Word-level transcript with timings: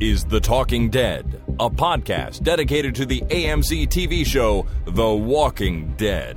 is 0.00 0.24
The 0.24 0.40
Talking 0.40 0.90
Dead, 0.90 1.42
a 1.58 1.68
podcast 1.68 2.42
dedicated 2.42 2.94
to 2.96 3.06
the 3.06 3.20
AMC 3.22 3.88
TV 3.88 4.24
show 4.24 4.66
The 4.86 5.08
Walking 5.08 5.94
Dead. 5.96 6.36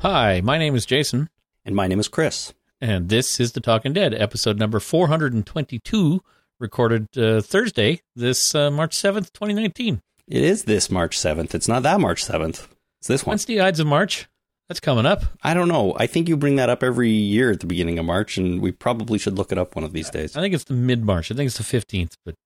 Hi, 0.00 0.40
my 0.42 0.58
name 0.58 0.74
is 0.74 0.84
Jason, 0.84 1.28
And 1.64 1.76
my 1.76 1.86
name 1.86 2.00
is 2.00 2.08
Chris. 2.08 2.52
and 2.80 3.08
this 3.08 3.38
is 3.38 3.52
The 3.52 3.60
Talking 3.60 3.92
Dead, 3.92 4.12
episode 4.12 4.58
number 4.58 4.80
422, 4.80 6.20
recorded 6.58 7.06
uh, 7.16 7.40
Thursday, 7.40 8.02
this 8.16 8.52
uh, 8.54 8.70
March 8.72 8.96
7th, 8.96 9.32
2019. 9.32 10.02
It 10.26 10.42
is 10.42 10.64
this 10.64 10.90
March 10.90 11.16
7th. 11.16 11.54
It's 11.54 11.68
not 11.68 11.84
that 11.84 12.00
March 12.00 12.24
7th. 12.24 12.66
It's 13.02 13.08
this 13.08 13.26
one. 13.26 13.32
When's 13.32 13.46
the 13.46 13.60
Ides 13.60 13.80
of 13.80 13.88
March? 13.88 14.28
That's 14.68 14.78
coming 14.78 15.06
up. 15.06 15.24
I 15.42 15.54
don't 15.54 15.66
know. 15.66 15.92
I 15.98 16.06
think 16.06 16.28
you 16.28 16.36
bring 16.36 16.54
that 16.54 16.68
up 16.68 16.84
every 16.84 17.10
year 17.10 17.50
at 17.50 17.58
the 17.58 17.66
beginning 17.66 17.98
of 17.98 18.04
March, 18.04 18.38
and 18.38 18.62
we 18.62 18.70
probably 18.70 19.18
should 19.18 19.36
look 19.36 19.50
it 19.50 19.58
up 19.58 19.74
one 19.74 19.82
of 19.84 19.92
these 19.92 20.08
days. 20.08 20.36
I 20.36 20.40
think 20.40 20.54
it's 20.54 20.62
the 20.62 20.74
mid 20.74 21.04
March. 21.04 21.32
I 21.32 21.34
think 21.34 21.48
it's 21.48 21.58
the 21.58 21.64
15th, 21.64 22.12
but 22.24 22.36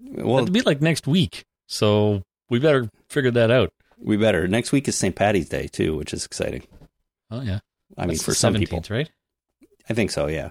Well, 0.00 0.38
it'll 0.38 0.50
be 0.50 0.62
like 0.62 0.80
next 0.80 1.06
week. 1.06 1.44
So 1.68 2.22
we 2.50 2.58
better 2.58 2.88
figure 3.10 3.30
that 3.30 3.52
out. 3.52 3.72
we 3.96 4.16
better. 4.16 4.48
Next 4.48 4.72
week 4.72 4.88
is 4.88 4.98
St. 4.98 5.14
Patty's 5.14 5.48
Day, 5.48 5.68
too, 5.68 5.96
which 5.96 6.12
is 6.12 6.26
exciting. 6.26 6.64
Oh, 7.30 7.40
yeah. 7.42 7.60
I 7.96 8.06
mean, 8.06 8.18
for 8.18 8.34
some 8.34 8.54
people. 8.54 8.82
right? 8.90 9.08
I 9.88 9.94
think 9.94 10.10
so, 10.10 10.26
yeah. 10.26 10.50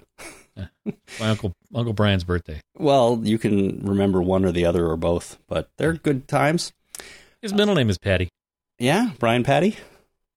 My 1.20 1.28
uncle 1.28 1.52
Uncle 1.74 1.92
Brian's 1.92 2.24
birthday. 2.24 2.62
Well, 2.78 3.20
you 3.22 3.36
can 3.36 3.80
remember 3.84 4.22
one 4.22 4.46
or 4.46 4.52
the 4.52 4.64
other 4.64 4.86
or 4.86 4.96
both, 4.96 5.38
but 5.46 5.68
they're 5.76 5.92
good 5.92 6.26
times. 6.26 6.72
His 7.42 7.52
middle 7.52 7.74
name 7.74 7.90
is 7.90 7.98
Patty 7.98 8.30
Yeah, 8.82 9.10
Brian 9.20 9.44
Patty? 9.44 9.76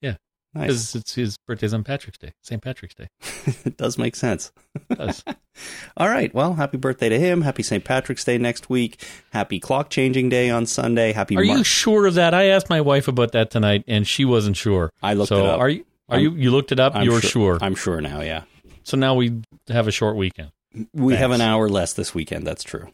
Yeah. 0.01 0.17
Nice. 0.53 0.67
because 0.67 0.95
it's 0.95 1.15
his 1.15 1.37
birthday's 1.47 1.73
on 1.73 1.83
Patrick's 1.83 2.19
Day, 2.19 2.33
St. 2.43 2.61
Patrick's 2.61 2.93
Day. 2.93 3.07
it 3.65 3.75
does 3.75 3.97
make 3.97 4.15
sense. 4.15 4.51
It 4.87 4.99
does. 4.99 5.23
All 5.97 6.07
right. 6.07 6.31
Well, 6.31 6.53
happy 6.53 6.77
birthday 6.77 7.09
to 7.09 7.19
him. 7.19 7.41
Happy 7.41 7.63
St. 7.63 7.83
Patrick's 7.83 8.23
Day 8.23 8.37
next 8.37 8.69
week. 8.69 9.03
Happy 9.31 9.59
clock 9.59 9.89
changing 9.89 10.29
day 10.29 10.51
on 10.51 10.67
Sunday. 10.67 11.11
Happy 11.11 11.35
Are 11.35 11.43
you 11.43 11.63
sure 11.63 12.05
of 12.05 12.13
that? 12.13 12.35
I 12.35 12.49
asked 12.49 12.69
my 12.69 12.81
wife 12.81 13.07
about 13.07 13.31
that 13.31 13.49
tonight, 13.49 13.83
and 13.87 14.07
she 14.07 14.25
wasn't 14.25 14.57
sure. 14.57 14.91
I 15.01 15.15
looked 15.15 15.29
so 15.29 15.43
it 15.43 15.49
up. 15.49 15.59
are 15.59 15.69
you? 15.69 15.83
Are 16.09 16.17
I'm- 16.17 16.23
you? 16.23 16.31
You 16.35 16.51
looked 16.51 16.71
it 16.71 16.79
up. 16.79 16.95
I'm 16.95 17.03
You're 17.03 17.21
sure. 17.21 17.57
I'm 17.61 17.73
sure 17.73 17.99
now, 17.99 18.21
yeah. 18.21 18.43
So 18.83 18.95
now 18.95 19.15
we 19.15 19.41
have 19.69 19.87
a 19.87 19.91
short 19.91 20.17
weekend. 20.17 20.51
We 20.93 21.15
have 21.15 21.31
an 21.31 21.41
hour 21.41 21.67
less 21.67 21.93
this 21.93 22.13
weekend. 22.13 22.45
That's 22.45 22.63
true. 22.63 22.89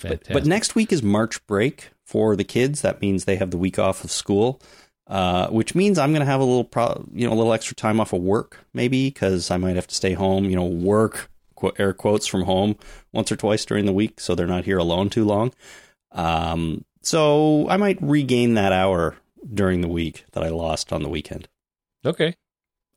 But, 0.00 0.26
but 0.32 0.46
next 0.46 0.74
week 0.74 0.90
is 0.90 1.02
March 1.02 1.44
break 1.46 1.90
for 2.08 2.34
the 2.36 2.44
kids. 2.44 2.80
That 2.80 3.02
means 3.02 3.24
they 3.26 3.36
have 3.36 3.50
the 3.50 3.58
week 3.58 3.78
off 3.78 4.02
of 4.02 4.10
school, 4.10 4.60
uh, 5.06 5.48
which 5.48 5.74
means 5.74 5.98
I'm 5.98 6.10
going 6.12 6.20
to 6.24 6.26
have 6.26 6.40
a 6.40 6.44
little, 6.44 6.64
pro- 6.64 7.04
you 7.12 7.26
know, 7.28 7.34
a 7.34 7.36
little 7.36 7.52
extra 7.52 7.76
time 7.76 8.00
off 8.00 8.14
of 8.14 8.22
work, 8.22 8.64
maybe 8.72 9.08
because 9.10 9.50
I 9.50 9.58
might 9.58 9.76
have 9.76 9.86
to 9.88 9.94
stay 9.94 10.14
home. 10.14 10.46
You 10.46 10.56
know, 10.56 10.64
work 10.64 11.30
qu- 11.54 11.72
air 11.78 11.92
quotes 11.92 12.26
from 12.26 12.44
home 12.44 12.76
once 13.12 13.30
or 13.30 13.36
twice 13.36 13.66
during 13.66 13.84
the 13.84 13.92
week, 13.92 14.20
so 14.20 14.34
they're 14.34 14.46
not 14.46 14.64
here 14.64 14.78
alone 14.78 15.10
too 15.10 15.24
long. 15.26 15.52
Um, 16.12 16.84
so 17.02 17.68
I 17.68 17.76
might 17.76 17.98
regain 18.00 18.54
that 18.54 18.72
hour 18.72 19.16
during 19.52 19.82
the 19.82 19.88
week 19.88 20.24
that 20.32 20.42
I 20.42 20.48
lost 20.48 20.92
on 20.92 21.02
the 21.02 21.08
weekend. 21.10 21.46
okay, 22.04 22.34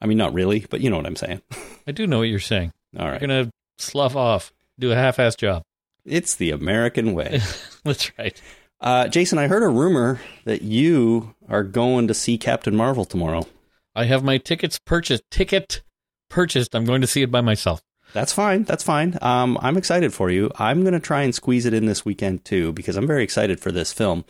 I 0.01 0.07
mean, 0.07 0.17
not 0.17 0.33
really, 0.33 0.65
but 0.69 0.79
you 0.81 0.89
know 0.89 0.97
what 0.97 1.05
I'm 1.05 1.15
saying. 1.17 1.41
I 1.87 1.91
do 1.91 2.07
know 2.07 2.19
what 2.19 2.29
you're 2.29 2.39
saying. 2.39 2.71
All 2.97 3.07
You're 3.09 3.19
gonna 3.19 3.51
slough 3.77 4.15
off, 4.15 4.51
do 4.79 4.91
a 4.91 4.95
half-ass 4.95 5.35
job. 5.35 5.63
it's 6.05 6.35
the 6.35 6.51
American 6.51 7.13
way. 7.13 7.41
That's 7.83 8.11
right. 8.17 8.41
Uh, 8.81 9.07
Jason, 9.07 9.37
I 9.37 9.47
heard 9.47 9.63
a 9.63 9.67
rumor 9.67 10.19
that 10.45 10.63
you 10.63 11.35
are 11.47 11.63
going 11.63 12.07
to 12.07 12.13
see 12.15 12.37
Captain 12.37 12.75
Marvel 12.75 13.05
tomorrow. 13.05 13.45
I 13.95 14.05
have 14.05 14.23
my 14.23 14.39
tickets 14.39 14.79
purchased. 14.79 15.23
Ticket 15.29 15.83
purchased. 16.29 16.75
I'm 16.75 16.85
going 16.85 17.01
to 17.01 17.07
see 17.07 17.21
it 17.21 17.31
by 17.31 17.41
myself. 17.41 17.81
That's 18.13 18.33
fine. 18.33 18.63
That's 18.63 18.83
fine. 18.83 19.17
Um, 19.21 19.57
I'm 19.61 19.77
excited 19.77 20.13
for 20.13 20.29
you. 20.29 20.51
I'm 20.57 20.81
going 20.81 20.93
to 20.93 20.99
try 20.99 21.21
and 21.21 21.33
squeeze 21.33 21.65
it 21.65 21.73
in 21.73 21.85
this 21.85 22.03
weekend 22.03 22.43
too 22.43 22.73
because 22.73 22.95
I'm 22.95 23.07
very 23.07 23.23
excited 23.23 23.59
for 23.59 23.71
this 23.71 23.93
film. 23.93 24.25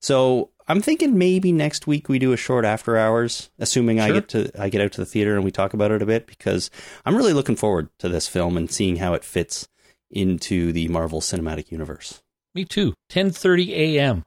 So 0.00 0.50
I'm 0.68 0.80
thinking 0.80 1.18
maybe 1.18 1.52
next 1.52 1.86
week 1.86 2.08
we 2.08 2.18
do 2.18 2.32
a 2.32 2.36
short 2.36 2.64
after 2.64 2.96
hours, 2.96 3.50
assuming 3.58 4.00
I 4.00 4.12
get 4.12 4.28
to 4.28 4.50
I 4.58 4.68
get 4.68 4.80
out 4.80 4.92
to 4.92 5.00
the 5.00 5.06
theater 5.06 5.34
and 5.34 5.44
we 5.44 5.50
talk 5.50 5.74
about 5.74 5.90
it 5.90 6.00
a 6.00 6.06
bit 6.06 6.26
because 6.26 6.70
I'm 7.04 7.16
really 7.16 7.32
looking 7.34 7.56
forward 7.56 7.88
to 7.98 8.08
this 8.08 8.28
film 8.28 8.56
and 8.56 8.70
seeing 8.70 8.96
how 8.96 9.14
it 9.14 9.24
fits 9.24 9.68
into 10.10 10.72
the 10.72 10.88
Marvel 10.88 11.20
Cinematic 11.20 11.70
Universe. 11.70 12.22
Me 12.56 12.64
too. 12.64 12.94
10:30 13.10 13.70
a.m. 13.72 14.24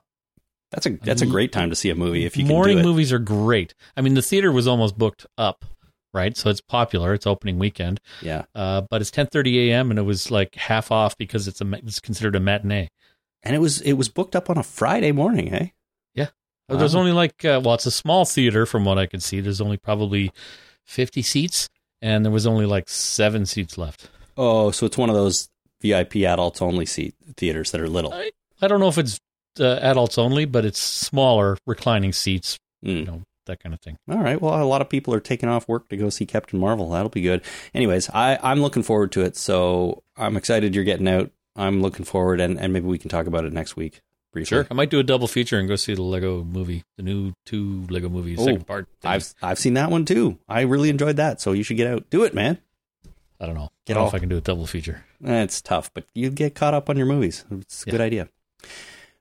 That's 0.72 0.86
a 0.86 0.92
that's 0.92 1.24
a 1.24 1.26
great 1.26 1.52
time 1.52 1.72
to 1.72 1.76
see 1.76 1.90
a 1.90 1.96
movie 1.96 2.26
if 2.26 2.38
you 2.38 2.44
can 2.44 2.50
Morning 2.54 2.82
movies 2.84 3.12
are 3.12 3.18
great. 3.20 3.74
I 3.98 4.02
mean, 4.02 4.14
the 4.14 4.22
theater 4.22 4.52
was 4.52 4.68
almost 4.68 4.98
booked 5.00 5.26
up, 5.36 5.66
right? 6.14 6.38
So 6.38 6.52
it's 6.52 6.62
popular. 6.62 7.16
It's 7.16 7.26
opening 7.26 7.58
weekend, 7.58 8.00
Yeah, 8.22 8.44
uh, 8.54 8.82
but 8.90 9.02
it's 9.02 9.10
10:30 9.10 9.70
a.m. 9.70 9.90
and 9.90 9.98
it 9.98 10.04
was 10.04 10.30
like 10.30 10.54
half 10.56 10.92
off 10.92 11.18
because 11.18 11.48
it's 11.48 11.60
a 11.60 11.66
it's 11.74 12.00
considered 12.00 12.36
a 12.36 12.40
matinee. 12.40 12.90
and 13.42 13.56
it 13.56 13.60
was 13.60 13.82
it 13.82 13.94
was 13.94 14.10
booked 14.10 14.36
up 14.36 14.48
on 14.50 14.58
a 14.60 14.64
Friday 14.64 15.12
morning. 15.12 15.48
Hey, 15.48 15.74
Uh, 16.72 16.78
There's 16.78 16.94
only 16.94 17.12
like, 17.14 17.44
uh, 17.44 17.60
well, 17.66 17.74
it's 17.74 17.88
a 17.88 17.92
small 17.92 18.26
theater 18.26 18.68
from 18.68 18.86
what 18.86 19.00
I 19.00 19.08
could 19.08 19.24
see. 19.24 19.40
There's 19.40 19.60
only 19.60 19.78
probably 19.78 20.32
50 20.86 21.24
seats, 21.24 21.68
and 22.00 22.24
there 22.24 22.32
was 22.32 22.46
only 22.46 22.68
like 22.68 22.88
seven 22.90 23.48
seats 23.48 23.76
left. 23.76 24.12
Oh, 24.38 24.70
so 24.70 24.86
it's 24.86 24.96
one 24.96 25.10
of 25.10 25.16
those 25.16 25.50
VIP 25.82 26.18
adults 26.18 26.62
only 26.62 26.86
seat 26.86 27.16
theaters 27.38 27.72
that 27.72 27.82
are 27.82 27.88
little. 27.90 28.14
I, 28.14 28.32
I 28.62 28.68
don't 28.68 28.80
know 28.80 28.88
if 28.90 28.98
it's 28.98 29.20
uh, 29.60 29.80
adults 29.82 30.18
only, 30.18 30.46
but 30.46 30.66
it's 30.66 30.82
smaller 30.82 31.58
reclining 31.66 32.14
seats, 32.14 32.58
you 32.82 32.96
Mm. 33.04 33.08
know, 33.08 33.22
that 33.46 33.60
kind 33.62 33.74
of 33.74 33.82
thing. 33.82 33.98
All 34.10 34.18
right. 34.20 34.40
Well, 34.42 34.62
a 34.62 34.64
lot 34.64 34.82
of 34.82 34.90
people 34.90 35.14
are 35.14 35.20
taking 35.20 35.50
off 35.50 35.68
work 35.68 35.90
to 35.90 35.98
go 35.98 36.10
see 36.10 36.26
Captain 36.26 36.60
Marvel. 36.60 36.90
That'll 36.92 37.10
be 37.10 37.22
good. 37.22 37.42
Anyways, 37.74 38.10
I, 38.12 38.38
I'm 38.44 38.62
looking 38.62 38.84
forward 38.84 39.12
to 39.14 39.22
it. 39.22 39.36
So 39.36 40.04
I'm 40.18 40.38
excited 40.38 40.76
you're 40.76 40.84
getting 40.84 41.08
out. 41.08 41.32
I'm 41.56 41.82
looking 41.82 42.06
forward, 42.06 42.40
and, 42.40 42.58
and 42.60 42.72
maybe 42.72 42.86
we 42.88 42.98
can 42.98 43.10
talk 43.10 43.26
about 43.28 43.44
it 43.44 43.52
next 43.52 43.76
week 43.76 44.00
briefly. 44.32 44.46
Sure. 44.56 44.68
I 44.70 44.74
might 44.76 44.90
do 44.92 45.00
a 45.00 45.04
double 45.04 45.28
feature 45.28 45.58
and 45.60 45.68
go 45.68 45.76
see 45.76 45.94
the 45.96 46.04
Lego 46.04 46.44
movie, 46.44 46.84
the 46.96 47.04
new 47.04 47.34
two 47.46 47.86
Lego 47.90 48.08
movies, 48.08 48.38
Oh, 48.40 48.46
second 48.46 48.66
part. 48.68 48.88
thing. 49.02 49.12
I've 49.12 49.34
I've 49.42 49.60
seen 49.60 49.74
that 49.74 49.90
one 49.92 50.06
too. 50.06 50.38
I 50.48 50.62
really 50.62 50.90
enjoyed 50.90 51.18
that. 51.18 51.42
So 51.42 51.52
you 51.52 51.64
should 51.64 51.76
get 51.78 51.88
out. 51.88 52.10
Do 52.12 52.24
it, 52.24 52.34
man. 52.34 52.60
I 53.40 53.46
don't 53.46 53.56
know. 53.56 53.70
Get 53.86 53.94
I 53.94 53.96
don't 53.96 54.04
know 54.04 54.08
off. 54.08 54.14
if 54.14 54.18
I 54.18 54.20
can 54.20 54.30
do 54.30 54.38
a 54.38 54.42
double 54.42 54.68
feature. 54.68 55.06
Eh, 55.24 55.44
It's 55.44 55.62
tough, 55.62 55.92
but 55.94 56.06
you 56.14 56.30
get 56.30 56.56
caught 56.56 56.74
up 56.74 56.90
on 56.90 56.98
your 56.98 57.06
movies. 57.06 57.46
It's 57.52 57.84
a 57.84 57.88
Yeah. 57.88 57.92
good 57.92 58.02
idea. 58.02 58.28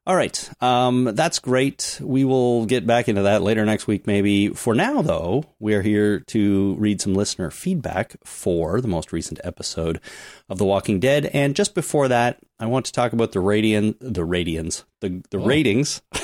All 0.07 0.17
right. 0.17 0.51
Um, 0.63 1.11
that's 1.15 1.39
great. 1.39 1.99
We 2.03 2.25
will 2.25 2.65
get 2.65 2.87
back 2.87 3.09
into 3.11 3.21
that 3.23 3.43
later 3.43 3.67
next 3.67 3.87
week, 3.87 4.07
maybe. 4.07 4.49
For 4.49 4.75
now, 4.75 5.03
though, 5.03 5.45
we 5.59 5.75
are 5.75 5.83
here 5.83 6.21
to 6.29 6.75
read 6.79 7.03
some 7.03 7.15
listener 7.15 7.51
feedback 7.51 8.17
for 8.25 8.81
the 8.81 8.89
most 8.89 9.13
recent 9.13 9.39
episode 9.45 10.01
of 10.49 10.57
The 10.57 10.65
Walking 10.65 10.99
Dead. 10.99 11.27
And 11.27 11.55
just 11.55 11.75
before 11.75 12.09
that, 12.09 12.39
I 12.59 12.65
want 12.65 12.87
to 12.87 12.93
talk 12.93 13.13
about 13.13 13.33
the 13.33 13.41
radian, 13.41 13.97
the 14.01 14.27
radians, 14.27 14.85
the 15.01 15.23
the 15.31 15.39
Oh. 15.39 15.45
ratings. 15.45 16.01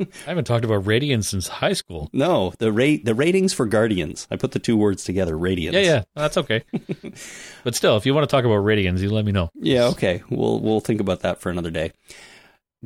I 0.00 0.06
haven't 0.26 0.44
talked 0.44 0.64
about 0.64 0.86
Radiant 0.86 1.24
since 1.24 1.48
high 1.48 1.72
school. 1.72 2.10
No, 2.12 2.52
the 2.58 2.72
rate 2.72 3.04
the 3.04 3.14
ratings 3.14 3.52
for 3.52 3.66
Guardians. 3.66 4.26
I 4.30 4.36
put 4.36 4.52
the 4.52 4.58
two 4.58 4.76
words 4.76 5.04
together. 5.04 5.36
Radians. 5.36 5.72
Yeah, 5.72 5.80
yeah, 5.80 6.02
that's 6.14 6.36
okay. 6.38 6.64
but 7.64 7.74
still, 7.74 7.96
if 7.96 8.06
you 8.06 8.14
want 8.14 8.28
to 8.28 8.34
talk 8.34 8.44
about 8.44 8.64
Radians, 8.64 9.00
you 9.00 9.10
let 9.10 9.24
me 9.24 9.32
know. 9.32 9.50
Yeah, 9.54 9.84
okay. 9.88 10.22
We'll 10.30 10.60
we'll 10.60 10.80
think 10.80 11.00
about 11.00 11.20
that 11.20 11.40
for 11.40 11.50
another 11.50 11.70
day. 11.70 11.92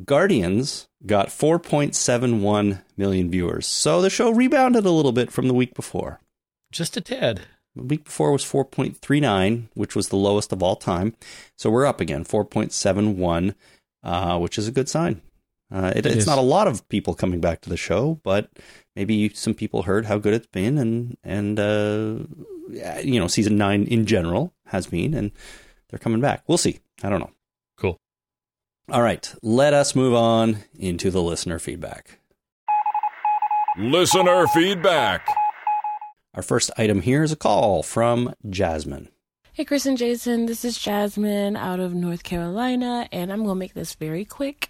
Guardians 0.05 0.87
got 1.05 1.27
4.71 1.27 2.81
million 2.95 3.29
viewers. 3.29 3.67
So 3.67 4.01
the 4.01 4.09
show 4.09 4.31
rebounded 4.31 4.85
a 4.85 4.91
little 4.91 5.11
bit 5.11 5.31
from 5.31 5.47
the 5.47 5.53
week 5.53 5.73
before. 5.73 6.21
Just 6.71 6.97
a 6.97 7.01
tad. 7.01 7.41
The 7.75 7.83
week 7.83 8.05
before 8.05 8.31
was 8.31 8.43
4.39, 8.43 9.69
which 9.73 9.95
was 9.95 10.09
the 10.09 10.15
lowest 10.15 10.51
of 10.51 10.63
all 10.63 10.75
time. 10.75 11.15
So 11.57 11.69
we're 11.69 11.85
up 11.85 12.01
again, 12.01 12.23
4.71, 12.23 13.55
uh, 14.03 14.39
which 14.39 14.57
is 14.57 14.67
a 14.67 14.71
good 14.71 14.89
sign. 14.89 15.21
Uh, 15.71 15.93
it, 15.95 16.05
It 16.05 16.07
it's 16.07 16.15
is. 16.17 16.27
not 16.27 16.37
a 16.37 16.41
lot 16.41 16.67
of 16.67 16.87
people 16.89 17.13
coming 17.13 17.39
back 17.39 17.61
to 17.61 17.69
the 17.69 17.77
show, 17.77 18.19
but 18.23 18.49
maybe 18.95 19.29
some 19.29 19.53
people 19.53 19.83
heard 19.83 20.05
how 20.07 20.17
good 20.17 20.33
it's 20.33 20.47
been, 20.47 20.77
and 20.77 21.17
and 21.23 21.59
uh, 21.59 22.99
you 23.03 23.19
know, 23.19 23.27
season 23.27 23.55
nine 23.57 23.83
in 23.83 24.05
general 24.05 24.53
has 24.67 24.87
been, 24.87 25.13
and 25.13 25.31
they're 25.89 25.99
coming 25.99 26.21
back. 26.21 26.43
We'll 26.47 26.57
see. 26.57 26.79
I 27.03 27.09
don't 27.09 27.19
know. 27.19 27.31
Cool. 27.77 27.99
All 28.91 29.01
right, 29.03 29.31
let 29.43 29.73
us 29.73 29.95
move 29.95 30.13
on 30.15 30.57
into 30.77 31.11
the 31.11 31.21
listener 31.21 31.59
feedback. 31.59 32.19
Listener 33.77 34.47
feedback. 34.47 35.27
Our 36.33 36.41
first 36.41 36.71
item 36.77 37.01
here 37.01 37.23
is 37.23 37.31
a 37.31 37.35
call 37.35 37.83
from 37.83 38.33
Jasmine. 38.49 39.09
Hey, 39.53 39.65
Chris 39.65 39.85
and 39.85 39.97
Jason, 39.97 40.45
this 40.45 40.63
is 40.65 40.77
Jasmine 40.77 41.55
out 41.57 41.79
of 41.79 41.93
North 41.93 42.23
Carolina, 42.23 43.07
and 43.11 43.31
I'm 43.31 43.39
going 43.39 43.49
to 43.49 43.59
make 43.59 43.73
this 43.73 43.93
very 43.93 44.25
quick. 44.25 44.69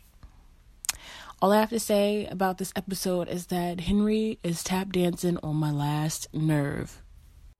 All 1.42 1.54
I 1.54 1.60
have 1.62 1.70
to 1.70 1.80
say 1.80 2.26
about 2.26 2.58
this 2.58 2.74
episode 2.76 3.30
is 3.30 3.48
that 3.48 3.80
Henry 3.82 4.40
is 4.44 4.62
tap 4.62 4.92
dancing 4.92 5.38
on 5.42 5.56
my 5.56 5.72
last 5.72 6.28
nerve. 6.34 7.02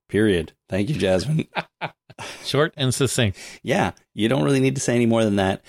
Period. 0.08 0.52
Thank 0.68 0.90
you, 0.90 0.96
Jasmine. 0.96 1.46
Short 2.44 2.74
and 2.76 2.92
succinct. 2.92 3.38
yeah, 3.62 3.92
you 4.12 4.28
don't 4.28 4.42
really 4.42 4.60
need 4.60 4.74
to 4.74 4.80
say 4.82 4.94
any 4.94 5.06
more 5.06 5.24
than 5.24 5.36
that. 5.36 5.62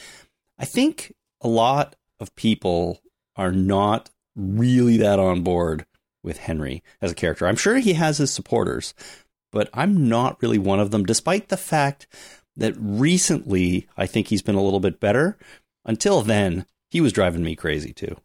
I 0.59 0.65
think 0.65 1.13
a 1.39 1.47
lot 1.47 1.95
of 2.19 2.35
people 2.35 2.99
are 3.37 3.53
not 3.53 4.09
really 4.35 4.97
that 4.97 5.17
on 5.19 5.41
board 5.41 5.85
with 6.21 6.37
Henry 6.37 6.83
as 7.01 7.13
a 7.13 7.15
character. 7.15 7.47
I'm 7.47 7.55
sure 7.55 7.77
he 7.77 7.93
has 7.93 8.17
his 8.17 8.33
supporters, 8.33 8.93
but 9.53 9.69
I'm 9.73 10.09
not 10.09 10.41
really 10.41 10.59
one 10.59 10.81
of 10.81 10.91
them, 10.91 11.05
despite 11.05 11.47
the 11.47 11.55
fact 11.55 12.07
that 12.57 12.73
recently 12.77 13.87
I 13.95 14.05
think 14.05 14.27
he's 14.27 14.41
been 14.41 14.55
a 14.55 14.61
little 14.61 14.81
bit 14.81 14.99
better. 14.99 15.37
Until 15.85 16.21
then, 16.21 16.65
he 16.91 17.01
was 17.01 17.13
driving 17.13 17.43
me 17.43 17.55
crazy 17.55 17.93
too. 17.93 18.15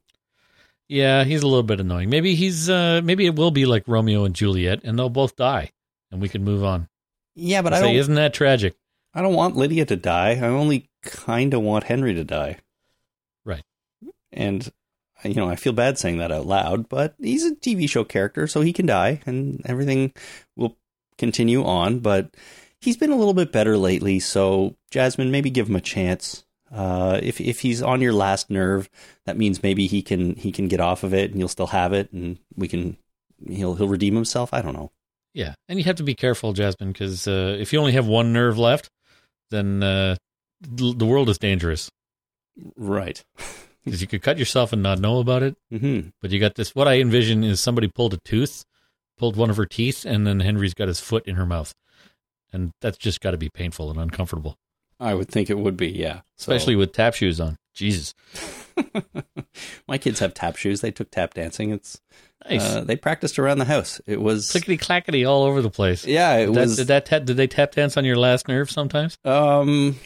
Yeah, 0.89 1.25
he's 1.25 1.43
a 1.43 1.47
little 1.47 1.63
bit 1.63 1.81
annoying. 1.81 2.11
Maybe 2.11 2.35
he's 2.35 2.69
uh 2.69 3.01
maybe 3.03 3.25
it 3.25 3.37
will 3.37 3.51
be 3.51 3.65
like 3.65 3.85
Romeo 3.87 4.25
and 4.25 4.35
Juliet 4.35 4.81
and 4.85 4.99
they'll 4.99 5.09
both 5.09 5.37
die 5.37 5.73
and 6.11 6.21
we 6.21 6.29
can 6.29 6.45
move 6.45 6.63
on. 6.63 6.89
Yeah, 7.35 7.63
but 7.63 7.73
I 7.73 7.79
I 7.79 7.81
say, 7.81 7.97
isn't 7.97 8.15
that 8.17 8.35
tragic? 8.35 8.75
I 9.15 9.23
don't 9.23 9.35
want 9.35 9.57
Lydia 9.57 9.87
to 9.87 9.97
die. 9.97 10.33
I 10.33 10.49
only 10.49 10.91
kind 11.03 11.55
of 11.55 11.63
want 11.63 11.85
Henry 11.85 12.15
to 12.15 12.25
die. 12.25 12.59
Right. 13.45 13.63
And 14.33 14.71
you 15.25 15.35
know, 15.35 15.49
I 15.49 15.57
feel 15.57 15.73
bad 15.73 15.99
saying 15.99 16.19
that 16.19 16.33
out 16.33 16.47
loud, 16.47 16.89
but 16.89 17.15
he's 17.19 17.45
a 17.45 17.55
TV 17.55 17.89
show 17.89 18.05
character, 18.05 18.47
so 18.47 18.61
he 18.61 18.73
can 18.73 18.87
die, 18.87 19.21
and 19.27 19.63
everything 19.65 20.13
will 20.57 20.77
continue 21.19 21.65
on. 21.65 22.01
But 22.01 22.35
he's 22.81 22.97
been 22.97 23.11
a 23.11 23.17
little 23.17 23.35
bit 23.35 23.53
better 23.53 23.77
lately, 23.79 24.21
so 24.21 24.77
Jasmine, 24.91 25.31
maybe 25.31 25.51
give 25.51 25.69
him 25.69 25.77
a 25.77 25.81
chance. 25.81 26.45
Uh, 26.73 27.21
if 27.23 27.41
if 27.41 27.61
he's 27.61 27.83
on 27.83 28.01
your 28.01 28.13
last 28.13 28.51
nerve, 28.51 28.89
that 29.25 29.37
means 29.37 29.63
maybe 29.63 29.87
he 29.87 30.03
can 30.03 30.35
he 30.35 30.51
can 30.51 30.69
get 30.69 30.81
off 30.81 31.05
of 31.05 31.15
it, 31.15 31.31
and 31.31 31.39
you'll 31.39 31.49
still 31.49 31.69
have 31.69 31.93
it, 31.93 32.13
and 32.13 32.39
we 32.57 32.69
can 32.69 32.97
he'll 33.49 33.75
he'll 33.75 33.89
redeem 33.89 34.15
himself. 34.15 34.53
I 34.53 34.63
don't 34.63 34.75
know. 34.75 34.91
Yeah, 35.33 35.55
and 35.69 35.79
you 35.79 35.85
have 35.85 35.97
to 35.97 36.03
be 36.03 36.15
careful, 36.15 36.53
Jasmine, 36.53 36.93
because 36.93 37.29
uh, 37.29 37.57
if 37.59 37.73
you 37.73 37.79
only 37.79 37.93
have 37.93 38.07
one 38.07 38.33
nerve 38.33 38.59
left, 38.59 38.91
then 39.51 39.83
uh, 39.83 40.17
the 40.61 41.07
world 41.07 41.29
is 41.29 41.39
dangerous. 41.39 41.91
Right. 42.77 43.23
Because 43.85 44.01
you 44.01 44.09
could 44.09 44.23
cut 44.23 44.37
yourself 44.37 44.73
and 44.73 44.83
not 44.83 44.99
know 44.99 45.21
about 45.21 45.45
it. 45.45 45.55
Mm-hmm. 45.73 46.09
But 46.21 46.33
you 46.33 46.41
got 46.41 46.57
this. 46.57 46.75
What 46.75 46.89
I 46.89 46.99
envision 46.99 47.45
is 47.45 47.61
somebody 47.61 47.87
pulled 47.87 48.15
a 48.15 48.17
tooth, 48.25 48.65
pulled 49.17 49.37
one 49.37 49.49
of 49.49 49.57
her 49.57 49.65
teeth, 49.65 50.05
and 50.05 50.27
then 50.27 50.41
Henry's 50.41 50.75
got 50.75 50.89
his 50.89 50.99
foot 50.99 51.25
in 51.25 51.37
her 51.37 51.47
mouth, 51.47 51.73
and 52.53 52.73
that's 52.81 52.99
just 52.99 53.21
got 53.21 53.31
to 53.31 53.37
be 53.37 53.49
painful 53.49 53.89
and 53.89 54.01
uncomfortable, 54.01 54.57
I 55.01 55.15
would 55.15 55.29
think 55.29 55.51
it 55.51 55.59
would 55.59 55.77
be, 55.77 55.89
yeah. 55.89 56.21
So- 56.37 56.53
especially 56.53 56.77
with 56.77 56.93
tap 56.93 57.15
shoes 57.15 57.41
on. 57.41 57.57
Jesus, 57.75 58.15
My 59.89 59.99
kids 59.99 60.19
have 60.21 60.33
tap 60.33 60.57
shoes. 60.57 60.81
They 60.81 60.91
took 60.91 61.11
tap 61.11 61.35
dancing. 61.35 61.71
It's 61.73 62.01
nice. 62.49 62.63
uh, 62.63 62.81
they 62.85 62.97
practiced 62.97 63.39
around 63.39 63.59
the 63.59 63.65
house. 63.67 64.01
It 64.07 64.21
was 64.21 64.51
Clickety 64.51 64.79
clackety 64.79 65.25
all 65.27 65.43
over 65.43 65.61
the 65.63 65.71
place. 65.71 66.07
yeah. 66.07 66.37
It 66.37 66.47
Did 66.47 66.55
that, 66.55 66.61
was 66.61 66.77
did 66.77 66.87
that 66.89 67.05
tap, 67.07 67.25
did 67.27 67.37
they 67.37 67.47
tap 67.47 67.73
dance 67.73 67.97
on 67.99 68.05
your 68.07 68.17
last 68.17 68.49
nerve 68.49 68.71
sometimes? 68.71 69.19
um. 69.25 69.97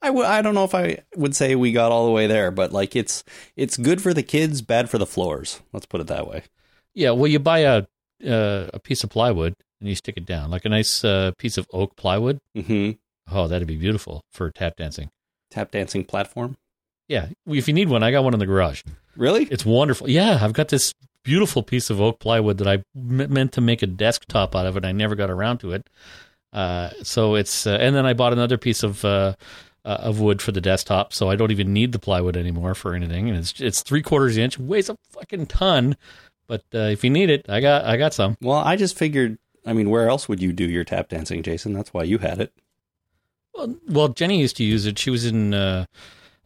I 0.00 0.06
w- 0.08 0.24
I 0.26 0.42
don't 0.42 0.54
know 0.54 0.62
if 0.62 0.76
I 0.76 0.98
would 1.16 1.34
say 1.34 1.56
we 1.56 1.72
got 1.72 1.90
all 1.90 2.06
the 2.06 2.12
way 2.12 2.28
there, 2.28 2.52
but 2.52 2.72
like 2.72 2.94
it's 2.94 3.24
it's 3.56 3.76
good 3.76 4.00
for 4.00 4.14
the 4.14 4.22
kids, 4.22 4.62
bad 4.62 4.88
for 4.88 4.96
the 4.96 5.04
floors. 5.06 5.60
Let's 5.72 5.86
put 5.86 6.00
it 6.00 6.06
that 6.06 6.28
way. 6.28 6.44
Yeah. 6.94 7.10
Well, 7.10 7.26
you 7.26 7.40
buy 7.40 7.58
a 7.58 7.82
uh, 8.24 8.70
a 8.72 8.78
piece 8.78 9.02
of 9.02 9.10
plywood 9.10 9.54
and 9.80 9.88
you 9.88 9.96
stick 9.96 10.16
it 10.16 10.24
down, 10.24 10.52
like 10.52 10.64
a 10.64 10.68
nice 10.68 11.02
uh, 11.04 11.32
piece 11.36 11.58
of 11.58 11.66
oak 11.72 11.96
plywood. 11.96 12.38
hmm 12.54 12.92
Oh, 13.30 13.48
that'd 13.48 13.68
be 13.68 13.76
beautiful 13.76 14.22
for 14.30 14.50
tap 14.50 14.76
dancing. 14.76 15.10
Tap 15.50 15.70
dancing 15.70 16.04
platform. 16.04 16.56
Yeah, 17.08 17.28
if 17.46 17.68
you 17.68 17.74
need 17.74 17.88
one, 17.88 18.02
I 18.02 18.10
got 18.10 18.24
one 18.24 18.34
in 18.34 18.40
the 18.40 18.46
garage. 18.46 18.82
Really? 19.16 19.44
It's 19.44 19.64
wonderful. 19.64 20.10
Yeah, 20.10 20.38
I've 20.42 20.52
got 20.52 20.68
this 20.68 20.92
beautiful 21.24 21.62
piece 21.62 21.90
of 21.90 22.00
oak 22.00 22.18
plywood 22.20 22.58
that 22.58 22.68
I 22.68 22.82
m- 22.96 23.32
meant 23.32 23.52
to 23.52 23.60
make 23.60 23.82
a 23.82 23.86
desktop 23.86 24.54
out 24.54 24.66
of, 24.66 24.76
and 24.76 24.84
I 24.86 24.92
never 24.92 25.14
got 25.14 25.30
around 25.30 25.58
to 25.58 25.72
it. 25.72 25.88
Uh, 26.52 26.90
so 27.02 27.34
it's 27.34 27.66
uh, 27.66 27.78
and 27.80 27.94
then 27.96 28.06
I 28.06 28.12
bought 28.12 28.32
another 28.32 28.58
piece 28.58 28.82
of 28.82 29.04
uh, 29.04 29.34
uh, 29.84 29.88
of 30.00 30.20
wood 30.20 30.40
for 30.42 30.52
the 30.52 30.60
desktop, 30.60 31.12
so 31.12 31.30
I 31.30 31.36
don't 31.36 31.50
even 31.50 31.72
need 31.72 31.92
the 31.92 31.98
plywood 31.98 32.36
anymore 32.36 32.74
for 32.74 32.94
anything. 32.94 33.28
And 33.28 33.38
it's 33.38 33.58
it's 33.60 33.82
three 33.82 34.02
quarters 34.02 34.36
inch, 34.36 34.58
weighs 34.58 34.88
a 34.90 34.96
fucking 35.10 35.46
ton. 35.46 35.96
But 36.46 36.62
uh, 36.74 36.78
if 36.78 37.04
you 37.04 37.10
need 37.10 37.28
it, 37.30 37.46
I 37.48 37.60
got 37.60 37.84
I 37.84 37.96
got 37.96 38.14
some. 38.14 38.36
Well, 38.40 38.58
I 38.58 38.76
just 38.76 38.96
figured. 38.96 39.38
I 39.66 39.72
mean, 39.74 39.90
where 39.90 40.08
else 40.08 40.28
would 40.28 40.40
you 40.40 40.52
do 40.52 40.64
your 40.64 40.84
tap 40.84 41.08
dancing, 41.08 41.42
Jason? 41.42 41.74
That's 41.74 41.92
why 41.92 42.04
you 42.04 42.18
had 42.18 42.40
it. 42.40 42.52
Well, 43.88 44.08
Jenny 44.08 44.40
used 44.40 44.56
to 44.56 44.64
use 44.64 44.86
it. 44.86 44.98
She 44.98 45.10
was 45.10 45.24
in 45.24 45.54
uh, 45.54 45.86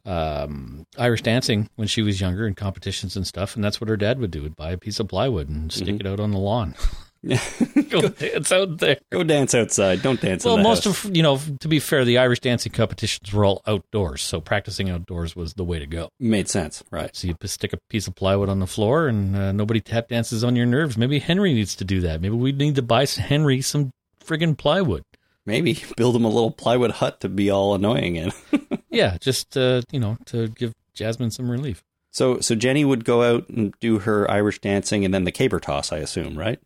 um, 0.05 0.87
Irish 0.99 1.23
dancing 1.23 1.69
when 1.77 1.89
she 1.89 2.03
was 2.03 2.21
younger 2.21 2.47
in 2.47 2.55
competitions 2.55 3.17
and 3.17 3.27
stuff, 3.27 3.55
and 3.55 3.65
that's 3.65 3.81
what 3.81 3.89
her 3.89 3.97
dad 3.97 4.19
would 4.19 4.31
do: 4.31 4.43
would 4.43 4.57
buy 4.57 4.71
a 4.71 4.79
piece 4.79 5.01
of 5.01 5.09
plywood 5.09 5.49
and 5.49 5.73
stick 5.73 6.01
it 6.01 6.07
out 6.07 6.21
on 6.21 6.31
the 6.31 6.39
lawn. 6.39 6.75
Go 7.89 8.09
dance 8.09 8.51
out 8.51 8.79
there. 8.79 8.99
Go 9.11 9.23
dance 9.23 9.55
outside. 9.55 10.03
Don't 10.03 10.21
dance. 10.21 10.45
Well, 10.45 10.59
most 10.59 10.85
house. 10.85 11.05
of 11.05 11.17
you 11.17 11.23
know, 11.23 11.39
to 11.61 11.69
be 11.69 11.79
fair, 11.79 12.05
the 12.05 12.19
Irish 12.19 12.41
dancing 12.41 12.73
competitions 12.73 13.33
were 13.33 13.45
all 13.45 13.63
outdoors, 13.65 14.23
so 14.23 14.41
practicing 14.41 14.91
outdoors 14.91 15.37
was 15.37 15.55
the 15.55 15.63
way 15.63 15.79
to 15.79 15.87
go. 15.87 16.09
made 16.19 16.49
sense, 16.49 16.83
right? 16.91 17.15
So 17.15 17.29
you 17.29 17.37
stick 17.45 17.73
a 17.73 17.79
piece 17.89 18.09
of 18.09 18.17
plywood 18.17 18.49
on 18.49 18.59
the 18.59 18.67
floor, 18.67 19.07
and 19.07 19.37
uh, 19.37 19.53
nobody 19.53 19.81
tap 19.81 20.09
dances 20.09 20.43
on 20.43 20.57
your 20.57 20.67
nerves. 20.67 20.99
Maybe 20.99 21.21
Henry 21.21 21.55
needs 21.55 21.77
to 21.77 21.85
do 21.85 22.01
that. 22.01 22.21
Maybe 22.21 22.35
we 22.35 22.51
need 22.51 22.75
to 22.75 22.83
buy 22.83 23.07
Henry 23.07 23.61
some 23.61 23.93
friggin' 24.25 24.59
plywood. 24.59 25.05
Maybe 25.45 25.83
build 25.97 26.15
him 26.17 26.25
a 26.25 26.29
little 26.29 26.51
plywood 26.53 26.93
hut 26.93 27.21
to 27.21 27.29
be 27.29 27.51
all 27.51 27.75
annoying 27.75 28.17
in. 28.17 28.33
Yeah, 28.91 29.17
just 29.19 29.57
uh, 29.57 29.81
you 29.91 29.99
know, 29.99 30.19
to 30.27 30.49
give 30.49 30.75
Jasmine 30.93 31.31
some 31.31 31.51
relief. 31.51 31.83
So, 32.11 32.41
so 32.41 32.55
Jenny 32.55 32.85
would 32.85 33.07
go 33.07 33.23
out 33.23 33.49
and 33.49 33.73
do 33.81 34.01
her 34.01 34.31
Irish 34.31 34.59
dancing, 34.61 35.03
and 35.07 35.15
then 35.15 35.25
the 35.25 35.33
caber 35.33 35.59
toss, 35.61 35.93
I 35.93 35.97
assume, 35.99 36.39
right? 36.39 36.61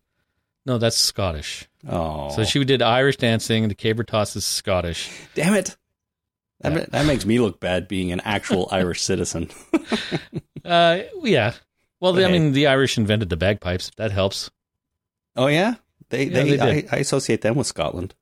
No, 0.65 0.77
that's 0.77 0.97
Scottish. 0.97 1.69
Oh, 1.87 2.29
So 2.35 2.43
she 2.43 2.61
did 2.65 2.81
Irish 2.81 3.15
dancing. 3.15 3.69
The 3.69 3.75
caber 3.75 4.03
toss 4.03 4.35
is 4.35 4.45
Scottish. 4.45 5.09
damn 5.35 5.53
it! 5.53 5.77
That, 6.59 6.73
Yeah. 6.73 6.79
ma- 6.79 6.85
that 6.89 7.05
makes 7.05 7.25
me 7.25 7.39
look 7.39 7.61
bad 7.61 7.87
being 7.87 8.11
an 8.11 8.19
actual 8.25 8.67
Irish 8.71 9.01
citizen. 9.01 9.49
Uh, 10.65 11.03
yeah. 11.23 11.53
Well, 12.01 12.21
I 12.21 12.29
mean, 12.29 12.51
the 12.51 12.67
Irish 12.67 12.97
invented 12.97 13.29
the 13.29 13.37
bagpipes. 13.37 13.87
If 13.87 13.95
that 13.95 14.11
helps. 14.11 14.51
Oh 15.33 15.47
yeah, 15.47 15.75
they 16.09 16.25
Yeah, 16.25 16.43
they, 16.43 16.55
they 16.57 16.87
I. 16.89 16.97
I 16.97 16.97
associate 16.97 17.39
them 17.39 17.55
with 17.55 17.67
Scotland. 17.67 18.13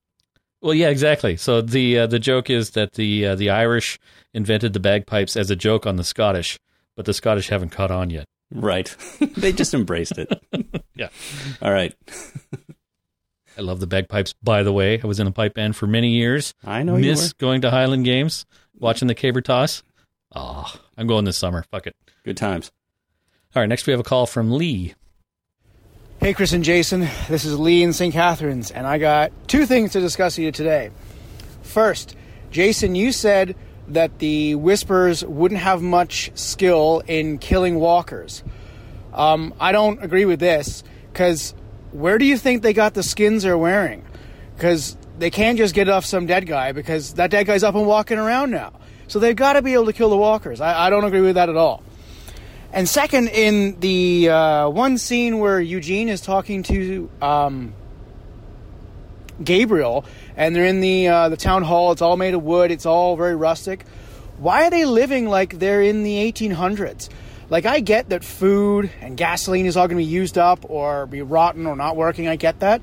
Well, 0.65 0.73
yeah, 0.73 0.89
exactly. 0.89 1.37
So 1.37 1.61
the 1.61 1.99
uh, 1.99 2.07
the 2.07 2.17
joke 2.17 2.49
is 2.49 2.71
that 2.71 2.93
the 2.93 3.27
uh, 3.27 3.35
the 3.35 3.51
Irish 3.51 3.99
invented 4.33 4.73
the 4.73 4.79
bagpipes 4.79 5.37
as 5.37 5.51
a 5.51 5.55
joke 5.55 5.85
on 5.85 5.97
the 5.97 6.03
Scottish, 6.03 6.59
but 6.95 7.05
the 7.05 7.13
Scottish 7.13 7.49
haven't 7.49 7.69
caught 7.69 7.91
on 7.91 8.09
yet. 8.09 8.25
Right? 8.51 8.87
they 9.37 9.53
just 9.53 9.75
embraced 9.75 10.17
it. 10.17 10.41
Yeah. 10.97 11.09
All 11.61 11.73
right. 11.73 11.93
I 13.57 13.61
love 13.61 13.81
the 13.81 13.85
bagpipes. 13.85 14.33
By 14.41 14.63
the 14.63 14.71
way, 14.71 15.01
I 15.01 15.05
was 15.05 15.19
in 15.19 15.27
a 15.27 15.31
pipe 15.31 15.53
band 15.53 15.75
for 15.75 15.87
many 15.87 16.11
years. 16.11 16.53
I 16.63 16.83
know 16.83 16.95
you 16.95 17.09
Miss 17.09 17.33
going 17.33 17.59
to 17.61 17.69
Highland 17.69 18.05
Games, 18.05 18.45
watching 18.79 19.09
the 19.09 19.13
caber 19.13 19.41
toss. 19.41 19.83
Oh, 20.33 20.73
I'm 20.97 21.05
going 21.05 21.25
this 21.25 21.37
summer. 21.37 21.65
Fuck 21.69 21.87
it. 21.87 21.97
Good 22.23 22.37
times. 22.37 22.71
All 23.53 23.61
right, 23.61 23.67
next 23.67 23.85
we 23.87 23.91
have 23.91 23.99
a 23.99 24.03
call 24.03 24.25
from 24.25 24.53
Lee. 24.53 24.95
Hey, 26.25 26.33
Chris 26.33 26.53
and 26.53 26.63
Jason. 26.63 27.07
This 27.29 27.45
is 27.45 27.59
Lee 27.59 27.83
in 27.83 27.93
St. 27.93 28.11
Catharines, 28.11 28.71
and 28.71 28.87
I 28.87 28.97
got 28.97 29.31
two 29.47 29.67
things 29.67 29.91
to 29.91 29.99
discuss 29.99 30.39
with 30.39 30.45
you 30.45 30.51
today. 30.51 30.89
First, 31.61 32.15
Jason, 32.49 32.95
you 32.95 33.11
said 33.11 33.55
that 33.89 34.17
the 34.17 34.55
Whispers 34.55 35.23
wouldn't 35.23 35.61
have 35.61 35.83
much 35.83 36.31
skill 36.33 37.03
in 37.05 37.37
killing 37.37 37.75
walkers. 37.75 38.43
Um, 39.13 39.53
I 39.59 39.71
don't 39.71 40.03
agree 40.03 40.25
with 40.25 40.39
this, 40.39 40.83
because 41.13 41.53
where 41.91 42.17
do 42.17 42.25
you 42.25 42.39
think 42.39 42.63
they 42.63 42.73
got 42.73 42.95
the 42.95 43.03
skins 43.03 43.43
they're 43.43 43.55
wearing? 43.55 44.03
Because 44.55 44.97
they 45.19 45.29
can't 45.29 45.59
just 45.59 45.75
get 45.75 45.89
off 45.89 46.05
some 46.05 46.25
dead 46.25 46.47
guy, 46.47 46.71
because 46.71 47.13
that 47.13 47.29
dead 47.29 47.45
guy's 47.45 47.61
up 47.61 47.75
and 47.75 47.85
walking 47.85 48.17
around 48.17 48.49
now. 48.49 48.73
So 49.07 49.19
they've 49.19 49.35
got 49.35 49.53
to 49.53 49.61
be 49.61 49.75
able 49.75 49.85
to 49.85 49.93
kill 49.93 50.09
the 50.09 50.17
walkers. 50.17 50.59
I, 50.59 50.87
I 50.87 50.89
don't 50.89 51.03
agree 51.03 51.21
with 51.21 51.35
that 51.35 51.49
at 51.49 51.55
all. 51.55 51.83
And 52.75 52.89
second, 52.89 53.29
in 53.29 53.79
the 53.79 54.29
uh, 54.29 54.69
one 54.69 54.97
scene 54.97 55.39
where 55.39 55.61
Eugene 55.61 56.09
is 56.09 56.19
talking 56.19 56.61
to 56.63 57.09
um, 57.21 57.73
Gabriel, 59.41 60.03
and 60.35 60.53
they're 60.53 60.65
in 60.65 60.81
the 60.81 61.07
uh, 61.07 61.29
the 61.29 61.37
town 61.37 61.63
hall. 61.63 61.93
It's 61.93 62.01
all 62.01 62.17
made 62.17 62.33
of 62.33 62.43
wood. 62.43 62.71
It's 62.71 62.85
all 62.85 63.15
very 63.15 63.33
rustic. 63.33 63.85
Why 64.39 64.67
are 64.67 64.69
they 64.69 64.83
living 64.83 65.29
like 65.29 65.57
they're 65.57 65.81
in 65.81 66.03
the 66.03 66.29
1800s? 66.29 67.07
Like 67.49 67.65
I 67.65 67.79
get 67.79 68.09
that 68.09 68.25
food 68.25 68.91
and 68.99 69.15
gasoline 69.15 69.67
is 69.67 69.77
all 69.77 69.87
going 69.87 69.97
to 69.97 70.03
be 70.03 70.11
used 70.11 70.37
up 70.37 70.69
or 70.69 71.05
be 71.05 71.21
rotten 71.21 71.67
or 71.67 71.77
not 71.77 71.95
working. 71.95 72.27
I 72.27 72.35
get 72.35 72.59
that, 72.59 72.81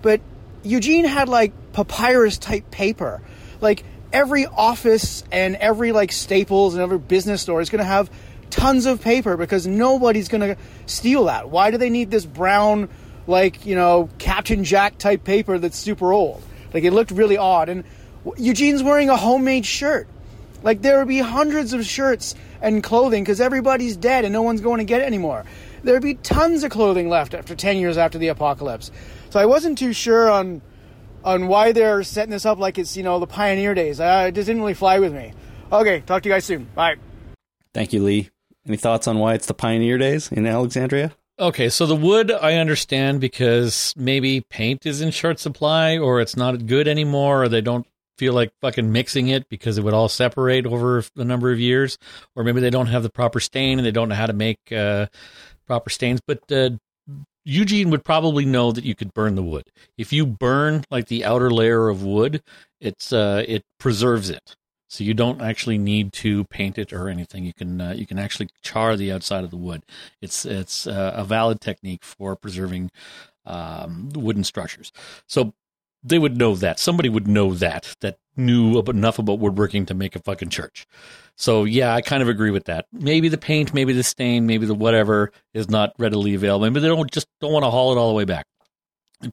but 0.00 0.20
Eugene 0.62 1.06
had 1.06 1.28
like 1.28 1.52
papyrus 1.72 2.38
type 2.38 2.70
paper. 2.70 3.20
Like 3.60 3.82
every 4.12 4.46
office 4.46 5.24
and 5.32 5.56
every 5.56 5.90
like 5.90 6.12
Staples 6.12 6.74
and 6.74 6.82
every 6.84 6.98
business 6.98 7.42
store 7.42 7.60
is 7.60 7.68
going 7.68 7.80
to 7.80 7.84
have 7.84 8.08
tons 8.50 8.86
of 8.86 9.00
paper 9.00 9.36
because 9.36 9.66
nobody's 9.66 10.28
going 10.28 10.54
to 10.54 10.56
steal 10.86 11.24
that. 11.24 11.50
Why 11.50 11.70
do 11.70 11.78
they 11.78 11.90
need 11.90 12.10
this 12.10 12.26
brown, 12.26 12.88
like, 13.26 13.66
you 13.66 13.74
know, 13.74 14.08
Captain 14.18 14.64
Jack 14.64 14.98
type 14.98 15.24
paper 15.24 15.58
that's 15.58 15.78
super 15.78 16.12
old? 16.12 16.42
Like, 16.72 16.84
it 16.84 16.92
looked 16.92 17.10
really 17.10 17.36
odd. 17.36 17.68
And 17.68 17.84
Eugene's 18.36 18.82
wearing 18.82 19.10
a 19.10 19.16
homemade 19.16 19.66
shirt. 19.66 20.08
Like, 20.62 20.82
there 20.82 20.98
would 20.98 21.08
be 21.08 21.18
hundreds 21.18 21.72
of 21.72 21.84
shirts 21.84 22.34
and 22.62 22.82
clothing 22.82 23.22
because 23.22 23.40
everybody's 23.40 23.96
dead 23.96 24.24
and 24.24 24.32
no 24.32 24.42
one's 24.42 24.60
going 24.60 24.78
to 24.78 24.84
get 24.84 25.02
it 25.02 25.04
anymore. 25.04 25.44
There'd 25.82 26.02
be 26.02 26.14
tons 26.14 26.64
of 26.64 26.70
clothing 26.70 27.10
left 27.10 27.34
after 27.34 27.54
10 27.54 27.76
years 27.76 27.98
after 27.98 28.18
the 28.18 28.28
apocalypse. 28.28 28.90
So 29.30 29.38
I 29.38 29.46
wasn't 29.46 29.78
too 29.78 29.92
sure 29.92 30.30
on 30.30 30.62
on 31.24 31.48
why 31.48 31.72
they're 31.72 32.02
setting 32.02 32.30
this 32.30 32.44
up 32.44 32.58
like 32.58 32.78
it's, 32.78 32.96
you 32.96 33.02
know, 33.02 33.18
the 33.18 33.26
pioneer 33.26 33.74
days. 33.74 33.98
Uh, 33.98 34.26
it 34.28 34.34
just 34.34 34.46
didn't 34.46 34.60
really 34.60 34.74
fly 34.74 34.98
with 34.98 35.12
me. 35.12 35.32
Okay, 35.72 36.00
talk 36.00 36.22
to 36.22 36.28
you 36.28 36.34
guys 36.34 36.44
soon. 36.44 36.68
Bye. 36.74 36.96
Thank 37.72 37.92
you, 37.92 38.02
Lee. 38.02 38.30
Any 38.66 38.76
thoughts 38.76 39.06
on 39.06 39.18
why 39.18 39.34
it's 39.34 39.46
the 39.46 39.54
pioneer 39.54 39.98
days 39.98 40.32
in 40.32 40.46
Alexandria? 40.46 41.12
Okay, 41.38 41.68
so 41.68 41.84
the 41.84 41.96
wood 41.96 42.30
I 42.30 42.54
understand 42.54 43.20
because 43.20 43.92
maybe 43.96 44.40
paint 44.40 44.86
is 44.86 45.00
in 45.00 45.10
short 45.10 45.40
supply 45.40 45.98
or 45.98 46.20
it's 46.20 46.36
not 46.36 46.66
good 46.66 46.86
anymore 46.86 47.42
or 47.42 47.48
they 47.48 47.60
don't 47.60 47.86
feel 48.16 48.32
like 48.32 48.52
fucking 48.60 48.92
mixing 48.92 49.28
it 49.28 49.48
because 49.48 49.76
it 49.76 49.82
would 49.82 49.94
all 49.94 50.08
separate 50.08 50.64
over 50.64 51.02
a 51.16 51.24
number 51.24 51.50
of 51.50 51.58
years 51.58 51.98
or 52.36 52.44
maybe 52.44 52.60
they 52.60 52.70
don't 52.70 52.86
have 52.86 53.02
the 53.02 53.10
proper 53.10 53.40
stain 53.40 53.78
and 53.78 53.84
they 53.84 53.90
don't 53.90 54.08
know 54.08 54.14
how 54.14 54.26
to 54.26 54.32
make 54.32 54.58
uh, 54.70 55.06
proper 55.66 55.90
stains 55.90 56.20
but 56.24 56.40
uh, 56.52 56.70
Eugene 57.44 57.90
would 57.90 58.04
probably 58.04 58.44
know 58.44 58.72
that 58.72 58.84
you 58.84 58.94
could 58.94 59.12
burn 59.12 59.34
the 59.34 59.42
wood. 59.42 59.64
If 59.98 60.12
you 60.12 60.24
burn 60.24 60.84
like 60.90 61.08
the 61.08 61.24
outer 61.24 61.50
layer 61.50 61.88
of 61.88 62.02
wood, 62.02 62.42
it's 62.80 63.12
uh, 63.12 63.44
it 63.46 63.64
preserves 63.78 64.30
it. 64.30 64.56
So 64.94 65.02
you 65.02 65.12
don't 65.12 65.42
actually 65.42 65.76
need 65.76 66.12
to 66.14 66.44
paint 66.44 66.78
it 66.78 66.92
or 66.92 67.08
anything. 67.08 67.42
You 67.42 67.52
can 67.52 67.80
uh, 67.80 67.94
you 67.96 68.06
can 68.06 68.16
actually 68.16 68.48
char 68.62 68.96
the 68.96 69.10
outside 69.10 69.42
of 69.42 69.50
the 69.50 69.56
wood. 69.56 69.82
It's 70.22 70.46
it's 70.46 70.86
uh, 70.86 71.14
a 71.16 71.24
valid 71.24 71.60
technique 71.60 72.04
for 72.04 72.36
preserving 72.36 72.92
um, 73.44 74.10
wooden 74.14 74.44
structures. 74.44 74.92
So 75.26 75.52
they 76.04 76.20
would 76.20 76.36
know 76.36 76.54
that. 76.54 76.78
Somebody 76.78 77.08
would 77.08 77.26
know 77.26 77.54
that 77.54 77.96
that 78.02 78.18
knew 78.36 78.80
enough 78.82 79.18
about 79.18 79.40
woodworking 79.40 79.84
to 79.86 79.94
make 79.94 80.14
a 80.14 80.20
fucking 80.20 80.50
church. 80.50 80.86
So 81.34 81.64
yeah, 81.64 81.92
I 81.92 82.00
kind 82.00 82.22
of 82.22 82.28
agree 82.28 82.52
with 82.52 82.66
that. 82.66 82.86
Maybe 82.92 83.28
the 83.28 83.36
paint, 83.36 83.74
maybe 83.74 83.94
the 83.94 84.04
stain, 84.04 84.46
maybe 84.46 84.64
the 84.64 84.74
whatever 84.74 85.32
is 85.52 85.68
not 85.68 85.92
readily 85.98 86.36
available. 86.36 86.66
Maybe 86.66 86.78
they 86.78 86.86
don't 86.86 87.10
just 87.10 87.26
don't 87.40 87.52
want 87.52 87.64
to 87.64 87.70
haul 87.70 87.90
it 87.90 87.98
all 87.98 88.10
the 88.10 88.14
way 88.14 88.26
back. 88.26 88.46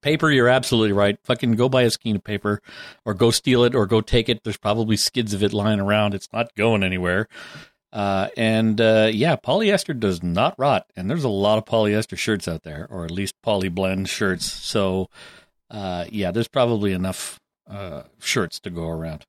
Paper, 0.02 0.32
you're 0.32 0.48
absolutely 0.48 0.94
right. 0.94 1.18
Fucking 1.24 1.54
go 1.54 1.68
buy 1.68 1.82
a 1.84 1.90
skein 1.90 2.16
of 2.16 2.24
paper 2.24 2.62
or 3.06 3.14
go 3.14 3.32
steal 3.32 3.64
it 3.64 3.76
or 3.76 3.86
go 3.86 4.00
take 4.00 4.30
it. 4.30 4.44
There's 4.44 4.58
probably 4.58 4.96
skids 4.96 5.34
of 5.34 5.44
it 5.44 5.54
lying 5.54 5.80
around. 5.80 6.14
It's 6.14 6.32
not 6.32 6.56
going 6.56 6.84
anywhere. 6.84 7.28
Uh, 7.92 8.30
and 8.38 8.80
uh, 8.80 9.10
yeah, 9.12 9.36
polyester 9.36 10.00
does 10.00 10.24
not 10.24 10.56
rot. 10.58 10.86
And 10.96 11.10
there's 11.10 11.26
a 11.26 11.30
lot 11.30 11.58
of 11.58 11.66
polyester 11.66 12.18
shirts 12.18 12.48
out 12.48 12.64
there, 12.64 12.88
or 12.90 13.04
at 13.04 13.12
least 13.12 13.36
poly 13.42 13.70
blend 13.70 14.08
shirts. 14.08 14.46
So 14.46 15.10
uh, 15.70 16.06
yeah, 16.10 16.32
there's 16.32 16.48
probably 16.48 16.94
enough 16.94 17.40
uh, 17.70 18.04
shirts 18.20 18.60
to 18.62 18.70
go 18.70 18.88
around. 18.88 19.26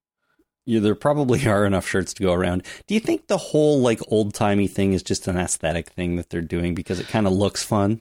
Yeah, 0.64 0.80
there 0.80 0.94
probably 0.94 1.46
are 1.46 1.64
enough 1.64 1.88
shirts 1.88 2.14
to 2.14 2.22
go 2.22 2.32
around. 2.32 2.64
Do 2.86 2.94
you 2.94 3.00
think 3.00 3.26
the 3.26 3.38
whole 3.38 3.80
like 3.80 4.00
old 4.08 4.34
timey 4.34 4.68
thing 4.68 4.92
is 4.92 5.02
just 5.02 5.26
an 5.28 5.36
aesthetic 5.36 5.90
thing 5.90 6.16
that 6.16 6.30
they're 6.30 6.40
doing 6.40 6.74
because 6.74 7.00
it 7.00 7.08
kind 7.08 7.26
of 7.26 7.32
looks 7.32 7.62
fun? 7.62 8.00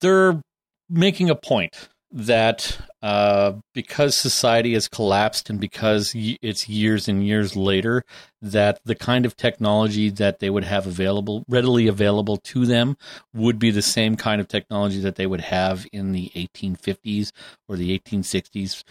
They're 0.00 0.40
making 0.88 1.30
a 1.30 1.34
point 1.34 1.88
that 2.12 2.78
uh, 3.02 3.52
because 3.74 4.16
society 4.16 4.72
has 4.74 4.88
collapsed 4.88 5.50
and 5.50 5.60
because 5.60 6.12
it's 6.14 6.68
years 6.68 7.08
and 7.08 7.26
years 7.26 7.56
later, 7.56 8.04
that 8.40 8.80
the 8.84 8.94
kind 8.94 9.26
of 9.26 9.36
technology 9.36 10.08
that 10.08 10.38
they 10.38 10.48
would 10.48 10.64
have 10.64 10.86
available, 10.86 11.44
readily 11.48 11.88
available 11.88 12.36
to 12.38 12.64
them, 12.64 12.96
would 13.34 13.58
be 13.58 13.70
the 13.70 13.82
same 13.82 14.16
kind 14.16 14.40
of 14.40 14.48
technology 14.48 15.00
that 15.00 15.16
they 15.16 15.26
would 15.26 15.40
have 15.40 15.86
in 15.92 16.12
the 16.12 16.30
1850s 16.34 17.32
or 17.68 17.76
the 17.76 17.98
1860s. 17.98 18.82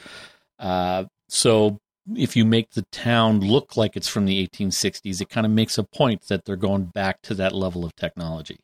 Uh, 0.59 1.05
so 1.29 1.79
if 2.15 2.35
you 2.35 2.45
make 2.45 2.71
the 2.71 2.85
town 2.91 3.39
look 3.39 3.75
like 3.75 3.95
it's 3.95 4.07
from 4.07 4.25
the 4.25 4.47
1860s, 4.47 5.21
it 5.21 5.29
kind 5.29 5.45
of 5.45 5.51
makes 5.51 5.77
a 5.77 5.83
point 5.83 6.27
that 6.27 6.45
they're 6.45 6.55
going 6.55 6.85
back 6.85 7.21
to 7.23 7.33
that 7.33 7.53
level 7.53 7.83
of 7.83 7.95
technology. 7.95 8.59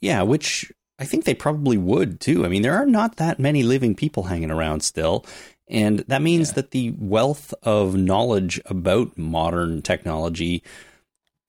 Yeah, 0.00 0.22
which 0.22 0.72
I 0.98 1.04
think 1.04 1.24
they 1.24 1.34
probably 1.34 1.78
would 1.78 2.20
too. 2.20 2.44
I 2.44 2.48
mean, 2.48 2.62
there 2.62 2.74
are 2.74 2.86
not 2.86 3.16
that 3.16 3.38
many 3.38 3.62
living 3.62 3.94
people 3.94 4.24
hanging 4.24 4.50
around 4.50 4.80
still. 4.80 5.24
And 5.70 6.00
that 6.00 6.22
means 6.22 6.48
yeah. 6.50 6.54
that 6.54 6.70
the 6.70 6.94
wealth 6.98 7.54
of 7.62 7.94
knowledge 7.94 8.60
about 8.66 9.16
modern 9.16 9.82
technology 9.82 10.62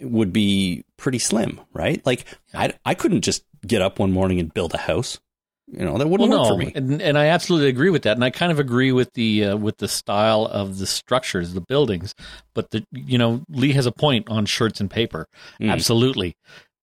would 0.02 0.32
be 0.32 0.86
pretty 0.98 1.20
slim, 1.20 1.60
right? 1.74 2.06
Like, 2.06 2.26
yeah. 2.54 2.62
I, 2.62 2.74
I 2.86 2.94
couldn't 2.94 3.22
just 3.22 3.44
get 3.66 3.82
up 3.82 4.00
one 4.00 4.12
morning 4.12 4.40
and 4.40 4.54
build 4.54 4.74
a 4.74 4.78
house. 4.78 5.20
You 5.68 5.86
know, 5.86 5.98
that 6.00 6.08
wouldn't 6.08 6.30
well, 6.30 6.40
work 6.40 6.50
no, 6.50 6.56
for 6.56 6.60
me. 6.60 6.72
And, 6.74 7.02
and 7.02 7.18
I 7.18 7.28
absolutely 7.28 7.70
agree 7.70 7.92
with 7.92 8.04
that. 8.04 8.18
And 8.18 8.24
I 8.24 8.32
kind 8.32 8.52
of 8.52 8.60
agree 8.60 8.92
with 8.92 9.14
the 9.14 9.46
uh, 9.46 9.58
with 9.58 9.78
the 9.78 9.88
style 9.88 10.48
of 10.48 10.80
the 10.80 10.88
structures, 10.88 11.54
the 11.54 11.62
buildings. 11.62 12.16
But 12.56 12.72
the 12.72 12.88
you 12.92 13.20
know, 13.20 13.44
Lee 13.50 13.74
has 13.74 13.86
a 13.86 13.92
point 13.92 14.30
on 14.30 14.48
shirts 14.48 14.82
and 14.82 14.90
paper. 14.90 15.28
Mm. 15.62 15.72
Absolutely. 15.72 16.36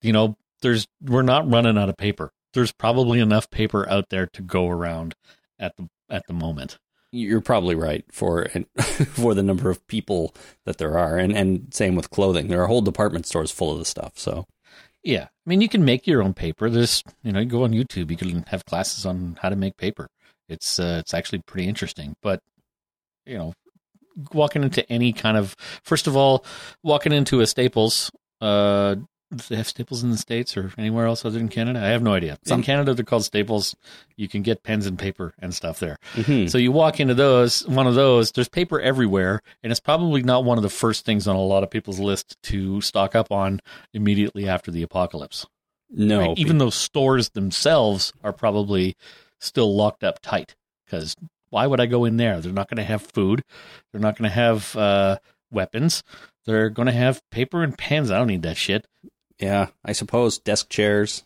You 0.02 0.12
know, 0.12 0.36
there's 0.62 0.86
we're 1.02 1.22
not 1.22 1.50
running 1.50 1.76
out 1.76 1.88
of 1.88 1.96
paper 1.96 2.30
there's 2.56 2.72
probably 2.72 3.20
enough 3.20 3.50
paper 3.50 3.88
out 3.88 4.08
there 4.08 4.26
to 4.26 4.42
go 4.42 4.68
around 4.68 5.14
at 5.58 5.76
the 5.76 5.88
at 6.10 6.26
the 6.26 6.32
moment. 6.32 6.78
You're 7.12 7.40
probably 7.40 7.74
right 7.74 8.04
for 8.10 8.48
for 8.80 9.34
the 9.34 9.42
number 9.42 9.70
of 9.70 9.86
people 9.86 10.34
that 10.64 10.78
there 10.78 10.98
are, 10.98 11.16
and 11.16 11.36
and 11.36 11.72
same 11.72 11.94
with 11.94 12.10
clothing. 12.10 12.48
There 12.48 12.62
are 12.62 12.66
whole 12.66 12.80
department 12.80 13.26
stores 13.26 13.52
full 13.52 13.70
of 13.70 13.78
the 13.78 13.84
stuff. 13.84 14.14
So, 14.16 14.46
yeah, 15.04 15.24
I 15.24 15.48
mean, 15.48 15.60
you 15.60 15.68
can 15.68 15.84
make 15.84 16.06
your 16.06 16.22
own 16.22 16.34
paper. 16.34 16.68
There's 16.68 17.04
you 17.22 17.30
know, 17.30 17.40
you 17.40 17.46
go 17.46 17.62
on 17.62 17.72
YouTube, 17.72 18.10
you 18.10 18.16
can 18.16 18.42
have 18.48 18.64
classes 18.64 19.06
on 19.06 19.38
how 19.40 19.50
to 19.50 19.56
make 19.56 19.76
paper. 19.76 20.08
It's 20.48 20.80
uh, 20.80 20.96
it's 21.00 21.14
actually 21.14 21.42
pretty 21.46 21.68
interesting, 21.68 22.16
but 22.22 22.40
you 23.26 23.36
know, 23.36 23.52
walking 24.32 24.62
into 24.62 24.90
any 24.90 25.12
kind 25.12 25.36
of 25.36 25.54
first 25.84 26.06
of 26.06 26.16
all, 26.16 26.44
walking 26.82 27.12
into 27.12 27.40
a 27.40 27.46
Staples 27.46 28.10
uh, 28.40 28.96
have 29.50 29.66
Staples 29.66 30.02
in 30.02 30.10
the 30.10 30.16
States 30.16 30.56
or 30.56 30.72
anywhere 30.78 31.06
else 31.06 31.24
other 31.24 31.38
than 31.38 31.48
Canada? 31.48 31.80
I 31.80 31.88
have 31.88 32.02
no 32.02 32.14
idea. 32.14 32.38
In 32.46 32.62
Canada, 32.62 32.94
they're 32.94 33.04
called 33.04 33.24
Staples. 33.24 33.74
You 34.16 34.28
can 34.28 34.42
get 34.42 34.62
pens 34.62 34.86
and 34.86 34.98
paper 34.98 35.34
and 35.38 35.54
stuff 35.54 35.80
there. 35.80 35.98
Mm-hmm. 36.14 36.46
So 36.46 36.58
you 36.58 36.72
walk 36.72 37.00
into 37.00 37.14
those, 37.14 37.66
one 37.66 37.86
of 37.86 37.94
those, 37.94 38.32
there's 38.32 38.48
paper 38.48 38.80
everywhere, 38.80 39.42
and 39.62 39.70
it's 39.70 39.80
probably 39.80 40.22
not 40.22 40.44
one 40.44 40.58
of 40.58 40.62
the 40.62 40.70
first 40.70 41.04
things 41.04 41.26
on 41.26 41.36
a 41.36 41.40
lot 41.40 41.62
of 41.62 41.70
people's 41.70 41.98
list 41.98 42.40
to 42.44 42.80
stock 42.80 43.14
up 43.14 43.32
on 43.32 43.60
immediately 43.92 44.48
after 44.48 44.70
the 44.70 44.82
apocalypse. 44.82 45.46
No. 45.90 46.20
Right? 46.20 46.38
Even 46.38 46.58
though 46.58 46.70
stores 46.70 47.30
themselves 47.30 48.12
are 48.22 48.32
probably 48.32 48.96
still 49.40 49.74
locked 49.74 50.04
up 50.04 50.20
tight 50.20 50.54
because 50.84 51.16
why 51.50 51.66
would 51.66 51.80
I 51.80 51.86
go 51.86 52.04
in 52.04 52.16
there? 52.16 52.40
They're 52.40 52.52
not 52.52 52.68
going 52.68 52.78
to 52.78 52.84
have 52.84 53.02
food. 53.02 53.42
They're 53.92 54.00
not 54.00 54.16
going 54.16 54.28
to 54.28 54.34
have 54.34 54.74
uh, 54.76 55.18
weapons. 55.50 56.02
They're 56.44 56.70
going 56.70 56.86
to 56.86 56.92
have 56.92 57.22
paper 57.30 57.62
and 57.62 57.76
pens. 57.76 58.10
I 58.10 58.18
don't 58.18 58.26
need 58.26 58.42
that 58.42 58.56
shit. 58.56 58.86
Yeah, 59.38 59.68
I 59.84 59.92
suppose 59.92 60.38
desk 60.38 60.68
chairs. 60.68 61.24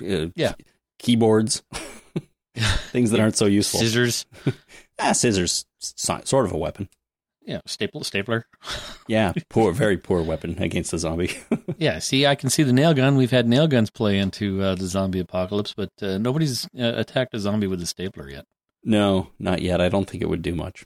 Uh, 0.00 0.28
yeah, 0.34 0.54
keyboards, 0.98 1.62
things 2.56 3.10
that 3.10 3.20
aren't 3.20 3.36
so 3.36 3.46
useful. 3.46 3.80
Scissors. 3.80 4.26
ah, 4.98 5.12
scissors, 5.12 5.66
sort 5.78 6.44
of 6.44 6.52
a 6.52 6.58
weapon. 6.58 6.88
Yeah, 7.48 7.60
staple 7.64 8.04
stapler. 8.04 8.46
yeah, 9.08 9.32
poor, 9.48 9.72
very 9.72 9.96
poor 9.96 10.22
weapon 10.22 10.62
against 10.62 10.90
the 10.90 10.98
zombie. 10.98 11.32
yeah, 11.78 11.98
see, 11.98 12.26
I 12.26 12.34
can 12.34 12.50
see 12.50 12.62
the 12.62 12.74
nail 12.74 12.92
gun. 12.92 13.16
We've 13.16 13.30
had 13.30 13.48
nail 13.48 13.66
guns 13.66 13.90
play 13.90 14.18
into 14.18 14.62
uh, 14.62 14.74
the 14.74 14.86
zombie 14.86 15.20
apocalypse, 15.20 15.72
but 15.74 15.90
uh, 16.02 16.18
nobody's 16.18 16.66
uh, 16.78 16.92
attacked 16.96 17.34
a 17.34 17.38
zombie 17.38 17.66
with 17.66 17.80
a 17.80 17.86
stapler 17.86 18.28
yet. 18.28 18.44
No, 18.84 19.30
not 19.38 19.62
yet. 19.62 19.80
I 19.80 19.88
don't 19.88 20.08
think 20.08 20.22
it 20.22 20.28
would 20.28 20.42
do 20.42 20.54
much. 20.54 20.84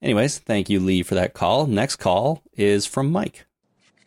Anyways, 0.00 0.38
thank 0.38 0.70
you, 0.70 0.80
Lee, 0.80 1.02
for 1.02 1.14
that 1.14 1.34
call. 1.34 1.66
Next 1.66 1.96
call 1.96 2.42
is 2.52 2.86
from 2.86 3.10
Mike. 3.10 3.46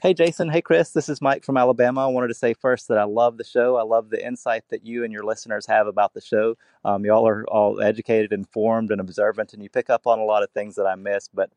Hey, 0.05 0.13
Jason. 0.13 0.49
Hey, 0.49 0.61
Chris. 0.61 0.91
This 0.91 1.09
is 1.09 1.19
Mike 1.19 1.43
from 1.43 1.57
Alabama. 1.57 2.03
I 2.03 2.11
wanted 2.11 2.27
to 2.27 2.35
say 2.35 2.53
first 2.53 2.89
that 2.89 2.99
I 2.99 3.05
love 3.05 3.39
the 3.39 3.43
show. 3.43 3.75
I 3.75 3.81
love 3.81 4.11
the 4.11 4.23
insight 4.23 4.61
that 4.69 4.85
you 4.85 5.03
and 5.03 5.11
your 5.11 5.23
listeners 5.23 5.65
have 5.65 5.87
about 5.87 6.13
the 6.13 6.21
show. 6.21 6.57
Um, 6.83 7.03
y'all 7.03 7.27
are 7.27 7.43
all 7.47 7.81
educated, 7.81 8.31
informed, 8.31 8.91
and 8.91 9.01
observant, 9.01 9.53
and 9.53 9.63
you 9.63 9.69
pick 9.71 9.89
up 9.89 10.05
on 10.05 10.19
a 10.19 10.23
lot 10.23 10.43
of 10.43 10.51
things 10.51 10.75
that 10.75 10.85
I 10.85 10.93
miss. 10.93 11.27
But 11.27 11.49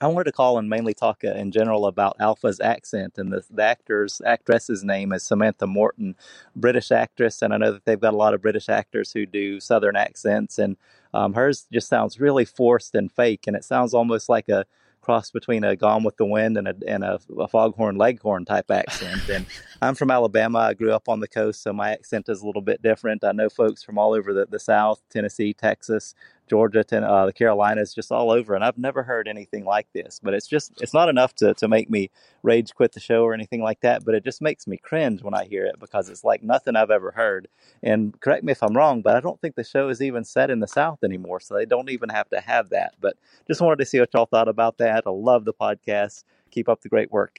I 0.00 0.06
wanted 0.06 0.26
to 0.26 0.32
call 0.32 0.56
and 0.56 0.70
mainly 0.70 0.94
talk 0.94 1.24
uh, 1.24 1.32
in 1.32 1.50
general 1.50 1.84
about 1.84 2.14
Alpha's 2.20 2.60
accent, 2.60 3.18
and 3.18 3.32
the, 3.32 3.42
the 3.50 3.64
actor's 3.64 4.22
actress's 4.24 4.84
name 4.84 5.12
is 5.12 5.24
Samantha 5.24 5.66
Morton, 5.66 6.14
British 6.54 6.92
actress, 6.92 7.42
and 7.42 7.52
I 7.52 7.56
know 7.56 7.72
that 7.72 7.86
they've 7.86 7.98
got 7.98 8.14
a 8.14 8.16
lot 8.16 8.34
of 8.34 8.40
British 8.40 8.68
actors 8.68 9.10
who 9.10 9.26
do 9.26 9.58
Southern 9.58 9.96
accents, 9.96 10.60
and 10.60 10.76
um, 11.12 11.34
hers 11.34 11.66
just 11.72 11.88
sounds 11.88 12.20
really 12.20 12.44
forced 12.44 12.94
and 12.94 13.10
fake, 13.10 13.48
and 13.48 13.56
it 13.56 13.64
sounds 13.64 13.94
almost 13.94 14.28
like 14.28 14.48
a 14.48 14.64
cross 15.00 15.30
between 15.30 15.64
a 15.64 15.76
Gone 15.76 16.04
with 16.04 16.16
the 16.16 16.26
Wind 16.26 16.56
and 16.56 16.68
a 16.68 16.74
and 16.86 17.04
a, 17.04 17.20
a 17.38 17.48
Foghorn 17.48 17.96
Leghorn 17.96 18.44
type 18.44 18.70
accent. 18.70 19.28
and 19.28 19.46
I'm 19.82 19.94
from 19.94 20.10
Alabama. 20.10 20.58
I 20.58 20.74
grew 20.74 20.92
up 20.92 21.08
on 21.08 21.20
the 21.20 21.28
coast, 21.28 21.62
so 21.62 21.72
my 21.72 21.92
accent 21.92 22.28
is 22.28 22.42
a 22.42 22.46
little 22.46 22.62
bit 22.62 22.82
different. 22.82 23.24
I 23.24 23.32
know 23.32 23.48
folks 23.48 23.82
from 23.82 23.98
all 23.98 24.12
over 24.12 24.32
the, 24.32 24.46
the 24.46 24.58
South, 24.58 25.00
Tennessee, 25.08 25.54
Texas, 25.54 26.14
Georgia, 26.50 26.84
ten, 26.84 27.04
uh, 27.04 27.26
the 27.26 27.32
Carolinas, 27.32 27.94
just 27.94 28.12
all 28.12 28.30
over. 28.30 28.54
And 28.54 28.62
I've 28.62 28.76
never 28.76 29.04
heard 29.04 29.28
anything 29.28 29.64
like 29.64 29.86
this. 29.94 30.20
But 30.22 30.34
it's 30.34 30.48
just, 30.48 30.72
it's 30.82 30.92
not 30.92 31.08
enough 31.08 31.32
to, 31.36 31.54
to 31.54 31.68
make 31.68 31.88
me 31.88 32.10
rage 32.42 32.74
quit 32.74 32.92
the 32.92 33.00
show 33.00 33.22
or 33.22 33.32
anything 33.32 33.62
like 33.62 33.80
that. 33.80 34.04
But 34.04 34.16
it 34.16 34.24
just 34.24 34.42
makes 34.42 34.66
me 34.66 34.76
cringe 34.76 35.22
when 35.22 35.32
I 35.32 35.44
hear 35.44 35.64
it 35.64 35.78
because 35.78 36.08
it's 36.10 36.24
like 36.24 36.42
nothing 36.42 36.76
I've 36.76 36.90
ever 36.90 37.12
heard. 37.12 37.48
And 37.82 38.20
correct 38.20 38.44
me 38.44 38.52
if 38.52 38.62
I'm 38.62 38.76
wrong, 38.76 39.00
but 39.00 39.16
I 39.16 39.20
don't 39.20 39.40
think 39.40 39.54
the 39.54 39.64
show 39.64 39.88
is 39.88 40.02
even 40.02 40.24
set 40.24 40.50
in 40.50 40.60
the 40.60 40.66
South 40.66 40.98
anymore. 41.02 41.40
So 41.40 41.54
they 41.54 41.64
don't 41.64 41.88
even 41.88 42.08
have 42.10 42.28
to 42.30 42.40
have 42.40 42.70
that. 42.70 42.94
But 43.00 43.16
just 43.46 43.60
wanted 43.60 43.78
to 43.78 43.86
see 43.86 44.00
what 44.00 44.12
y'all 44.12 44.26
thought 44.26 44.48
about 44.48 44.78
that. 44.78 45.04
I 45.06 45.10
love 45.10 45.44
the 45.44 45.54
podcast. 45.54 46.24
Keep 46.50 46.68
up 46.68 46.80
the 46.82 46.88
great 46.88 47.12
work. 47.12 47.38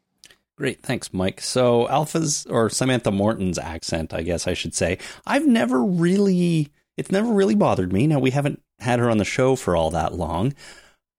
Great. 0.55 0.81
Thanks, 0.81 1.11
Mike. 1.11 1.41
So, 1.41 1.87
Alpha's 1.89 2.45
or 2.45 2.69
Samantha 2.69 3.11
Morton's 3.11 3.57
accent, 3.57 4.13
I 4.13 4.21
guess 4.21 4.47
I 4.47 4.53
should 4.53 4.75
say, 4.75 4.99
I've 5.25 5.47
never 5.47 5.83
really, 5.83 6.69
it's 6.97 7.11
never 7.11 7.33
really 7.33 7.55
bothered 7.55 7.91
me. 7.91 8.05
Now, 8.05 8.19
we 8.19 8.29
haven't 8.29 8.61
had 8.81 8.99
her 8.99 9.09
on 9.09 9.17
the 9.17 9.25
show 9.25 9.55
for 9.55 9.75
all 9.75 9.91
that 9.91 10.13
long. 10.13 10.53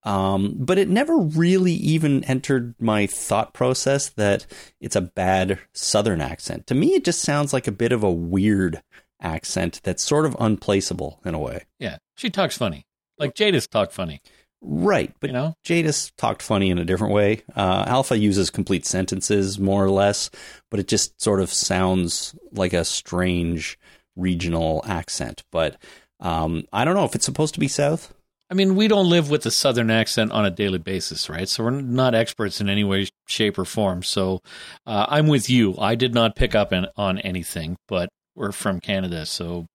Um, 0.03 0.55
but 0.57 0.77
it 0.77 0.89
never 0.89 1.17
really 1.17 1.71
even 1.71 2.23
entered 2.25 2.75
my 2.79 3.07
thought 3.07 3.53
process 3.53 4.09
that 4.09 4.45
it's 4.81 4.97
a 4.97 5.01
bad 5.01 5.59
Southern 5.73 6.19
accent. 6.19 6.67
To 6.67 6.75
me, 6.75 6.93
it 6.93 7.05
just 7.05 7.21
sounds 7.21 7.53
like 7.53 7.67
a 7.67 7.71
bit 7.71 7.93
of 7.93 8.03
a 8.03 8.11
weird 8.11 8.81
accent 9.21 9.79
that's 9.83 10.03
sort 10.03 10.25
of 10.25 10.35
unplaceable 10.39 11.21
in 11.23 11.33
a 11.33 11.39
way. 11.39 11.63
Yeah, 11.79 11.97
she 12.15 12.29
talks 12.29 12.57
funny, 12.57 12.85
like 13.17 13.33
Jadis 13.33 13.67
talk 13.67 13.91
funny. 13.91 14.21
Right, 14.65 15.13
but 15.19 15.29
You 15.29 15.33
know? 15.33 15.55
Jadis 15.63 16.11
talked 16.17 16.41
funny 16.41 16.69
in 16.69 16.77
a 16.77 16.85
different 16.85 17.13
way. 17.13 17.41
Uh, 17.55 17.83
Alpha 17.87 18.17
uses 18.17 18.49
complete 18.49 18.85
sentences 18.85 19.59
more 19.59 19.83
or 19.83 19.89
less, 19.89 20.29
but 20.71 20.79
it 20.79 20.87
just 20.87 21.21
sort 21.21 21.41
of 21.41 21.51
sounds 21.51 22.33
like 22.51 22.73
a 22.73 22.85
strange 22.85 23.77
regional 24.15 24.81
accent. 24.87 25.43
But 25.51 25.77
um, 26.23 26.63
I 26.73 26.85
don't 26.85 26.95
know 26.95 27.05
if 27.05 27.13
it's 27.13 27.25
supposed 27.25 27.53
to 27.53 27.59
be 27.59 27.67
South. 27.67 28.13
I 28.49 28.55
mean, 28.55 28.75
we 28.75 28.87
don't 28.87 29.09
live 29.09 29.29
with 29.29 29.43
the 29.43 29.51
Southern 29.51 29.89
accent 29.89 30.31
on 30.31 30.45
a 30.45 30.51
daily 30.51 30.77
basis, 30.77 31.29
right? 31.29 31.47
So 31.47 31.63
we're 31.63 31.71
not 31.71 32.13
experts 32.13 32.61
in 32.61 32.69
any 32.69 32.83
way, 32.83 33.07
shape, 33.25 33.57
or 33.57 33.65
form. 33.65 34.03
So 34.03 34.41
uh, 34.85 35.05
I'm 35.09 35.27
with 35.27 35.49
you. 35.49 35.75
I 35.79 35.95
did 35.95 36.13
not 36.13 36.35
pick 36.35 36.53
up 36.55 36.71
in, 36.71 36.85
on 36.95 37.19
anything, 37.19 37.77
but 37.87 38.09
we're 38.35 38.51
from 38.51 38.79
Canada, 38.79 39.25
so 39.25 39.67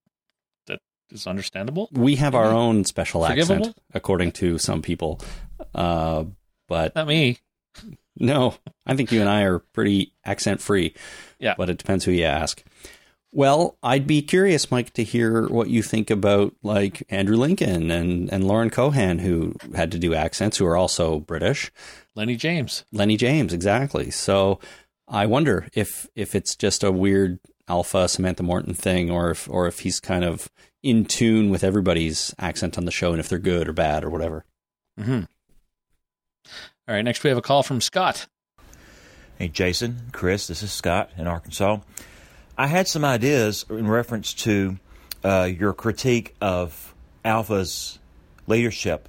that 0.66 0.78
is 1.10 1.26
understandable. 1.26 1.88
We 1.92 2.16
have 2.16 2.34
our 2.34 2.46
own 2.46 2.84
special 2.84 3.26
Forgivable? 3.26 3.68
accent, 3.68 3.78
according 3.94 4.32
to 4.32 4.58
some 4.58 4.82
people. 4.82 5.20
Uh, 5.74 6.24
but 6.66 6.94
Not 6.94 7.08
me. 7.08 7.38
No, 8.20 8.56
I 8.84 8.96
think 8.96 9.12
you 9.12 9.20
and 9.20 9.28
I 9.28 9.42
are 9.42 9.60
pretty 9.60 10.12
accent 10.24 10.60
free. 10.60 10.92
Yeah. 11.38 11.54
But 11.56 11.70
it 11.70 11.78
depends 11.78 12.04
who 12.04 12.10
you 12.10 12.24
ask. 12.24 12.64
Well, 13.30 13.76
I'd 13.82 14.06
be 14.06 14.22
curious, 14.22 14.70
Mike, 14.70 14.94
to 14.94 15.04
hear 15.04 15.46
what 15.48 15.68
you 15.68 15.82
think 15.82 16.10
about 16.10 16.54
like 16.62 17.02
Andrew 17.10 17.36
Lincoln 17.36 17.90
and, 17.90 18.32
and 18.32 18.44
Lauren 18.44 18.70
Cohan, 18.70 19.18
who 19.18 19.54
had 19.74 19.92
to 19.92 19.98
do 19.98 20.14
accents, 20.14 20.56
who 20.56 20.66
are 20.66 20.76
also 20.76 21.20
British. 21.20 21.70
Lenny 22.14 22.36
James. 22.36 22.84
Lenny 22.90 23.16
James, 23.18 23.52
exactly. 23.52 24.10
So 24.10 24.60
I 25.06 25.26
wonder 25.26 25.68
if 25.74 26.08
if 26.14 26.34
it's 26.34 26.56
just 26.56 26.82
a 26.82 26.90
weird 26.90 27.38
alpha 27.68 28.08
Samantha 28.08 28.42
Morton 28.42 28.74
thing, 28.74 29.10
or 29.10 29.30
if 29.30 29.48
or 29.50 29.66
if 29.66 29.80
he's 29.80 30.00
kind 30.00 30.24
of 30.24 30.50
in 30.82 31.04
tune 31.04 31.50
with 31.50 31.62
everybody's 31.62 32.34
accent 32.38 32.78
on 32.78 32.86
the 32.86 32.90
show, 32.90 33.10
and 33.10 33.20
if 33.20 33.28
they're 33.28 33.38
good 33.38 33.68
or 33.68 33.72
bad 33.74 34.04
or 34.04 34.10
whatever. 34.10 34.44
hmm 34.98 35.20
All 36.88 36.94
right, 36.94 37.02
next 37.02 37.22
we 37.22 37.28
have 37.28 37.38
a 37.38 37.42
call 37.42 37.62
from 37.62 37.80
Scott. 37.82 38.26
Hey, 39.38 39.48
Jason, 39.48 40.08
Chris, 40.12 40.46
this 40.46 40.62
is 40.62 40.72
Scott 40.72 41.10
in 41.16 41.26
Arkansas. 41.26 41.78
I 42.60 42.66
had 42.66 42.88
some 42.88 43.04
ideas 43.04 43.64
in 43.70 43.86
reference 43.86 44.34
to 44.34 44.80
uh, 45.24 45.44
your 45.44 45.72
critique 45.72 46.34
of 46.40 46.92
Alpha's 47.24 48.00
leadership 48.48 49.08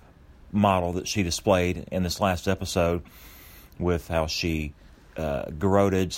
model 0.51 0.93
that 0.93 1.07
she 1.07 1.23
displayed 1.23 1.87
in 1.91 2.03
this 2.03 2.19
last 2.19 2.47
episode 2.47 3.01
with 3.79 4.07
how 4.07 4.27
she 4.27 4.73
uh, 5.17 5.45
garroted 5.57 6.15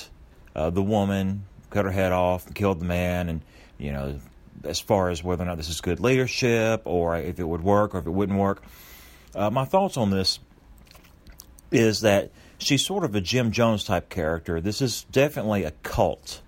uh, 0.57 0.71
the 0.71 0.83
woman, 0.83 1.45
cut 1.69 1.85
her 1.85 1.91
head 1.91 2.11
off, 2.11 2.53
killed 2.53 2.81
the 2.81 2.85
man, 2.85 3.29
and, 3.29 3.41
you 3.77 3.93
know, 3.93 4.19
as 4.65 4.81
far 4.81 5.09
as 5.09 5.23
whether 5.23 5.43
or 5.43 5.45
not 5.45 5.55
this 5.55 5.69
is 5.69 5.79
good 5.79 6.01
leadership 6.01 6.81
or 6.83 7.15
if 7.15 7.39
it 7.39 7.47
would 7.47 7.63
work 7.63 7.95
or 7.95 7.99
if 7.99 8.07
it 8.07 8.11
wouldn't 8.11 8.37
work. 8.37 8.61
Uh, 9.33 9.49
my 9.49 9.63
thoughts 9.63 9.95
on 9.95 10.09
this 10.09 10.39
is 11.71 12.01
that 12.01 12.29
she's 12.57 12.85
sort 12.85 13.05
of 13.05 13.15
a 13.15 13.21
Jim 13.21 13.53
Jones 13.53 13.85
type 13.85 14.09
character. 14.09 14.59
This 14.59 14.81
is 14.81 15.05
definitely 15.13 15.63
a 15.63 15.71
cult. 15.71 16.41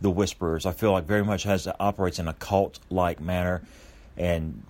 The 0.00 0.10
Whisperers, 0.10 0.66
I 0.66 0.72
feel 0.72 0.92
like, 0.92 1.04
very 1.04 1.24
much 1.24 1.44
has 1.44 1.66
operates 1.80 2.18
in 2.18 2.28
a 2.28 2.34
cult 2.34 2.78
like 2.90 3.20
manner, 3.20 3.62
and 4.16 4.62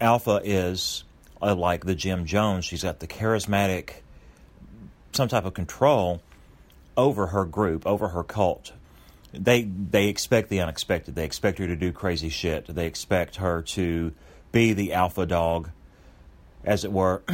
Alpha 0.00 0.40
is 0.42 1.04
uh, 1.40 1.54
like 1.54 1.84
the 1.84 1.94
Jim 1.94 2.26
Jones. 2.26 2.64
She's 2.64 2.82
got 2.82 2.98
the 3.00 3.06
charismatic, 3.06 3.90
some 5.12 5.28
type 5.28 5.44
of 5.44 5.54
control 5.54 6.20
over 6.96 7.28
her 7.28 7.44
group, 7.44 7.86
over 7.86 8.08
her 8.08 8.24
cult. 8.24 8.72
They 9.32 9.62
they 9.62 10.08
expect 10.08 10.48
the 10.48 10.60
unexpected. 10.60 11.14
They 11.14 11.24
expect 11.24 11.58
her 11.58 11.66
to 11.66 11.76
do 11.76 11.92
crazy 11.92 12.28
shit. 12.28 12.66
They 12.66 12.86
expect 12.86 13.36
her 13.36 13.62
to 13.62 14.12
be 14.50 14.72
the 14.72 14.92
alpha 14.92 15.26
dog, 15.26 15.70
as 16.64 16.84
it 16.84 16.92
were. 16.92 17.22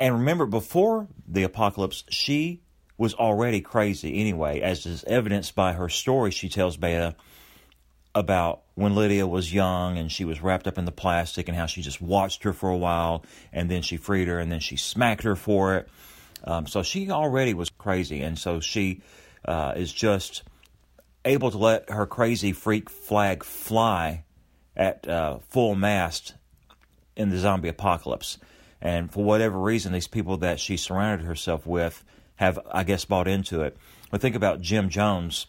And 0.00 0.14
remember, 0.14 0.46
before 0.46 1.08
the 1.26 1.42
apocalypse, 1.42 2.04
she 2.08 2.60
was 2.98 3.14
already 3.14 3.60
crazy 3.60 4.20
anyway, 4.20 4.60
as 4.60 4.84
is 4.84 5.04
evidenced 5.04 5.54
by 5.54 5.72
her 5.72 5.88
story 5.88 6.30
she 6.30 6.48
tells 6.48 6.76
Beta 6.76 7.14
about 8.14 8.62
when 8.74 8.96
Lydia 8.96 9.26
was 9.26 9.54
young 9.54 9.96
and 9.96 10.10
she 10.10 10.24
was 10.24 10.42
wrapped 10.42 10.66
up 10.66 10.76
in 10.76 10.84
the 10.84 10.92
plastic 10.92 11.48
and 11.48 11.56
how 11.56 11.66
she 11.66 11.80
just 11.80 12.00
watched 12.00 12.42
her 12.42 12.52
for 12.52 12.68
a 12.68 12.76
while 12.76 13.24
and 13.52 13.70
then 13.70 13.82
she 13.82 13.96
freed 13.96 14.26
her 14.26 14.40
and 14.40 14.50
then 14.50 14.60
she 14.60 14.76
smacked 14.76 15.22
her 15.22 15.36
for 15.36 15.76
it. 15.76 15.88
Um, 16.44 16.66
so 16.66 16.82
she 16.82 17.10
already 17.10 17.54
was 17.54 17.70
crazy, 17.70 18.22
and 18.22 18.38
so 18.38 18.60
she 18.60 19.02
uh, 19.44 19.74
is 19.76 19.92
just 19.92 20.42
able 21.24 21.50
to 21.50 21.58
let 21.58 21.90
her 21.90 22.06
crazy 22.06 22.52
freak 22.52 22.88
flag 22.88 23.44
fly 23.44 24.24
at 24.76 25.06
uh, 25.08 25.38
full 25.50 25.74
mast 25.74 26.34
in 27.16 27.30
the 27.30 27.38
zombie 27.38 27.68
apocalypse. 27.68 28.38
And 28.80 29.10
for 29.12 29.24
whatever 29.24 29.58
reason, 29.58 29.92
these 29.92 30.06
people 30.06 30.36
that 30.38 30.60
she 30.60 30.76
surrounded 30.76 31.26
herself 31.26 31.66
with 31.66 32.04
have, 32.38 32.58
I 32.72 32.84
guess, 32.84 33.04
bought 33.04 33.28
into 33.28 33.62
it. 33.62 33.76
But 34.10 34.20
think 34.20 34.34
about 34.34 34.60
Jim 34.60 34.88
Jones. 34.88 35.46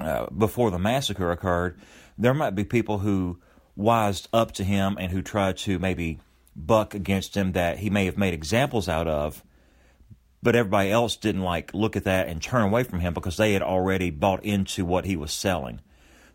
Uh, 0.00 0.26
before 0.26 0.70
the 0.70 0.78
massacre 0.78 1.30
occurred, 1.32 1.78
there 2.16 2.34
might 2.34 2.54
be 2.54 2.64
people 2.64 2.98
who 2.98 3.38
wised 3.76 4.28
up 4.32 4.52
to 4.52 4.64
him 4.64 4.96
and 4.98 5.10
who 5.10 5.22
tried 5.22 5.56
to 5.56 5.78
maybe 5.78 6.20
buck 6.54 6.94
against 6.94 7.36
him 7.36 7.52
that 7.52 7.78
he 7.78 7.90
may 7.90 8.04
have 8.04 8.16
made 8.16 8.32
examples 8.32 8.88
out 8.88 9.08
of, 9.08 9.42
but 10.42 10.54
everybody 10.54 10.90
else 10.90 11.16
didn't 11.16 11.42
like 11.42 11.74
look 11.74 11.96
at 11.96 12.04
that 12.04 12.28
and 12.28 12.40
turn 12.40 12.62
away 12.62 12.84
from 12.84 13.00
him 13.00 13.12
because 13.12 13.36
they 13.36 13.52
had 13.52 13.62
already 13.62 14.10
bought 14.10 14.44
into 14.44 14.84
what 14.84 15.04
he 15.04 15.16
was 15.16 15.32
selling. 15.32 15.80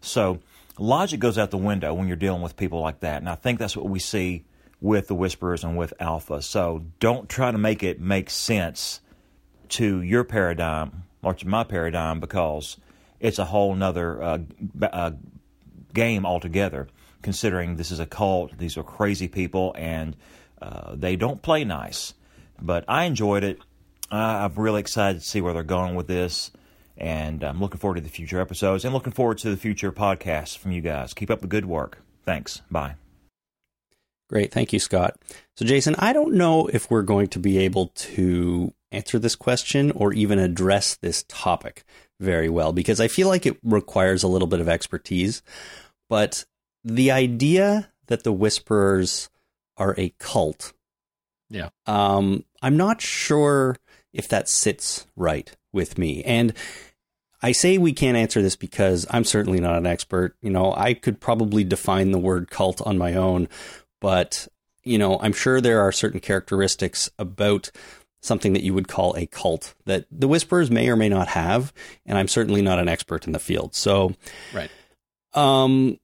So 0.02 0.40
logic 0.78 1.22
goes 1.22 1.38
out 1.38 1.52
the 1.52 1.58
window 1.58 1.94
when 1.94 2.08
you're 2.08 2.18
dealing 2.18 2.42
with 2.42 2.58
people 2.58 2.82
like 2.82 3.00
that, 3.00 3.22
and 3.22 3.30
I 3.30 3.36
think 3.36 3.60
that's 3.60 3.78
what 3.78 3.90
we 3.90 4.00
see 4.00 4.44
with 4.82 5.08
the 5.08 5.16
Whisperers 5.16 5.64
and 5.64 5.78
with 5.78 5.94
Alpha. 6.02 6.42
So 6.42 6.84
don't 7.00 7.30
try 7.30 7.52
to 7.52 7.58
make 7.58 7.84
it 7.84 8.02
make 8.02 8.30
sense 8.30 9.00
to 9.74 10.02
your 10.02 10.24
paradigm 10.24 11.04
or 11.24 11.34
to 11.34 11.48
my 11.48 11.64
paradigm 11.64 12.20
because 12.20 12.78
it's 13.20 13.40
a 13.40 13.46
whole 13.46 13.74
nother 13.74 14.22
uh, 14.22 14.38
uh, 14.82 15.12
game 15.94 16.26
altogether. 16.26 16.88
Considering 17.22 17.78
this 17.78 17.90
is 17.90 18.00
a 18.00 18.06
cult, 18.06 18.58
these 18.58 18.78
are 18.78 18.84
crazy 18.84 19.30
people, 19.30 19.74
and 19.78 20.18
uh, 20.62 20.94
they 20.94 21.16
don't 21.16 21.42
play 21.42 21.64
nice. 21.64 22.14
But 22.62 22.84
I 22.90 23.06
enjoyed 23.06 23.46
it. 23.46 23.60
I'm 24.12 24.54
really 24.56 24.82
excited 24.82 25.22
to 25.22 25.28
see 25.28 25.40
where 25.40 25.54
they're 25.54 25.64
going 25.64 25.96
with 25.96 26.08
this, 26.08 26.52
and 26.98 27.42
I'm 27.44 27.62
looking 27.62 27.80
forward 27.80 27.96
to 27.96 28.02
the 28.02 28.10
future 28.10 28.42
episodes 28.42 28.84
and 28.84 28.94
looking 28.94 29.14
forward 29.14 29.38
to 29.40 29.50
the 29.50 29.58
future 29.58 29.92
podcasts 29.94 30.58
from 30.58 30.74
you 30.74 30.82
guys. 30.82 31.14
Keep 31.14 31.32
up 31.32 31.40
the 31.40 31.48
good 31.48 31.66
work. 31.66 32.00
Thanks. 32.26 32.62
Bye. 32.70 32.96
Great. 34.30 34.52
Thank 34.52 34.74
you, 34.74 34.80
Scott. 34.80 35.16
So, 35.56 35.66
Jason, 35.66 35.96
I 35.98 36.12
don't 36.12 36.34
know 36.34 36.68
if 36.68 36.92
we're 36.92 37.04
going 37.04 37.28
to 37.30 37.40
be 37.40 37.60
able 37.60 37.88
to 37.96 38.74
answer 38.94 39.20
this 39.20 39.36
question 39.36 39.92
or 39.92 40.14
even 40.14 40.40
address 40.40 40.96
this 40.96 41.26
topic 41.28 41.84
very 42.20 42.50
well 42.50 42.72
because 42.74 43.00
I 43.00 43.08
feel 43.08 43.28
like 43.28 43.46
it 43.46 43.58
requires 43.64 44.24
a 44.24 44.28
little 44.28 44.48
bit 44.48 44.60
of 44.62 44.70
expertise. 44.70 45.42
But 46.10 46.46
the 46.84 47.12
idea 47.12 47.92
that 48.08 48.24
the 48.24 48.34
Whisperers 48.34 49.30
are 49.78 49.96
a 49.98 50.14
cult, 50.20 50.74
Yeah. 51.50 51.70
um, 51.86 52.46
I'm 52.62 52.78
not 52.78 53.02
sure 53.02 53.76
if 54.14 54.28
that 54.30 54.48
sits 54.48 55.08
right 55.16 55.52
with 55.72 55.98
me. 55.98 56.24
And 56.24 56.54
I 57.42 57.52
say 57.52 57.78
we 57.78 57.92
can't 57.94 58.16
answer 58.16 58.42
this 58.42 58.56
because 58.56 59.06
I'm 59.10 59.24
certainly 59.24 59.60
not 59.60 59.76
an 59.78 59.86
expert. 59.88 60.36
You 60.42 60.50
know, 60.52 60.74
I 60.78 60.94
could 60.94 61.20
probably 61.20 61.64
define 61.64 62.12
the 62.12 62.20
word 62.20 62.50
cult 62.50 62.82
on 62.86 62.98
my 62.98 63.16
own, 63.16 63.50
but 64.00 64.48
you 64.86 64.98
know, 64.98 65.18
I'm 65.22 65.34
sure 65.34 65.62
there 65.62 65.80
are 65.82 65.92
certain 65.94 66.20
characteristics 66.20 67.10
about 67.18 67.72
something 68.24 68.54
that 68.54 68.64
you 68.64 68.74
would 68.74 68.88
call 68.88 69.14
a 69.16 69.26
cult 69.28 69.76
that 69.86 70.06
the 70.10 70.28
Whisperers 70.28 70.72
may 70.72 70.90
or 70.90 70.96
may 70.96 71.10
not 71.10 71.28
have, 71.28 71.74
and 72.06 72.18
I'm 72.18 72.30
certainly 72.30 72.62
not 72.62 72.80
an 72.80 72.88
expert 72.88 73.28
in 73.28 73.34
the 73.34 73.40
field. 73.40 73.76
So, 73.76 74.14
Right. 74.54 74.72
um, 75.34 76.00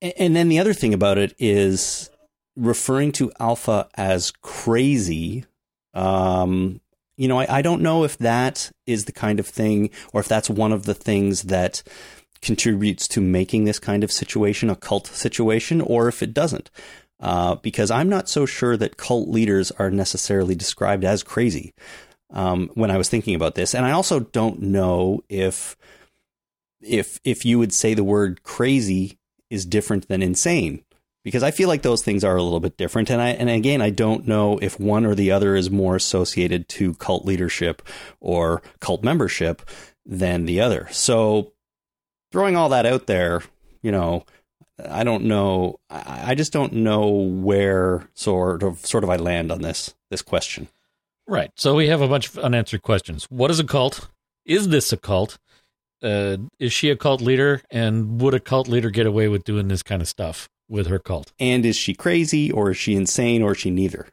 and 0.00 0.34
then 0.34 0.48
the 0.48 0.58
other 0.58 0.72
thing 0.74 0.94
about 0.94 1.18
it 1.18 1.34
is 1.38 2.10
referring 2.56 3.12
to 3.12 3.30
Alpha 3.38 3.88
as 3.94 4.30
crazy. 4.30 5.44
Um, 5.94 6.80
you 7.18 7.28
know, 7.28 7.38
I, 7.38 7.58
I 7.58 7.62
don't 7.62 7.82
know 7.82 8.04
if 8.04 8.16
that 8.18 8.70
is 8.86 9.04
the 9.04 9.12
kind 9.12 9.38
of 9.38 9.46
thing, 9.46 9.90
or 10.12 10.20
if 10.20 10.28
that's 10.28 10.50
one 10.50 10.72
of 10.72 10.84
the 10.84 10.94
things 10.94 11.42
that 11.42 11.82
contributes 12.42 13.08
to 13.08 13.20
making 13.20 13.64
this 13.64 13.78
kind 13.78 14.04
of 14.04 14.12
situation 14.12 14.70
a 14.70 14.76
cult 14.76 15.06
situation, 15.06 15.80
or 15.80 16.08
if 16.08 16.22
it 16.22 16.32
doesn't. 16.34 16.70
Uh, 17.18 17.54
because 17.56 17.90
I'm 17.90 18.10
not 18.10 18.28
so 18.28 18.44
sure 18.44 18.76
that 18.76 18.98
cult 18.98 19.28
leaders 19.28 19.70
are 19.72 19.90
necessarily 19.90 20.54
described 20.54 21.02
as 21.02 21.22
crazy 21.22 21.72
um, 22.30 22.70
when 22.74 22.90
I 22.90 22.98
was 22.98 23.08
thinking 23.08 23.34
about 23.34 23.54
this, 23.54 23.74
and 23.74 23.86
I 23.86 23.92
also 23.92 24.20
don't 24.20 24.60
know 24.60 25.22
if 25.28 25.76
if 26.82 27.18
if 27.24 27.44
you 27.44 27.58
would 27.58 27.72
say 27.72 27.94
the 27.94 28.04
word 28.04 28.42
crazy 28.42 29.18
is 29.48 29.64
different 29.64 30.08
than 30.08 30.22
insane 30.22 30.84
because 31.26 31.42
I 31.42 31.50
feel 31.50 31.68
like 31.68 31.82
those 31.82 32.04
things 32.04 32.22
are 32.22 32.36
a 32.36 32.42
little 32.42 32.60
bit 32.60 32.76
different. 32.76 33.10
And 33.10 33.20
I, 33.20 33.30
and 33.30 33.50
again, 33.50 33.82
I 33.82 33.90
don't 33.90 34.28
know 34.28 34.58
if 34.58 34.78
one 34.78 35.04
or 35.04 35.16
the 35.16 35.32
other 35.32 35.56
is 35.56 35.68
more 35.68 35.96
associated 35.96 36.68
to 36.68 36.94
cult 36.94 37.24
leadership 37.24 37.82
or 38.20 38.62
cult 38.78 39.02
membership 39.02 39.68
than 40.04 40.46
the 40.46 40.60
other. 40.60 40.86
So 40.92 41.52
throwing 42.30 42.54
all 42.54 42.68
that 42.68 42.86
out 42.86 43.08
there, 43.08 43.42
you 43.82 43.90
know, 43.90 44.24
I 44.84 45.04
don't 45.04 45.24
know. 45.24 45.78
I 45.88 46.34
just 46.34 46.52
don't 46.52 46.72
know 46.74 47.08
where 47.08 48.08
sort 48.14 48.62
of 48.62 48.84
sort 48.84 49.04
of 49.04 49.10
I 49.10 49.16
land 49.16 49.50
on 49.50 49.62
this 49.62 49.94
this 50.10 50.22
question. 50.22 50.68
Right. 51.26 51.50
So 51.56 51.74
we 51.74 51.88
have 51.88 52.02
a 52.02 52.08
bunch 52.08 52.28
of 52.28 52.38
unanswered 52.38 52.82
questions. 52.82 53.24
What 53.30 53.50
is 53.50 53.58
a 53.58 53.64
cult? 53.64 54.08
Is 54.44 54.68
this 54.68 54.92
a 54.92 54.96
cult? 54.96 55.38
Uh, 56.02 56.36
is 56.58 56.72
she 56.72 56.90
a 56.90 56.96
cult 56.96 57.20
leader? 57.20 57.62
And 57.70 58.20
would 58.20 58.34
a 58.34 58.40
cult 58.40 58.68
leader 58.68 58.90
get 58.90 59.06
away 59.06 59.28
with 59.28 59.44
doing 59.44 59.68
this 59.68 59.82
kind 59.82 60.02
of 60.02 60.08
stuff 60.08 60.48
with 60.68 60.86
her 60.86 60.98
cult? 60.98 61.32
And 61.40 61.64
is 61.64 61.76
she 61.76 61.94
crazy 61.94 62.52
or 62.52 62.70
is 62.70 62.76
she 62.76 62.94
insane 62.94 63.42
or 63.42 63.52
is 63.52 63.58
she 63.58 63.70
neither? 63.70 64.06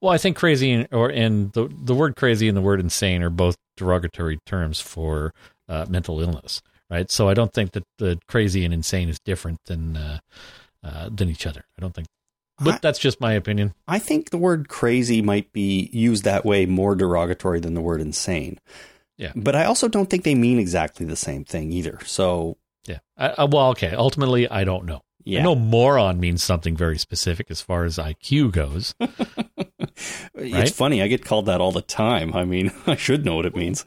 Well, 0.00 0.12
I 0.12 0.18
think 0.18 0.36
crazy 0.36 0.72
and, 0.72 0.88
or 0.92 1.10
and 1.10 1.52
the 1.52 1.68
the 1.70 1.94
word 1.94 2.16
crazy 2.16 2.48
and 2.48 2.56
the 2.56 2.62
word 2.62 2.80
insane 2.80 3.22
are 3.22 3.30
both 3.30 3.56
derogatory 3.76 4.38
terms 4.46 4.80
for 4.80 5.34
uh, 5.68 5.86
mental 5.88 6.20
illness, 6.20 6.62
right? 6.90 7.10
So 7.10 7.28
I 7.28 7.34
don't 7.34 7.52
think 7.52 7.72
that 7.72 7.84
the 7.98 8.18
crazy 8.28 8.64
and 8.64 8.74
insane 8.74 9.08
is 9.08 9.18
different 9.20 9.58
than 9.66 9.96
uh, 9.96 10.18
uh, 10.82 11.08
than 11.12 11.28
each 11.28 11.46
other. 11.46 11.64
I 11.78 11.80
don't 11.80 11.94
think, 11.94 12.08
but 12.58 12.74
I- 12.74 12.78
that's 12.82 12.98
just 12.98 13.20
my 13.20 13.32
opinion. 13.34 13.74
I 13.88 13.98
think 13.98 14.30
the 14.30 14.38
word 14.38 14.68
crazy 14.68 15.22
might 15.22 15.52
be 15.52 15.88
used 15.92 16.24
that 16.24 16.44
way 16.44 16.66
more 16.66 16.94
derogatory 16.94 17.60
than 17.60 17.74
the 17.74 17.80
word 17.80 18.00
insane. 18.00 18.58
Yeah. 19.16 19.32
But 19.36 19.54
I 19.54 19.64
also 19.64 19.86
don't 19.88 20.08
think 20.08 20.24
they 20.24 20.34
mean 20.34 20.58
exactly 20.58 21.04
the 21.04 21.16
same 21.16 21.44
thing 21.44 21.72
either. 21.72 21.98
So, 22.06 22.56
Yeah. 22.86 23.00
I, 23.18 23.28
I, 23.38 23.44
well, 23.44 23.68
okay. 23.70 23.92
Ultimately, 23.94 24.48
I 24.48 24.64
don't 24.64 24.86
know. 24.86 25.02
yeah. 25.24 25.40
I 25.40 25.42
know 25.42 25.54
moron 25.54 26.18
means 26.18 26.42
something 26.42 26.74
very 26.74 26.96
specific 26.96 27.50
as 27.50 27.60
far 27.60 27.84
as 27.84 27.98
IQ 27.98 28.52
goes. 28.52 28.94
It's 30.34 30.70
funny. 30.70 31.02
I 31.02 31.08
get 31.08 31.24
called 31.24 31.46
that 31.46 31.60
all 31.60 31.72
the 31.72 31.82
time. 31.82 32.34
I 32.34 32.44
mean, 32.44 32.72
I 32.86 32.96
should 32.96 33.24
know 33.24 33.34
what 33.36 33.44
it 33.46 33.54
means. 33.56 33.84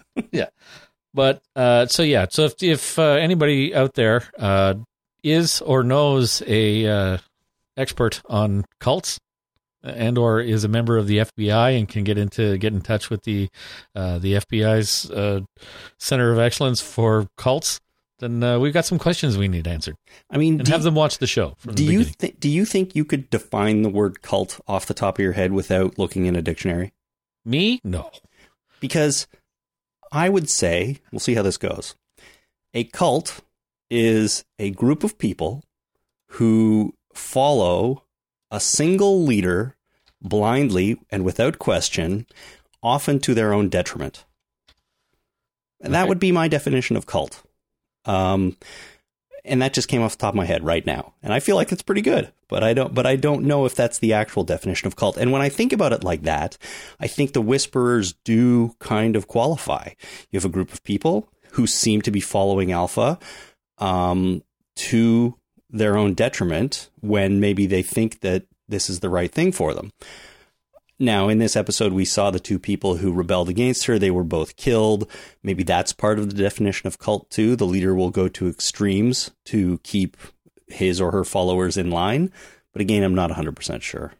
But 1.13 1.41
uh, 1.55 1.85
so 1.87 2.03
yeah, 2.03 2.27
so 2.29 2.45
if 2.45 2.61
if 2.61 2.97
uh, 2.97 3.03
anybody 3.03 3.75
out 3.75 3.93
there 3.93 4.23
uh, 4.37 4.75
is 5.23 5.61
or 5.61 5.83
knows 5.83 6.41
a 6.47 6.87
uh, 6.87 7.17
expert 7.77 8.21
on 8.27 8.65
cults 8.79 9.19
and 9.83 10.17
or 10.17 10.39
is 10.39 10.63
a 10.63 10.67
member 10.67 10.97
of 10.97 11.07
the 11.07 11.19
FBI 11.19 11.77
and 11.77 11.87
can 11.87 12.03
get 12.03 12.17
into 12.17 12.57
get 12.57 12.73
in 12.73 12.81
touch 12.81 13.09
with 13.09 13.23
the 13.23 13.49
uh, 13.95 14.17
the 14.19 14.33
FBI's 14.33 15.11
uh, 15.11 15.41
Center 15.99 16.31
of 16.31 16.39
Excellence 16.39 16.81
for 16.81 17.27
Cults, 17.37 17.79
then 18.19 18.41
uh, 18.41 18.57
we've 18.59 18.73
got 18.73 18.85
some 18.85 18.97
questions 18.97 19.37
we 19.37 19.47
need 19.47 19.67
answered 19.67 19.95
I 20.29 20.37
mean, 20.37 20.59
and 20.59 20.67
have 20.69 20.83
them 20.83 20.95
watch 20.95 21.17
the 21.17 21.27
show 21.27 21.55
do 21.65 21.73
the 21.73 21.93
you 21.93 22.03
th- 22.05 22.39
do 22.39 22.49
you 22.49 22.65
think 22.65 22.95
you 22.95 23.05
could 23.05 23.29
define 23.29 23.81
the 23.81 23.89
word 23.89 24.21
cult 24.21 24.59
off 24.67 24.85
the 24.85 24.93
top 24.93 25.19
of 25.19 25.23
your 25.23 25.33
head 25.33 25.51
without 25.51 25.99
looking 25.99 26.25
in 26.25 26.35
a 26.35 26.41
dictionary? 26.41 26.93
Me? 27.45 27.81
No. 27.83 28.09
Because 28.79 29.27
I 30.13 30.29
would 30.29 30.49
say, 30.49 30.99
we'll 31.11 31.19
see 31.19 31.33
how 31.33 31.41
this 31.41 31.57
goes. 31.57 31.95
A 32.75 32.83
cult 32.83 33.41
is 33.89 34.45
a 34.59 34.69
group 34.69 35.03
of 35.03 35.17
people 35.17 35.63
who 36.27 36.93
follow 37.13 38.03
a 38.51 38.59
single 38.59 39.23
leader 39.23 39.75
blindly 40.21 40.99
and 41.09 41.25
without 41.25 41.57
question, 41.57 42.27
often 42.83 43.19
to 43.21 43.33
their 43.33 43.53
own 43.53 43.69
detriment. 43.69 44.23
And 45.81 45.93
that 45.93 46.07
would 46.07 46.19
be 46.19 46.31
my 46.31 46.47
definition 46.47 46.95
of 46.95 47.07
cult. 47.07 47.43
Um, 48.05 48.55
and 49.45 49.61
that 49.61 49.73
just 49.73 49.87
came 49.87 50.01
off 50.01 50.17
the 50.17 50.21
top 50.21 50.33
of 50.33 50.37
my 50.37 50.45
head 50.45 50.63
right 50.63 50.85
now. 50.85 51.13
And 51.21 51.33
I 51.33 51.39
feel 51.39 51.55
like 51.55 51.71
it's 51.71 51.81
pretty 51.81 52.01
good, 52.01 52.31
but 52.47 52.63
I 52.63 52.73
don't, 52.73 52.93
but 52.93 53.05
I 53.05 53.15
don't 53.15 53.43
know 53.43 53.65
if 53.65 53.75
that's 53.75 53.99
the 53.99 54.13
actual 54.13 54.43
definition 54.43 54.87
of 54.87 54.95
cult. 54.95 55.17
And 55.17 55.31
when 55.31 55.41
I 55.41 55.49
think 55.49 55.73
about 55.73 55.93
it 55.93 56.03
like 56.03 56.23
that, 56.23 56.57
I 56.99 57.07
think 57.07 57.33
the 57.33 57.41
whisperers 57.41 58.13
do 58.23 58.75
kind 58.79 59.15
of 59.15 59.27
qualify. 59.27 59.89
You 60.31 60.37
have 60.37 60.45
a 60.45 60.49
group 60.49 60.71
of 60.71 60.83
people 60.83 61.27
who 61.51 61.67
seem 61.67 62.01
to 62.03 62.11
be 62.11 62.21
following 62.21 62.71
alpha, 62.71 63.19
um, 63.77 64.43
to 64.75 65.37
their 65.69 65.97
own 65.97 66.13
detriment 66.13 66.89
when 67.01 67.39
maybe 67.39 67.65
they 67.65 67.83
think 67.83 68.21
that 68.21 68.45
this 68.67 68.89
is 68.89 69.01
the 69.01 69.09
right 69.09 69.31
thing 69.31 69.51
for 69.51 69.73
them. 69.73 69.91
Now, 71.03 71.27
in 71.27 71.37
this 71.37 71.57
episode, 71.57 71.91
we 71.91 72.05
saw 72.05 72.31
the 72.31 72.39
two 72.39 72.57
people 72.57 72.95
who 72.95 73.11
rebelled 73.11 73.49
against 73.49 73.87
her. 73.87 73.99
They 73.99 74.09
were 74.09 74.23
both 74.23 74.55
killed. 74.55 75.09
Maybe 75.43 75.63
that's 75.63 75.91
part 75.91 76.17
of 76.17 76.29
the 76.29 76.41
definition 76.41 76.87
of 76.87 76.97
cult, 76.97 77.29
too. 77.29 77.57
The 77.57 77.65
leader 77.65 77.93
will 77.93 78.09
go 78.09 78.29
to 78.29 78.47
extremes 78.47 79.31
to 79.45 79.79
keep 79.83 80.15
his 80.67 81.01
or 81.01 81.11
her 81.11 81.25
followers 81.25 81.75
in 81.75 81.91
line. 81.91 82.31
But 82.71 82.81
again, 82.81 83.03
I'm 83.03 83.15
not 83.15 83.31
100% 83.31 83.81
sure. 83.81 84.13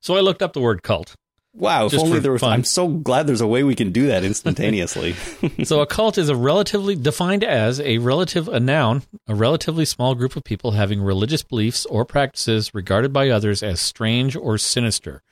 So 0.00 0.16
I 0.16 0.20
looked 0.20 0.40
up 0.40 0.54
the 0.54 0.60
word 0.60 0.82
cult. 0.82 1.16
Wow, 1.52 1.86
if 1.86 1.94
only 1.94 2.18
there 2.18 2.32
was. 2.32 2.40
fun. 2.40 2.52
I'm 2.52 2.64
so 2.64 2.88
glad 2.88 3.28
there's 3.28 3.40
a 3.40 3.46
way 3.46 3.62
we 3.62 3.76
can 3.76 3.92
do 3.92 4.08
that 4.08 4.24
instantaneously. 4.30 5.12
so 5.64 5.80
a 5.82 5.86
cult 5.86 6.16
is 6.16 6.30
a 6.30 6.34
relatively 6.34 6.96
defined 6.96 7.44
as 7.44 7.78
a 7.80 7.98
relative 7.98 8.48
a 8.48 8.58
noun, 8.58 9.02
a 9.28 9.34
relatively 9.34 9.84
small 9.84 10.14
group 10.14 10.34
of 10.34 10.42
people 10.42 10.72
having 10.72 11.00
religious 11.00 11.42
beliefs 11.42 11.84
or 11.86 12.04
practices 12.04 12.74
regarded 12.74 13.12
by 13.12 13.28
others 13.28 13.62
as 13.62 13.80
strange 13.80 14.34
or 14.34 14.56
sinister. 14.58 15.22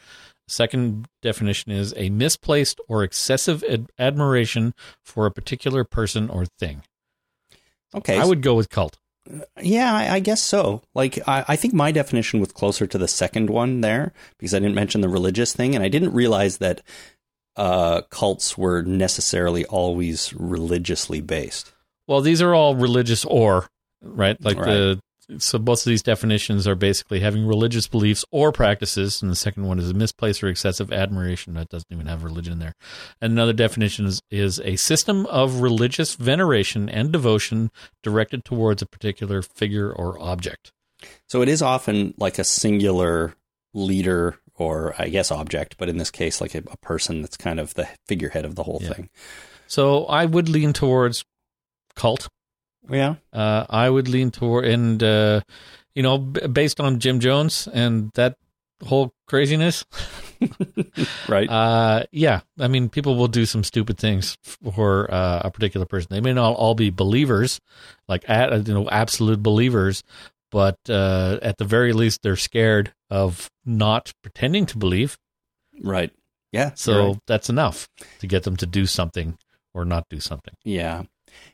Second 0.48 1.06
definition 1.22 1.72
is 1.72 1.94
a 1.96 2.10
misplaced 2.10 2.80
or 2.88 3.02
excessive 3.04 3.62
ad- 3.64 3.90
admiration 3.98 4.74
for 5.04 5.26
a 5.26 5.30
particular 5.30 5.84
person 5.84 6.28
or 6.28 6.44
thing. 6.58 6.82
okay. 7.94 8.18
I 8.18 8.24
would 8.24 8.42
go 8.42 8.54
with 8.54 8.68
cult. 8.68 8.98
Yeah, 9.60 9.94
I, 9.94 10.14
I 10.14 10.20
guess 10.20 10.42
so. 10.42 10.82
Like, 10.94 11.18
I, 11.28 11.44
I 11.46 11.56
think 11.56 11.74
my 11.74 11.92
definition 11.92 12.40
was 12.40 12.50
closer 12.50 12.86
to 12.88 12.98
the 12.98 13.06
second 13.06 13.50
one 13.50 13.80
there 13.80 14.12
because 14.38 14.52
I 14.52 14.58
didn't 14.58 14.74
mention 14.74 15.00
the 15.00 15.08
religious 15.08 15.52
thing, 15.52 15.74
and 15.76 15.84
I 15.84 15.88
didn't 15.88 16.12
realize 16.12 16.58
that 16.58 16.82
uh, 17.56 18.00
cults 18.10 18.58
were 18.58 18.82
necessarily 18.82 19.64
always 19.66 20.34
religiously 20.34 21.20
based. 21.20 21.72
Well, 22.08 22.20
these 22.20 22.42
are 22.42 22.52
all 22.52 22.74
religious 22.74 23.24
or 23.24 23.68
right, 24.02 24.36
like 24.42 24.56
Right. 24.58 24.66
the 24.66 25.00
so 25.38 25.58
both 25.58 25.80
of 25.80 25.90
these 25.90 26.02
definitions 26.02 26.66
are 26.66 26.74
basically 26.74 27.20
having 27.20 27.46
religious 27.46 27.86
beliefs 27.88 28.24
or 28.30 28.52
practices, 28.52 29.22
and 29.22 29.30
the 29.30 29.36
second 29.36 29.66
one 29.66 29.78
is 29.78 29.90
a 29.90 29.94
misplaced 29.94 30.42
or 30.42 30.48
excessive 30.48 30.92
admiration 30.92 31.54
that 31.54 31.68
doesn't 31.68 31.90
even 31.90 32.06
have 32.06 32.24
religion 32.24 32.54
in 32.54 32.58
there. 32.58 32.74
And 33.20 33.32
another 33.32 33.52
definition 33.52 34.06
is, 34.06 34.20
is 34.30 34.60
a 34.60 34.76
system 34.76 35.26
of 35.26 35.60
religious 35.60 36.14
veneration 36.16 36.88
and 36.88 37.12
devotion 37.12 37.70
directed 38.02 38.44
towards 38.44 38.82
a 38.82 38.86
particular 38.86 39.42
figure 39.42 39.92
or 39.92 40.18
object. 40.20 40.72
So 41.28 41.42
it 41.42 41.48
is 41.48 41.62
often 41.62 42.14
like 42.18 42.38
a 42.38 42.44
singular 42.44 43.34
leader 43.74 44.38
or, 44.56 44.94
I 44.98 45.08
guess, 45.08 45.30
object, 45.30 45.76
but 45.78 45.88
in 45.88 45.96
this 45.96 46.10
case, 46.10 46.40
like 46.40 46.54
a, 46.54 46.62
a 46.70 46.76
person 46.78 47.22
that's 47.22 47.36
kind 47.36 47.58
of 47.58 47.74
the 47.74 47.88
figurehead 48.06 48.44
of 48.44 48.54
the 48.54 48.62
whole 48.64 48.80
Yeah. 48.82 48.92
thing. 48.92 49.08
So 49.66 50.04
I 50.06 50.26
would 50.26 50.48
lean 50.48 50.72
towards 50.72 51.24
cult. 51.96 52.28
Yeah. 52.90 53.16
Uh, 53.32 53.64
I 53.68 53.88
would 53.88 54.08
lean 54.08 54.30
toward, 54.30 54.64
and 54.64 55.02
uh, 55.02 55.40
you 55.94 56.02
know, 56.02 56.18
b- 56.18 56.46
based 56.48 56.80
on 56.80 56.98
Jim 56.98 57.20
Jones 57.20 57.68
and 57.72 58.10
that 58.14 58.36
whole 58.84 59.12
craziness, 59.26 59.84
Right. 61.28 61.48
Uh, 61.48 62.04
yeah, 62.12 62.40
I 62.58 62.68
mean, 62.68 62.88
people 62.88 63.16
will 63.16 63.28
do 63.28 63.46
some 63.46 63.64
stupid 63.64 63.98
things 63.98 64.36
for 64.42 65.12
uh, 65.12 65.42
a 65.44 65.50
particular 65.50 65.86
person. 65.86 66.08
They 66.10 66.20
may 66.20 66.32
not 66.32 66.54
all 66.54 66.74
be 66.74 66.90
believers, 66.90 67.60
like 68.08 68.28
at, 68.28 68.66
you 68.66 68.74
know, 68.74 68.88
absolute 68.88 69.42
believers, 69.42 70.02
but 70.50 70.78
uh, 70.88 71.38
at 71.42 71.58
the 71.58 71.64
very 71.64 71.92
least, 71.92 72.22
they're 72.22 72.36
scared 72.36 72.92
of 73.10 73.50
not 73.64 74.12
pretending 74.22 74.66
to 74.66 74.78
believe. 74.78 75.18
right. 75.82 76.10
Yeah. 76.50 76.72
So 76.74 77.06
right. 77.06 77.18
that's 77.26 77.48
enough 77.48 77.88
to 78.18 78.26
get 78.26 78.42
them 78.42 78.58
to 78.58 78.66
do 78.66 78.84
something 78.84 79.38
or 79.72 79.86
not 79.86 80.04
do 80.10 80.20
something. 80.20 80.52
Yeah. 80.64 81.04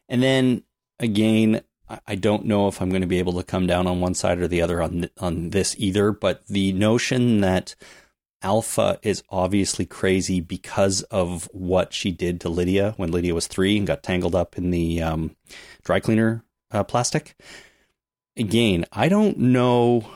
And 0.09 0.21
then 0.21 0.65
again, 0.99 1.63
I- 2.07 2.17
don't 2.17 2.45
know 2.45 2.69
if 2.69 2.83
I'm 2.83 2.91
going 2.91 3.01
to 3.03 3.07
be 3.09 3.19
able 3.19 3.33
to 3.35 3.43
come 3.43 3.67
down 3.67 3.87
on 3.87 4.01
one 4.01 4.15
side 4.15 4.39
or 4.39 4.49
the 4.49 4.61
other 4.61 4.83
on 4.83 4.91
th- 4.93 5.13
on 5.19 5.51
this 5.51 5.75
either, 5.79 6.13
but 6.13 6.47
the 6.47 6.73
notion 6.73 7.41
that 7.41 7.75
Alpha 8.43 8.99
is 9.03 9.23
obviously 9.31 9.87
crazy 9.87 10.41
because 10.41 11.03
of 11.05 11.49
what 11.53 11.93
she 11.93 12.13
did 12.13 12.41
to 12.41 12.49
Lydia 12.49 12.95
when 12.97 13.11
Lydia 13.11 13.35
was 13.35 13.47
3 13.47 13.79
and 13.79 13.87
got 13.87 14.03
tangled 14.03 14.35
up 14.35 14.57
in 14.59 14.71
the 14.71 15.03
um, 15.03 15.35
dry 15.83 15.99
cleaner 15.99 16.45
uh, 16.71 16.85
plastic. 16.85 17.35
Again, 18.37 18.85
I 18.93 19.09
don't 19.09 19.39
know 19.39 20.09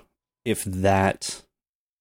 if 0.45 0.63
that 0.65 1.43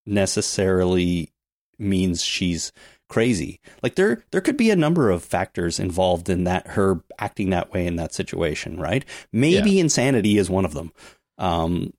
necessarily 0.06 1.32
means 1.80 2.24
she's 2.24 2.72
crazy. 3.12 3.60
Like 3.84 3.96
there 3.96 4.24
there 4.32 4.40
could 4.40 4.56
be 4.56 4.72
a 4.72 4.76
number 4.76 5.10
of 5.10 5.22
factors 5.22 5.82
involved 5.82 6.30
in 6.30 6.46
that 6.46 6.66
her 6.68 7.04
acting 7.20 7.50
that 7.50 7.74
way 7.74 7.86
in 7.86 7.98
that 7.98 8.14
situation, 8.14 8.80
right? 8.80 9.04
Maybe 9.34 9.80
insanity 9.82 10.38
is 10.38 10.50
one 10.50 10.64
of 10.64 10.74
them. 10.74 10.94
Um 11.38 11.94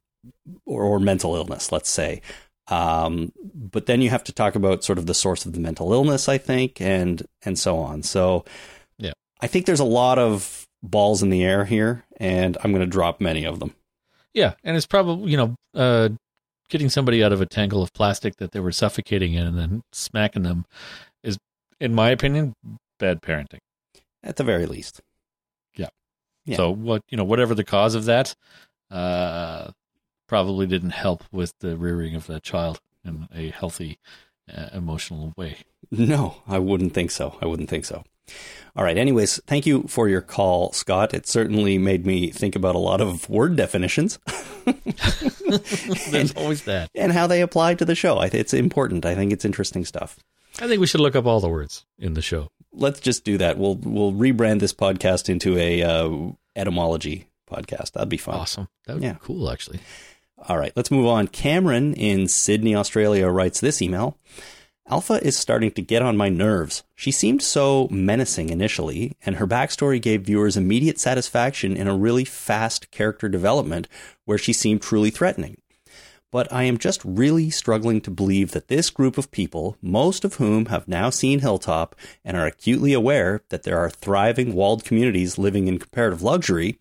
or, 0.65 0.83
or 0.83 0.99
mental 0.99 1.37
illness, 1.37 1.71
let's 1.71 1.91
say. 1.91 2.23
Um 2.69 3.31
but 3.55 3.85
then 3.85 4.01
you 4.01 4.09
have 4.09 4.25
to 4.25 4.33
talk 4.33 4.55
about 4.55 4.85
sort 4.85 4.97
of 4.97 5.05
the 5.05 5.13
source 5.13 5.45
of 5.45 5.53
the 5.53 5.61
mental 5.61 5.93
illness, 5.93 6.31
I 6.31 6.39
think, 6.39 6.81
and 6.81 7.23
and 7.43 7.59
so 7.59 7.77
on. 7.77 8.03
So 8.03 8.47
Yeah. 8.97 9.13
I 9.43 9.49
think 9.49 9.67
there's 9.67 9.81
a 9.81 9.85
lot 9.85 10.19
of 10.19 10.67
balls 10.83 11.23
in 11.23 11.29
the 11.29 11.45
air 11.45 11.67
here 11.67 12.05
and 12.17 12.57
I'm 12.65 12.73
going 12.73 12.81
to 12.81 12.91
drop 12.91 13.21
many 13.21 13.45
of 13.45 13.61
them. 13.61 13.75
Yeah, 14.33 14.55
and 14.65 14.79
it's 14.79 14.87
probably 14.87 15.31
you 15.31 15.37
know 15.37 15.55
uh, 15.75 16.09
getting 16.73 16.89
somebody 16.89 17.23
out 17.23 17.33
of 17.33 17.41
a 17.43 17.47
tangle 17.47 17.83
of 17.83 17.93
plastic 17.93 18.37
that 18.37 18.53
they 18.53 18.59
were 18.59 18.73
suffocating 18.73 19.35
in 19.35 19.47
and 19.47 19.59
then 19.59 19.83
smacking 19.93 20.43
them 20.43 20.65
is, 21.23 21.37
in 21.79 21.95
my 21.95 22.09
opinion, 22.09 22.55
bad 22.99 23.21
parenting. 23.21 23.61
At 24.25 24.37
the 24.37 24.45
very 24.45 24.65
least. 24.65 25.03
Yeah. 26.47 26.57
So 26.57 26.71
what 26.71 27.03
you 27.11 27.17
know, 27.17 27.25
whatever 27.25 27.55
the 27.55 27.63
cause 27.63 27.95
of 27.95 28.07
that, 28.07 28.35
uh, 28.91 29.71
probably 30.27 30.67
didn't 30.67 30.91
help 30.91 31.25
with 31.31 31.53
the 31.61 31.77
rearing 31.77 32.15
of 32.15 32.27
that 32.27 32.43
child 32.43 32.81
in 33.05 33.29
a 33.35 33.51
healthy, 33.51 33.99
uh, 34.53 34.69
emotional 34.73 35.35
way. 35.37 35.59
No, 35.91 36.37
I 36.49 36.59
wouldn't 36.59 36.95
think 36.95 37.11
so. 37.11 37.37
I 37.43 37.47
wouldn't 37.47 37.69
think 37.69 37.85
so. 37.85 38.05
All 38.75 38.85
right. 38.85 38.97
Anyways, 38.97 39.41
thank 39.47 39.67
you 39.67 39.83
for 39.83 40.09
your 40.09 40.21
call, 40.23 40.73
Scott. 40.73 41.13
It 41.13 41.27
certainly 41.27 41.77
made 41.79 42.07
me 42.07 42.31
think 42.31 42.57
about 42.57 42.75
a 42.75 42.79
lot 42.79 43.01
of 43.03 43.29
word 43.29 43.57
definitions. 43.57 44.19
There's 46.11 46.33
always 46.35 46.65
that. 46.65 46.91
and 46.95 47.13
how 47.13 47.27
they 47.27 47.41
apply 47.43 47.75
to 47.75 47.85
the 47.85 47.95
show. 47.95 48.21
It's 48.21 48.55
important. 48.55 49.05
I 49.05 49.15
think 49.15 49.33
it's 49.33 49.45
interesting 49.45 49.85
stuff. 49.85 50.19
I 50.61 50.67
think 50.69 50.81
we 50.81 50.87
should 50.87 51.01
look 51.01 51.17
up 51.17 51.27
all 51.27 51.41
the 51.41 51.49
words 51.49 51.85
in 51.99 52.15
the 52.15 52.23
show. 52.23 52.51
Let's 52.73 53.01
just 53.01 53.25
do 53.25 53.39
that. 53.39 53.59
We'll 53.59 53.77
we'll 53.77 54.13
rebrand 54.13 54.61
this 54.61 54.73
podcast 54.73 55.29
into 55.29 55.57
a 55.59 55.83
uh, 55.83 56.31
etymology 56.57 57.29
podcast. 57.51 57.93
That'd 57.93 58.09
be 58.09 58.17
fun. 58.17 58.35
Awesome. 58.37 58.69
That 58.87 58.95
would 58.95 59.03
Yeah. 59.03 59.15
be 59.15 59.19
cool, 59.23 59.51
actually. 59.51 59.81
All 60.49 60.59
right, 60.59 60.73
let's 60.75 60.91
move 60.91 61.07
on. 61.07 61.29
Cameron 61.29 61.95
in 61.95 62.27
Sydney, 62.29 62.75
Australia 62.75 63.29
writes 63.29 63.61
this 63.61 63.81
email 63.81 64.17
Alpha 64.89 65.25
is 65.25 65.39
starting 65.39 65.71
to 65.71 65.81
get 65.81 66.03
on 66.03 66.17
my 66.17 66.29
nerves. 66.29 66.83
She 66.95 67.13
seemed 67.13 67.41
so 67.43 67.89
menacing 67.91 68.51
initially, 68.51 69.17
and 69.25 69.37
her 69.37 69.47
backstory 69.47 70.03
gave 70.03 70.23
viewers 70.23 70.57
immediate 70.57 70.99
satisfaction 70.99 71.77
in 71.77 71.87
a 71.87 71.97
really 71.97 72.25
fast 72.25 72.91
character 72.91 73.29
development 73.29 73.87
where 74.25 74.39
she 74.39 74.53
seemed 74.53 74.83
truly 74.83 75.11
threatening. 75.11 75.57
But 76.33 76.51
I 76.51 76.65
am 76.65 76.79
just 76.79 77.05
really 77.05 77.51
struggling 77.51 78.01
to 78.01 78.11
believe 78.11 78.53
that 78.53 78.69
this 78.69 78.89
group 78.89 79.19
of 79.19 79.31
people, 79.31 79.77
most 79.83 80.25
of 80.25 80.35
whom 80.35 80.67
have 80.67 80.89
now 80.89 81.11
seen 81.11 81.41
Hilltop 81.41 81.95
and 82.25 82.39
are 82.39 82.47
acutely 82.47 82.95
aware 82.95 83.43
that 83.51 83.65
there 83.65 83.79
are 83.79 83.91
thriving 83.91 84.55
walled 84.55 84.83
communities 84.83 85.37
living 85.37 85.69
in 85.69 85.79
comparative 85.79 86.23
luxury, 86.23 86.79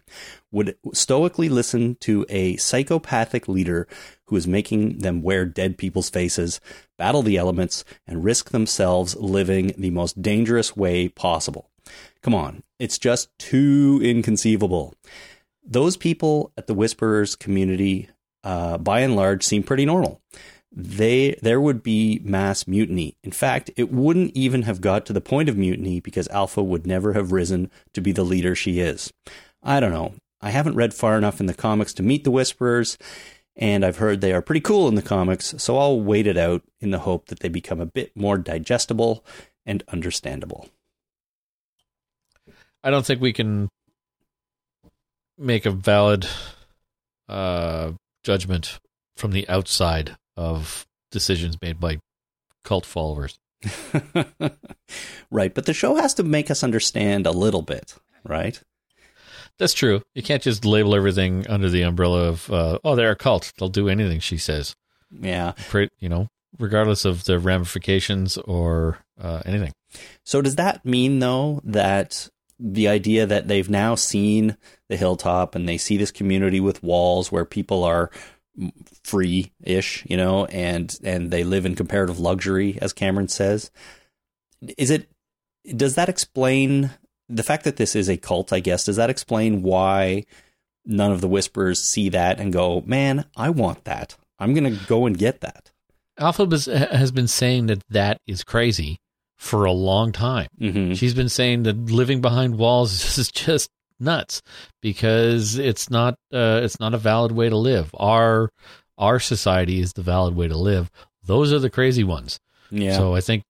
would 0.52 0.78
stoically 0.94 1.50
listen 1.50 1.96
to 1.96 2.26
a 2.30 2.56
psychopathic 2.58 3.50
leader 3.50 3.90
who 4.32 4.38
is 4.38 4.48
making 4.48 5.00
them 5.00 5.22
wear 5.22 5.46
dead 5.46 5.78
people's 5.78 6.10
faces, 6.10 6.62
battle 6.98 7.22
the 7.22 7.36
elements, 7.36 7.84
and 8.08 8.24
risk 8.24 8.52
themselves 8.52 9.14
living 9.18 9.74
the 9.78 9.90
most 9.90 10.22
dangerous 10.22 10.74
way 10.74 11.10
possible. 11.10 11.70
Come 12.24 12.34
on, 12.34 12.64
it's 12.80 12.98
just 12.98 13.38
too 13.38 14.00
inconceivable. 14.02 14.96
Those 15.66 15.98
people 15.98 16.54
at 16.58 16.68
the 16.68 16.74
Whisperers 16.74 17.36
community, 17.36 18.08
uh, 18.46 18.78
by 18.78 19.02
and 19.02 19.18
large, 19.18 19.44
seem 19.44 19.64
pretty 19.64 19.86
normal. 19.86 20.22
They 20.72 21.36
there 21.42 21.60
would 21.60 21.84
be 21.84 22.22
mass 22.24 22.66
mutiny. 22.66 23.18
In 23.22 23.32
fact, 23.32 23.70
it 23.76 23.92
wouldn't 23.92 24.34
even 24.34 24.62
have 24.62 24.80
got 24.80 25.06
to 25.08 25.14
the 25.14 25.20
point 25.20 25.50
of 25.50 25.58
mutiny 25.58 26.00
because 26.00 26.30
Alpha 26.30 26.64
would 26.64 26.88
never 26.88 27.12
have 27.12 27.34
risen 27.34 27.70
to 27.94 28.00
be 28.00 28.14
the 28.14 28.24
leader 28.24 28.56
she 28.56 28.80
is. 28.80 29.12
I 29.62 29.82
don't 29.82 29.92
know. 29.92 30.14
I 30.42 30.52
haven't 30.52 30.76
read 30.76 30.94
far 30.94 31.18
enough 31.18 31.40
in 31.40 31.46
the 31.46 31.54
comics 31.54 31.94
to 31.96 32.04
meet 32.04 32.24
the 32.24 32.32
Whisperers, 32.32 32.98
and 33.62 33.86
I've 33.86 33.98
heard 33.98 34.20
they 34.20 34.34
are 34.34 34.42
pretty 34.42 34.60
cool 34.60 34.88
in 34.88 34.96
the 34.96 35.04
comics, 35.04 35.54
so 35.60 35.78
I'll 35.78 36.02
wait 36.02 36.26
it 36.26 36.36
out 36.36 36.64
in 36.82 36.90
the 36.90 37.00
hope 37.00 37.28
that 37.28 37.40
they 37.40 37.48
become 37.48 37.80
a 37.80 37.86
bit 37.86 38.18
more 38.18 38.40
digestible 38.40 39.24
and 39.68 39.84
understandable. 39.90 40.68
I 42.84 42.90
don't 42.90 43.06
think 43.06 43.22
we 43.22 43.34
can 43.34 43.70
make 45.38 45.68
a 45.68 45.72
valid 45.72 46.26
uh, 47.30 47.92
judgment 48.24 48.80
from 49.16 49.32
the 49.32 49.48
outside 49.48 50.18
of 50.36 50.88
decisions 51.12 51.62
made 51.62 51.80
by 51.80 52.00
cult 52.64 52.88
followers. 52.88 53.38
right, 55.30 55.54
but 55.54 55.68
the 55.68 55.74
show 55.74 55.96
has 55.98 56.16
to 56.16 56.24
make 56.24 56.50
us 56.50 56.64
understand 56.64 57.28
a 57.28 57.32
little 57.32 57.62
bit, 57.62 57.94
right? 58.24 58.60
That's 59.58 59.74
true. 59.74 60.02
You 60.16 60.24
can't 60.24 60.42
just 60.42 60.66
label 60.66 60.96
everything 60.96 61.48
under 61.48 61.70
the 61.70 61.84
umbrella 61.84 62.28
of, 62.30 62.52
uh, 62.52 62.80
oh, 62.84 62.96
they're 62.96 63.12
a 63.12 63.16
cult. 63.16 63.54
They'll 63.58 63.70
do 63.70 63.90
anything 63.90 64.20
she 64.20 64.38
says. 64.38 64.76
Yeah. 65.12 65.54
You 66.00 66.10
know, 66.10 66.28
regardless 66.58 67.06
of 67.06 67.26
the 67.26 67.40
ramifications 67.40 68.38
or 68.38 69.00
uh, 69.20 69.42
anything. 69.46 69.74
So 70.24 70.42
does 70.42 70.56
that 70.56 70.86
mean 70.86 71.20
though 71.20 71.62
that 71.64 72.30
the 72.60 72.88
idea 72.88 73.26
that 73.26 73.48
they've 73.48 73.70
now 73.70 73.96
seen 73.96 74.56
the 74.88 74.96
hilltop 74.96 75.56
and 75.56 75.68
they 75.68 75.78
see 75.78 75.98
this 75.98 76.12
community 76.12 76.60
with 76.60 76.84
walls 76.84 77.32
where 77.32 77.46
people 77.46 77.84
are 77.84 78.12
free-ish, 79.04 80.06
you 80.08 80.16
know, 80.18 80.46
and 80.46 80.98
and 81.04 81.32
they 81.32 81.44
live 81.44 81.66
in 81.66 81.76
comparative 81.76 82.20
luxury 82.20 82.78
as 82.82 82.94
Cameron 82.94 83.28
says, 83.28 83.72
is 84.78 84.92
it 84.92 85.10
does 85.76 85.96
that 85.96 86.10
explain 86.10 86.92
the 87.32 87.44
fact 87.44 87.64
that 87.64 87.78
this 87.78 87.96
is 87.96 88.10
a 88.10 88.18
cult, 88.18 88.52
I 88.54 88.60
guess, 88.60 88.86
does 88.86 88.96
that 88.98 89.10
explain 89.10 89.62
why 89.64 90.26
none 90.86 91.12
of 91.12 91.22
the 91.22 91.28
whispers 91.28 91.82
see 91.82 92.10
that 92.10 92.40
and 92.40 92.52
go, 92.52 92.82
"Man, 92.86 93.26
I 93.36 93.50
want 93.50 93.84
that. 93.86 94.16
I'm 94.40 94.54
going 94.54 94.64
to 94.76 94.86
go 94.88 95.06
and 95.06 95.18
get 95.18 95.42
that." 95.42 95.72
Alpha 96.18 96.46
has- 96.46 97.12
been 97.12 97.28
saying 97.28 97.68
that 97.68 97.82
that 97.90 98.18
is 98.28 98.44
crazy 98.44 99.00
for 99.38 99.66
a 99.66 99.72
long 99.72 100.12
time. 100.12 100.48
Mhm. 100.60 100.96
She's 100.96 101.14
been 101.16 101.30
saying 101.30 101.64
that 101.64 101.78
living 101.90 102.22
behind 102.22 102.58
walls 102.58 102.92
is 103.18 103.32
just 103.32 103.70
nuts 104.00 104.42
because 104.82 105.58
it's 105.58 105.90
not 105.90 106.16
uh, 106.34 106.62
it's 106.64 106.80
not 106.80 106.94
a 106.94 106.98
valid 106.98 107.32
way 107.32 107.50
to 107.50 107.58
live. 107.58 107.90
Our 107.98 108.50
our 108.98 109.20
society 109.20 109.80
is 109.80 109.94
the 109.94 110.02
valid 110.04 110.36
way 110.36 110.48
to 110.48 110.58
live. 110.58 110.92
Those 111.24 111.54
are 111.54 111.60
the 111.60 111.70
crazy 111.70 112.04
ones. 112.04 112.40
Yeah. 112.72 112.98
So 112.98 113.16
I 113.16 113.22
think 113.22 113.44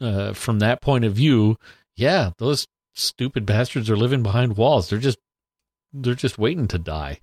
uh, 0.00 0.32
from 0.32 0.60
that 0.60 0.80
point 0.80 1.04
of 1.04 1.12
view, 1.14 1.56
yeah, 1.96 2.30
those 2.38 2.66
stupid 2.98 3.46
bastards 3.46 3.88
are 3.90 3.96
living 3.96 4.22
behind 4.22 4.56
walls. 4.56 4.88
They're 4.88 4.98
just 4.98 5.18
they're 5.92 6.14
just 6.14 6.38
waiting 6.38 6.68
to 6.68 6.78
die. 6.78 7.20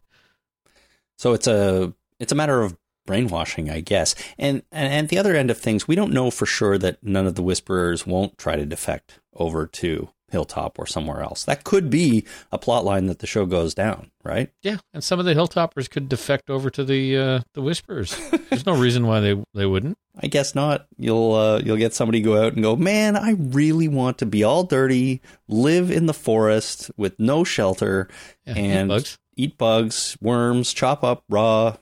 So 1.18 1.34
it's 1.34 1.48
a 1.48 1.94
it's 2.20 2.32
a 2.32 2.36
matter 2.36 2.62
of 2.62 2.78
brainwashing, 3.06 3.70
I 3.70 3.82
guess. 3.82 4.16
And, 4.38 4.64
and 4.72 4.92
at 4.92 5.10
the 5.10 5.18
other 5.18 5.36
end 5.36 5.52
of 5.52 5.60
things, 5.60 5.88
we 5.88 5.96
don't 5.96 6.14
know 6.14 6.32
for 6.32 6.46
sure 6.46 6.78
that 6.80 7.04
none 7.04 7.28
of 7.28 7.36
the 7.36 7.44
whisperers 7.44 8.08
won't 8.08 8.38
try 8.38 8.56
to 8.56 8.66
defect 8.66 9.20
over 9.36 9.68
to 9.68 10.10
Hilltop 10.36 10.78
or 10.78 10.86
somewhere 10.86 11.22
else. 11.22 11.46
That 11.46 11.64
could 11.64 11.90
be 11.90 12.26
a 12.52 12.58
plot 12.58 12.84
line 12.84 13.06
that 13.06 13.20
the 13.20 13.28
show 13.28 13.46
goes 13.46 13.74
down, 13.74 14.12
right? 14.24 14.52
Yeah, 14.62 14.78
and 14.94 15.02
some 15.02 15.18
of 15.20 15.26
the 15.26 15.34
hilltoppers 15.34 15.90
could 15.90 16.10
defect 16.10 16.50
over 16.50 16.70
to 16.70 16.84
the 16.84 17.18
uh, 17.18 17.40
the 17.54 17.62
whisperers. 17.62 18.16
There's 18.50 18.66
no 18.66 18.76
reason 18.76 19.08
why 19.08 19.22
they 19.22 19.42
they 19.54 19.66
wouldn't. 19.66 19.98
I 20.22 20.28
guess 20.28 20.54
not. 20.56 20.88
You'll 20.98 21.34
uh, 21.34 21.60
you'll 21.64 21.78
get 21.78 21.94
somebody 21.94 22.20
go 22.22 22.38
out 22.42 22.54
and 22.54 22.62
go, 22.64 22.76
man, 22.76 23.16
I 23.16 23.32
really 23.32 23.88
want 23.88 24.18
to 24.18 24.26
be 24.26 24.44
all 24.44 24.64
dirty, 24.64 25.22
live 25.48 25.90
in 25.90 26.06
the 26.06 26.14
forest 26.14 26.92
with 26.98 27.18
no 27.20 27.44
shelter, 27.46 28.10
Yeah, 28.46 28.54
eat 28.54 28.58
and 28.60 28.90
bugs. 28.90 29.18
eat 29.38 29.58
bugs, 29.58 30.18
worms, 30.22 30.74
chop 30.74 31.04
up 31.04 31.24
raw, 31.30 31.78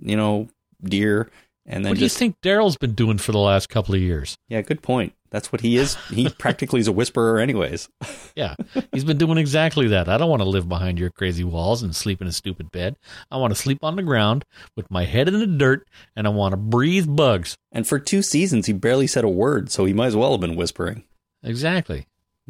you 0.00 0.16
know, 0.16 0.48
deer, 0.82 1.30
and 1.66 1.84
then 1.84 1.90
What 1.90 1.96
do 1.98 2.00
you 2.02 2.06
just 2.06 2.18
think 2.18 2.40
Daryl's 2.40 2.76
been 2.76 2.92
doing 2.94 3.18
for 3.18 3.32
the 3.32 3.38
last 3.38 3.68
couple 3.68 3.94
of 3.94 4.00
years? 4.00 4.36
yeah, 4.48 4.60
good 4.62 4.82
point. 4.82 5.12
That's 5.30 5.52
what 5.52 5.60
he 5.60 5.76
is. 5.76 5.94
He 6.10 6.28
practically 6.38 6.80
is 6.80 6.88
a 6.88 6.92
whisperer, 6.92 7.38
anyways. 7.38 7.88
Yeah, 8.34 8.54
he's 8.92 9.04
been 9.04 9.18
doing 9.18 9.38
exactly 9.38 9.88
that. 9.88 10.08
I 10.08 10.16
don't 10.16 10.30
want 10.30 10.42
to 10.42 10.48
live 10.48 10.68
behind 10.68 10.98
your 10.98 11.10
crazy 11.10 11.44
walls 11.44 11.82
and 11.82 11.94
sleep 11.94 12.20
in 12.20 12.26
a 12.26 12.32
stupid 12.32 12.70
bed. 12.70 12.96
I 13.30 13.36
want 13.36 13.54
to 13.54 13.60
sleep 13.60 13.82
on 13.82 13.96
the 13.96 14.02
ground 14.02 14.44
with 14.76 14.90
my 14.90 15.04
head 15.04 15.28
in 15.28 15.38
the 15.38 15.46
dirt, 15.46 15.86
and 16.16 16.26
I 16.26 16.30
want 16.30 16.52
to 16.52 16.56
breathe 16.56 17.14
bugs. 17.14 17.56
And 17.72 17.86
for 17.86 17.98
two 17.98 18.22
seasons, 18.22 18.66
he 18.66 18.72
barely 18.72 19.06
said 19.06 19.24
a 19.24 19.28
word, 19.28 19.70
so 19.70 19.84
he 19.84 19.92
might 19.92 20.06
as 20.06 20.16
well 20.16 20.32
have 20.32 20.40
been 20.40 20.56
whispering. 20.56 21.04
Exactly. 21.42 22.06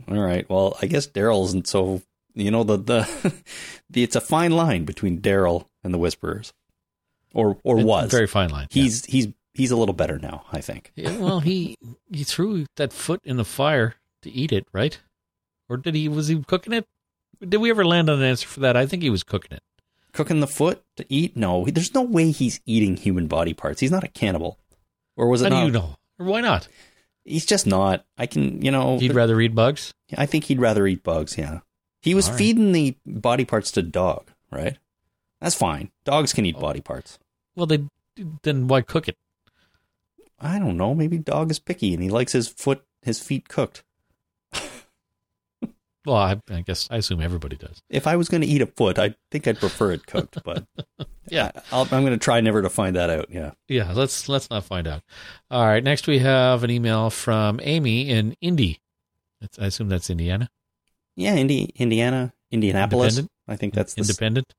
All 0.09 0.19
right. 0.19 0.49
Well, 0.49 0.77
I 0.81 0.87
guess 0.87 1.07
Daryl 1.07 1.45
isn't 1.47 1.67
so. 1.67 2.03
You 2.35 2.53
know 2.53 2.63
the 2.63 2.77
the, 2.77 3.35
the 3.91 4.03
it's 4.05 4.15
a 4.15 4.21
fine 4.21 4.53
line 4.53 4.85
between 4.85 5.21
Daryl 5.21 5.67
and 5.83 5.93
the 5.93 5.99
whisperers, 5.99 6.53
or 7.35 7.59
or 7.65 7.79
It's 7.79 7.85
a 7.85 7.87
was 7.87 8.11
very 8.11 8.29
fine 8.29 8.51
line. 8.51 8.69
He's 8.71 9.05
he's 9.07 9.29
he's 9.55 9.71
a 9.71 9.77
little 9.77 9.95
better 9.95 10.19
now, 10.19 10.45
I 10.53 10.61
think. 10.61 10.93
Yeah, 10.97 11.17
well, 11.19 11.41
he 11.41 11.77
he 12.13 12.25
threw 12.25 12.67
that 12.77 12.93
foot 12.93 13.21
in 13.25 13.37
the 13.37 13.45
fire 13.45 13.95
to 14.23 14.31
eat 14.31 14.53
it, 14.53 14.67
right? 14.73 14.99
Or 15.69 15.77
did 15.77 15.95
he? 15.95 16.09
Was 16.09 16.29
he 16.29 16.43
cooking 16.43 16.73
it? 16.73 16.87
Did 17.47 17.59
we 17.59 17.71
ever 17.71 17.85
land 17.85 18.09
on 18.11 18.19
an 18.19 18.25
answer 18.25 18.49
for 18.49 18.61
that? 18.61 18.77
I 18.77 18.87
think 18.87 19.03
he 19.03 19.11
was 19.11 19.23
cooking 19.23 19.53
it. 19.53 19.63
Cooking 20.13 20.41
the 20.41 20.47
foot 20.47 20.83
to 20.97 21.05
eat? 21.09 21.37
No, 21.37 21.67
there's 21.67 21.95
no 21.95 22.03
way 22.03 22.31
he's 22.31 22.61
eating 22.67 22.97
human 22.97 23.27
body 23.29 23.55
parts. 23.55 23.81
He's 23.81 23.91
not 23.91 24.03
a 24.05 24.09
cannibal, 24.09 24.59
or 25.17 25.29
was 25.29 25.43
it 25.43 25.53
How 25.53 25.59
not? 25.59 25.61
do 25.61 25.67
you 25.67 25.73
know? 25.73 25.97
Or 26.19 26.27
why 26.27 26.41
not? 26.41 26.67
He's 27.25 27.45
just 27.45 27.67
not. 27.67 28.05
I 28.17 28.27
can, 28.27 28.63
you 28.63 28.71
know. 28.71 28.99
He'd 28.99 29.15
rather 29.15 29.39
eat 29.41 29.55
bugs. 29.55 29.93
I 30.17 30.25
think 30.27 30.45
he'd 30.45 30.61
rather 30.61 30.87
eat 30.87 31.03
bugs. 31.05 31.37
Yeah, 31.37 31.61
he 32.01 32.15
was 32.15 32.29
right. 32.31 32.39
feeding 32.39 32.73
the 32.73 32.97
body 33.07 33.45
parts 33.45 33.71
to 33.73 33.83
dog, 33.83 34.31
right? 34.51 34.79
That's 35.41 35.55
fine. 35.55 35.91
Dogs 36.05 36.33
can 36.33 36.47
eat 36.47 36.57
Oh. 36.57 36.61
body 36.63 36.81
parts. 36.81 37.19
Well, 37.55 37.67
they 37.67 37.85
then 38.43 38.67
why 38.67 38.81
cook 38.81 39.07
it? 39.09 39.17
I 40.41 40.59
don't 40.59 40.77
know. 40.77 40.95
Maybe 40.95 41.19
dog 41.19 41.51
is 41.51 41.59
picky 41.59 41.95
and 41.95 42.03
he 42.03 42.09
likes 42.11 42.33
his 42.33 42.49
foot, 42.49 42.85
his 43.03 43.21
feet 43.21 43.49
cooked. 43.49 43.83
Well, 46.07 46.17
I, 46.17 46.41
I 46.51 46.63
guess 46.63 46.89
I 46.91 46.97
assume 46.99 47.21
everybody 47.21 47.57
does. 47.57 47.83
If 47.91 48.07
I 48.07 48.17
was 48.17 48.31
going 48.31 48.41
to 48.41 48.47
eat 48.47 48.63
a 48.63 48.67
foot, 48.67 48.99
I 48.99 49.15
think 49.31 49.47
I'd 49.47 49.59
prefer 49.59 49.91
it 49.93 50.07
cooked, 50.07 50.39
but 50.45 50.65
Yeah. 51.29 51.51
I, 51.55 51.61
I'll, 51.71 51.83
I'm 51.83 52.03
going 52.03 52.13
to 52.13 52.17
try 52.17 52.41
never 52.41 52.63
to 52.63 52.71
find 52.71 52.97
that 52.97 53.11
out. 53.11 53.27
Yeah. 53.29 53.51
Yeah, 53.67 53.93
let's 53.93 54.27
let's 54.27 54.49
not 54.49 54.65
find 54.65 54.87
out. 54.87 55.03
All 55.51 55.67
right, 55.67 55.85
next 55.85 56.07
we 56.07 56.21
have 56.21 56.65
an 56.65 56.71
email 56.71 57.11
from 57.11 57.61
Amy 57.63 58.09
in 58.09 58.35
Indy. 58.41 58.81
It's, 59.43 59.59
I 59.59 59.67
assume 59.67 59.91
that's 59.91 60.09
Indiana. 60.09 60.49
Yeah, 61.15 61.35
Indi- 61.35 61.73
Indiana, 61.77 62.33
Indianapolis. 62.51 63.21
I 63.47 63.57
think 63.57 63.75
that's 63.75 63.99
Independent. 63.99 64.55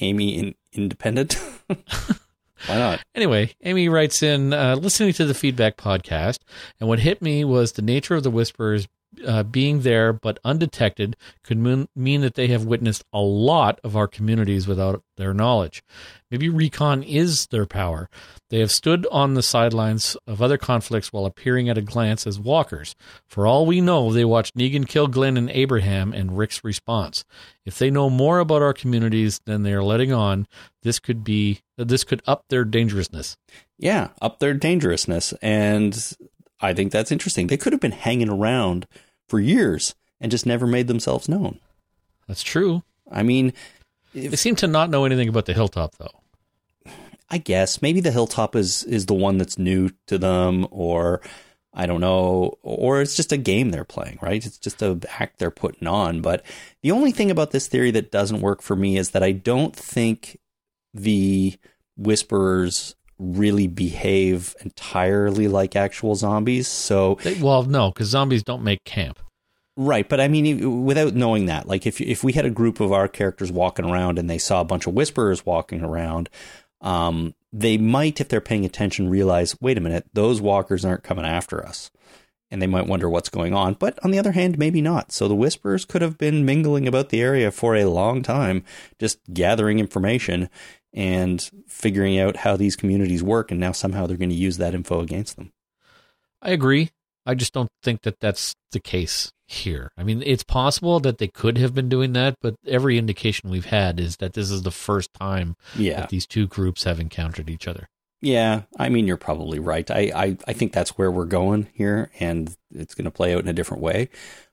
Amy 0.00 0.36
in 0.36 0.54
Independent. 0.74 1.40
Why 2.66 2.78
not? 2.78 3.04
Anyway, 3.14 3.54
Amy 3.62 3.88
writes 3.88 4.22
in 4.22 4.52
uh, 4.52 4.76
listening 4.76 5.12
to 5.14 5.26
the 5.26 5.34
feedback 5.34 5.76
podcast, 5.76 6.38
and 6.80 6.88
what 6.88 7.00
hit 7.00 7.20
me 7.20 7.44
was 7.44 7.72
the 7.72 7.82
nature 7.82 8.14
of 8.14 8.22
the 8.22 8.30
whisperers 8.30 8.88
uh, 9.24 9.42
being 9.42 9.80
there 9.80 10.12
but 10.12 10.38
undetected 10.44 11.16
could 11.42 11.58
mean, 11.58 11.88
mean 11.94 12.20
that 12.20 12.34
they 12.34 12.48
have 12.48 12.64
witnessed 12.64 13.04
a 13.12 13.20
lot 13.20 13.80
of 13.82 13.96
our 13.96 14.06
communities 14.06 14.66
without 14.66 15.02
their 15.16 15.32
knowledge. 15.32 15.82
Maybe 16.30 16.48
recon 16.48 17.02
is 17.02 17.46
their 17.46 17.66
power. 17.66 18.10
They 18.50 18.58
have 18.60 18.70
stood 18.70 19.06
on 19.10 19.34
the 19.34 19.42
sidelines 19.42 20.16
of 20.26 20.42
other 20.42 20.58
conflicts 20.58 21.12
while 21.12 21.24
appearing 21.24 21.68
at 21.68 21.78
a 21.78 21.82
glance 21.82 22.26
as 22.26 22.38
walkers. 22.38 22.94
For 23.26 23.46
all 23.46 23.64
we 23.64 23.80
know, 23.80 24.12
they 24.12 24.24
watched 24.24 24.56
Negan 24.56 24.86
kill 24.86 25.06
Glenn 25.06 25.36
and 25.36 25.50
Abraham 25.50 26.12
and 26.12 26.36
Rick's 26.36 26.62
response. 26.62 27.24
If 27.64 27.78
they 27.78 27.90
know 27.90 28.10
more 28.10 28.38
about 28.38 28.62
our 28.62 28.74
communities 28.74 29.40
than 29.46 29.62
they 29.62 29.72
are 29.72 29.82
letting 29.82 30.12
on, 30.12 30.46
this 30.82 30.98
could 30.98 31.24
be 31.24 31.60
this 31.76 32.04
could 32.04 32.22
up 32.26 32.44
their 32.48 32.64
dangerousness. 32.64 33.36
Yeah, 33.78 34.08
up 34.20 34.38
their 34.38 34.54
dangerousness. 34.54 35.32
And 35.42 36.16
I 36.60 36.72
think 36.72 36.92
that's 36.92 37.12
interesting. 37.12 37.46
They 37.46 37.56
could 37.56 37.72
have 37.72 37.80
been 37.80 37.92
hanging 37.92 38.30
around 38.30 38.86
for 39.28 39.38
years 39.38 39.94
and 40.20 40.30
just 40.30 40.46
never 40.46 40.66
made 40.66 40.86
themselves 40.86 41.28
known. 41.28 41.60
That's 42.26 42.42
true. 42.42 42.82
I 43.10 43.22
mean, 43.22 43.52
They 44.14 44.34
seem 44.36 44.56
to 44.56 44.66
not 44.66 44.90
know 44.90 45.04
anything 45.04 45.28
about 45.28 45.46
the 45.46 45.52
hilltop, 45.52 45.96
though. 45.96 46.22
I 47.28 47.38
guess 47.38 47.82
maybe 47.82 48.00
the 48.00 48.12
hilltop 48.12 48.54
is 48.54 48.84
is 48.84 49.06
the 49.06 49.14
one 49.14 49.36
that's 49.36 49.58
new 49.58 49.90
to 50.06 50.16
them, 50.16 50.66
or 50.70 51.20
I 51.74 51.86
don't 51.86 52.00
know, 52.00 52.54
or 52.62 53.02
it's 53.02 53.16
just 53.16 53.32
a 53.32 53.36
game 53.36 53.70
they're 53.70 53.84
playing, 53.84 54.18
right? 54.22 54.44
It's 54.44 54.58
just 54.58 54.80
a 54.80 54.98
act 55.18 55.38
they're 55.38 55.50
putting 55.50 55.88
on. 55.88 56.22
But 56.22 56.44
the 56.82 56.92
only 56.92 57.10
thing 57.12 57.30
about 57.30 57.50
this 57.50 57.66
theory 57.66 57.90
that 57.90 58.12
doesn't 58.12 58.40
work 58.40 58.62
for 58.62 58.76
me 58.76 58.96
is 58.96 59.10
that 59.10 59.22
I 59.22 59.32
don't 59.32 59.74
think 59.74 60.38
the 60.94 61.56
whisperers 61.96 62.94
really 63.18 63.66
behave 63.66 64.54
entirely 64.60 65.48
like 65.48 65.76
actual 65.76 66.14
zombies. 66.14 66.68
So 66.68 67.18
They, 67.22 67.34
well, 67.34 67.62
no, 67.64 67.90
because 67.90 68.08
zombies 68.08 68.42
don't 68.42 68.62
make 68.62 68.84
camp. 68.84 69.18
Right, 69.78 70.08
but 70.08 70.20
I 70.20 70.28
mean, 70.28 70.84
without 70.84 71.14
knowing 71.14 71.46
that, 71.46 71.68
like 71.68 71.86
if 71.86 72.00
if 72.00 72.24
we 72.24 72.32
had 72.32 72.46
a 72.46 72.50
group 72.50 72.80
of 72.80 72.92
our 72.92 73.08
characters 73.08 73.52
walking 73.52 73.84
around 73.84 74.18
and 74.18 74.28
they 74.28 74.38
saw 74.38 74.62
a 74.62 74.64
bunch 74.64 74.86
of 74.86 74.94
whisperers 74.94 75.44
walking 75.44 75.82
around, 75.82 76.30
um, 76.80 77.34
they 77.52 77.76
might, 77.76 78.20
if 78.20 78.28
they're 78.28 78.40
paying 78.40 78.64
attention, 78.64 79.10
realize, 79.10 79.60
wait 79.60 79.76
a 79.76 79.82
minute, 79.82 80.06
those 80.14 80.40
walkers 80.40 80.84
aren't 80.84 81.02
coming 81.04 81.26
after 81.26 81.64
us, 81.64 81.90
and 82.50 82.62
they 82.62 82.66
might 82.66 82.86
wonder 82.86 83.10
what's 83.10 83.28
going 83.28 83.52
on. 83.52 83.74
But 83.74 83.98
on 84.02 84.10
the 84.10 84.18
other 84.18 84.32
hand, 84.32 84.58
maybe 84.58 84.80
not. 84.80 85.12
So 85.12 85.28
the 85.28 85.34
whisperers 85.34 85.84
could 85.84 86.00
have 86.00 86.16
been 86.16 86.46
mingling 86.46 86.88
about 86.88 87.10
the 87.10 87.20
area 87.20 87.50
for 87.50 87.76
a 87.76 87.84
long 87.84 88.22
time, 88.22 88.64
just 88.98 89.18
gathering 89.32 89.78
information 89.78 90.48
and 90.96 91.48
figuring 91.68 92.18
out 92.18 92.36
how 92.36 92.56
these 92.56 92.74
communities 92.74 93.22
work, 93.22 93.50
and 93.50 93.60
now 93.60 93.70
somehow 93.70 94.06
they're 94.06 94.16
going 94.16 94.30
to 94.30 94.34
use 94.34 94.56
that 94.56 94.74
info 94.74 95.00
against 95.00 95.36
them. 95.36 95.52
I 96.42 96.50
agree. 96.50 96.90
I 97.26 97.34
just 97.34 97.52
don't 97.52 97.70
think 97.82 98.02
that 98.02 98.18
that's 98.20 98.54
the 98.72 98.80
case 98.80 99.30
here. 99.46 99.90
I 99.96 100.04
mean, 100.04 100.22
it's 100.24 100.42
possible 100.42 100.98
that 101.00 101.18
they 101.18 101.28
could 101.28 101.58
have 101.58 101.74
been 101.74 101.88
doing 101.88 102.14
that, 102.14 102.36
but 102.40 102.54
every 102.66 102.98
indication 102.98 103.50
we've 103.50 103.66
had 103.66 104.00
is 104.00 104.16
that 104.16 104.32
this 104.32 104.50
is 104.50 104.62
the 104.62 104.70
first 104.70 105.12
time 105.12 105.56
Yeah, 105.76 106.00
that 106.00 106.08
these 106.08 106.26
two 106.26 106.46
groups 106.46 106.84
have 106.84 106.98
encountered 106.98 107.50
each 107.50 107.68
other. 107.68 107.88
Yeah, 108.22 108.62
I 108.78 108.88
mean 108.88 109.06
you're 109.06 109.18
probably 109.18 109.58
right. 109.58 109.88
I, 109.90 110.10
I, 110.14 110.36
I 110.48 110.52
think 110.54 110.72
that's 110.72 110.96
where 110.96 111.10
we're 111.10 111.26
going 111.26 111.68
here, 111.74 112.10
and 112.18 112.56
it's 112.74 112.94
going 112.94 113.04
to 113.04 113.10
play 113.10 113.34
out 113.34 113.42
in 113.42 113.48
a 113.48 113.52
different 113.52 113.82
way. 113.82 114.08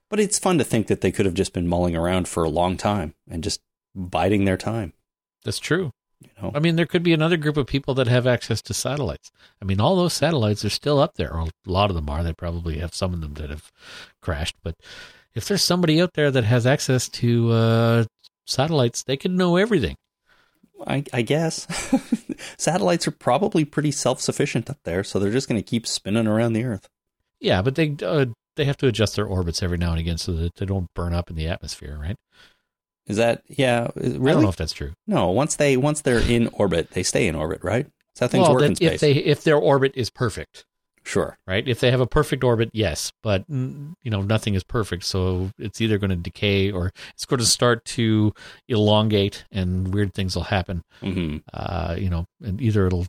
But 0.10 0.20
it's 0.20 0.38
fun 0.38 0.58
to 0.58 0.64
think 0.64 0.88
that 0.88 1.02
they 1.02 1.12
could 1.12 1.26
have 1.26 1.34
just 1.34 1.54
been 1.54 1.68
mulling 1.68 1.96
around 1.96 2.28
for 2.28 2.44
a 2.44 2.50
long 2.50 2.76
time 2.76 3.16
and 3.30 3.44
just 3.44 3.62
biding 3.96 4.46
their 4.46 4.58
time. 4.58 4.94
That's 5.46 5.60
true. 5.60 5.92
You 6.24 6.42
know, 6.42 6.52
I 6.56 6.60
mean, 6.60 6.76
there 6.76 6.86
could 6.86 7.04
be 7.04 7.14
another 7.14 7.38
group 7.38 7.58
of 7.58 7.68
people 7.68 7.94
that 7.96 8.08
have 8.08 8.26
access 8.28 8.62
to 8.64 8.74
satellites. 8.74 9.32
I 9.62 9.66
mean, 9.66 9.80
all 9.80 9.96
those 9.96 10.14
satellites 10.14 10.64
are 10.66 10.70
still 10.70 11.00
up 11.00 11.16
there, 11.16 11.34
or 11.34 11.42
a 11.42 11.50
lot 11.66 11.90
of 11.90 11.96
them 11.96 12.10
are. 12.10 12.24
They 12.24 12.34
probably 12.34 12.80
have 12.80 12.94
some 12.94 13.14
of 13.14 13.22
them 13.22 13.36
that 13.36 13.50
have 13.50 13.72
crashed. 14.22 14.56
But 14.64 14.76
if 15.36 15.48
there's 15.48 15.64
somebody 15.64 16.02
out 16.02 16.14
there 16.14 16.32
that 16.32 16.44
has 16.44 16.66
access 16.66 17.10
to 17.10 17.52
uh, 17.52 18.04
satellites, 18.46 19.04
they 19.04 19.18
can 19.18 19.36
know 19.36 19.58
everything. 19.58 19.96
I, 20.86 21.04
I 21.14 21.22
guess 21.22 21.68
satellites 22.58 23.08
are 23.08 23.12
probably 23.12 23.64
pretty 23.64 23.92
self-sufficient 23.92 24.70
up 24.70 24.80
there, 24.84 25.04
so 25.04 25.20
they're 25.20 25.32
just 25.32 25.48
going 25.48 25.62
to 25.62 25.68
keep 25.68 25.88
spinning 25.88 26.28
around 26.28 26.54
the 26.54 26.66
Earth. 26.66 26.88
Yeah, 27.40 27.62
but 27.62 27.76
they 27.76 27.96
uh, 28.02 28.26
they 28.56 28.66
have 28.66 28.78
to 28.78 28.88
adjust 28.88 29.16
their 29.16 29.26
orbits 29.26 29.64
every 29.64 29.78
now 29.78 29.92
and 29.92 30.00
again 30.00 30.18
so 30.18 30.34
that 30.34 30.56
they 30.56 30.66
don't 30.66 30.94
burn 30.94 31.14
up 31.14 31.30
in 31.30 31.36
the 31.36 31.48
atmosphere, 31.48 31.98
right? 32.00 32.16
Is 33.08 33.18
that 33.18 33.44
yeah? 33.48 33.90
Really? 33.96 34.32
I 34.32 34.34
don't 34.34 34.44
know 34.44 34.50
if 34.50 34.56
that's 34.56 34.74
true. 34.74 34.94
No. 35.08 35.30
Once 35.30 35.56
they 35.56 35.78
once 35.78 36.02
they're 36.02 36.20
in 36.20 36.48
orbit, 36.54 36.92
they 36.92 37.04
stay 37.04 37.28
in 37.28 37.36
orbit, 37.36 37.64
right? 37.64 37.88
How 38.20 38.28
things 38.28 38.44
well, 38.44 38.54
work 38.54 38.64
in 38.64 38.76
space. 38.76 38.92
if 38.94 39.00
they 39.02 39.12
if 39.14 39.44
their 39.44 39.58
orbit 39.58 39.94
is 39.96 40.10
perfect, 40.10 40.66
sure. 41.04 41.38
right? 41.48 41.68
If 41.68 41.80
they 41.80 41.92
have 41.92 42.00
a 42.00 42.08
perfect 42.08 42.44
orbit, 42.44 42.70
yes, 42.72 43.12
but 43.22 43.50
mm, 43.50 43.94
you 44.04 44.12
know 44.12 44.22
nothing 44.22 44.54
is 44.54 44.64
perfect, 44.64 45.04
so 45.04 45.52
it's 45.58 45.82
either 45.82 45.98
going 45.98 46.12
to 46.12 46.16
decay 46.16 46.72
or 46.72 46.92
it's 47.14 47.26
going 47.26 47.40
to 47.40 47.46
start 47.46 47.84
to 47.86 48.34
elongate, 48.68 49.46
and 49.52 49.94
weird 49.94 50.14
things 50.14 50.36
will 50.36 50.44
happen. 50.44 50.84
hmm 51.02 51.38
Uh, 51.52 51.96
you 51.98 52.10
know, 52.10 52.26
and 52.42 52.62
either 52.62 52.88
it'll 52.88 53.08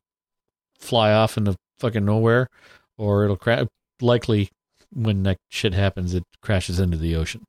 fly 0.78 1.12
off 1.12 1.36
into 1.36 1.54
fucking 1.78 2.04
nowhere, 2.04 2.48
or 2.96 3.24
it'll 3.24 3.36
crash. 3.36 3.66
Likely, 4.00 4.50
when 4.90 5.22
that 5.24 5.38
shit 5.50 5.74
happens, 5.74 6.14
it 6.14 6.24
crashes 6.40 6.80
into 6.80 6.96
the 6.96 7.14
ocean. 7.14 7.44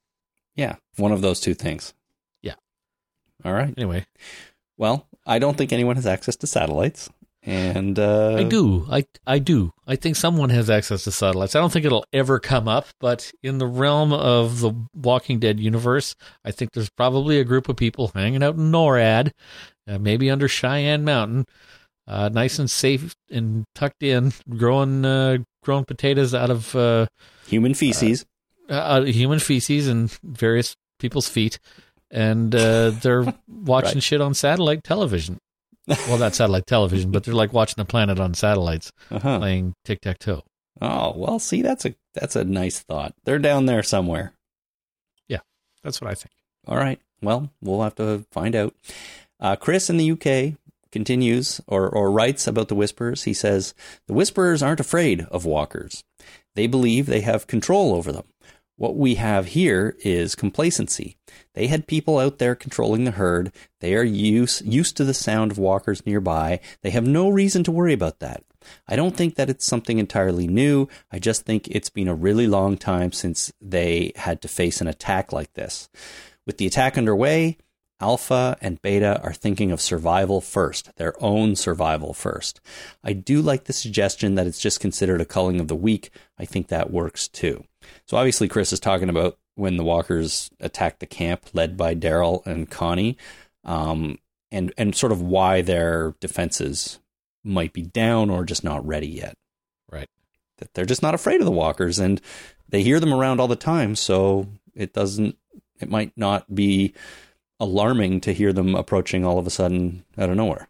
Yeah, 0.55 0.75
one 0.97 1.11
of 1.11 1.21
those 1.21 1.39
two 1.39 1.53
things. 1.53 1.93
All 3.43 3.53
right. 3.53 3.73
Anyway, 3.77 4.05
Well, 4.77 5.07
I 5.25 5.39
don't 5.39 5.57
think 5.57 5.71
anyone 5.73 5.95
has 5.95 6.05
access 6.07 6.35
to 6.37 6.47
satellites, 6.47 7.09
and 7.43 7.97
uh, 7.99 8.35
I 8.37 8.43
do. 8.43 8.85
I 8.89 9.05
I 9.27 9.39
do. 9.39 9.71
I 9.87 9.95
think 9.95 10.15
someone 10.15 10.49
has 10.49 10.69
access 10.69 11.03
to 11.03 11.11
satellites. 11.11 11.55
I 11.55 11.59
don't 11.59 11.71
think 11.71 11.85
it'll 11.85 12.05
ever 12.13 12.39
come 12.39 12.67
up, 12.67 12.87
but 12.99 13.31
in 13.43 13.57
the 13.59 13.67
realm 13.67 14.13
of 14.13 14.61
the 14.61 14.71
Walking 14.93 15.39
Dead 15.39 15.59
universe, 15.59 16.15
I 16.43 16.51
think 16.51 16.71
there's 16.71 16.89
probably 16.89 17.39
a 17.39 17.43
group 17.43 17.69
of 17.69 17.75
people 17.75 18.11
hanging 18.15 18.41
out 18.43 18.55
in 18.55 18.71
NORAD, 18.71 19.31
uh, 19.87 19.97
maybe 19.99 20.29
under 20.31 20.47
Cheyenne 20.47 21.03
Mountain, 21.03 21.45
uh, 22.07 22.29
nice 22.29 22.57
and 22.59 22.69
safe 22.69 23.15
and 23.29 23.65
tucked 23.75 24.01
in, 24.03 24.33
growing 24.49 25.05
uh, 25.05 25.37
growing 25.63 25.85
potatoes 25.85 26.33
out 26.33 26.49
of 26.49 26.75
uh, 26.75 27.05
human 27.47 27.73
feces. 27.73 28.25
uh, 28.69 29.01
human 29.03 29.39
feces 29.39 29.87
and 29.87 30.11
various 30.23 30.75
people's 30.99 31.27
feet, 31.27 31.59
and 32.15 32.55
uh, 32.55 32.89
they're 32.91 33.25
watching 33.47 33.95
Right. 33.95 34.03
shit 34.03 34.21
on 34.21 34.33
satellite 34.33 34.83
television. 34.83 35.37
Well, 35.87 36.17
not 36.17 36.33
satellite 36.33 36.65
television, 36.65 37.11
but 37.11 37.23
they're 37.23 37.35
like 37.35 37.53
watching 37.53 37.75
the 37.77 37.85
planet 37.85 38.19
on 38.19 38.33
satellites 38.33 38.91
uh-huh. 39.11 39.37
playing 39.37 39.75
tic 39.83 40.01
tac 40.01 40.17
toe. 40.17 40.41
Oh 40.81 41.13
well, 41.15 41.37
see, 41.37 41.61
that's 41.61 41.85
a 41.85 41.93
that's 42.15 42.35
a 42.35 42.43
nice 42.43 42.79
thought. 42.79 43.13
They're 43.23 43.37
down 43.37 43.67
there 43.67 43.83
somewhere. 43.83 44.33
Yeah, 45.27 45.41
that's 45.83 46.01
what 46.01 46.09
I 46.09 46.15
think. 46.15 46.31
All 46.67 46.77
right. 46.77 46.99
Well, 47.21 47.51
we'll 47.61 47.83
have 47.83 47.95
to 47.95 48.25
find 48.31 48.55
out. 48.55 48.73
Uh, 49.39 49.55
Chris 49.55 49.89
in 49.89 49.97
the 49.97 50.11
UK 50.11 50.57
continues 50.91 51.59
or, 51.67 51.89
or 51.89 52.09
writes 52.11 52.47
about 52.47 52.69
the 52.69 52.75
Whisperers. 52.75 53.23
He 53.23 53.33
says, 53.33 53.73
The 54.07 54.13
Whisperers 54.13 54.63
aren't 54.63 54.79
afraid 54.79 55.21
of 55.29 55.45
walkers. 55.45 56.03
They 56.55 56.67
believe 56.67 57.05
they 57.05 57.21
have 57.21 57.47
control 57.47 57.93
over 57.93 58.11
them. 58.11 58.23
What 58.77 58.97
we 58.97 59.15
have 59.15 59.47
here 59.47 59.95
is 60.03 60.35
complacency. 60.35 61.15
They 61.53 61.67
had 61.67 61.87
people 61.87 62.17
out 62.17 62.39
there 62.39 62.55
controlling 62.55 63.05
the 63.05 63.11
herd. 63.11 63.53
They 63.79 63.95
are 63.95 64.03
used, 64.03 64.65
used 64.65 64.97
to 64.97 65.05
the 65.05 65.13
sound 65.13 65.51
of 65.51 65.57
walkers 65.57 66.05
nearby. 66.05 66.59
They 66.81 66.89
have 66.89 67.07
no 67.07 67.29
reason 67.29 67.63
to 67.63 67.71
worry 67.71 67.93
about 67.93 68.19
that. 68.19 68.43
I 68.87 68.97
don't 68.97 69.15
think 69.15 69.35
that 69.35 69.49
it's 69.49 69.65
something 69.65 69.97
entirely 69.97 70.47
new. 70.47 70.89
I 71.09 71.19
just 71.19 71.45
think 71.45 71.69
it's 71.69 71.89
been 71.89 72.09
a 72.09 72.15
really 72.15 72.47
long 72.47 72.77
time 72.77 73.13
since 73.13 73.53
they 73.61 74.11
had 74.17 74.41
to 74.41 74.49
face 74.49 74.81
an 74.81 74.87
attack 74.87 75.31
like 75.31 75.53
this. 75.53 75.89
With 76.45 76.57
the 76.57 76.67
attack 76.67 76.97
underway, 76.97 77.57
Alpha 78.01 78.57
and 78.59 78.81
Beta 78.81 79.21
are 79.23 79.33
thinking 79.33 79.71
of 79.71 79.79
survival 79.79 80.41
first, 80.41 80.93
their 80.97 81.13
own 81.23 81.55
survival 81.55 82.13
first. 82.13 82.59
I 83.03 83.13
do 83.13 83.41
like 83.41 83.65
the 83.65 83.73
suggestion 83.73 84.35
that 84.35 84.47
it's 84.47 84.59
just 84.59 84.81
considered 84.81 85.21
a 85.21 85.25
culling 85.25 85.61
of 85.61 85.69
the 85.69 85.75
weak. 85.75 86.09
I 86.37 86.43
think 86.43 86.67
that 86.67 86.91
works 86.91 87.29
too. 87.29 87.63
So 88.05 88.17
obviously, 88.17 88.47
Chris 88.47 88.73
is 88.73 88.79
talking 88.79 89.09
about 89.09 89.37
when 89.55 89.77
the 89.77 89.83
walkers 89.83 90.49
attacked 90.59 90.99
the 90.99 91.05
camp 91.05 91.45
led 91.53 91.77
by 91.77 91.95
Daryl 91.95 92.45
and 92.45 92.69
Connie, 92.69 93.17
um, 93.63 94.19
and 94.51 94.73
and 94.77 94.95
sort 94.95 95.11
of 95.11 95.21
why 95.21 95.61
their 95.61 96.15
defenses 96.19 96.99
might 97.43 97.73
be 97.73 97.83
down 97.83 98.29
or 98.29 98.43
just 98.43 98.63
not 98.63 98.85
ready 98.85 99.07
yet. 99.07 99.37
Right. 99.91 100.09
That 100.57 100.73
they're 100.73 100.85
just 100.85 101.03
not 101.03 101.13
afraid 101.13 101.41
of 101.41 101.45
the 101.45 101.51
walkers, 101.51 101.99
and 101.99 102.21
they 102.69 102.83
hear 102.83 102.99
them 102.99 103.13
around 103.13 103.39
all 103.39 103.47
the 103.47 103.55
time, 103.55 103.95
so 103.95 104.47
it 104.73 104.93
doesn't 104.93 105.37
it 105.79 105.89
might 105.89 106.11
not 106.15 106.53
be 106.53 106.93
alarming 107.59 108.21
to 108.21 108.33
hear 108.33 108.51
them 108.53 108.75
approaching 108.75 109.25
all 109.25 109.39
of 109.39 109.47
a 109.47 109.51
sudden 109.51 110.03
out 110.17 110.29
of 110.29 110.35
nowhere. 110.35 110.67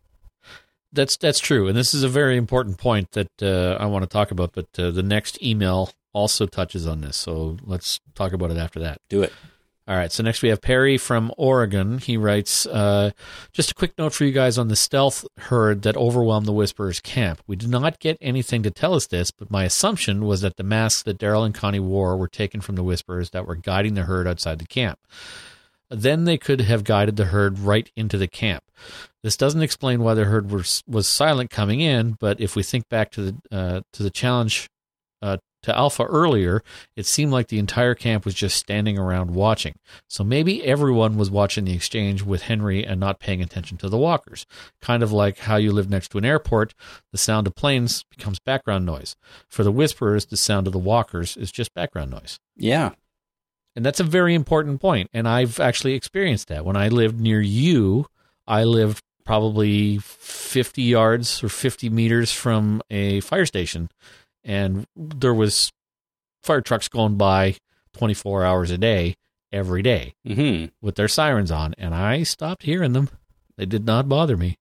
That's 0.96 1.18
that's 1.18 1.40
true, 1.40 1.68
and 1.68 1.78
this 1.78 1.94
is 1.94 2.04
a 2.04 2.10
very 2.10 2.38
important 2.38 2.78
point 2.78 3.12
that 3.12 3.44
uh, 3.44 3.78
I 3.80 3.86
want 3.86 4.04
to 4.04 4.10
talk 4.10 4.32
about. 4.32 4.54
But 4.54 4.68
uh, 4.78 4.92
the 4.92 5.04
next 5.04 5.42
email 5.44 5.92
also 6.14 6.46
touches 6.46 6.88
on 6.88 7.02
this, 7.02 7.18
so 7.18 7.58
let's 7.64 8.00
talk 8.16 8.34
about 8.34 8.52
it 8.52 8.58
after 8.58 8.80
that. 8.80 9.02
Do 9.10 9.22
it. 9.22 9.34
All 9.88 9.96
right. 9.96 10.12
So 10.12 10.24
next 10.24 10.42
we 10.42 10.50
have 10.50 10.62
Perry 10.62 10.98
from 10.98 11.32
Oregon. 11.38 12.00
He 12.00 12.18
writes, 12.18 12.66
uh, 12.66 13.12
just 13.52 13.70
a 13.70 13.76
quick 13.76 13.94
note 14.00 14.14
for 14.14 14.26
you 14.26 14.32
guys 14.32 14.58
on 14.58 14.68
the 14.68 14.76
stealth 14.76 15.28
herd 15.38 15.84
that 15.84 15.96
overwhelmed 15.96 16.48
the 16.48 16.54
Whisperers 16.54 17.00
camp. 17.00 17.44
We 17.46 17.56
did 17.56 17.70
not 17.70 18.00
get 18.00 18.18
anything 18.20 18.64
to 18.64 18.72
tell 18.72 18.96
us 18.96 19.06
this, 19.06 19.30
but 19.30 19.52
my 19.52 19.64
assumption 19.64 20.26
was 20.26 20.42
that 20.42 20.58
the 20.58 20.64
masks 20.64 21.04
that 21.04 21.20
Daryl 21.20 21.46
and 21.46 21.54
Connie 21.54 21.80
wore 21.80 22.18
were 22.18 22.28
taken 22.28 22.62
from 22.62 22.76
the 22.76 22.84
Whisperers 22.84 23.30
that 23.30 23.46
were 23.46 23.54
guiding 23.54 23.94
the 23.94 24.04
herd 24.04 24.28
outside 24.28 24.58
the 24.58 24.66
camp. 24.66 24.98
Then 25.90 26.26
they 26.26 26.38
could 26.38 26.62
have 26.62 26.84
guided 26.84 27.16
the 27.16 27.26
herd 27.26 27.60
right 27.60 27.92
into 27.96 28.18
the 28.18 28.28
camp. 28.28 28.64
This 29.24 29.38
doesn't 29.38 29.62
explain 29.62 30.02
why 30.02 30.14
the 30.14 30.26
herd 30.26 30.52
was 30.52 30.84
was 30.88 31.08
silent 31.08 31.50
coming 31.50 31.82
in, 31.82 32.16
but 32.20 32.40
if 32.40 32.56
we 32.56 32.64
think 32.64 32.90
back 32.90 33.12
to 33.12 33.22
the 33.22 33.36
uh, 33.52 33.82
to 33.94 34.04
the 34.04 34.10
challenge 34.10 34.70
uh, 35.22 35.38
to 35.66 35.76
Alpha 35.76 36.04
earlier, 36.04 36.62
it 36.96 37.08
seemed 37.08 37.32
like 37.32 37.48
the 37.48 37.58
entire 37.58 37.96
camp 37.96 38.24
was 38.24 38.36
just 38.36 38.56
standing 38.56 39.00
around 39.00 39.32
watching. 39.32 39.74
So 40.08 40.24
maybe 40.24 40.64
everyone 40.64 41.18
was 41.18 41.32
watching 41.32 41.66
the 41.66 41.74
exchange 41.74 42.22
with 42.22 42.44
Henry 42.44 42.86
and 42.86 43.00
not 43.00 43.20
paying 43.20 43.42
attention 43.42 43.78
to 43.78 43.90
the 43.90 43.98
walkers. 43.98 44.46
Kind 44.80 45.02
of 45.02 45.12
like 45.12 45.40
how 45.40 45.56
you 45.56 45.72
live 45.72 45.90
next 45.90 46.10
to 46.10 46.20
an 46.20 46.26
airport, 46.26 46.76
the 47.12 47.18
sound 47.18 47.48
of 47.48 47.56
planes 47.56 48.04
becomes 48.16 48.40
background 48.40 48.86
noise. 48.86 49.16
For 49.50 49.64
the 49.64 49.72
whisperers, 49.72 50.28
the 50.28 50.38
sound 50.38 50.68
of 50.68 50.74
the 50.74 50.80
walkers 50.80 51.36
is 51.36 51.52
just 51.52 51.74
background 51.74 52.12
noise. 52.12 52.40
Yeah. 52.56 52.92
And 53.76 53.86
that's 53.86 54.00
a 54.00 54.04
very 54.06 54.34
important 54.34 54.80
point. 54.80 55.10
And 55.14 55.28
I've 55.28 55.60
actually 55.60 55.94
experienced 55.94 56.48
that. 56.48 56.64
When 56.66 56.78
I 56.78 56.88
lived 56.88 57.20
near 57.20 57.42
you, 57.42 58.08
I 58.48 58.64
lived 58.64 59.04
probably 59.26 59.98
50 59.98 60.82
yards 60.84 61.44
or 61.44 61.50
50 61.50 61.90
meters 61.90 62.32
from 62.32 62.82
a 62.92 63.20
fire 63.22 63.46
station 63.46 63.90
and 64.44 64.86
there 64.96 65.34
was 65.34 65.72
fire 66.44 66.62
trucks 66.62 66.88
going 66.88 67.16
by 67.18 67.56
24 67.94 68.46
hours 68.46 68.70
a 68.70 68.78
day 68.78 69.16
every 69.52 69.82
day 69.82 70.14
hmm 70.28 70.66
with 70.80 70.94
their 70.94 71.08
sirens 71.08 71.50
on 71.50 71.74
and 71.80 71.96
i 71.96 72.22
stopped 72.22 72.64
hearing 72.64 72.94
them 72.94 73.10
they 73.58 73.66
did 73.66 73.84
not 73.84 74.08
bother 74.08 74.38
me 74.38 74.58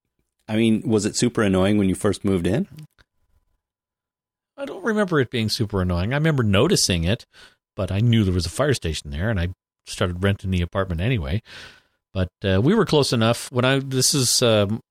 I 0.47 0.55
mean, 0.55 0.81
was 0.85 1.05
it 1.05 1.15
super 1.15 1.41
annoying 1.43 1.77
when 1.77 1.87
you 1.89 1.95
first 1.95 2.25
moved 2.25 2.47
in? 2.47 2.67
i 4.57 4.65
don't 4.65 4.83
remember 4.83 5.19
it 5.19 5.29
being 5.29 5.49
super 5.49 5.81
annoying 5.83 6.11
i 6.11 6.17
remember 6.17 6.41
noticing 6.41 7.03
it 7.03 7.27
but 7.75 7.91
i 7.91 7.99
knew 7.99 8.23
there 8.23 8.33
was 8.33 8.45
a 8.45 8.49
fire 8.49 8.73
station 8.73 9.11
there 9.11 9.29
and 9.29 9.39
i 9.39 9.47
started 9.85 10.23
renting 10.23 10.51
the 10.51 10.61
apartment 10.61 11.01
anyway 11.01 11.41
but 12.13 12.29
uh, 12.43 12.59
we 12.61 12.73
were 12.73 12.85
close 12.85 13.13
enough 13.13 13.51
when 13.51 13.65
i 13.65 13.79
this 13.79 14.13
is 14.13 14.41
um, 14.41 14.81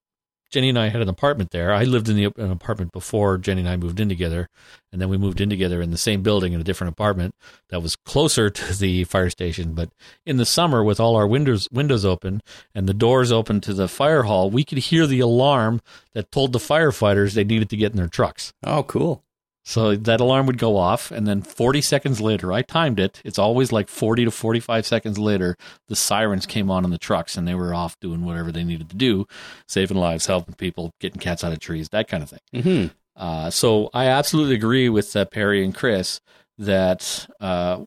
Jenny 0.55 0.69
and 0.69 0.79
I 0.79 0.87
had 0.87 1.01
an 1.01 1.09
apartment 1.09 1.51
there. 1.51 1.73
I 1.73 1.83
lived 1.83 2.07
in 2.07 2.15
the, 2.15 2.31
an 2.37 2.49
apartment 2.49 2.93
before 2.93 3.37
Jenny 3.37 3.59
and 3.59 3.69
I 3.69 3.75
moved 3.75 3.99
in 3.99 4.07
together, 4.07 4.47
and 4.89 5.01
then 5.01 5.09
we 5.09 5.17
moved 5.17 5.41
in 5.41 5.49
together 5.49 5.81
in 5.81 5.91
the 5.91 5.97
same 5.97 6.21
building 6.21 6.53
in 6.53 6.61
a 6.61 6.63
different 6.63 6.93
apartment 6.93 7.35
that 7.67 7.81
was 7.81 7.97
closer 7.97 8.49
to 8.51 8.73
the 8.73 9.03
fire 9.03 9.29
station. 9.29 9.73
But 9.73 9.89
in 10.25 10.37
the 10.37 10.45
summer, 10.45 10.81
with 10.81 10.97
all 10.97 11.17
our 11.17 11.27
windows 11.27 11.67
windows 11.73 12.05
open 12.05 12.41
and 12.73 12.87
the 12.87 12.93
doors 12.93 13.33
open 13.33 13.59
to 13.61 13.73
the 13.73 13.89
fire 13.89 14.23
hall, 14.23 14.49
we 14.49 14.63
could 14.63 14.77
hear 14.77 15.05
the 15.05 15.19
alarm 15.19 15.81
that 16.13 16.31
told 16.31 16.53
the 16.53 16.59
firefighters 16.59 17.33
they 17.33 17.43
needed 17.43 17.69
to 17.71 17.77
get 17.77 17.91
in 17.91 17.97
their 17.97 18.07
trucks. 18.07 18.53
Oh, 18.63 18.83
cool. 18.83 19.24
So 19.67 19.95
that 19.95 20.21
alarm 20.21 20.45
would 20.45 20.59
go 20.59 20.77
off, 20.77 21.09
and 21.09 21.25
then 21.25 21.41
40 21.41 21.81
seconds 21.81 22.21
later, 22.21 22.53
I 22.53 22.61
timed 22.61 22.99
it. 22.99 23.19
It's 23.25 23.39
always 23.39 23.71
like 23.71 23.89
40 23.89 24.25
to 24.25 24.31
45 24.31 24.85
seconds 24.85 25.17
later, 25.17 25.57
the 25.87 25.95
sirens 25.95 26.45
came 26.45 26.69
on 26.69 26.85
in 26.85 26.91
the 26.91 26.99
trucks, 26.99 27.35
and 27.35 27.47
they 27.47 27.55
were 27.55 27.73
off 27.73 27.99
doing 27.99 28.23
whatever 28.23 28.51
they 28.51 28.63
needed 28.63 28.91
to 28.91 28.95
do, 28.95 29.25
saving 29.67 29.97
lives, 29.97 30.27
helping 30.27 30.53
people, 30.53 30.91
getting 31.01 31.19
cats 31.19 31.43
out 31.43 31.51
of 31.51 31.59
trees, 31.59 31.89
that 31.89 32.07
kind 32.07 32.21
of 32.21 32.29
thing. 32.29 32.61
hmm 32.63 32.85
Uh, 33.15 33.49
so 33.49 33.89
I 33.91 34.05
absolutely 34.05 34.53
agree 34.55 34.87
with 34.87 35.15
uh, 35.15 35.25
Perry 35.25 35.63
and 35.63 35.73
Chris 35.73 36.21
that 36.59 37.25
uh, 37.41 37.85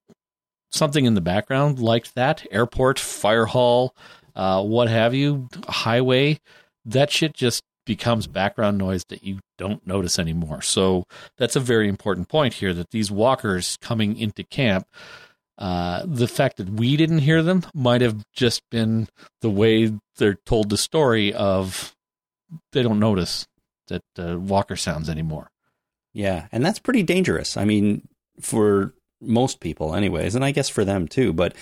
something 0.70 1.04
in 1.04 1.14
the 1.14 1.20
background 1.20 1.78
like 1.78 2.12
that, 2.14 2.44
airport, 2.50 2.98
fire 2.98 3.44
hall, 3.46 3.94
uh, 4.34 4.64
what 4.64 4.88
have 4.88 5.14
you, 5.14 5.48
highway, 5.68 6.40
that 6.84 7.10
shit 7.12 7.34
just 7.34 7.62
becomes 7.88 8.26
background 8.26 8.76
noise 8.76 9.02
that 9.08 9.24
you 9.24 9.40
don't 9.56 9.84
notice 9.86 10.18
anymore. 10.18 10.60
So 10.60 11.04
that's 11.38 11.56
a 11.56 11.60
very 11.60 11.88
important 11.88 12.28
point 12.28 12.52
here 12.52 12.74
that 12.74 12.90
these 12.90 13.10
walkers 13.10 13.78
coming 13.80 14.18
into 14.18 14.44
camp, 14.44 14.86
uh, 15.56 16.02
the 16.04 16.28
fact 16.28 16.58
that 16.58 16.68
we 16.68 16.98
didn't 16.98 17.20
hear 17.20 17.42
them 17.42 17.64
might 17.74 18.02
have 18.02 18.22
just 18.34 18.60
been 18.70 19.08
the 19.40 19.48
way 19.48 19.90
they're 20.18 20.38
told 20.44 20.68
the 20.68 20.76
story 20.76 21.32
of 21.32 21.96
they 22.72 22.82
don't 22.82 23.00
notice 23.00 23.46
that 23.88 24.02
uh, 24.18 24.38
walker 24.38 24.76
sounds 24.76 25.08
anymore. 25.08 25.50
Yeah, 26.12 26.46
and 26.52 26.62
that's 26.62 26.78
pretty 26.78 27.02
dangerous. 27.02 27.56
I 27.56 27.64
mean, 27.64 28.06
for 28.38 28.92
most 29.22 29.60
people, 29.60 29.94
anyways, 29.94 30.34
and 30.34 30.44
I 30.44 30.50
guess 30.50 30.68
for 30.68 30.84
them 30.84 31.08
too. 31.08 31.32
But 31.32 31.54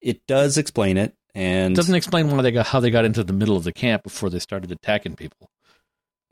it 0.00 0.24
does 0.28 0.56
explain 0.56 0.96
it, 0.98 1.14
and 1.34 1.74
doesn't 1.76 1.94
explain 1.94 2.30
why 2.30 2.42
they 2.42 2.50
got 2.50 2.66
how 2.66 2.80
they 2.80 2.90
got 2.90 3.04
into 3.04 3.22
the 3.24 3.32
middle 3.32 3.56
of 3.56 3.64
the 3.64 3.72
camp 3.72 4.02
before 4.02 4.30
they 4.30 4.38
started 4.38 4.70
attacking 4.72 5.16
people. 5.16 5.48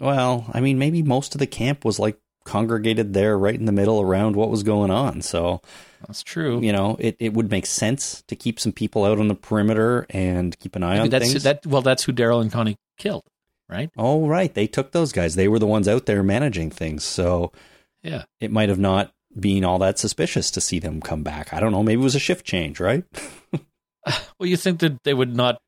well, 0.01 0.47
I 0.53 0.61
mean, 0.61 0.79
maybe 0.79 1.03
most 1.03 1.35
of 1.35 1.39
the 1.39 1.47
camp 1.47 1.85
was 1.85 1.99
like 1.99 2.19
congregated 2.45 3.13
there, 3.13 3.37
right 3.39 3.55
in 3.59 3.65
the 3.65 3.73
middle, 3.73 4.01
around 4.01 4.37
what 4.37 4.51
was 4.51 4.63
going 4.63 4.91
on. 4.91 5.21
So 5.23 5.61
That's 6.07 6.23
true. 6.23 6.61
you 6.61 6.73
know, 6.73 6.97
it, 7.01 7.17
it 7.19 7.33
would 7.35 7.51
make 7.51 7.67
sense 7.67 8.23
to 8.29 8.37
keep 8.37 8.61
some 8.61 8.73
people 8.73 9.05
out 9.05 9.19
on 9.19 9.27
the 9.29 9.35
perimeter 9.35 10.07
and 10.11 10.57
keep 10.61 10.77
an 10.77 10.83
eye 10.85 10.99
on 10.99 11.09
that's 11.11 11.31
things. 11.33 11.43
that. 11.43 11.67
Well, 11.67 11.83
that's 11.83 12.05
who 12.05 12.13
Daryl 12.13 12.41
and 12.41 12.53
Connie 12.53 12.77
killed, 12.99 13.25
right? 13.69 13.91
Oh, 13.99 14.27
right. 14.29 14.53
They 14.55 14.67
took 14.69 14.93
those 14.93 15.11
guys. 15.13 15.35
They 15.35 15.49
were 15.49 15.59
the 15.59 15.67
ones 15.67 15.89
out 15.89 16.07
there 16.07 16.23
managing 16.23 16.71
things. 16.71 17.03
So 17.03 17.51
Yeah. 18.05 18.25
it 18.41 18.53
might 18.53 18.69
have 18.69 18.79
not 18.79 19.13
been 19.39 19.65
all 19.65 19.79
that 19.81 19.99
suspicious 19.99 20.51
to 20.53 20.61
see 20.61 20.79
them 20.79 21.01
come 21.01 21.23
back. 21.25 21.53
I 21.53 21.59
don't 21.61 21.73
know. 21.73 21.83
Maybe 21.83 22.01
it 22.01 22.05
was 22.05 22.15
a 22.15 22.21
shift 22.21 22.47
change, 22.47 22.79
right? 22.79 23.03
Well, 24.39 24.49
you 24.49 24.57
think 24.59 24.81
that 24.81 25.03
they 25.05 25.15
would 25.15 25.35
not 25.35 25.59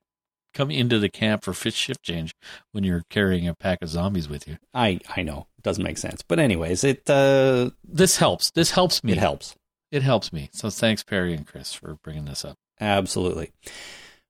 come 0.52 0.70
into 0.70 0.98
the 0.98 1.08
camp 1.08 1.42
for 1.42 1.54
fifth 1.54 1.74
shift 1.74 2.02
change 2.02 2.34
when 2.72 2.84
you're 2.84 3.04
carrying 3.08 3.48
a 3.48 3.54
pack 3.54 3.78
of 3.80 3.88
zombies 3.88 4.28
with 4.28 4.46
you? 4.46 4.58
I 4.74 5.00
I 5.16 5.22
know. 5.22 5.46
It 5.56 5.62
doesn't 5.64 5.82
make 5.84 5.96
sense. 5.98 6.22
But 6.22 6.38
anyways, 6.38 6.84
it 6.84 7.08
uh 7.08 7.70
This 7.82 8.18
helps. 8.18 8.50
This 8.50 8.72
helps 8.72 9.02
me. 9.02 9.12
it 9.12 9.18
helps. 9.18 9.54
It 9.90 10.02
helps 10.02 10.32
me. 10.34 10.50
So 10.52 10.68
thanks, 10.68 11.02
Perry 11.02 11.32
and 11.32 11.46
Chris, 11.46 11.72
for 11.72 11.94
bringing 12.02 12.26
this 12.26 12.44
up. 12.44 12.56
Absolutely. 12.80 13.52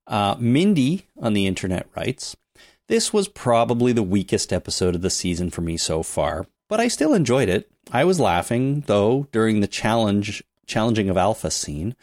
Uh, 0.06 0.36
Mindy 0.38 1.06
on 1.20 1.32
the 1.34 1.46
internet 1.46 1.86
writes, 1.96 2.36
This 2.86 3.12
was 3.12 3.28
probably 3.28 3.92
the 3.92 4.02
weakest 4.02 4.52
episode 4.52 4.94
of 4.94 5.02
the 5.02 5.10
season 5.10 5.50
for 5.50 5.60
me 5.62 5.76
so 5.76 6.02
far, 6.02 6.46
but 6.68 6.78
I 6.80 6.88
still 6.88 7.12
enjoyed 7.12 7.48
it. 7.48 7.68
I 7.90 8.04
was 8.04 8.20
laughing, 8.20 8.84
though, 8.86 9.26
during 9.32 9.60
the 9.60 9.66
challenge 9.66 10.42
challenging 10.66 11.10
of 11.10 11.16
Alpha 11.16 11.50
scene. 11.50 11.96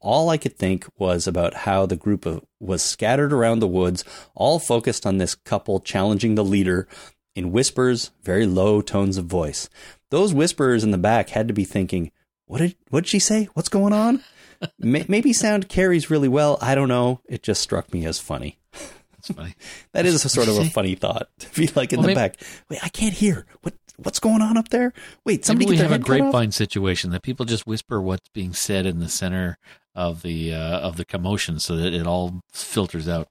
All 0.00 0.30
I 0.30 0.36
could 0.38 0.56
think 0.56 0.86
was 0.98 1.26
about 1.26 1.54
how 1.54 1.84
the 1.86 1.96
group 1.96 2.24
of, 2.26 2.42
was 2.58 2.82
scattered 2.82 3.32
around 3.32 3.58
the 3.58 3.66
woods, 3.68 4.04
all 4.34 4.58
focused 4.58 5.04
on 5.06 5.18
this 5.18 5.34
couple 5.34 5.78
challenging 5.80 6.34
the 6.34 6.44
leader 6.44 6.88
in 7.34 7.52
whispers, 7.52 8.10
very 8.22 8.46
low 8.46 8.80
tones 8.80 9.16
of 9.18 9.26
voice. 9.26 9.68
Those 10.10 10.32
whisperers 10.34 10.82
in 10.84 10.90
the 10.90 10.98
back 10.98 11.30
had 11.30 11.48
to 11.48 11.54
be 11.54 11.64
thinking, 11.64 12.10
"What 12.46 12.58
did 12.58 12.76
what 12.88 13.00
did 13.04 13.08
she 13.08 13.18
say? 13.18 13.48
What's 13.54 13.68
going 13.68 13.92
on?" 13.92 14.22
Maybe 14.78 15.32
sound 15.32 15.68
carries 15.68 16.10
really 16.10 16.28
well. 16.28 16.58
I 16.60 16.74
don't 16.74 16.88
know. 16.88 17.20
It 17.28 17.42
just 17.42 17.60
struck 17.62 17.92
me 17.92 18.04
as 18.06 18.18
funny. 18.18 18.58
That's 18.72 19.28
funny. 19.34 19.54
That 19.92 20.06
is 20.06 20.24
a 20.24 20.28
sort 20.28 20.48
of 20.48 20.56
a 20.58 20.64
funny 20.70 20.94
thought 20.94 21.28
to 21.40 21.48
be 21.60 21.68
like 21.76 21.92
in 21.92 21.98
Well, 21.98 22.02
the 22.08 22.14
maybe- 22.14 22.14
back. 22.14 22.36
Wait, 22.68 22.80
I 22.82 22.88
can't 22.88 23.14
hear. 23.14 23.44
What 23.62 23.74
what's 23.98 24.18
going 24.18 24.40
on 24.42 24.56
up 24.56 24.70
there? 24.70 24.92
Wait, 25.26 25.32
Maybe 25.40 25.42
somebody 25.42 25.66
we 25.70 25.76
get 25.76 25.82
have 25.90 25.92
a 26.00 26.02
grapevine 26.02 26.52
situation 26.52 27.10
that 27.10 27.22
people 27.22 27.44
just 27.44 27.66
whisper 27.66 28.00
what's 28.00 28.28
being 28.30 28.54
said 28.54 28.86
in 28.86 28.98
the 28.98 29.08
center 29.10 29.58
of 29.94 30.22
the 30.22 30.54
uh, 30.54 30.78
of 30.80 30.96
the 30.96 31.04
commotion, 31.04 31.58
so 31.58 31.76
that 31.76 31.92
it 31.92 32.06
all 32.06 32.40
filters 32.52 33.08
out. 33.08 33.28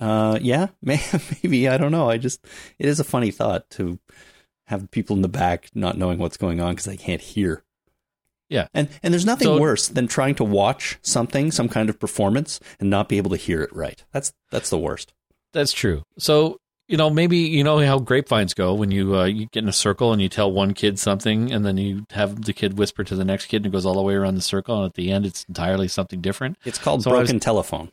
Uh, 0.00 0.38
yeah, 0.42 0.68
may- 0.82 1.00
maybe 1.42 1.68
I 1.68 1.76
don't 1.78 1.92
know. 1.92 2.08
I 2.10 2.18
just 2.18 2.44
it 2.78 2.86
is 2.86 3.00
a 3.00 3.04
funny 3.04 3.30
thought 3.30 3.68
to 3.70 3.98
have 4.66 4.90
people 4.90 5.14
in 5.16 5.22
the 5.22 5.28
back 5.28 5.68
not 5.74 5.96
knowing 5.96 6.18
what's 6.18 6.36
going 6.36 6.60
on 6.60 6.72
because 6.72 6.86
they 6.86 6.96
can't 6.96 7.20
hear. 7.20 7.62
Yeah. 8.48 8.68
and 8.74 8.88
and 9.02 9.12
there's 9.12 9.26
nothing 9.26 9.46
So- 9.46 9.60
worse 9.60 9.88
than 9.88 10.06
trying 10.06 10.34
to 10.36 10.44
watch 10.44 10.98
something, 11.02 11.50
some 11.50 11.68
kind 11.68 11.88
of 11.88 11.98
performance, 11.98 12.60
and 12.78 12.88
not 12.90 13.08
be 13.08 13.16
able 13.16 13.30
to 13.30 13.36
hear 13.36 13.62
it 13.62 13.74
right. 13.74 14.04
That's 14.12 14.32
that's 14.50 14.70
the 14.70 14.78
worst. 14.78 15.12
That's 15.52 15.72
true. 15.72 16.02
So 16.18 16.60
you 16.88 16.96
know, 16.96 17.10
maybe 17.10 17.38
you 17.38 17.64
know 17.64 17.78
how 17.78 17.98
grapevines 17.98 18.54
go 18.54 18.74
when 18.74 18.90
you 18.90 19.16
uh, 19.16 19.24
you 19.24 19.46
get 19.46 19.62
in 19.62 19.68
a 19.68 19.72
circle 19.72 20.12
and 20.12 20.20
you 20.22 20.28
tell 20.28 20.50
one 20.52 20.74
kid 20.74 20.98
something, 20.98 21.52
and 21.52 21.64
then 21.64 21.76
you 21.76 22.06
have 22.10 22.44
the 22.44 22.52
kid 22.52 22.78
whisper 22.78 23.02
to 23.04 23.14
the 23.16 23.24
next 23.24 23.46
kid, 23.46 23.58
and 23.58 23.66
it 23.66 23.72
goes 23.72 23.84
all 23.86 23.94
the 23.94 24.02
way 24.02 24.14
around 24.14 24.34
the 24.36 24.40
circle, 24.42 24.76
and 24.76 24.86
at 24.86 24.94
the 24.94 25.10
end, 25.10 25.26
it's 25.26 25.44
entirely 25.48 25.88
something 25.88 26.20
different. 26.20 26.56
It's 26.64 26.78
called 26.78 27.02
So 27.02 27.10
I 27.10 27.18
was- 27.20 27.28
broken 27.28 27.40
telephone. 27.40 27.90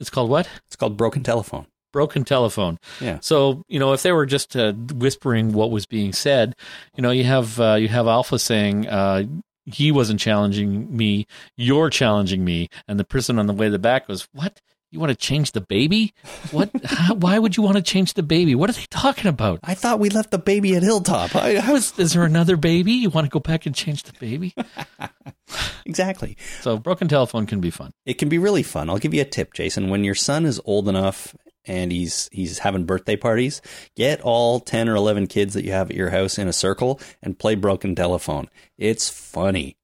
It's 0.00 0.10
called 0.10 0.30
what? 0.30 0.48
It's 0.66 0.76
called 0.76 0.96
broken 0.96 1.22
telephone. 1.22 1.66
Broken 1.92 2.22
telephone. 2.24 2.78
Yeah. 3.00 3.18
So 3.20 3.62
you 3.68 3.78
know, 3.78 3.92
if 3.94 4.02
they 4.02 4.12
were 4.12 4.26
just 4.26 4.54
uh, 4.56 4.72
whispering 4.72 5.52
what 5.52 5.70
was 5.70 5.86
being 5.86 6.12
said, 6.12 6.54
you 6.96 7.02
know, 7.02 7.10
you 7.10 7.24
have 7.24 7.58
uh, 7.58 7.74
you 7.74 7.88
have 7.88 8.06
Alpha 8.06 8.38
saying, 8.38 8.86
uh, 8.88 9.24
he 9.64 9.90
wasn't 9.92 10.20
challenging 10.20 10.94
me, 10.96 11.26
you're 11.56 11.90
challenging 11.90 12.44
me, 12.44 12.68
and 12.86 12.98
the 13.00 13.04
person 13.04 13.38
on 13.38 13.46
the 13.46 13.52
way 13.54 13.66
to 13.66 13.70
the 13.72 13.78
back 13.78 14.06
goes, 14.08 14.28
"What? 14.32 14.60
You 14.90 15.00
want 15.00 15.10
to 15.10 15.16
change 15.16 15.52
the 15.52 15.60
baby? 15.60 16.14
What? 16.50 16.70
How, 16.84 17.14
why 17.14 17.38
would 17.38 17.56
you 17.56 17.62
want 17.62 17.76
to 17.76 17.82
change 17.82 18.14
the 18.14 18.22
baby? 18.22 18.54
What 18.54 18.70
are 18.70 18.72
they 18.72 18.86
talking 18.88 19.26
about? 19.26 19.60
I 19.62 19.74
thought 19.74 20.00
we 20.00 20.08
left 20.08 20.30
the 20.30 20.38
baby 20.38 20.76
at 20.76 20.82
Hilltop. 20.82 21.36
I, 21.36 21.56
How 21.60 21.74
is, 21.74 21.92
is 21.98 22.14
there 22.14 22.24
another 22.24 22.56
baby? 22.56 22.92
You 22.92 23.10
want 23.10 23.26
to 23.26 23.30
go 23.30 23.40
back 23.40 23.66
and 23.66 23.74
change 23.74 24.04
the 24.04 24.14
baby? 24.18 24.54
exactly. 25.86 26.36
So 26.60 26.78
broken 26.78 27.06
telephone 27.06 27.44
can 27.46 27.60
be 27.60 27.70
fun. 27.70 27.92
It 28.06 28.14
can 28.14 28.28
be 28.30 28.38
really 28.38 28.62
fun. 28.62 28.88
I'll 28.88 28.98
give 28.98 29.12
you 29.12 29.20
a 29.20 29.26
tip, 29.26 29.52
Jason. 29.52 29.90
When 29.90 30.04
your 30.04 30.14
son 30.14 30.46
is 30.46 30.60
old 30.64 30.88
enough 30.88 31.36
and 31.66 31.92
he's 31.92 32.30
he's 32.32 32.60
having 32.60 32.84
birthday 32.84 33.16
parties, 33.16 33.60
get 33.94 34.22
all 34.22 34.58
10 34.58 34.88
or 34.88 34.96
11 34.96 35.26
kids 35.26 35.52
that 35.54 35.64
you 35.64 35.72
have 35.72 35.90
at 35.90 35.96
your 35.96 36.10
house 36.10 36.38
in 36.38 36.48
a 36.48 36.52
circle 36.52 36.98
and 37.22 37.38
play 37.38 37.54
broken 37.54 37.94
telephone. 37.94 38.48
It's 38.78 39.10
funny. 39.10 39.76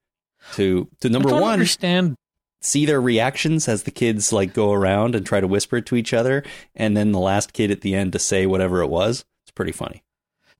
To 0.54 0.88
to 1.00 1.08
number 1.08 1.28
I 1.28 1.32
don't 1.32 1.40
1, 1.42 1.52
understand. 1.52 2.16
See 2.64 2.86
their 2.86 3.00
reactions 3.00 3.68
as 3.68 3.82
the 3.82 3.90
kids 3.90 4.32
like 4.32 4.52
go 4.52 4.72
around 4.72 5.14
and 5.14 5.26
try 5.26 5.40
to 5.40 5.46
whisper 5.46 5.76
it 5.78 5.86
to 5.86 5.96
each 5.96 6.12
other 6.12 6.42
and 6.74 6.96
then 6.96 7.12
the 7.12 7.20
last 7.20 7.52
kid 7.52 7.70
at 7.70 7.82
the 7.82 7.94
end 7.94 8.12
to 8.12 8.18
say 8.18 8.46
whatever 8.46 8.80
it 8.80 8.88
was. 8.88 9.24
It's 9.44 9.52
pretty 9.52 9.72
funny. 9.72 10.02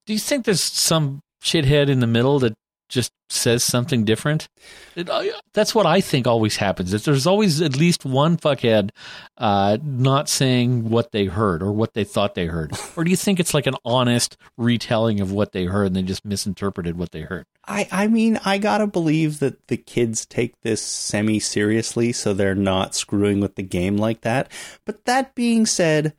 Do 0.07 0.13
you 0.13 0.19
think 0.19 0.45
there's 0.45 0.63
some 0.63 1.21
shithead 1.43 1.89
in 1.89 2.01
the 2.01 2.07
middle 2.07 2.39
that 2.41 2.55
just 2.89 3.13
says 3.29 3.65
something 3.65 4.05
different? 4.05 4.49
It, 4.95 5.09
uh, 5.09 5.25
that's 5.53 5.75
what 5.75 5.87
I 5.87 6.01
think 6.01 6.27
always 6.27 6.57
happens. 6.57 6.93
Is 6.93 7.05
there's 7.05 7.27
always 7.27 7.61
at 7.61 7.77
least 7.77 8.05
one 8.05 8.37
fuckhead 8.37 8.91
uh, 9.39 9.79
not 9.83 10.29
saying 10.29 10.89
what 10.89 11.13
they 11.13 11.27
heard 11.27 11.63
or 11.63 11.73
what 11.73 11.95
they 11.95 12.05
thought 12.05 12.35
they 12.35 12.47
heard, 12.47 12.73
or 12.97 13.05
do 13.05 13.11
you 13.11 13.17
think 13.17 13.41
it's 13.41 13.55
like 13.55 13.67
an 13.67 13.77
honest 13.85 14.37
retelling 14.57 15.21
of 15.21 15.33
what 15.33 15.53
they 15.53 15.65
heard 15.65 15.89
and 15.89 15.97
they 15.97 16.03
just 16.03 16.25
misinterpreted 16.25 16.97
what 16.97 17.13
they 17.13 17.23
heard? 17.23 17.47
I, 17.67 17.89
I 17.91 18.07
mean, 18.09 18.39
I 18.45 18.59
gotta 18.59 18.87
believe 18.87 19.41
that 19.41 19.69
the 19.69 19.77
kids 19.77 20.27
take 20.27 20.61
this 20.61 20.83
semi 20.83 21.41
seriously, 21.41 22.13
so 22.13 22.35
they're 22.35 22.55
not 22.55 22.95
screwing 22.95 23.41
with 23.41 23.55
the 23.57 23.63
game 23.63 23.97
like 23.97 24.21
that. 24.23 24.51
But 24.85 25.05
that 25.07 25.35
being 25.35 25.67
said, 25.67 26.15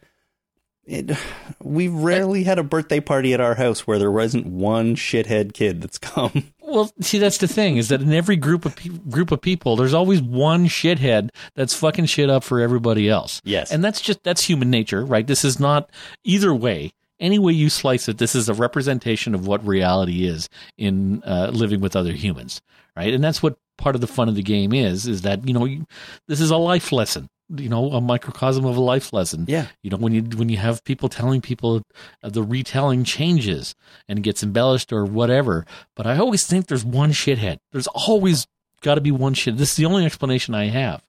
it, 0.86 1.18
we've 1.64 1.94
rarely 1.94 2.44
had 2.44 2.60
a 2.60 2.64
birthday 2.64 3.00
party 3.00 3.34
at 3.34 3.42
our 3.42 3.56
house 3.56 3.88
where 3.88 3.98
there 4.00 4.12
wasn't 4.12 4.46
one 4.46 4.96
shithead 4.96 5.54
kid 5.54 5.82
that's 5.82 5.98
come. 5.98 6.52
Well, 6.68 6.92
see, 7.00 7.20
that's 7.20 7.38
the 7.38 7.48
thing 7.48 7.78
is 7.78 7.90
that 7.90 8.02
in 8.02 8.12
every 8.12 8.36
group 8.36 8.66
of 8.66 8.76
pe- 8.76 8.90
group 8.90 9.32
of 9.32 9.40
people, 9.40 9.76
there's 9.76 9.94
always 9.94 10.20
one 10.20 10.66
shithead 10.66 11.30
that's 11.54 11.76
fucking 11.76 12.08
shit 12.08 12.28
up 12.30 12.44
for 12.44 12.60
everybody 12.60 13.08
else. 13.08 13.40
Yes. 13.46 13.72
and 13.72 13.84
that's 13.84 14.02
just 14.02 14.24
that's 14.24 14.42
human 14.44 14.72
nature, 14.72 15.06
right? 15.06 15.26
This 15.28 15.46
is 15.46 15.60
not 15.60 15.92
either 16.24 16.54
way. 16.56 16.92
Any 17.20 17.38
way 17.38 17.54
you 17.54 17.70
slice 17.70 18.10
it, 18.10 18.18
this 18.18 18.34
is 18.36 18.50
a 18.50 18.54
representation 18.56 19.36
of 19.36 19.46
what 19.48 19.66
reality 19.66 20.26
is 20.28 20.50
in 20.76 21.22
uh, 21.24 21.52
living 21.54 21.82
with 21.82 21.96
other 21.96 22.12
humans, 22.14 22.62
right? 22.98 23.14
And 23.14 23.24
that's 23.24 23.44
what 23.44 23.58
part 23.78 23.94
of 23.94 24.02
the 24.02 24.08
fun 24.08 24.28
of 24.28 24.36
the 24.36 24.44
game 24.44 24.74
is. 24.74 25.08
Is 25.08 25.22
that 25.22 25.48
you 25.48 25.54
know 25.54 25.66
you, 25.66 25.86
this 26.28 26.42
is 26.42 26.50
a 26.50 26.58
life 26.58 26.92
lesson, 26.92 27.30
you 27.50 27.70
know, 27.70 27.92
a 27.92 28.02
microcosm 28.02 28.66
of 28.66 28.76
a 28.78 28.82
life 28.82 29.14
lesson. 29.14 29.46
Yeah. 29.48 29.68
You 29.84 29.92
know, 29.92 29.98
when 29.98 30.14
you 30.14 30.22
when 30.24 30.50
you 30.50 30.58
have 30.58 30.84
people 30.84 31.10
telling 31.10 31.42
people 31.42 31.84
uh, 32.24 32.30
the 32.30 32.44
retelling 32.44 33.04
changes 33.04 33.76
and 34.08 34.24
gets 34.24 34.44
embellished 34.44 34.92
or 34.92 35.06
whatever, 35.06 35.66
but 35.96 36.08
I 36.08 36.18
always 36.18 36.46
think 36.46 36.68
there's 36.68 36.86
one 36.86 37.12
shithead. 37.12 37.58
There's 37.72 37.88
always 37.88 38.48
got 38.82 38.96
to 38.96 39.02
be 39.02 39.12
one 39.12 39.34
shit. 39.34 39.58
This 39.58 39.72
is 39.72 39.76
the 39.78 39.86
only 39.86 40.06
explanation 40.06 40.54
I 40.54 40.68
have 40.68 41.02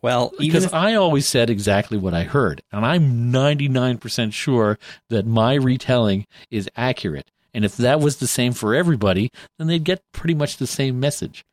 Well, 0.00 0.32
because 0.38 0.64
if, 0.64 0.74
I 0.74 0.94
always 0.94 1.26
said 1.28 1.50
exactly 1.50 1.98
what 1.98 2.14
I 2.14 2.24
heard, 2.24 2.62
and 2.72 2.84
I'm 2.84 3.32
99% 3.32 4.32
sure 4.32 4.78
that 5.08 5.26
my 5.26 5.54
retelling 5.54 6.26
is 6.50 6.68
accurate. 6.76 7.30
And 7.54 7.64
if 7.64 7.76
that 7.76 8.00
was 8.00 8.16
the 8.16 8.26
same 8.26 8.52
for 8.52 8.74
everybody, 8.74 9.30
then 9.58 9.66
they'd 9.66 9.84
get 9.84 10.02
pretty 10.12 10.34
much 10.34 10.56
the 10.56 10.66
same 10.66 10.98
message. 10.98 11.44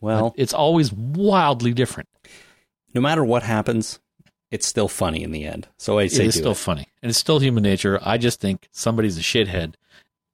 well, 0.00 0.30
But 0.30 0.40
it's 0.40 0.54
always 0.54 0.92
wildly 0.92 1.72
different. 1.72 2.08
No 2.94 3.00
matter 3.00 3.24
what 3.24 3.42
happens, 3.42 4.00
it's 4.50 4.66
still 4.66 4.88
funny 4.88 5.22
in 5.22 5.30
the 5.32 5.44
end. 5.44 5.68
So 5.76 5.98
I 5.98 6.06
say 6.06 6.26
it's 6.26 6.36
still 6.36 6.52
it. 6.52 6.56
funny, 6.58 6.88
and 7.02 7.10
it's 7.10 7.18
still 7.18 7.38
human 7.38 7.62
nature. 7.62 7.98
I 8.02 8.18
just 8.18 8.40
think 8.40 8.68
somebody's 8.72 9.18
a 9.18 9.22
shithead 9.22 9.74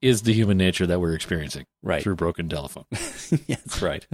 is 0.00 0.22
the 0.22 0.32
human 0.34 0.59
nature 0.59 0.86
that 0.86 1.00
we're 1.00 1.14
experiencing 1.14 1.64
Right. 1.82 2.02
through 2.02 2.16
broken 2.16 2.48
telephone. 2.48 2.84
yeah, 2.92 2.98
that's 3.64 3.80
right. 3.82 4.07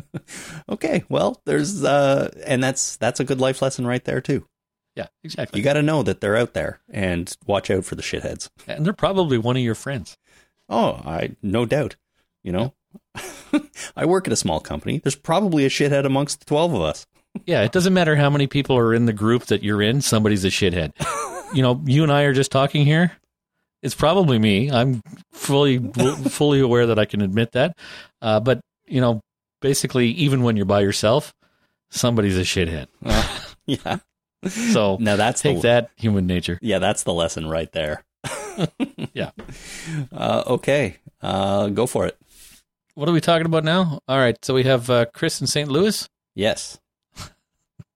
okay, 0.69 1.05
well, 1.09 1.41
there's 1.47 1.83
uh 1.85 2.31
and 2.47 2.63
that's 2.63 2.97
that's 2.97 3.19
a 3.21 3.25
good 3.25 3.41
life 3.41 3.61
lesson 3.61 3.87
right 3.87 4.05
there 4.05 4.21
too. 4.21 4.47
Yeah, 4.97 5.07
exactly. 5.25 5.59
You 5.61 5.65
got 5.65 5.75
to 5.75 5.83
know 5.83 6.03
that 6.03 6.21
they're 6.21 6.37
out 6.37 6.53
there 6.55 6.81
and 6.91 7.35
watch 7.47 7.71
out 7.71 7.85
for 7.85 7.95
the 7.95 8.03
shitheads. 8.03 8.51
and 8.67 8.85
they're 8.85 8.93
probably 8.93 9.39
one 9.39 9.57
of 9.57 9.63
your 9.63 9.75
friends. 9.77 10.17
Oh, 10.69 11.01
I 11.05 11.37
no 11.43 11.65
doubt. 11.67 11.97
You 12.43 12.53
know, 12.53 12.75
I 13.97 14.05
work 14.07 14.27
at 14.27 14.33
a 14.33 14.37
small 14.37 14.61
company. 14.61 14.99
There's 14.99 15.15
probably 15.17 15.65
a 15.65 15.69
shithead 15.71 16.05
amongst 16.07 16.41
the 16.41 16.47
twelve 16.47 16.73
of 16.73 16.83
us. 16.83 17.07
Yeah, 17.47 17.63
it 17.63 17.73
doesn't 17.73 17.95
matter 17.95 18.17
how 18.17 18.31
many 18.31 18.47
people 18.47 18.77
are 18.77 18.95
in 18.95 19.07
the 19.07 19.13
group 19.13 19.47
that 19.47 19.63
you're 19.63 19.83
in, 19.83 20.01
somebody's 20.01 20.45
a 20.45 20.49
shithead. 20.49 20.93
you 21.55 21.63
know, 21.63 21.83
you 21.87 22.03
and 22.03 22.13
I 22.13 22.23
are 22.23 22.33
just 22.33 22.51
talking 22.51 22.85
here. 22.85 23.13
It's 23.83 23.95
probably 23.95 24.39
me. 24.39 24.71
I'm 24.71 25.01
fully 25.33 25.79
fully 25.79 26.61
aware 26.61 26.87
that 26.87 26.99
I 26.99 27.07
can 27.07 27.23
admit 27.23 27.53
that. 27.53 27.77
Uh, 28.21 28.41
but, 28.41 28.61
you 28.87 29.01
know, 29.01 29.21
basically 29.61 30.09
even 30.09 30.43
when 30.43 30.57
you're 30.57 30.67
by 30.67 30.81
yourself, 30.81 31.33
somebody's 31.89 32.37
a 32.37 32.43
shithead. 32.43 32.89
yeah. 33.67 33.99
So 34.49 34.97
Now 35.01 35.17
that's 35.17 35.41
take 35.41 35.57
the, 35.57 35.63
that 35.63 35.91
human 35.97 36.27
nature. 36.27 36.59
Yeah, 36.63 36.79
that's 36.79 37.05
the 37.05 37.13
lesson 37.13 37.49
right 37.49 37.71
there. 37.73 38.03
Yeah. 39.15 39.31
Uh, 40.13 40.43
okay, 40.47 40.97
uh, 41.23 41.69
go 41.69 41.87
for 41.87 42.07
it. 42.07 42.19
What 42.95 43.09
are 43.09 43.13
we 43.13 43.21
talking 43.21 43.47
about 43.47 43.65
now? 43.65 44.01
All 44.07 44.19
right, 44.19 44.37
so 44.45 44.53
we 44.55 44.65
have 44.65 44.91
uh, 44.91 45.07
Chris 45.15 45.41
in 45.41 45.47
St. 45.47 45.69
Louis. 45.71 46.07
Yes. 46.35 46.79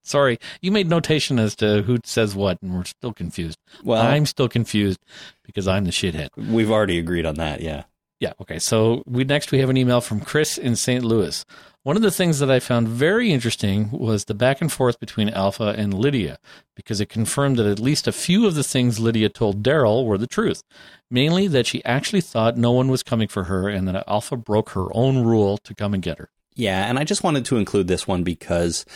Sorry, 0.04 0.38
you 0.60 0.70
made 0.70 0.88
notation 0.88 1.38
as 1.38 1.56
to 1.56 1.82
who 1.82 1.98
says 2.04 2.34
what, 2.34 2.60
and 2.62 2.74
we're 2.74 2.84
still 2.84 3.12
confused. 3.12 3.58
Well, 3.82 4.00
I'm 4.00 4.26
still 4.26 4.48
confused 4.48 5.00
because 5.44 5.66
I'm 5.66 5.84
the 5.84 5.90
shithead. 5.90 6.28
we've 6.36 6.70
already 6.70 6.98
agreed 6.98 7.26
on 7.26 7.36
that. 7.36 7.60
Yeah. 7.60 7.84
Yeah. 8.20 8.34
Okay. 8.40 8.58
So 8.58 9.02
we 9.06 9.24
next 9.24 9.50
we 9.50 9.58
have 9.58 9.70
an 9.70 9.76
email 9.76 10.00
from 10.00 10.20
Chris 10.20 10.56
in 10.56 10.76
St. 10.76 11.04
Louis. 11.04 11.44
One 11.84 11.96
of 11.96 12.02
the 12.02 12.10
things 12.10 12.38
that 12.38 12.50
I 12.50 12.60
found 12.60 12.88
very 12.88 13.30
interesting 13.30 13.90
was 13.90 14.24
the 14.24 14.32
back 14.32 14.62
and 14.62 14.72
forth 14.72 14.98
between 14.98 15.28
Alpha 15.28 15.74
and 15.76 15.92
Lydia, 15.92 16.38
because 16.74 16.98
it 16.98 17.10
confirmed 17.10 17.58
that 17.58 17.66
at 17.66 17.78
least 17.78 18.06
a 18.08 18.12
few 18.12 18.46
of 18.46 18.54
the 18.54 18.62
things 18.62 18.98
Lydia 18.98 19.28
told 19.28 19.62
Daryl 19.62 20.06
were 20.06 20.16
the 20.16 20.26
truth. 20.26 20.62
Mainly 21.10 21.46
that 21.48 21.66
she 21.66 21.84
actually 21.84 22.22
thought 22.22 22.56
no 22.56 22.72
one 22.72 22.88
was 22.88 23.02
coming 23.02 23.28
for 23.28 23.44
her, 23.44 23.68
and 23.68 23.86
that 23.86 24.04
Alpha 24.08 24.36
broke 24.36 24.70
her 24.70 24.86
own 24.96 25.24
rule 25.24 25.58
to 25.58 25.74
come 25.74 25.92
and 25.92 26.02
get 26.02 26.18
her. 26.18 26.30
Yeah, 26.54 26.88
and 26.88 26.98
I 26.98 27.04
just 27.04 27.22
wanted 27.22 27.44
to 27.46 27.56
include 27.58 27.88
this 27.88 28.06
one 28.06 28.22
because 28.22 28.86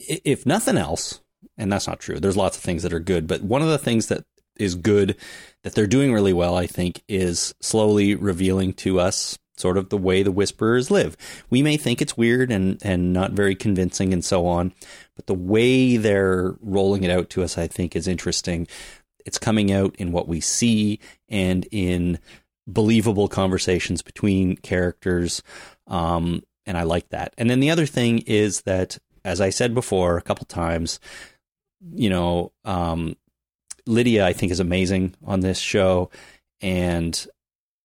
if 0.00 0.46
nothing 0.46 0.76
else, 0.76 1.20
and 1.56 1.72
that's 1.72 1.86
not 1.86 2.00
true, 2.00 2.18
there's 2.18 2.36
lots 2.36 2.56
of 2.56 2.62
things 2.62 2.82
that 2.82 2.92
are 2.92 3.00
good, 3.00 3.26
but 3.26 3.42
one 3.42 3.62
of 3.62 3.68
the 3.68 3.78
things 3.78 4.06
that 4.06 4.24
is 4.58 4.74
good 4.74 5.16
that 5.62 5.74
they're 5.74 5.86
doing 5.86 6.12
really 6.12 6.32
well, 6.32 6.56
I 6.56 6.66
think, 6.66 7.02
is 7.08 7.54
slowly 7.60 8.14
revealing 8.14 8.72
to 8.74 9.00
us 9.00 9.38
sort 9.56 9.76
of 9.76 9.90
the 9.90 9.98
way 9.98 10.22
the 10.22 10.32
whisperers 10.32 10.90
live. 10.90 11.16
We 11.50 11.62
may 11.62 11.76
think 11.76 12.00
it's 12.00 12.16
weird 12.16 12.50
and 12.50 12.78
and 12.82 13.12
not 13.12 13.32
very 13.32 13.54
convincing 13.54 14.12
and 14.12 14.24
so 14.24 14.46
on, 14.46 14.72
but 15.16 15.26
the 15.26 15.34
way 15.34 15.96
they're 15.96 16.54
rolling 16.60 17.04
it 17.04 17.10
out 17.10 17.30
to 17.30 17.42
us, 17.42 17.58
I 17.58 17.66
think, 17.66 17.94
is 17.94 18.08
interesting. 18.08 18.66
It's 19.26 19.38
coming 19.38 19.70
out 19.70 19.94
in 19.96 20.12
what 20.12 20.28
we 20.28 20.40
see 20.40 20.98
and 21.28 21.68
in 21.70 22.18
believable 22.66 23.28
conversations 23.28 24.00
between 24.02 24.56
characters. 24.56 25.42
Um, 25.86 26.42
and 26.66 26.78
I 26.78 26.84
like 26.84 27.08
that. 27.10 27.34
And 27.36 27.50
then 27.50 27.60
the 27.60 27.70
other 27.70 27.86
thing 27.86 28.20
is 28.20 28.62
that, 28.62 28.98
as 29.24 29.40
I 29.40 29.50
said 29.50 29.74
before 29.74 30.16
a 30.16 30.22
couple 30.22 30.46
times, 30.46 31.00
you 31.94 32.10
know, 32.10 32.52
um, 32.64 33.16
Lydia, 33.86 34.26
I 34.26 34.32
think, 34.32 34.52
is 34.52 34.60
amazing 34.60 35.14
on 35.24 35.40
this 35.40 35.58
show, 35.58 36.10
and 36.60 37.26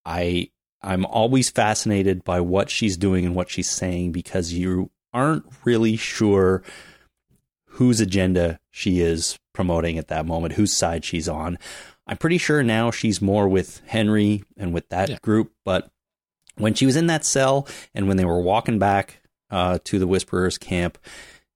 I 0.06 0.50
I'm 0.82 1.06
always 1.06 1.50
fascinated 1.50 2.24
by 2.24 2.42
what 2.42 2.70
she's 2.70 2.96
doing 2.98 3.26
and 3.26 3.34
what 3.34 3.50
she's 3.50 3.70
saying 3.70 4.12
because 4.12 4.54
you 4.54 4.92
aren't 5.14 5.46
really 5.64 5.96
sure 5.96 6.62
whose 7.70 8.00
agenda 8.00 8.60
she 8.70 9.00
is 9.02 9.40
promoting 9.54 9.98
at 9.98 10.10
that 10.10 10.26
moment, 10.28 10.54
whose 10.54 10.76
side 10.76 11.04
she's 11.04 11.28
on. 11.28 11.58
I'm 12.06 12.18
pretty 12.18 12.38
sure 12.38 12.62
now 12.62 12.92
she's 12.92 13.20
more 13.22 13.48
with 13.48 13.82
Henry 13.88 14.44
and 14.58 14.74
with 14.74 14.88
that 14.90 15.10
Yeah. 15.10 15.18
group, 15.24 15.54
but 15.64 15.90
when 16.58 16.74
she 16.76 16.86
was 16.86 16.96
in 16.96 17.08
that 17.08 17.26
cell 17.26 17.68
and 17.96 18.08
when 18.08 18.18
they 18.18 18.26
were 18.26 18.40
walking 18.42 18.78
back 18.78 19.22
uh, 19.56 19.80
to 19.86 19.98
the 19.98 20.06
Whisperers 20.06 20.58
camp, 20.58 20.98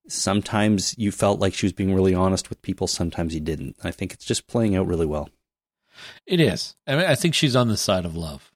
sometimes 0.08 0.98
you 0.98 1.12
felt 1.12 1.42
like 1.42 1.54
she 1.54 1.66
was 1.66 1.74
being 1.74 1.94
really 1.94 2.16
honest 2.16 2.50
with 2.50 2.62
people, 2.62 2.88
sometimes 2.88 3.34
you 3.34 3.42
didn't. 3.42 3.76
I 3.84 3.92
think 3.92 4.14
it's 4.14 4.24
just 4.24 4.48
playing 4.48 4.78
out 4.78 4.88
really 4.88 5.06
well. 5.06 5.30
It 6.26 6.40
is. 6.40 6.78
I 6.88 6.96
mean, 6.96 7.06
I 7.06 7.16
think 7.16 7.36
she's 7.36 7.58
on 7.58 7.68
the 7.68 7.76
side 7.76 8.06
of 8.06 8.16
love, 8.16 8.54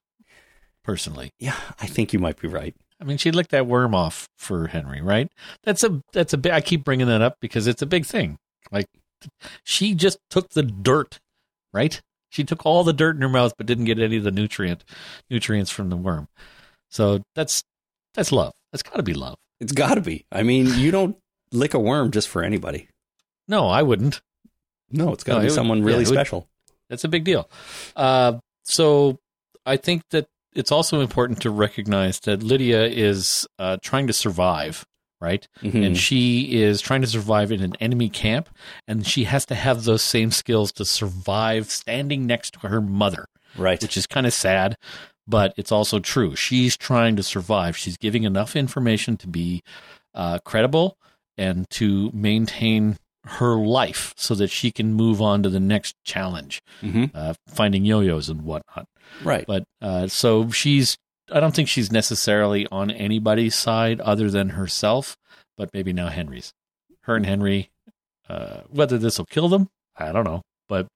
personally. 0.82 1.30
Yeah, 1.38 1.56
I 1.78 1.86
think 1.86 2.14
you 2.14 2.18
might 2.18 2.40
be 2.40 2.48
right. 2.48 2.74
I 2.98 3.04
mean, 3.04 3.18
she 3.18 3.30
licked 3.30 3.50
that 3.50 3.66
worm 3.66 3.94
off 3.94 4.30
for 4.38 4.68
Henry, 4.68 5.02
right? 5.02 5.30
That's 5.62 5.84
a 5.84 6.00
that's 6.14 6.32
a 6.32 6.38
big. 6.38 6.52
I 6.52 6.62
keep 6.62 6.82
bringing 6.82 7.08
that 7.08 7.20
up 7.20 7.36
because 7.38 7.66
it's 7.66 7.82
a 7.82 7.86
big 7.86 8.06
thing. 8.06 8.38
Like, 8.72 8.86
she 9.62 9.94
just 9.94 10.16
took 10.30 10.50
the 10.50 10.62
dirt, 10.62 11.18
right? 11.70 12.00
She 12.30 12.44
took 12.44 12.64
all 12.64 12.82
the 12.82 12.94
dirt 12.94 13.16
in 13.16 13.22
her 13.22 13.28
mouth, 13.28 13.52
but 13.58 13.66
didn't 13.66 13.84
get 13.84 13.98
any 13.98 14.16
of 14.16 14.24
the 14.24 14.30
nutrient 14.30 14.84
nutrients 15.28 15.70
from 15.70 15.90
the 15.90 15.96
worm. 15.96 16.28
So 16.88 17.22
that's 17.34 17.62
that's 18.14 18.32
love. 18.32 18.54
That's 18.74 18.82
got 18.82 18.96
to 18.96 19.04
be 19.04 19.14
love. 19.14 19.36
It's 19.60 19.70
got 19.72 19.94
to 19.94 20.00
be. 20.00 20.26
I 20.32 20.42
mean, 20.42 20.66
you 20.74 20.90
don't 20.90 21.16
lick 21.52 21.74
a 21.74 21.78
worm 21.78 22.10
just 22.10 22.28
for 22.28 22.42
anybody. 22.42 22.88
No, 23.46 23.68
I 23.68 23.82
wouldn't. 23.82 24.20
No, 24.90 25.12
it's 25.12 25.22
got 25.22 25.34
to 25.34 25.38
No, 25.38 25.42
be 25.42 25.46
would- 25.46 25.54
someone 25.54 25.78
yeah, 25.78 25.84
really 25.84 25.98
would- 26.00 26.08
special. 26.08 26.48
That's 26.90 27.04
a 27.04 27.08
big 27.08 27.22
deal. 27.24 27.48
Uh, 27.94 28.38
so 28.64 29.18
I 29.64 29.76
think 29.76 30.02
that 30.10 30.26
it's 30.54 30.72
also 30.72 31.00
important 31.00 31.40
to 31.42 31.50
recognize 31.50 32.18
that 32.20 32.42
Lydia 32.42 32.84
is 32.86 33.46
uh, 33.60 33.76
trying 33.80 34.06
to 34.08 34.12
survive, 34.12 34.84
right? 35.20 35.46
Mhm. 35.62 35.86
And 35.86 35.96
she 35.96 36.60
is 36.62 36.80
trying 36.80 37.00
to 37.02 37.06
survive 37.06 37.52
in 37.52 37.62
an 37.62 37.74
enemy 37.80 38.08
camp, 38.08 38.48
and 38.88 39.06
she 39.06 39.24
has 39.24 39.46
to 39.46 39.54
have 39.54 39.84
those 39.84 40.02
same 40.02 40.30
skills 40.32 40.72
to 40.72 40.84
survive 40.84 41.70
standing 41.70 42.26
next 42.26 42.54
to 42.54 42.68
her 42.68 42.80
mother, 42.80 43.26
right. 43.56 43.80
which 43.80 43.96
is 43.96 44.06
kind 44.06 44.26
of 44.26 44.32
sad, 44.34 44.76
but 45.26 45.54
it's 45.56 45.72
also 45.72 45.98
true. 46.00 46.34
She's 46.36 46.76
trying 46.76 47.16
to 47.16 47.22
survive. 47.22 47.76
She's 47.76 47.96
giving 47.96 48.24
enough 48.24 48.54
information 48.56 49.16
to 49.18 49.26
be 49.28 49.62
uh, 50.14 50.38
credible 50.44 50.96
and 51.36 51.68
to 51.70 52.10
maintain 52.14 52.96
her 53.26 53.56
life 53.56 54.12
so 54.16 54.34
that 54.34 54.48
she 54.48 54.70
can 54.70 54.92
move 54.92 55.20
on 55.22 55.42
to 55.42 55.48
the 55.48 55.58
next 55.60 55.96
challenge, 56.04 56.60
Mhm. 56.82 57.10
uh, 57.14 57.34
finding 57.48 57.84
yo-yos 57.84 58.28
and 58.28 58.42
whatnot. 58.42 58.86
Right. 59.22 59.46
But 59.46 59.64
uh, 59.80 60.08
so 60.08 60.50
she's, 60.50 60.96
I 61.32 61.40
don't 61.40 61.54
think 61.54 61.68
she's 61.68 61.90
necessarily 61.90 62.66
on 62.70 62.90
anybody's 62.90 63.54
side 63.54 64.00
other 64.02 64.30
than 64.30 64.50
herself, 64.50 65.16
but 65.56 65.70
maybe 65.72 65.92
now 65.92 66.08
Henry's. 66.08 66.52
Her 67.04 67.16
and 67.16 67.24
Henry, 67.26 67.70
uh, 68.28 68.60
whether 68.68 68.98
this 68.98 69.18
will 69.18 69.26
kill 69.26 69.48
them, 69.48 69.68
I 69.96 70.12
don't 70.12 70.24
know. 70.24 70.42
But 70.68 70.86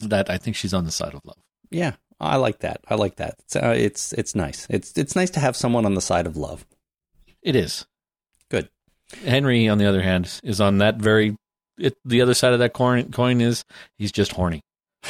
that 0.00 0.28
I 0.30 0.36
think 0.38 0.56
she's 0.56 0.74
on 0.74 0.84
the 0.84 0.90
side 0.90 1.14
of 1.14 1.20
love. 1.24 1.38
Yeah, 1.70 1.92
I 2.20 2.36
like 2.36 2.60
that. 2.60 2.80
I 2.88 2.94
like 2.94 3.16
that. 3.16 3.36
It's 3.40 3.56
uh, 3.56 3.74
it's 3.76 4.12
it's 4.14 4.34
nice. 4.34 4.66
It's 4.70 4.96
it's 4.96 5.16
nice 5.16 5.30
to 5.30 5.40
have 5.40 5.56
someone 5.56 5.84
on 5.84 5.94
the 5.94 6.00
side 6.00 6.26
of 6.26 6.36
love. 6.36 6.64
It 7.42 7.56
is. 7.56 7.86
Good. 8.50 8.68
Henry, 9.24 9.68
on 9.68 9.78
the 9.78 9.86
other 9.86 10.02
hand, 10.02 10.40
is 10.42 10.60
on 10.60 10.78
that 10.78 10.96
very. 10.96 11.36
It, 11.78 11.96
the 12.04 12.22
other 12.22 12.34
side 12.34 12.52
of 12.52 12.60
that 12.60 12.72
coin, 12.72 13.10
coin 13.10 13.40
is 13.40 13.64
he's 13.98 14.12
just 14.12 14.32
horny, 14.32 14.62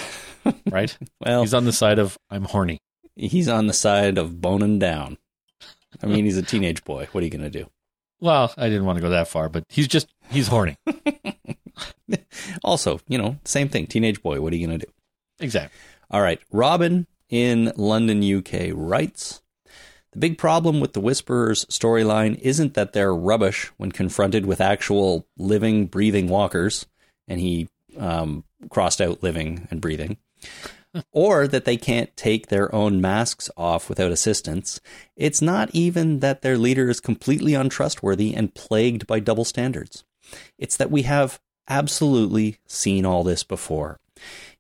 right? 0.71 0.97
Well, 1.21 1.43
he's 1.43 1.53
on 1.55 1.67
the 1.67 1.73
side 1.73 1.99
of 1.99 2.17
I'm 2.31 2.45
horny. 2.45 2.79
he's 3.17 3.49
on 3.49 3.67
the 3.67 3.75
side 3.75 4.17
of 4.17 4.41
boning 4.41 4.79
down. 4.79 5.19
I 6.03 6.07
mean, 6.07 6.25
he's 6.25 6.39
a 6.39 6.43
teenage 6.43 6.83
boy. 6.85 7.07
What 7.13 7.21
are 7.23 7.25
you 7.25 7.31
going 7.31 7.45
to 7.45 7.51
do? 7.51 7.69
Well, 8.21 8.53
I 8.57 8.69
didn't 8.69 8.87
want 8.87 8.97
to 8.97 9.03
go 9.03 9.11
that 9.11 9.29
far, 9.29 9.49
but 9.51 9.65
he's 9.69 9.87
just 9.89 10.09
he's 10.31 10.49
horny. 10.49 10.77
Also, 12.63 13.01
you 13.09 13.19
know, 13.19 13.37
same 13.45 13.69
thing. 13.69 13.87
Teenage 13.87 14.23
boy. 14.23 14.41
What 14.41 14.53
are 14.53 14.57
you 14.57 14.67
going 14.67 14.79
to 14.79 14.87
do? 14.87 14.93
exactly. 15.41 15.79
All 16.11 16.23
right. 16.23 16.41
Robin 16.53 17.07
in 17.29 17.73
London, 17.77 18.23
UK 18.23 18.71
writes 18.73 19.43
The 20.13 20.19
big 20.19 20.39
problem 20.39 20.81
with 20.81 20.93
the 20.93 21.01
Whisperers 21.01 21.65
storyline 21.67 22.39
isn't 22.41 22.75
that 22.75 22.93
they're 22.93 23.15
rubbish 23.15 23.73
when 23.77 23.93
confronted 23.93 24.47
with 24.47 24.61
actual 24.61 25.27
living, 25.37 25.87
breathing 25.87 26.29
walkers, 26.29 26.87
and 27.27 27.41
he 27.41 27.69
um, 27.99 28.45
crossed 28.71 29.01
out 29.01 29.23
living 29.23 29.67
and 29.71 29.81
breathing, 29.81 30.19
or 31.13 31.49
that 31.49 31.65
they 31.65 31.77
can't 31.77 32.17
take 32.17 32.49
their 32.49 32.73
own 32.75 33.01
masks 33.01 33.51
off 33.57 33.89
without 33.89 34.13
assistance. 34.13 34.81
It's 35.17 35.43
not 35.43 35.71
even 35.73 36.21
that 36.21 36.43
their 36.43 36.59
leader 36.59 36.89
is 36.89 37.01
completely 37.01 37.55
untrustworthy 37.55 38.35
and 38.35 38.55
plagued 38.55 39.07
by 39.07 39.21
double 39.21 39.45
standards. 39.45 40.05
It's 40.59 40.77
that 40.77 40.91
we 40.91 41.03
have 41.03 41.41
absolutely 41.69 42.59
seen 42.67 43.07
all 43.07 43.25
this 43.25 43.43
before. 43.43 43.99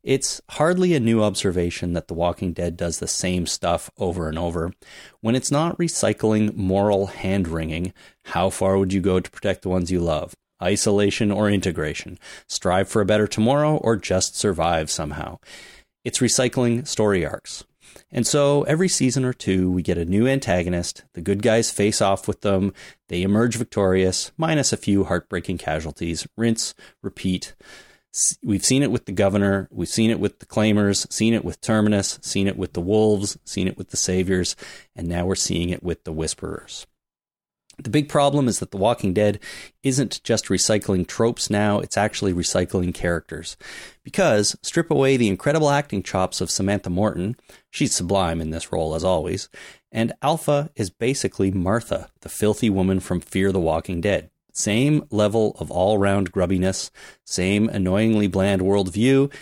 It's 0.05 0.43
hardly 0.51 0.93
a 0.93 1.01
new 1.01 1.23
observation 1.23 1.95
that 1.95 2.09
The 2.09 2.15
Walking 2.15 2.53
Dead 2.53 2.77
does 2.77 2.99
the 2.99 3.09
same 3.09 3.47
stuff 3.47 3.91
over 3.97 4.29
and 4.29 4.39
over. 4.39 4.75
When 5.23 5.35
it's 5.35 5.51
not 5.51 5.79
recycling 5.79 6.55
moral 6.55 7.07
hand 7.07 7.49
wringing, 7.49 7.95
how 8.27 8.51
far 8.51 8.77
would 8.77 8.93
you 8.93 9.01
go 9.01 9.19
to 9.19 9.31
protect 9.31 9.63
the 9.63 9.71
ones 9.71 9.91
you 9.91 10.01
love? 10.01 10.35
Isolation 10.63 11.33
or 11.33 11.49
integration? 11.49 12.19
Strive 12.47 12.87
for 12.87 13.01
a 13.01 13.07
better 13.07 13.27
tomorrow 13.27 13.79
or 13.79 13.97
just 13.97 14.37
survive 14.37 14.91
somehow? 14.91 15.39
It's 16.05 16.19
recycling 16.19 16.87
story 16.87 17.25
arcs. 17.25 17.65
And 18.13 18.27
so 18.27 18.65
every 18.65 18.89
season 18.89 19.25
or 19.25 19.33
two, 19.33 19.71
we 19.71 19.81
get 19.81 19.97
a 19.97 20.05
new 20.05 20.29
antagonist. 20.29 21.05
The 21.15 21.23
good 21.23 21.43
guys 21.43 21.71
face 21.71 22.03
off 22.03 22.29
with 22.29 22.43
them. 22.43 22.75
They 23.09 23.23
emerge 23.23 23.57
victorious, 23.57 24.33
minus 24.37 24.71
a 24.71 24.77
few 24.77 25.05
heartbreaking 25.05 25.59
casualties. 25.59 26.27
Rinse, 26.37 26.75
repeat. 27.03 27.55
We've 28.43 28.65
seen 28.65 28.83
it 28.83 28.93
with 28.93 29.07
the 29.07 29.13
governor. 29.13 29.69
We've 29.73 29.89
seen 29.89 30.11
it 30.11 30.21
with 30.21 30.39
the 30.39 30.47
claimers, 30.47 31.11
seen 31.13 31.35
it 31.35 31.45
with 31.45 31.61
Terminus, 31.61 32.19
seen 32.23 32.47
it 32.47 32.57
with 32.57 32.73
the 32.73 32.81
wolves, 32.81 33.37
seen 33.45 33.67
it 33.67 33.77
with 33.77 33.91
the 33.91 33.97
saviors, 33.97 34.55
and 34.95 35.09
now 35.09 35.27
we're 35.27 35.35
seeing 35.35 35.71
it 35.71 35.83
with 35.83 36.05
the 36.05 36.13
whisperers. 36.13 36.87
The 37.77 37.91
big 37.91 38.09
problem 38.09 38.47
is 38.47 38.61
that 38.61 38.71
The 38.71 38.77
Walking 38.77 39.13
Dead 39.13 39.41
isn't 39.83 40.23
just 40.23 40.47
recycling 40.47 41.07
tropes 41.07 41.51
now, 41.51 41.81
it's 41.81 41.97
actually 41.97 42.33
recycling 42.33 42.95
characters. 42.95 43.57
Because 44.05 44.57
strip 44.63 44.93
away 44.93 45.17
the 45.17 45.29
incredible 45.29 45.71
acting 45.71 46.05
chops 46.05 46.41
of 46.41 46.53
Samantha 46.53 46.91
Morton, 46.91 47.37
she's 47.71 47.95
sublime 47.95 48.41
in 48.41 48.51
this 48.51 48.71
role 48.71 48.95
as 48.95 49.03
always, 49.03 49.49
and 49.91 50.13
Alpha 50.23 50.71
is 50.77 50.91
basically 50.91 51.51
Martha, 51.51 52.11
the 52.21 52.29
filthy 52.29 52.71
woman 52.71 53.01
from 53.01 53.21
Fear 53.21 53.51
the 53.51 53.59
Walking 53.59 54.01
Dead. 54.01 54.31
Same 54.55 55.05
level 55.11 55.57
of 55.59 55.71
all 55.71 55.99
round 55.99 56.31
grubbiness, 56.31 56.91
same 57.25 57.69
annoyingly 57.69 58.29
bland 58.29 58.63
worldview 58.63 59.33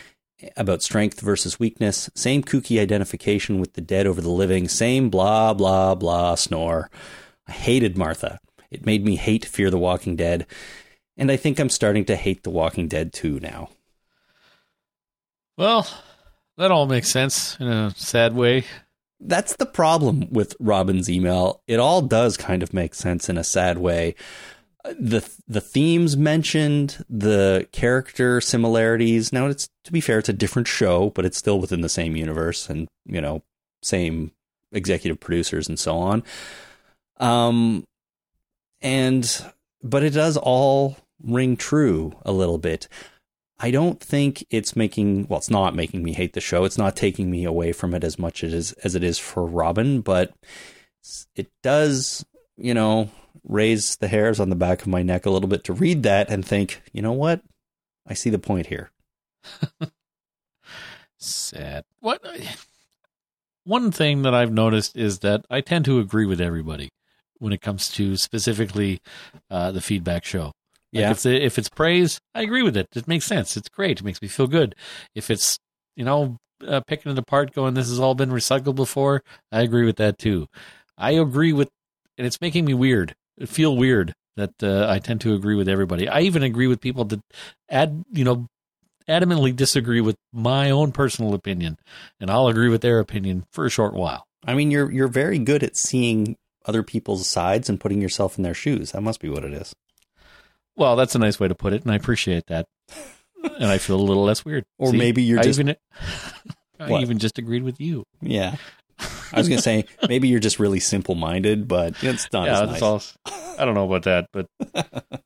about 0.56 0.82
strength 0.82 1.20
versus 1.20 1.60
weakness, 1.60 2.10
same 2.14 2.42
kooky 2.42 2.80
identification 2.80 3.60
with 3.60 3.74
the 3.74 3.80
dead 3.80 4.06
over 4.06 4.20
the 4.20 4.30
living, 4.30 4.68
same 4.68 5.10
blah, 5.10 5.52
blah, 5.52 5.94
blah 5.94 6.34
snore. 6.34 6.90
I 7.46 7.52
hated 7.52 7.96
Martha. 7.98 8.40
It 8.70 8.86
made 8.86 9.04
me 9.04 9.16
hate 9.16 9.44
Fear 9.44 9.70
the 9.70 9.78
Walking 9.78 10.16
Dead, 10.16 10.46
and 11.16 11.30
I 11.30 11.36
think 11.36 11.60
I'm 11.60 11.68
starting 11.68 12.06
to 12.06 12.16
hate 12.16 12.42
The 12.42 12.50
Walking 12.50 12.88
Dead 12.88 13.12
too 13.12 13.38
now. 13.38 13.68
Well, 15.58 15.86
that 16.56 16.70
all 16.70 16.86
makes 16.86 17.10
sense 17.10 17.58
in 17.60 17.68
a 17.68 17.92
sad 17.94 18.34
way. 18.34 18.64
That's 19.20 19.56
the 19.56 19.66
problem 19.66 20.28
with 20.30 20.56
Robin's 20.58 21.10
email. 21.10 21.62
It 21.66 21.78
all 21.78 22.00
does 22.00 22.38
kind 22.38 22.62
of 22.62 22.72
make 22.72 22.94
sense 22.94 23.28
in 23.28 23.36
a 23.36 23.44
sad 23.44 23.76
way. 23.78 24.14
The 24.84 25.28
the 25.46 25.60
themes 25.60 26.16
mentioned, 26.16 27.04
the 27.08 27.68
character 27.72 28.40
similarities. 28.40 29.32
Now 29.32 29.46
it's 29.46 29.68
to 29.84 29.92
be 29.92 30.00
fair, 30.00 30.18
it's 30.18 30.28
a 30.28 30.34
different 30.34 30.66
show, 30.66 31.10
but 31.10 31.24
it's 31.24 31.38
still 31.38 31.60
within 31.60 31.82
the 31.82 31.88
same 31.88 32.16
universe 32.16 32.68
and, 32.68 32.88
you 33.06 33.20
know, 33.20 33.42
same 33.82 34.32
executive 34.72 35.20
producers 35.20 35.68
and 35.68 35.78
so 35.78 35.96
on. 35.96 36.24
Um 37.18 37.84
and 38.80 39.44
but 39.82 40.02
it 40.02 40.10
does 40.10 40.36
all 40.36 40.96
ring 41.22 41.56
true 41.56 42.14
a 42.24 42.32
little 42.32 42.58
bit. 42.58 42.88
I 43.60 43.70
don't 43.70 44.00
think 44.00 44.44
it's 44.50 44.74
making 44.74 45.28
well, 45.28 45.38
it's 45.38 45.50
not 45.50 45.76
making 45.76 46.02
me 46.02 46.12
hate 46.12 46.32
the 46.32 46.40
show. 46.40 46.64
It's 46.64 46.78
not 46.78 46.96
taking 46.96 47.30
me 47.30 47.44
away 47.44 47.72
from 47.72 47.94
it 47.94 48.02
as 48.02 48.18
much 48.18 48.42
as 48.42 48.72
as 48.84 48.96
it 48.96 49.04
is 49.04 49.20
for 49.20 49.46
Robin, 49.46 50.00
but 50.00 50.34
it 51.36 51.48
does, 51.62 52.24
you 52.56 52.74
know, 52.74 53.10
raise 53.44 53.96
the 53.96 54.08
hairs 54.08 54.40
on 54.40 54.50
the 54.50 54.56
back 54.56 54.82
of 54.82 54.88
my 54.88 55.02
neck 55.02 55.26
a 55.26 55.30
little 55.30 55.48
bit 55.48 55.64
to 55.64 55.72
read 55.72 56.02
that 56.02 56.28
and 56.30 56.44
think, 56.44 56.82
you 56.92 57.02
know 57.02 57.12
what? 57.12 57.42
I 58.06 58.14
see 58.14 58.30
the 58.30 58.38
point 58.38 58.66
here. 58.66 58.90
Sad. 61.18 61.84
What? 62.00 62.20
One 63.64 63.92
thing 63.92 64.22
that 64.22 64.34
I've 64.34 64.52
noticed 64.52 64.96
is 64.96 65.20
that 65.20 65.44
I 65.48 65.60
tend 65.60 65.84
to 65.84 66.00
agree 66.00 66.26
with 66.26 66.40
everybody 66.40 66.90
when 67.38 67.52
it 67.52 67.60
comes 67.60 67.88
to 67.90 68.16
specifically 68.16 69.00
uh, 69.50 69.72
the 69.72 69.80
feedback 69.80 70.24
show. 70.24 70.46
Like 70.46 70.52
Yeah. 70.92 71.10
If, 71.12 71.22
the, 71.22 71.44
if 71.44 71.58
it's 71.58 71.68
praise, 71.68 72.20
I 72.34 72.42
agree 72.42 72.62
with 72.62 72.76
it. 72.76 72.88
It 72.94 73.08
makes 73.08 73.26
sense. 73.26 73.56
It's 73.56 73.68
great. 73.68 74.00
It 74.00 74.04
makes 74.04 74.20
me 74.20 74.28
feel 74.28 74.46
good. 74.46 74.74
If 75.14 75.30
it's, 75.30 75.58
you 75.96 76.04
know, 76.04 76.38
uh, 76.66 76.80
picking 76.86 77.12
it 77.12 77.18
apart, 77.18 77.52
going, 77.52 77.74
this 77.74 77.88
has 77.88 77.98
all 77.98 78.14
been 78.14 78.30
recycled 78.30 78.74
before, 78.74 79.22
I 79.50 79.62
agree 79.62 79.84
with 79.84 79.96
that 79.96 80.18
too. 80.18 80.46
I 80.98 81.12
agree 81.12 81.52
with, 81.52 81.68
and 82.18 82.26
it's 82.26 82.40
making 82.40 82.64
me 82.64 82.74
weird. 82.74 83.14
It 83.38 83.48
feel 83.48 83.76
weird 83.76 84.14
that 84.36 84.62
uh, 84.62 84.86
I 84.88 84.98
tend 84.98 85.20
to 85.22 85.34
agree 85.34 85.54
with 85.54 85.68
everybody. 85.68 86.08
I 86.08 86.20
even 86.20 86.42
agree 86.42 86.66
with 86.66 86.80
people 86.80 87.04
that 87.06 87.20
add, 87.68 88.04
you 88.12 88.24
know, 88.24 88.46
adamantly 89.08 89.54
disagree 89.54 90.00
with 90.00 90.16
my 90.32 90.70
own 90.70 90.92
personal 90.92 91.34
opinion, 91.34 91.78
and 92.20 92.30
I'll 92.30 92.48
agree 92.48 92.68
with 92.68 92.82
their 92.82 92.98
opinion 92.98 93.44
for 93.52 93.66
a 93.66 93.70
short 93.70 93.94
while. 93.94 94.26
I 94.46 94.54
mean, 94.54 94.70
you're 94.70 94.90
you're 94.90 95.08
very 95.08 95.38
good 95.38 95.62
at 95.62 95.76
seeing 95.76 96.36
other 96.66 96.82
people's 96.82 97.26
sides 97.28 97.68
and 97.68 97.80
putting 97.80 98.00
yourself 98.00 98.36
in 98.38 98.44
their 98.44 98.54
shoes. 98.54 98.92
That 98.92 99.02
must 99.02 99.20
be 99.20 99.28
what 99.28 99.44
it 99.44 99.52
is. 99.52 99.74
Well, 100.76 100.96
that's 100.96 101.14
a 101.14 101.18
nice 101.18 101.38
way 101.38 101.48
to 101.48 101.54
put 101.54 101.72
it, 101.72 101.82
and 101.82 101.90
I 101.92 101.96
appreciate 101.96 102.46
that. 102.46 102.66
and 103.42 103.64
I 103.66 103.78
feel 103.78 103.96
a 103.96 104.02
little 104.02 104.24
less 104.24 104.44
weird. 104.44 104.64
Or 104.78 104.92
maybe 104.92 105.22
you're 105.22 105.40
I 105.40 105.42
just- 105.42 105.58
even, 105.58 105.76
I 106.80 107.00
even 107.00 107.18
just 107.18 107.38
agreed 107.38 107.62
with 107.64 107.80
you. 107.80 108.04
Yeah. 108.20 108.56
I 109.32 109.38
was 109.38 109.48
going 109.48 109.58
to 109.58 109.62
say 109.62 109.84
maybe 110.08 110.28
you're 110.28 110.40
just 110.40 110.58
really 110.58 110.80
simple-minded, 110.80 111.68
but 111.68 112.02
it's 112.02 112.32
not 112.32 112.46
yeah, 112.46 112.62
as 112.62 112.70
nice. 112.70 112.82
all. 112.82 113.02
I 113.58 113.64
don't 113.64 113.74
know 113.74 113.90
about 113.90 114.04
that, 114.04 114.28
but 114.32 114.46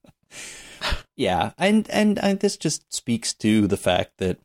Yeah, 1.16 1.52
and, 1.56 1.88
and 1.90 2.18
and 2.18 2.40
this 2.40 2.58
just 2.58 2.92
speaks 2.92 3.32
to 3.34 3.66
the 3.66 3.78
fact 3.78 4.12
that 4.18 4.38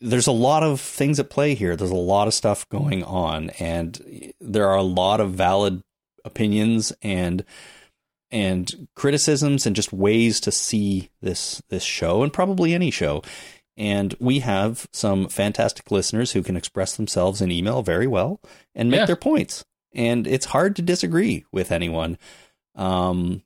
there's 0.00 0.26
a 0.26 0.32
lot 0.32 0.62
of 0.62 0.80
things 0.80 1.20
at 1.20 1.30
play 1.30 1.54
here. 1.54 1.76
There's 1.76 1.90
a 1.90 1.94
lot 1.96 2.26
of 2.26 2.34
stuff 2.34 2.68
going 2.70 3.04
on, 3.04 3.50
and 3.50 4.32
there 4.40 4.68
are 4.68 4.76
a 4.76 4.82
lot 4.82 5.20
of 5.20 5.32
valid 5.32 5.82
opinions 6.24 6.92
and 7.02 7.44
and 8.30 8.88
criticisms 8.94 9.66
and 9.66 9.76
just 9.76 9.92
ways 9.92 10.40
to 10.40 10.50
see 10.50 11.10
this 11.20 11.62
this 11.68 11.84
show 11.84 12.22
and 12.22 12.32
probably 12.32 12.72
any 12.72 12.90
show. 12.90 13.22
And 13.78 14.14
we 14.18 14.40
have 14.40 14.88
some 14.92 15.28
fantastic 15.28 15.90
listeners 15.90 16.32
who 16.32 16.42
can 16.42 16.56
express 16.56 16.96
themselves 16.96 17.40
in 17.40 17.50
email 17.52 17.82
very 17.82 18.06
well 18.08 18.40
and 18.74 18.90
make 18.90 18.98
Yeah. 18.98 19.06
their 19.06 19.16
points. 19.16 19.64
And 19.94 20.26
it's 20.26 20.46
hard 20.46 20.74
to 20.76 20.82
disagree 20.82 21.44
with 21.52 21.70
anyone. 21.72 22.18
Um, 22.74 23.42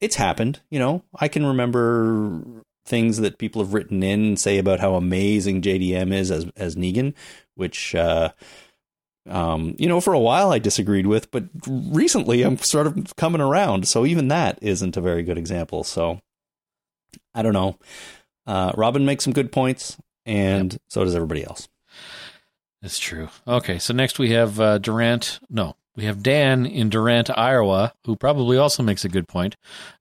it's 0.00 0.16
happened, 0.16 0.60
you 0.68 0.78
know. 0.80 1.04
I 1.14 1.28
can 1.28 1.46
remember 1.46 2.42
things 2.86 3.18
that 3.18 3.38
people 3.38 3.62
have 3.62 3.72
written 3.74 4.02
in 4.02 4.20
and 4.24 4.38
say 4.40 4.58
about 4.58 4.80
how 4.80 4.94
amazing 4.96 5.62
JDM 5.62 6.12
is 6.12 6.30
as 6.30 6.46
as 6.56 6.74
Negan, 6.74 7.14
which 7.54 7.94
uh, 7.94 8.30
um, 9.28 9.76
you 9.78 9.86
know, 9.88 10.00
for 10.00 10.12
a 10.12 10.18
while 10.18 10.50
I 10.52 10.58
disagreed 10.58 11.06
with, 11.06 11.30
but 11.30 11.44
recently 11.66 12.42
I'm 12.42 12.56
sort 12.58 12.86
of 12.86 13.14
coming 13.16 13.40
around. 13.42 13.86
So 13.86 14.06
even 14.06 14.28
that 14.28 14.58
isn't 14.62 14.96
a 14.96 15.00
very 15.02 15.22
good 15.22 15.38
example. 15.38 15.84
So 15.84 16.20
I 17.34 17.42
don't 17.42 17.52
know. 17.52 17.78
Uh, 18.48 18.72
Robin 18.76 19.04
makes 19.04 19.22
some 19.22 19.32
good 19.34 19.52
points, 19.52 19.98
and 20.26 20.78
so 20.88 21.04
does 21.04 21.14
everybody 21.14 21.44
else. 21.44 21.68
That's 22.82 22.98
true. 22.98 23.28
Okay, 23.46 23.78
so 23.78 23.92
next 23.92 24.18
we 24.18 24.30
have 24.30 24.58
uh, 24.58 24.78
Durant. 24.78 25.38
No, 25.50 25.76
we 25.94 26.04
have 26.04 26.22
Dan 26.22 26.64
in 26.64 26.88
Durant, 26.88 27.28
Iowa, 27.36 27.92
who 28.04 28.16
probably 28.16 28.56
also 28.56 28.82
makes 28.82 29.04
a 29.04 29.08
good 29.08 29.28
point. 29.28 29.56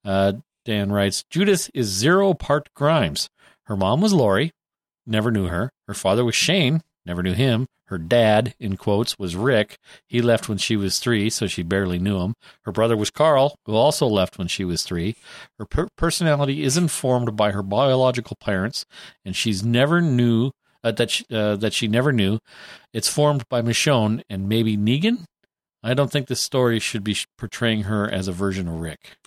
Uh, 0.05 0.33
Dan 0.63 0.91
writes 0.91 1.25
Judith 1.29 1.69
is 1.73 1.87
zero 1.87 2.33
part 2.33 2.73
Grimes. 2.73 3.29
Her 3.63 3.75
mom 3.75 3.99
was 3.99 4.13
Lori, 4.13 4.53
never 5.05 5.29
knew 5.29 5.47
her. 5.47 5.71
Her 5.87 5.93
father 5.93 6.23
was 6.23 6.35
Shane, 6.35 6.83
never 7.07 7.23
knew 7.23 7.33
him. 7.33 7.67
Her 7.85 7.97
dad, 7.97 8.53
in 8.59 8.75
quotes, 8.75 9.17
was 9.17 9.35
Rick. 9.35 9.77
He 10.05 10.21
left 10.21 10.49
when 10.49 10.57
she 10.57 10.75
was 10.75 10.99
three, 10.99 11.29
so 11.29 11.47
she 11.47 11.63
barely 11.63 11.99
knew 11.99 12.19
him. 12.19 12.35
Her 12.63 12.71
brother 12.71 12.97
was 12.97 13.09
Carl, 13.09 13.55
who 13.65 13.75
also 13.75 14.05
left 14.05 14.37
when 14.37 14.49
she 14.49 14.65
was 14.65 14.83
three. 14.83 15.15
Her 15.57 15.65
per- 15.65 15.87
personality 15.97 16.63
is 16.63 16.75
informed 16.75 17.37
by 17.37 17.51
her 17.51 17.63
biological 17.63 18.35
parents, 18.39 18.85
and 19.23 19.35
she's 19.35 19.63
never 19.63 20.01
knew 20.01 20.51
uh, 20.83 20.91
that 20.91 21.09
she, 21.09 21.25
uh, 21.31 21.55
that 21.55 21.73
she 21.73 21.87
never 21.87 22.11
knew. 22.11 22.39
It's 22.93 23.09
formed 23.09 23.47
by 23.49 23.61
Michonne 23.61 24.21
and 24.29 24.49
maybe 24.49 24.77
Negan. 24.77 25.23
I 25.81 25.93
don't 25.93 26.11
think 26.11 26.27
this 26.27 26.41
story 26.41 26.79
should 26.79 27.03
be 27.03 27.15
portraying 27.37 27.83
her 27.83 28.09
as 28.09 28.27
a 28.27 28.33
version 28.33 28.67
of 28.67 28.81
Rick. 28.81 29.17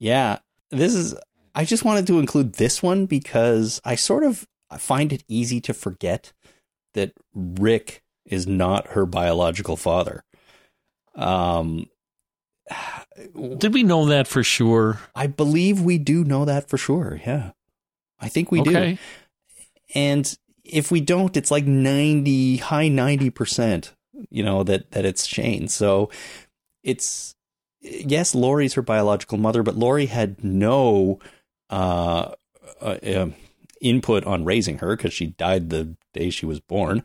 Yeah, 0.00 0.38
this 0.70 0.94
is. 0.94 1.14
I 1.54 1.64
just 1.64 1.84
wanted 1.84 2.08
to 2.08 2.18
include 2.18 2.54
this 2.54 2.82
one 2.82 3.06
because 3.06 3.80
I 3.84 3.94
sort 3.94 4.24
of 4.24 4.44
find 4.78 5.12
it 5.12 5.22
easy 5.28 5.60
to 5.60 5.72
forget 5.72 6.32
that 6.94 7.12
Rick 7.34 8.02
is 8.24 8.46
not 8.46 8.88
her 8.88 9.06
biological 9.06 9.76
father. 9.76 10.24
Um, 11.14 11.86
Did 13.58 13.74
we 13.74 13.82
know 13.82 14.06
that 14.06 14.26
for 14.26 14.42
sure? 14.42 15.00
I 15.14 15.26
believe 15.26 15.80
we 15.80 15.98
do 15.98 16.24
know 16.24 16.44
that 16.44 16.68
for 16.68 16.78
sure. 16.78 17.20
Yeah, 17.24 17.52
I 18.18 18.28
think 18.28 18.50
we 18.50 18.62
do. 18.62 18.96
And 19.94 20.38
if 20.64 20.90
we 20.90 21.00
don't, 21.00 21.36
it's 21.36 21.50
like 21.50 21.66
ninety, 21.66 22.56
high 22.56 22.88
ninety 22.88 23.30
percent. 23.30 23.94
You 24.30 24.42
know 24.42 24.62
that 24.64 24.92
that 24.92 25.04
it's 25.04 25.26
Shane. 25.26 25.68
So 25.68 26.10
it's 26.82 27.34
yes, 27.80 28.34
Lori's 28.34 28.74
her 28.74 28.82
biological 28.82 29.38
mother, 29.38 29.62
but 29.62 29.76
Lori 29.76 30.06
had 30.06 30.42
no 30.42 31.20
uh, 31.70 32.32
uh, 32.80 32.98
um, 33.14 33.34
input 33.80 34.24
on 34.24 34.44
raising 34.44 34.78
her 34.78 34.96
because 34.96 35.12
she 35.12 35.26
died 35.26 35.70
the 35.70 35.94
day 36.14 36.30
she 36.30 36.46
was 36.46 36.60
born. 36.60 37.02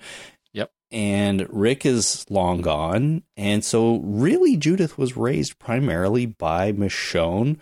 Yep. 0.53 0.71
And 0.91 1.47
Rick 1.49 1.85
is 1.85 2.25
long 2.29 2.61
gone, 2.61 3.23
and 3.35 3.63
so 3.63 3.97
really 3.97 4.57
Judith 4.57 4.97
was 4.97 5.17
raised 5.17 5.59
primarily 5.59 6.25
by 6.25 6.71
Michonne, 6.71 7.57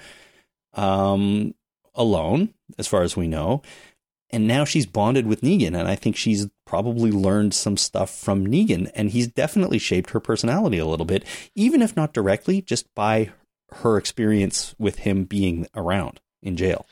um, 0.74 1.54
alone, 1.95 2.54
as 2.78 2.88
far 2.88 3.02
as 3.02 3.18
we 3.18 3.28
know. 3.28 3.62
And 4.30 4.48
now 4.48 4.66
she's 4.66 4.86
bonded 4.86 5.26
with 5.26 5.41
Negan, 5.41 5.78
and 5.78 5.88
I 5.88 5.95
think 5.95 6.16
she's 6.16 6.48
probably 6.66 7.12
learned 7.12 7.54
some 7.54 7.78
stuff 7.78 8.10
from 8.10 8.45
Negan, 8.45 8.91
and 8.93 9.10
he's 9.10 9.28
definitely 9.28 9.80
shaped 9.80 10.12
her 10.12 10.20
personality 10.20 10.78
a 10.78 10.86
little 10.86 11.06
bit, 11.06 11.24
even 11.56 11.82
if 11.82 11.95
not 11.95 12.14
directly, 12.14 12.62
just 12.62 12.93
by 12.93 13.32
her 13.72 13.98
experience 13.98 14.76
with 14.78 15.00
him 15.00 15.24
being 15.24 15.68
around 15.76 16.20
in 16.41 16.58
jail. 16.58 16.86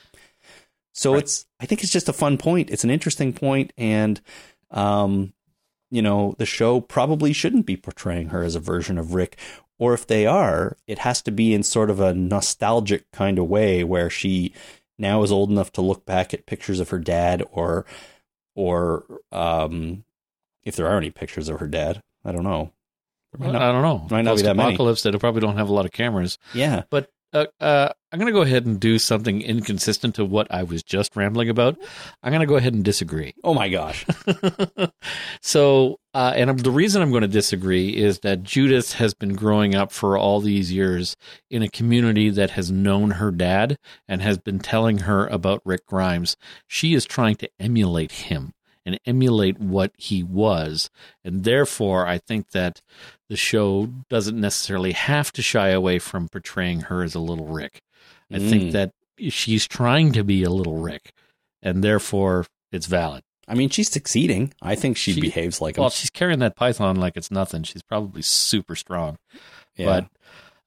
So 0.96 1.14
Right. 1.14 1.24
it's, 1.24 1.46
I 1.60 1.66
think 1.66 1.84
it's 1.84 1.92
just 1.92 2.08
a 2.10 2.14
fun 2.14 2.38
point. 2.38 2.70
It's 2.72 2.84
an 2.86 2.90
interesting 2.90 3.34
point, 3.34 3.74
and, 3.78 4.22
um, 4.72 5.34
you 5.92 6.02
know, 6.02 6.36
the 6.38 6.46
show 6.46 6.80
probably 6.80 7.34
shouldn't 7.34 7.66
be 7.66 7.76
portraying 7.78 8.30
her 8.30 8.44
as 8.44 8.56
a 8.56 8.60
version 8.62 8.98
of 8.98 9.14
Rick, 9.14 9.38
or 9.78 9.94
if 9.94 10.08
they 10.08 10.26
are, 10.26 10.78
it 10.88 11.00
has 11.00 11.22
to 11.24 11.32
be 11.32 11.54
in 11.54 11.64
sort 11.64 11.90
of 11.90 12.00
a 12.00 12.14
nostalgic 12.14 13.12
kind 13.12 13.38
of 13.38 13.48
way 13.48 13.84
where 13.84 14.10
she 14.10 14.54
now 14.98 15.22
is 15.22 15.32
old 15.34 15.52
enough 15.52 15.72
to 15.74 15.82
look 15.82 16.06
back 16.06 16.34
at 16.34 16.46
pictures 16.46 16.80
of 16.80 16.90
her 16.90 17.00
dad 17.00 17.44
or 17.52 17.86
or 18.56 19.04
um 19.34 20.06
if 20.64 20.78
there 20.78 20.88
are 20.88 20.98
any 20.98 21.12
pictures 21.12 21.50
of 21.50 21.60
her 21.60 21.68
dad 21.68 22.02
i 22.24 22.32
don't 22.32 22.46
know 22.46 22.72
might 23.38 23.54
I 23.54 23.74
don't 23.74 23.82
know. 23.82 24.08
might 24.10 24.22
not 24.22 24.38
be 24.38 24.44
that 24.44 24.56
many. 24.56 24.70
Apocalypse, 24.76 25.04
they 25.04 25.12
probably 25.12 25.42
don't 25.42 25.58
have 25.58 25.68
a 25.68 25.74
lot 25.74 25.86
of 25.86 25.92
cameras. 25.92 26.38
yeah 26.54 26.84
But 26.90 27.12
uh, 27.36 27.46
uh, 27.60 27.90
I'm 28.12 28.20
going 28.20 28.32
to 28.32 28.38
go 28.38 28.44
ahead 28.44 28.66
and 28.66 28.80
do 28.80 28.98
something 28.98 29.42
inconsistent 29.42 30.16
to 30.16 30.24
what 30.24 30.48
I 30.50 30.64
was 30.64 30.84
just 30.84 31.16
rambling 31.18 31.50
about. 31.50 31.78
I'm 32.24 32.32
going 32.32 32.40
to 32.40 32.46
go 32.46 32.56
ahead 32.56 32.74
and 32.74 32.84
disagree. 32.84 33.34
oh 33.44 33.54
my 33.54 33.68
gosh 33.68 34.06
so, 35.42 36.00
uh, 36.14 36.32
and 36.36 36.58
the 36.60 36.72
reason 36.72 37.02
I'm 37.02 37.12
going 37.12 37.24
to 37.24 37.28
disagree 37.28 37.90
is 37.90 38.20
that 38.20 38.44
Judith 38.44 38.94
has 38.94 39.14
been 39.14 39.34
growing 39.34 39.76
up 39.76 39.92
for 39.92 40.18
all 40.18 40.40
these 40.40 40.72
years 40.72 41.18
in 41.52 41.62
a 41.62 41.68
community 41.68 42.30
that 42.30 42.52
has 42.52 42.72
known 42.72 43.12
her 43.12 43.32
dad 43.32 43.78
and 44.08 44.22
has 44.22 44.38
been 44.38 44.60
telling 44.60 45.00
her 45.00 45.28
about 45.28 45.62
Rick 45.66 45.86
Grimes. 45.86 46.38
She 46.68 46.94
is 46.94 47.04
trying 47.04 47.36
to 47.38 47.50
emulate 47.60 48.14
him 48.14 48.54
and 48.86 49.00
emulate 49.06 49.60
what 49.60 49.92
he 49.98 50.24
was. 50.24 50.90
And 51.24 51.44
therefore, 51.44 52.06
I 52.06 52.20
think 52.20 52.52
that 52.52 52.82
the 53.30 53.36
show 53.36 53.90
doesn't 54.10 54.40
necessarily 54.40 54.92
have 54.94 55.32
to 55.34 55.42
shy 55.42 55.70
away 55.70 56.00
from 56.00 56.28
portraying 56.30 56.82
her 56.82 57.04
as 57.04 57.16
a 57.16 57.20
little 57.20 57.48
Rick. 57.48 57.82
I 58.32 58.36
Mm. 58.38 58.50
think 58.50 58.72
that 58.74 58.92
she's 59.30 59.68
trying 59.68 60.12
to 60.14 60.24
be 60.24 60.44
a 60.44 60.50
little 60.50 60.78
Rick, 60.78 61.12
and 61.62 61.84
therefore 61.84 62.46
it's 62.72 62.88
valid. 62.88 63.24
i 63.48 63.54
mean 63.54 63.70
she's 63.70 63.92
succeeding 63.92 64.52
i 64.62 64.74
think 64.74 64.98
she, 64.98 65.14
She- 65.14 65.22
behaves 65.22 65.62
like 65.62 65.78
him 65.78 65.82
Well, 65.82 65.92
she's 65.92 66.10
carrying 66.10 66.40
that 66.40 66.56
python 66.56 66.96
like 66.96 67.16
it's 67.16 67.30
nothing. 67.30 67.62
She's 67.64 67.84
probably 67.84 68.24
super 68.24 68.76
strong. 68.76 69.18
yeah. 69.76 69.86
But 69.86 70.08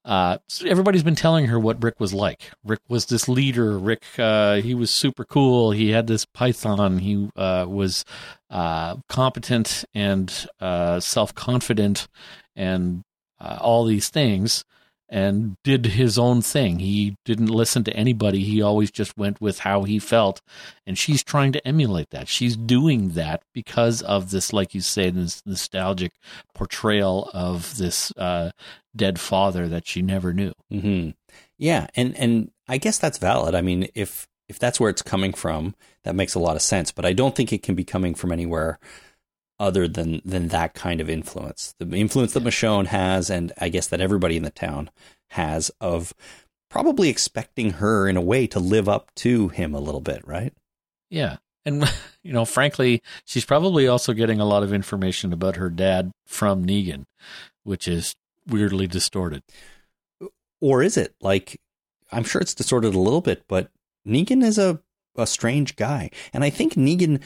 uh, 0.05 0.39
everybody's 0.65 1.03
been 1.03 1.17
telling 1.17 1.47
her 1.47 1.59
what 1.59 1.83
Rick 1.83 1.99
was 2.01 2.15
like. 2.15 2.53
Rick 2.65 2.81
was 2.89 3.07
this 3.07 3.29
leader. 3.29 3.77
Rick, 3.79 4.05
uh, 4.19 4.61
he 4.63 4.73
was 4.75 4.91
super 4.91 5.25
cool. 5.25 5.73
He 5.73 5.91
had 5.91 6.07
this 6.07 6.25
python. 6.25 7.01
He 7.01 7.29
uh, 7.37 7.67
was 7.69 8.05
uh, 8.51 8.97
competent 9.09 9.85
and 9.95 10.47
uh, 10.61 11.01
self 11.01 11.35
confident 11.35 12.09
and 12.57 13.03
uh, 13.41 13.59
all 13.61 13.85
these 13.85 14.09
things 14.09 14.65
and 15.09 15.57
did 15.65 15.87
his 15.87 16.19
own 16.19 16.43
thing. 16.43 16.81
He 16.81 17.17
didn't 17.25 17.49
listen 17.49 17.83
to 17.85 17.93
anybody. 17.95 18.45
He 18.45 18.61
always 18.61 18.91
just 18.91 19.17
went 19.17 19.41
with 19.41 19.61
how 19.61 19.85
he 19.85 19.99
felt. 19.99 20.43
And 20.87 20.99
she's 20.99 21.25
trying 21.25 21.53
to 21.53 21.67
emulate 21.67 22.11
that. 22.11 22.29
She's 22.29 22.57
doing 22.57 23.11
that 23.11 23.43
because 23.55 24.03
of 24.03 24.31
this, 24.31 24.53
like 24.53 24.75
you 24.75 24.83
say, 24.83 25.09
this 25.09 25.43
nostalgic 25.47 26.13
portrayal 26.55 27.31
of 27.33 27.79
this 27.79 28.13
uh, 28.19 28.51
dead 28.95 29.19
father 29.19 29.67
that 29.69 29.87
she 29.87 30.03
never 30.03 30.33
knew. 30.35 30.53
hmm 30.71 31.11
Yeah, 31.57 31.87
and 31.97 32.15
and 32.17 32.51
I 32.69 32.77
guess 32.77 32.99
that's 32.99 33.19
valid. 33.19 33.55
I 33.55 33.63
mean, 33.63 33.89
if 33.95 34.28
if 34.49 34.59
that's 34.59 34.81
where 34.81 34.91
it's 34.91 35.03
coming 35.03 35.33
from, 35.33 35.75
that 36.05 36.15
makes 36.15 36.35
a 36.35 36.41
lot 36.41 36.57
of 36.57 36.63
sense. 36.63 36.93
But 36.93 37.05
I 37.05 37.13
don't 37.13 37.35
think 37.35 37.53
it 37.53 37.63
can 37.63 37.75
be 37.75 37.85
coming 37.85 38.15
from 38.15 38.33
anywhere 38.33 38.79
other 39.61 39.89
than 39.89 40.23
than 40.25 40.49
that 40.49 40.75
kind 40.75 41.01
of 41.01 41.11
influence. 41.11 41.75
The 41.79 41.97
influence 41.97 42.33
that 42.33 42.45
Michonne 42.45 42.87
has, 42.87 43.31
and 43.31 43.53
I 43.59 43.69
guess 43.69 43.89
that 43.89 44.01
everybody 44.01 44.37
in 44.37 44.45
the 44.45 44.51
town 44.51 44.91
has, 45.31 45.71
of 45.81 46.15
probably 46.71 47.09
expecting 47.09 47.73
her 47.73 48.09
in 48.09 48.17
a 48.17 48.23
way 48.23 48.47
to 48.47 48.61
live 48.61 48.89
up 48.89 49.11
to 49.17 49.49
him 49.49 49.75
a 49.75 49.81
little 49.81 50.01
bit, 50.01 50.27
right? 50.27 50.53
Yeah. 51.11 51.37
And, 51.65 51.85
you 52.23 52.33
know, 52.33 52.45
frankly, 52.45 53.03
she's 53.25 53.45
probably 53.45 53.89
also 53.89 54.13
getting 54.13 54.41
a 54.41 54.45
lot 54.45 54.63
of 54.63 54.73
information 54.73 55.33
about 55.33 55.57
her 55.57 55.71
dad 55.71 56.13
from 56.27 56.65
Negan, 56.65 57.05
which 57.65 57.89
is 57.89 58.15
weirdly 58.47 58.87
distorted. 58.87 59.43
Or 60.61 60.83
is 60.83 60.97
it 60.97 61.15
like? 61.21 61.61
I'm 62.11 62.25
sure 62.25 62.41
it's 62.41 62.55
distorted 62.55 62.95
a 62.95 62.99
little 62.99 63.21
bit, 63.21 63.45
but 63.49 63.71
Negan 64.07 64.43
is 64.43 64.59
a 64.59 64.81
a 65.17 65.27
strange 65.27 65.77
guy, 65.77 66.11
and 66.33 66.45
I 66.45 66.51
think 66.51 66.75
Negan 66.75 67.23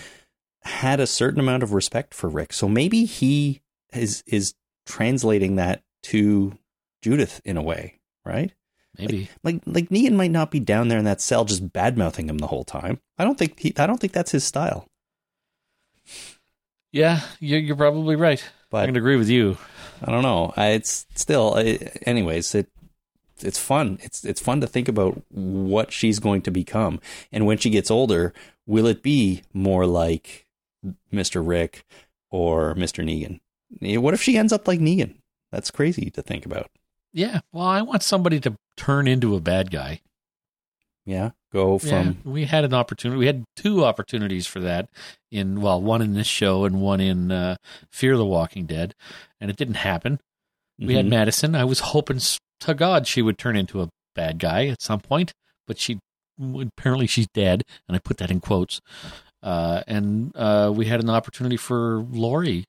had 0.62 1.00
a 1.00 1.06
certain 1.06 1.40
amount 1.40 1.62
of 1.62 1.72
respect 1.72 2.14
for 2.14 2.28
Rick, 2.28 2.52
so 2.52 2.68
maybe 2.68 3.04
he 3.04 3.60
is 3.92 4.22
is 4.26 4.54
translating 4.86 5.56
that 5.56 5.82
to 6.04 6.58
Judith 7.02 7.40
in 7.44 7.56
a 7.56 7.62
way, 7.62 8.00
right? 8.24 8.52
Maybe. 8.98 9.30
Like 9.42 9.62
like 9.66 9.88
Negan 9.88 10.16
might 10.16 10.30
not 10.30 10.50
be 10.50 10.60
down 10.60 10.88
there 10.88 10.98
in 10.98 11.04
that 11.04 11.20
cell 11.20 11.44
just 11.44 11.72
bad 11.72 11.96
mouthing 11.96 12.28
him 12.28 12.38
the 12.38 12.46
whole 12.46 12.64
time. 12.64 13.00
I 13.18 13.24
don't 13.24 13.38
think 13.38 13.58
he, 13.58 13.74
I 13.76 13.86
don't 13.86 13.98
think 13.98 14.12
that's 14.12 14.32
his 14.32 14.44
style. 14.44 14.86
Yeah, 16.92 17.20
you're, 17.40 17.60
you're 17.60 17.76
probably 17.76 18.16
right. 18.16 18.44
But 18.70 18.78
I'm 18.78 18.84
going 18.84 18.94
to 18.94 19.00
agree 19.00 19.16
with 19.16 19.30
you. 19.30 19.56
I 20.02 20.10
don't 20.10 20.22
know. 20.22 20.52
I, 20.56 20.68
it's 20.68 21.06
still, 21.14 21.54
I, 21.56 21.90
anyways, 22.04 22.54
it 22.54 22.68
it's 23.44 23.58
fun. 23.58 23.98
It's 24.02 24.24
it's 24.24 24.40
fun 24.40 24.60
to 24.60 24.66
think 24.66 24.88
about 24.88 25.22
what 25.30 25.92
she's 25.92 26.18
going 26.18 26.42
to 26.42 26.50
become, 26.50 27.00
and 27.30 27.46
when 27.46 27.58
she 27.58 27.70
gets 27.70 27.90
older, 27.90 28.32
will 28.66 28.86
it 28.86 29.02
be 29.02 29.42
more 29.52 29.86
like 29.86 30.46
Mister 31.10 31.42
Rick 31.42 31.84
or 32.30 32.74
Mister 32.74 33.02
Negan? 33.02 33.40
What 33.80 34.14
if 34.14 34.22
she 34.22 34.36
ends 34.36 34.52
up 34.52 34.68
like 34.68 34.80
Negan? 34.80 35.16
That's 35.50 35.70
crazy 35.70 36.10
to 36.10 36.22
think 36.22 36.46
about. 36.46 36.70
Yeah. 37.12 37.40
Well, 37.52 37.66
I 37.66 37.82
want 37.82 38.02
somebody 38.02 38.40
to 38.40 38.56
turn 38.76 39.06
into 39.06 39.34
a 39.34 39.40
bad 39.40 39.70
guy. 39.70 40.00
Yeah, 41.04 41.30
go 41.52 41.78
from. 41.78 41.90
Yeah, 41.90 42.12
we 42.30 42.44
had 42.44 42.64
an 42.64 42.72
opportunity. 42.72 43.18
We 43.18 43.26
had 43.26 43.44
two 43.56 43.84
opportunities 43.84 44.46
for 44.46 44.60
that 44.60 44.88
in 45.32 45.60
well, 45.60 45.82
one 45.82 46.00
in 46.00 46.14
this 46.14 46.28
show 46.28 46.64
and 46.64 46.80
one 46.80 47.00
in 47.00 47.32
uh, 47.32 47.56
Fear 47.90 48.16
the 48.16 48.24
Walking 48.24 48.66
Dead, 48.66 48.94
and 49.40 49.50
it 49.50 49.56
didn't 49.56 49.74
happen. 49.74 50.20
We 50.86 50.94
had 50.94 51.06
Mhm. 51.06 51.10
Madison. 51.10 51.54
I 51.54 51.64
was 51.64 51.80
hoping 51.80 52.20
to 52.60 52.74
God 52.74 53.06
she 53.06 53.22
would 53.22 53.38
turn 53.38 53.56
into 53.56 53.82
a 53.82 53.88
bad 54.14 54.38
guy 54.38 54.66
at 54.66 54.82
some 54.82 55.00
point, 55.00 55.32
but 55.66 55.78
she 55.78 55.98
apparently 56.40 57.06
she's 57.06 57.26
dead, 57.34 57.62
and 57.88 57.96
I 57.96 58.00
put 58.00 58.16
that 58.18 58.30
in 58.30 58.40
quotes. 58.40 58.80
Uh, 59.42 59.82
and 59.86 60.34
uh, 60.36 60.72
we 60.74 60.86
had 60.86 61.00
an 61.00 61.10
opportunity 61.10 61.56
for 61.56 62.04
Lori, 62.10 62.64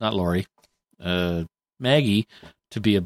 not 0.00 0.14
Lori, 0.14 0.46
uh, 1.00 1.44
Maggie, 1.80 2.26
to 2.70 2.80
be 2.80 2.96
a. 2.96 3.04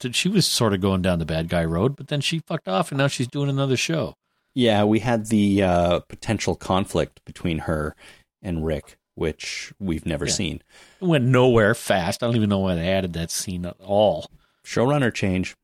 To, 0.00 0.12
she 0.12 0.28
was 0.28 0.46
sort 0.46 0.74
of 0.74 0.80
going 0.80 1.02
down 1.02 1.18
the 1.18 1.24
bad 1.24 1.48
guy 1.48 1.64
road, 1.64 1.96
but 1.96 2.06
then 2.08 2.20
she 2.20 2.40
fucked 2.46 2.68
off, 2.68 2.92
and 2.92 2.98
now 2.98 3.08
she's 3.08 3.26
doing 3.26 3.48
another 3.50 3.76
show. 3.76 4.14
Yeah, 4.54 4.84
we 4.84 5.00
had 5.00 5.26
the 5.26 5.62
uh, 5.62 6.00
potential 6.08 6.54
conflict 6.54 7.20
between 7.24 7.60
her 7.60 7.96
and 8.40 8.64
Rick, 8.64 8.96
which 9.18 9.72
we've 9.78 10.06
never 10.06 10.26
Yeah. 10.26 10.32
seen. 10.32 10.62
It 11.00 11.04
went 11.06 11.24
nowhere 11.24 11.74
fast. 11.74 12.22
I 12.22 12.26
don't 12.26 12.36
even 12.36 12.48
know 12.48 12.60
why 12.60 12.74
they 12.74 12.88
added 12.88 13.12
that 13.14 13.30
scene 13.30 13.66
at 13.66 13.76
all. 13.80 14.30
Showrunner 14.64 15.12
change. 15.12 15.54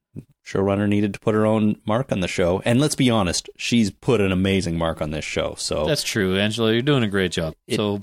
Showrunner 0.46 0.88
needed 0.88 1.14
to 1.14 1.20
put 1.20 1.34
her 1.34 1.46
own 1.46 1.76
mark 1.86 2.12
on 2.12 2.20
the 2.20 2.28
show, 2.28 2.60
and 2.64 2.80
let's 2.80 2.94
be 2.94 3.08
honest, 3.10 3.48
she's 3.56 3.90
put 3.90 4.20
an 4.20 4.30
amazing 4.30 4.76
mark 4.76 5.00
on 5.00 5.10
this 5.10 5.24
show. 5.24 5.54
So 5.56 5.86
That's 5.86 6.02
true, 6.02 6.36
Angela. 6.36 6.72
You're 6.72 6.82
doing 6.82 7.02
a 7.02 7.08
great 7.08 7.32
job. 7.32 7.54
It- 7.66 7.76
so, 7.76 8.02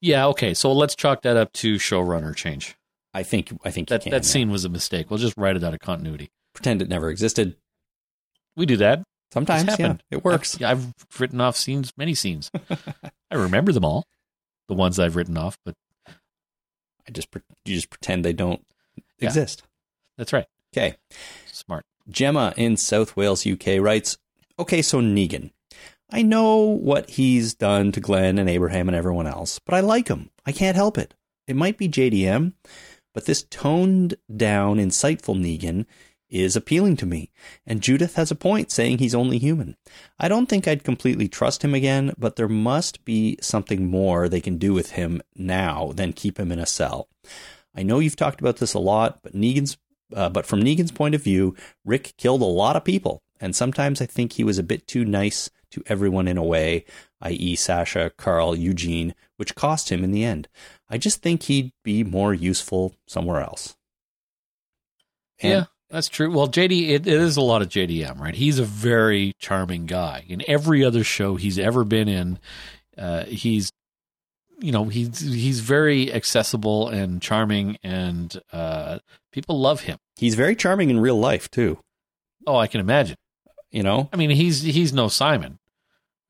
yeah, 0.00 0.26
okay. 0.28 0.52
So 0.54 0.72
let's 0.72 0.94
chalk 0.94 1.22
that 1.22 1.36
up 1.36 1.52
to 1.54 1.76
showrunner 1.76 2.34
change. 2.36 2.76
I 3.14 3.22
think 3.22 3.52
I 3.64 3.70
think 3.70 3.90
you 3.90 3.96
That 3.96 4.02
can, 4.02 4.10
that 4.10 4.24
yeah. 4.24 4.28
scene 4.30 4.50
was 4.50 4.64
a 4.64 4.68
mistake. 4.68 5.10
We'll 5.10 5.18
just 5.18 5.36
write 5.36 5.56
it 5.56 5.64
out 5.64 5.74
of 5.74 5.80
continuity. 5.80 6.30
pretend 6.54 6.82
it 6.82 6.88
never 6.88 7.08
existed. 7.10 7.56
We 8.56 8.66
do 8.66 8.76
that. 8.76 9.02
Sometimes, 9.32 9.78
yeah, 9.78 9.96
it 10.10 10.22
works. 10.22 10.60
I've, 10.60 10.88
I've 10.88 10.94
written 11.18 11.40
off 11.40 11.56
scenes, 11.56 11.92
many 11.96 12.14
scenes. 12.14 12.50
I 13.30 13.34
remember 13.36 13.72
them 13.72 13.84
all, 13.86 14.04
the 14.68 14.74
ones 14.74 14.98
I've 14.98 15.16
written 15.16 15.36
off. 15.36 15.58
But 15.64 15.74
I 16.08 17.10
just 17.12 17.28
you 17.64 17.74
just 17.74 17.90
pretend 17.90 18.24
they 18.24 18.32
don't 18.32 18.64
Yeah. 19.18 19.28
exist. 19.28 19.62
that's 20.16 20.32
right. 20.32 20.46
Okay. 20.76 20.96
Smart. 21.50 21.84
Gemma 22.08 22.52
in 22.56 22.76
South 22.76 23.16
Wales, 23.16 23.46
UK 23.46 23.78
writes, 23.80 24.16
Okay, 24.58 24.82
so 24.82 25.00
Negan. 25.00 25.50
I 26.10 26.22
know 26.22 26.56
what 26.58 27.10
he's 27.10 27.54
done 27.54 27.90
to 27.92 28.00
Glenn 28.00 28.38
and 28.38 28.48
Abraham 28.48 28.88
and 28.88 28.96
everyone 28.96 29.26
else, 29.26 29.58
but 29.64 29.74
I 29.74 29.80
like 29.80 30.08
him. 30.08 30.30
I 30.44 30.52
can't 30.52 30.76
help 30.76 30.98
it. 30.98 31.14
It 31.48 31.56
might 31.56 31.78
be 31.78 31.88
JDM, 31.88 32.52
but 33.14 33.24
this 33.24 33.44
toned 33.50 34.14
down, 34.34 34.76
insightful 34.78 35.36
Negan 35.38 35.86
is 36.32 36.56
appealing 36.56 36.96
to 36.96 37.06
me. 37.06 37.30
And 37.66 37.82
Judith 37.82 38.16
has 38.16 38.30
a 38.30 38.34
point 38.36 38.72
saying 38.72 38.98
he's 38.98 39.14
only 39.14 39.38
human. 39.38 39.76
I 40.18 40.28
don't 40.28 40.48
think 40.48 40.66
I'd 40.66 40.82
completely 40.82 41.28
trust 41.28 41.62
him 41.62 41.74
again, 41.74 42.14
but 42.16 42.36
there 42.36 42.48
must 42.48 43.04
be 43.04 43.38
something 43.40 43.86
more 43.86 44.28
they 44.28 44.40
can 44.40 44.56
do 44.56 44.72
with 44.72 44.92
him 44.92 45.22
now 45.36 45.92
than 45.94 46.12
keep 46.14 46.40
him 46.40 46.50
in 46.50 46.58
a 46.58 46.66
cell. 46.66 47.08
I 47.76 47.82
know 47.82 47.98
you've 47.98 48.16
talked 48.16 48.40
about 48.40 48.56
this 48.56 48.74
a 48.74 48.78
lot, 48.78 49.22
but 49.22 49.34
Negan's 49.34 49.76
uh, 50.14 50.28
but 50.28 50.44
from 50.44 50.62
Negan's 50.62 50.92
point 50.92 51.14
of 51.14 51.22
view, 51.22 51.56
Rick 51.86 52.14
killed 52.18 52.42
a 52.42 52.44
lot 52.44 52.76
of 52.76 52.84
people, 52.84 53.22
and 53.40 53.56
sometimes 53.56 54.02
I 54.02 54.06
think 54.06 54.34
he 54.34 54.44
was 54.44 54.58
a 54.58 54.62
bit 54.62 54.86
too 54.86 55.06
nice 55.06 55.48
to 55.70 55.82
everyone 55.86 56.28
in 56.28 56.36
a 56.36 56.42
way, 56.42 56.84
i.e., 57.22 57.56
Sasha, 57.56 58.12
Carl, 58.18 58.54
Eugene, 58.54 59.14
which 59.38 59.54
cost 59.54 59.90
him 59.90 60.04
in 60.04 60.12
the 60.12 60.22
end. 60.22 60.48
I 60.90 60.98
just 60.98 61.22
think 61.22 61.44
he'd 61.44 61.72
be 61.82 62.04
more 62.04 62.34
useful 62.34 62.94
somewhere 63.06 63.40
else. 63.40 63.74
And- 65.40 65.50
yeah, 65.52 65.64
that's 65.92 66.08
true. 66.08 66.32
Well, 66.32 66.48
JD, 66.48 66.88
it, 66.88 67.06
it 67.06 67.06
is 67.06 67.36
a 67.36 67.42
lot 67.42 67.60
of 67.60 67.68
JDM, 67.68 68.18
right? 68.18 68.34
He's 68.34 68.58
a 68.58 68.64
very 68.64 69.34
charming 69.38 69.84
guy. 69.84 70.24
In 70.26 70.42
every 70.48 70.82
other 70.82 71.04
show 71.04 71.36
he's 71.36 71.58
ever 71.58 71.84
been 71.84 72.08
in, 72.08 72.38
uh, 72.96 73.24
he's, 73.24 73.70
you 74.58 74.72
know, 74.72 74.86
he's 74.86 75.20
he's 75.20 75.60
very 75.60 76.10
accessible 76.12 76.88
and 76.88 77.20
charming, 77.20 77.76
and 77.82 78.40
uh, 78.52 79.00
people 79.32 79.60
love 79.60 79.82
him. 79.82 79.98
He's 80.16 80.34
very 80.34 80.56
charming 80.56 80.88
in 80.88 80.98
real 80.98 81.18
life 81.18 81.50
too. 81.50 81.78
Oh, 82.46 82.56
I 82.56 82.68
can 82.68 82.80
imagine. 82.80 83.16
You 83.70 83.82
know, 83.82 84.08
I 84.12 84.16
mean, 84.16 84.30
he's 84.30 84.62
he's 84.62 84.92
no 84.92 85.08
Simon, 85.08 85.58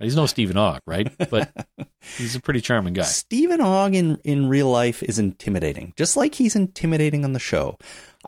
he's 0.03 0.17
no 0.17 0.27
Stephen 0.27 0.57
Ogg, 0.57 0.81
right? 0.87 1.11
But 1.31 1.51
he's 2.19 2.35
a 2.35 2.41
pretty 2.41 2.61
charming 2.61 2.95
guy. 2.95 3.03
Stephen 3.03 3.61
Ogg 3.61 3.95
in, 3.95 4.17
in 4.25 4.49
real 4.49 4.71
life 4.71 5.03
is 5.03 5.19
intimidating, 5.19 5.93
just 5.97 6.17
like 6.17 6.35
he's 6.35 6.57
intimidating 6.57 7.25
on 7.25 7.33
the 7.33 7.39
show. 7.39 7.79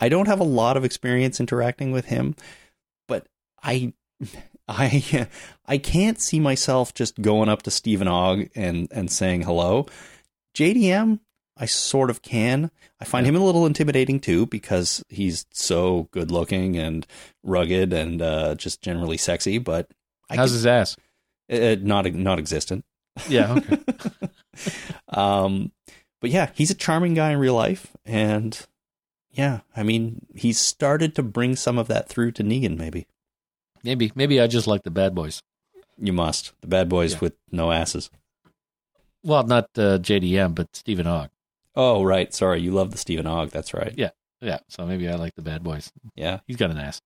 I 0.01 0.09
don't 0.09 0.27
have 0.29 0.41
a 0.41 0.45
lot 0.45 0.77
of 0.77 0.85
experience 0.85 1.41
interacting 1.41 1.93
with 1.93 2.07
him, 2.07 2.35
but 3.09 3.27
I, 3.63 3.93
I, 4.69 5.29
I 5.67 5.79
can't 5.79 6.21
see 6.21 6.41
myself 6.41 6.95
just 6.95 7.21
going 7.21 7.49
up 7.49 7.63
to 7.63 7.71
Stephen 7.71 8.09
Ogg 8.09 8.51
and, 8.55 8.89
and 8.91 9.11
saying 9.11 9.43
hello. 9.43 9.87
JDM, 10.57 11.21
I 11.57 11.67
sort 11.67 12.11
of 12.11 12.23
can. 12.23 12.71
I 13.01 13.05
find 13.05 13.27
him 13.27 13.37
a 13.37 13.45
little 13.45 13.67
intimidating 13.67 14.19
too 14.21 14.47
because 14.47 15.05
he's 15.09 15.47
so 15.53 16.09
good 16.11 16.31
looking 16.31 16.77
and 16.77 17.07
rugged 17.45 17.93
and 17.93 18.21
uh, 18.23 18.55
just 18.57 18.83
generally 18.83 19.17
sexy. 19.17 19.59
But 19.59 19.89
I 20.31 20.37
How's 20.37 20.51
can- 20.51 20.55
his 20.57 20.67
ass? 20.67 20.97
uh, 21.53 21.77
not 21.81 22.13
not 22.13 22.39
existent. 22.39 22.85
Yeah, 23.29 23.53
okay. 23.55 23.79
um, 25.09 25.71
but 26.21 26.31
yeah, 26.31 26.51
he's 26.55 26.71
a 26.71 26.75
charming 26.75 27.15
guy 27.15 27.31
in 27.31 27.39
real 27.39 27.55
life, 27.55 27.89
and 28.05 28.59
yeah, 29.35 29.61
I 29.77 29.83
mean, 29.83 30.27
he 30.35 30.53
started 30.53 31.15
to 31.17 31.23
bring 31.23 31.57
some 31.57 31.79
of 31.79 31.89
that 31.89 32.09
through 32.09 32.33
to 32.33 32.43
Negan. 32.45 32.77
Maybe 32.79 33.07
maybe 33.83 34.13
maybe 34.15 34.41
I 34.41 34.47
just 34.47 34.67
like 34.67 34.83
the 34.83 34.91
bad 34.91 35.15
boys. 35.15 35.43
you 35.99 36.13
must 36.13 36.53
the 36.61 36.67
bad 36.69 36.89
boys 36.89 37.13
Yeah. 37.15 37.19
with 37.21 37.35
no 37.53 37.71
asses. 37.73 38.11
Well, 39.23 39.43
not 39.45 39.71
uh, 39.77 39.99
JDM, 39.99 40.55
but 40.55 40.75
Stephen 40.77 41.07
Ogg. 41.07 41.31
Oh, 41.77 42.05
right. 42.05 42.33
Sorry, 42.33 42.61
you 42.61 42.71
love 42.73 42.91
the 42.93 42.99
Stephen 42.99 43.27
Ogg. 43.27 43.51
That's 43.51 43.73
right. 43.75 43.95
Yeah. 43.97 44.11
Yeah, 44.41 44.59
so 44.69 44.85
maybe 44.85 45.09
I 45.09 45.15
like 45.15 45.35
the 45.35 45.43
bad 45.43 45.63
boys. 45.65 45.91
Yeah. 46.15 46.41
He's 46.47 46.57
got 46.57 46.71
an 46.71 46.77
ass. 46.79 47.01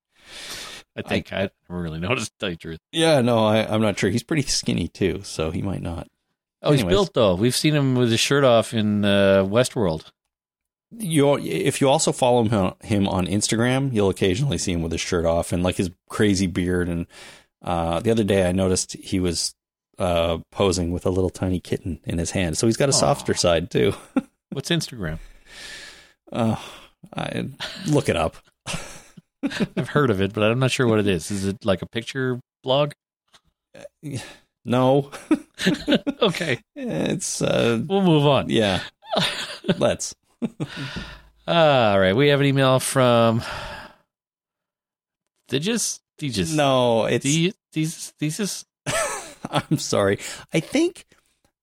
I 0.96 1.02
think 1.02 1.32
I, 1.32 1.50
never 1.68 1.80
really 1.80 2.00
noticed. 2.08 2.32
To 2.32 2.38
tell 2.40 2.48
you 2.50 2.56
the 2.56 2.60
truth. 2.60 2.78
Yeah. 2.92 3.20
No, 3.20 3.46
I, 3.46 3.58
I'm 3.72 3.80
not 3.80 3.98
sure. 3.98 4.10
He's 4.10 4.24
pretty 4.24 4.42
skinny 4.42 4.88
too, 4.88 5.20
so 5.22 5.50
he 5.52 5.62
might 5.62 5.82
not. 5.82 6.08
Oh, 6.60 6.72
he's 6.72 6.82
built 6.82 7.14
though. 7.14 7.36
We've 7.36 7.54
seen 7.54 7.74
him 7.76 7.94
with 7.94 8.10
his 8.10 8.18
shirt 8.18 8.42
off 8.42 8.74
in 8.74 9.04
uh, 9.04 9.44
Westworld. 9.44 10.10
You 10.90 11.36
if 11.38 11.80
you 11.80 11.88
also 11.88 12.12
follow 12.12 12.42
him 12.44 12.54
on, 12.54 12.74
him 12.82 13.08
on 13.08 13.26
Instagram, 13.26 13.92
you'll 13.92 14.08
occasionally 14.08 14.56
see 14.58 14.72
him 14.72 14.82
with 14.82 14.92
his 14.92 15.00
shirt 15.02 15.26
off 15.26 15.52
and 15.52 15.62
like 15.62 15.76
his 15.76 15.90
crazy 16.08 16.46
beard. 16.46 16.88
And 16.88 17.06
uh, 17.62 18.00
the 18.00 18.10
other 18.10 18.24
day, 18.24 18.48
I 18.48 18.52
noticed 18.52 18.94
he 18.94 19.20
was 19.20 19.54
uh, 19.98 20.38
posing 20.50 20.90
with 20.92 21.04
a 21.04 21.10
little 21.10 21.28
tiny 21.30 21.60
kitten 21.60 22.00
in 22.04 22.16
his 22.18 22.30
hand. 22.30 22.56
So 22.56 22.66
he's 22.66 22.76
got 22.78 22.88
a 22.88 22.92
Aw. 22.92 22.96
softer 22.96 23.34
side 23.34 23.70
too. 23.70 23.92
What's 24.50 24.70
Instagram? 24.70 25.18
Uh, 26.32 26.56
I 27.14 27.48
look 27.86 28.08
it 28.08 28.16
up. 28.16 28.36
I've 29.76 29.90
heard 29.90 30.10
of 30.10 30.20
it, 30.22 30.32
but 30.32 30.42
I'm 30.42 30.58
not 30.58 30.70
sure 30.70 30.86
what 30.86 30.98
it 31.00 31.06
is. 31.06 31.30
Is 31.30 31.44
it 31.44 31.64
like 31.64 31.82
a 31.82 31.86
picture 31.86 32.40
blog? 32.62 32.92
No, 34.64 35.12
Okay, 36.20 36.60
it's 36.76 37.40
uh, 37.40 37.80
we'll 37.86 38.02
move 38.02 38.26
on. 38.26 38.50
yeah. 38.50 38.82
Let's. 39.78 40.14
All 41.46 41.98
right, 41.98 42.14
we 42.14 42.28
have 42.28 42.40
an 42.40 42.46
email 42.46 42.78
from 42.80 43.42
Digis. 45.50 46.00
Digis. 46.20 46.54
No, 46.54 47.06
it's. 47.06 47.24
Di- 47.24 47.52
Thesis. 47.72 48.12
Thesis. 48.18 48.64
I'm 49.50 49.78
sorry. 49.78 50.18
I 50.52 50.60
think 50.60 51.06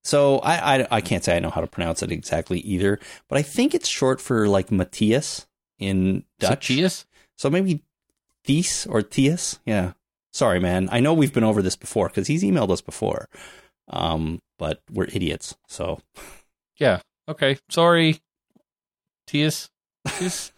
so. 0.03 0.39
I, 0.39 0.75
I 0.81 0.87
I 0.91 1.01
can't 1.01 1.23
say 1.23 1.35
I 1.35 1.39
know 1.39 1.49
how 1.49 1.61
to 1.61 1.67
pronounce 1.67 2.01
it 2.03 2.11
exactly 2.11 2.59
either, 2.59 2.99
but 3.27 3.37
I 3.37 3.41
think 3.41 3.73
it's 3.73 3.87
short 3.87 4.21
for 4.21 4.47
like 4.47 4.71
Matthias 4.71 5.45
in 5.77 6.23
Dutch. 6.39 6.67
Zacchaeus? 6.67 7.05
So 7.37 7.49
maybe 7.49 7.83
Thies 8.45 8.87
or 8.89 9.01
Thias. 9.01 9.59
Yeah. 9.65 9.93
Sorry, 10.31 10.59
man. 10.59 10.89
I 10.91 10.99
know 10.99 11.13
we've 11.13 11.33
been 11.33 11.43
over 11.43 11.61
this 11.61 11.75
before 11.75 12.07
because 12.07 12.27
he's 12.27 12.43
emailed 12.43 12.69
us 12.71 12.81
before. 12.81 13.27
Um, 13.89 14.39
but 14.57 14.81
we're 14.91 15.05
idiots. 15.05 15.55
So 15.67 15.99
Yeah. 16.77 16.99
Okay. 17.27 17.57
Sorry. 17.69 18.19
Tias. 19.27 19.69
Tias. 20.07 20.51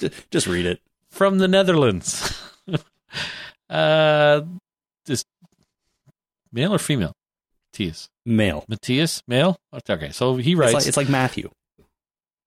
just 0.30 0.46
read 0.46 0.66
it. 0.66 0.80
from 1.10 1.38
the 1.38 1.48
Netherlands. 1.48 2.42
uh, 3.70 4.42
this 5.06 5.24
male 6.52 6.74
or 6.74 6.78
female? 6.78 7.12
Matthias? 7.72 8.08
Male. 8.24 8.64
Matthias, 8.68 9.22
male. 9.28 9.56
Okay, 9.88 10.10
so 10.10 10.36
he 10.36 10.52
It's 10.52 10.58
writes. 10.58 10.74
like, 10.74 10.86
it's 10.86 10.96
like 10.96 11.08
Matthew. 11.08 11.50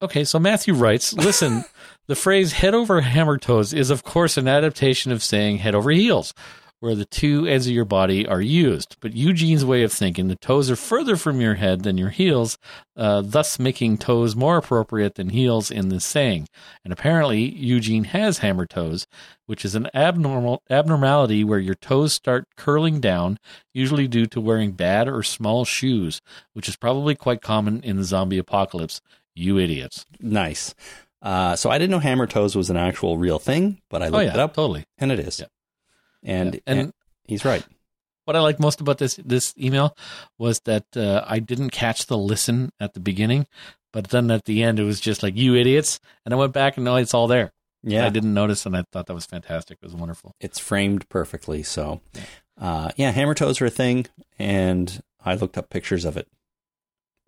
Okay, 0.02 0.24
so 0.24 0.38
Matthew 0.38 0.74
writes, 0.74 1.12
listen, 1.12 1.64
the 2.06 2.16
phrase 2.16 2.52
head 2.52 2.74
over 2.74 3.00
hammer 3.02 3.36
toes 3.38 3.72
is, 3.74 3.90
of 3.90 4.02
course, 4.02 4.36
an 4.36 4.48
adaptation 4.48 5.12
of 5.12 5.22
saying 5.22 5.58
head 5.58 5.74
over 5.74 5.90
heels, 5.90 6.32
where 6.80 6.94
the 6.94 7.04
two 7.04 7.46
ends 7.46 7.66
of 7.66 7.72
your 7.72 7.84
body 7.84 8.26
are 8.26 8.40
used. 8.40 8.96
But 9.00 9.14
Eugene's 9.14 9.64
way 9.64 9.82
of 9.82 9.92
thinking, 9.92 10.28
the 10.28 10.36
toes 10.36 10.70
are 10.70 10.76
further 10.76 11.14
from 11.16 11.40
your 11.40 11.54
head 11.54 11.82
than 11.82 11.98
your 11.98 12.08
heels, 12.10 12.58
uh, 12.96 13.22
thus 13.24 13.58
making 13.58 13.98
toes 13.98 14.34
more 14.34 14.56
appropriate 14.56 15.14
than 15.14 15.28
heels 15.28 15.70
in 15.70 15.90
this 15.90 16.04
saying. 16.04 16.48
And 16.84 16.92
apparently, 16.92 17.42
Eugene 17.42 18.04
has 18.04 18.38
hammer 18.38 18.66
toes, 18.66 19.06
which 19.46 19.64
is 19.64 19.74
an 19.74 19.88
abnormal 19.94 20.62
abnormality 20.70 21.44
where 21.44 21.58
your 21.58 21.74
toes 21.74 22.12
start 22.14 22.44
curling 22.56 22.98
down, 23.00 23.38
usually 23.74 24.08
due 24.08 24.26
to 24.26 24.40
wearing 24.40 24.72
bad 24.72 25.06
or 25.08 25.22
small 25.22 25.64
shoes, 25.64 26.20
which 26.54 26.68
is 26.68 26.76
probably 26.76 27.14
quite 27.14 27.42
common 27.42 27.82
in 27.82 27.96
the 27.96 28.04
zombie 28.04 28.38
apocalypse. 28.38 29.00
You 29.34 29.58
idiots. 29.58 30.06
Nice. 30.18 30.74
Uh, 31.22 31.54
so 31.54 31.70
I 31.70 31.78
didn't 31.78 31.90
know 31.90 31.98
hammer 31.98 32.26
toes 32.26 32.56
was 32.56 32.70
an 32.70 32.76
actual 32.76 33.18
real 33.18 33.38
thing, 33.38 33.80
but 33.90 34.02
I 34.02 34.06
Oh 34.06 34.10
looked 34.10 34.24
yeah, 34.24 34.34
it 34.34 34.40
up, 34.40 34.54
totally. 34.54 34.84
and 34.98 35.12
it 35.12 35.18
is. 35.20 35.38
Yeah. 35.40 35.46
And, 36.22 36.54
Yeah. 36.54 36.60
And- 36.66 36.78
and 36.80 36.92
he's 37.24 37.44
right. 37.44 37.64
What 38.26 38.36
I 38.36 38.40
like 38.40 38.60
most 38.60 38.80
about 38.80 38.98
this 38.98 39.18
this 39.24 39.54
email 39.58 39.96
was 40.38 40.60
that 40.60 40.84
uh, 40.96 41.24
I 41.26 41.40
didn't 41.40 41.70
catch 41.70 42.06
the 42.06 42.16
listen 42.18 42.70
at 42.78 42.94
the 42.94 43.00
beginning, 43.00 43.46
but 43.92 44.08
then 44.10 44.30
at 44.30 44.44
the 44.44 44.62
end 44.62 44.78
it 44.78 44.84
was 44.84 45.00
just 45.00 45.22
like 45.22 45.36
you 45.36 45.56
idiots, 45.56 45.98
and 46.24 46.32
I 46.32 46.36
went 46.36 46.52
back 46.52 46.76
and 46.76 46.84
no, 46.84 46.94
it's 46.96 47.14
all 47.14 47.26
there. 47.26 47.50
Yeah, 47.82 48.04
I 48.06 48.10
didn't 48.10 48.34
notice, 48.34 48.66
and 48.66 48.76
I 48.76 48.84
thought 48.92 49.06
that 49.06 49.14
was 49.14 49.26
fantastic. 49.26 49.78
It 49.82 49.86
was 49.86 49.94
wonderful. 49.94 50.34
it's 50.38 50.58
framed 50.60 51.08
perfectly. 51.08 51.62
So, 51.64 52.02
uh, 52.60 52.90
yeah, 52.96 53.10
hammer 53.10 53.34
toes 53.34 53.60
are 53.62 53.66
a 53.66 53.70
thing, 53.70 54.06
and 54.38 55.02
I 55.24 55.34
looked 55.34 55.56
up 55.58 55.70
pictures 55.70 56.04
of 56.04 56.16
it. 56.18 56.28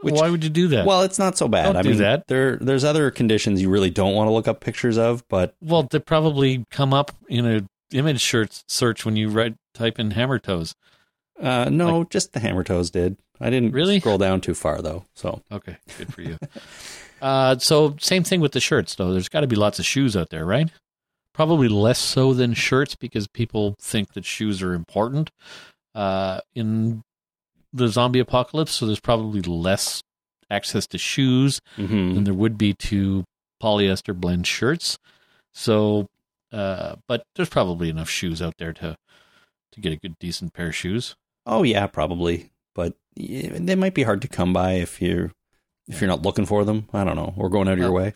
Which- 0.02 0.14
Why 0.14 0.28
would 0.30 0.44
you 0.44 0.50
do 0.50 0.68
that? 0.68 0.84
Well, 0.84 1.02
it's 1.02 1.18
not 1.18 1.38
so 1.38 1.48
bad. 1.48 1.64
Don't 1.66 1.76
I 1.76 1.82
do 1.82 1.88
mean, 1.90 1.98
that. 1.98 2.26
there 2.28 2.58
there's 2.58 2.84
other 2.84 3.10
conditions 3.10 3.62
you 3.62 3.70
really 3.70 3.90
don't 3.90 4.14
want 4.14 4.28
to 4.28 4.32
look 4.32 4.46
up 4.46 4.60
pictures 4.60 4.98
of, 4.98 5.26
but 5.28 5.54
well, 5.62 5.84
they 5.90 5.98
probably 6.00 6.64
come 6.70 6.92
up 6.92 7.12
in 7.28 7.46
a 7.46 7.66
image 7.92 8.24
search 8.24 8.62
search 8.68 9.04
when 9.04 9.16
you 9.16 9.28
write 9.28 9.54
type 9.74 9.98
in 9.98 10.12
hammer 10.12 10.38
toes. 10.38 10.74
uh, 11.40 11.68
no, 11.70 12.04
just 12.04 12.32
the 12.32 12.40
hammer 12.40 12.64
toes 12.64 12.90
did. 12.90 13.16
I 13.40 13.50
didn't 13.50 13.72
Really? 13.72 13.98
scroll 13.98 14.18
down 14.18 14.40
too 14.40 14.54
far 14.54 14.80
though. 14.82 15.04
So 15.14 15.42
Okay, 15.50 15.76
good 15.98 16.12
for 16.12 16.22
you. 16.22 16.38
uh, 17.22 17.58
so 17.58 17.96
same 18.00 18.22
thing 18.24 18.40
with 18.40 18.52
the 18.52 18.60
shirts, 18.60 18.94
though. 18.94 19.12
There's 19.12 19.28
got 19.28 19.40
to 19.40 19.46
be 19.46 19.56
lots 19.56 19.78
of 19.78 19.84
shoes 19.86 20.16
out 20.16 20.30
there, 20.30 20.44
right? 20.44 20.70
Probably 21.34 21.68
less 21.68 21.98
so 21.98 22.34
than 22.34 22.54
shirts 22.54 22.94
because 22.94 23.26
people 23.26 23.74
think 23.80 24.12
that 24.12 24.24
shoes 24.24 24.62
are 24.62 24.74
important 24.74 25.30
uh, 25.94 26.40
in 26.54 27.02
the 27.72 27.88
zombie 27.88 28.20
apocalypse. 28.20 28.72
So 28.72 28.86
there's 28.86 29.00
probably 29.00 29.40
less 29.40 30.02
access 30.50 30.86
to 30.88 30.98
shoes 30.98 31.60
mhm. 31.78 32.14
than 32.14 32.24
there 32.24 32.34
would 32.34 32.58
be 32.58 32.74
to 32.74 33.24
polyester 33.62 34.14
blend 34.14 34.46
shirts. 34.46 34.98
So, 35.54 36.08
uh, 36.52 36.96
but 37.08 37.22
there's 37.34 37.48
probably 37.48 37.88
enough 37.88 38.08
shoes 38.10 38.40
out 38.42 38.54
there 38.58 38.72
to 38.74 38.96
to 39.72 39.80
get 39.80 39.92
a 39.92 39.96
good, 39.96 40.18
decent 40.18 40.52
pair 40.52 40.68
of 40.68 40.74
shoes. 40.76 41.14
oh 41.46 41.62
yeah, 41.62 41.86
probably, 41.86 42.50
but 42.74 42.94
they 43.16 43.74
might 43.74 43.94
be 43.94 44.02
hard 44.02 44.22
to 44.22 44.28
come 44.28 44.52
by 44.52 44.72
if 44.74 45.00
you're 45.00 45.32
if 45.88 46.00
you're 46.00 46.08
not 46.08 46.22
looking 46.22 46.46
for 46.46 46.64
them. 46.64 46.88
I 46.92 47.04
don't 47.04 47.16
know, 47.16 47.34
or 47.36 47.48
going 47.48 47.68
out 47.68 47.74
of 47.74 47.78
your 47.78 47.92
way. 47.92 48.14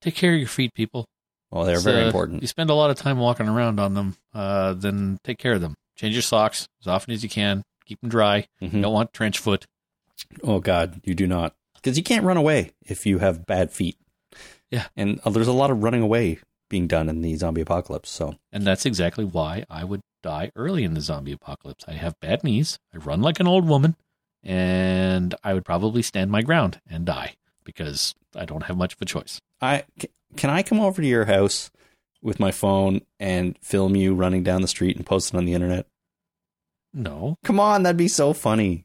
Take 0.00 0.14
care 0.14 0.32
of 0.34 0.38
your 0.38 0.48
feet, 0.48 0.72
people. 0.74 1.06
Well, 1.50 1.64
they're 1.64 1.76
It's, 1.76 1.84
very 1.84 2.02
uh, 2.02 2.06
important. 2.06 2.42
You 2.42 2.48
spend 2.48 2.68
a 2.70 2.74
lot 2.74 2.90
of 2.90 2.96
time 2.96 3.18
walking 3.18 3.48
around 3.48 3.80
on 3.80 3.94
them. 3.94 4.16
Uh, 4.34 4.74
then 4.74 5.18
take 5.24 5.38
care 5.38 5.52
of 5.54 5.60
them. 5.60 5.74
Change 5.96 6.14
your 6.14 6.22
socks 6.22 6.68
as 6.82 6.86
often 6.86 7.12
as 7.14 7.22
you 7.22 7.28
can. 7.28 7.62
Keep 7.86 8.00
them 8.02 8.10
dry. 8.10 8.46
Mhm. 8.62 8.74
You 8.74 8.82
don't 8.82 8.92
want 8.92 9.12
trench 9.12 9.38
foot. 9.38 9.64
Oh 10.42 10.60
God, 10.60 11.00
you 11.04 11.14
do 11.14 11.26
not, 11.26 11.54
because 11.74 11.96
you 11.96 12.02
can't 12.04 12.24
run 12.24 12.36
away 12.36 12.72
if 12.84 13.06
you 13.06 13.18
have 13.18 13.46
bad 13.46 13.70
feet. 13.72 13.96
Yeah. 14.70 14.86
and 14.96 15.20
uh, 15.24 15.30
there's 15.30 15.48
a 15.48 15.52
lot 15.52 15.70
of 15.70 15.82
running 15.82 16.02
away 16.02 16.40
being 16.68 16.86
done 16.86 17.08
in 17.08 17.22
the 17.22 17.34
zombie 17.36 17.60
apocalypse. 17.62 18.10
So 18.10 18.36
And 18.52 18.66
that's 18.66 18.84
exactly 18.86 19.24
why 19.24 19.64
I 19.70 19.84
would 19.84 20.00
die 20.22 20.50
early 20.56 20.84
in 20.84 20.94
the 20.94 21.00
zombie 21.00 21.32
apocalypse. 21.32 21.84
I 21.88 21.92
have 21.92 22.18
bad 22.20 22.42
knees. 22.44 22.78
I 22.94 22.98
run 22.98 23.22
like 23.22 23.40
an 23.40 23.46
old 23.46 23.66
woman, 23.66 23.96
and 24.42 25.34
I 25.44 25.54
would 25.54 25.64
probably 25.64 26.02
stand 26.02 26.30
my 26.30 26.42
ground 26.42 26.80
and 26.88 27.04
die 27.04 27.34
because 27.64 28.14
I 28.34 28.44
don't 28.44 28.64
have 28.64 28.76
much 28.76 28.94
of 28.94 29.02
a 29.02 29.04
choice. 29.04 29.40
I 29.60 29.84
can 30.36 30.50
I 30.50 30.62
come 30.62 30.80
over 30.80 31.00
to 31.02 31.08
your 31.08 31.24
house 31.26 31.70
with 32.22 32.40
my 32.40 32.50
phone 32.50 33.00
and 33.20 33.56
film 33.62 33.94
you 33.96 34.14
running 34.14 34.42
down 34.42 34.62
the 34.62 34.68
street 34.68 34.96
and 34.96 35.06
post 35.06 35.32
it 35.32 35.36
on 35.36 35.44
the 35.44 35.54
internet? 35.54 35.86
No, 36.94 37.36
Come 37.44 37.60
on, 37.60 37.82
that'd 37.82 37.96
be 37.96 38.08
so 38.08 38.32
funny. 38.32 38.84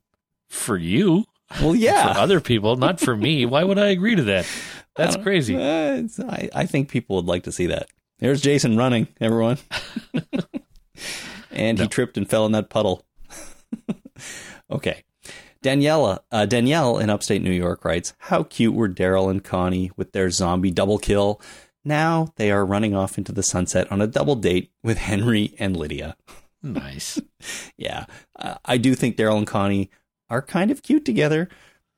for 0.49 0.77
you, 0.77 1.25
Well, 1.61 1.73
yeah. 1.75 2.13
for 2.13 2.19
other 2.19 2.39
people, 2.41 2.75
not 2.75 2.99
for 2.99 3.15
me. 3.15 3.45
Why 3.45 3.63
would 3.63 3.79
I 3.79 3.87
agree 3.87 4.15
to 4.15 4.23
that? 4.23 4.45
That's 4.95 5.17
crazy. 5.17 5.55
Uh, 5.55 6.03
I, 6.27 6.49
I 6.53 6.65
think 6.65 6.89
people 6.89 7.15
would 7.15 7.25
like 7.25 7.43
to 7.43 7.51
see 7.51 7.67
that. 7.67 7.87
There's 8.19 8.41
Jason 8.41 8.77
running, 8.77 9.07
everyone. 9.19 9.57
and 11.51 11.79
he 11.79 11.87
tripped 11.87 12.17
and 12.17 12.29
fell 12.29 12.45
in 12.45 12.51
that 12.53 12.69
puddle. 12.69 13.05
okay. 14.71 15.03
Daniela, 15.63 16.19
uh, 16.31 16.45
Danielle 16.45 16.99
in 16.99 17.09
upstate 17.09 17.41
New 17.41 17.51
York 17.51 17.85
writes, 17.85 18.13
How 18.19 18.43
cute 18.43 18.75
were 18.75 18.89
Daryl 18.89 19.31
and 19.31 19.43
Connie 19.43 19.91
with 19.95 20.11
their 20.11 20.29
zombie 20.29 20.71
double 20.71 20.97
kill? 20.97 21.41
Now 21.85 22.33
they 22.35 22.51
are 22.51 22.65
running 22.65 22.95
off 22.95 23.17
into 23.17 23.31
the 23.31 23.43
sunset 23.43 23.91
on 23.91 24.01
a 24.01 24.07
double 24.07 24.35
date 24.35 24.71
with 24.83 24.97
Henry 24.97 25.55
and 25.59 25.75
Lydia. 25.75 26.15
Nice. 26.61 27.19
Yeah, 27.75 28.05
uh, 28.39 28.55
I 28.63 28.77
do 28.77 28.95
think 28.95 29.17
Daryl 29.17 29.37
and 29.37 29.45
Connie 29.45 29.89
are 30.29 30.41
kind 30.41 30.71
of 30.71 30.81
cute 30.81 31.03
together. 31.03 31.49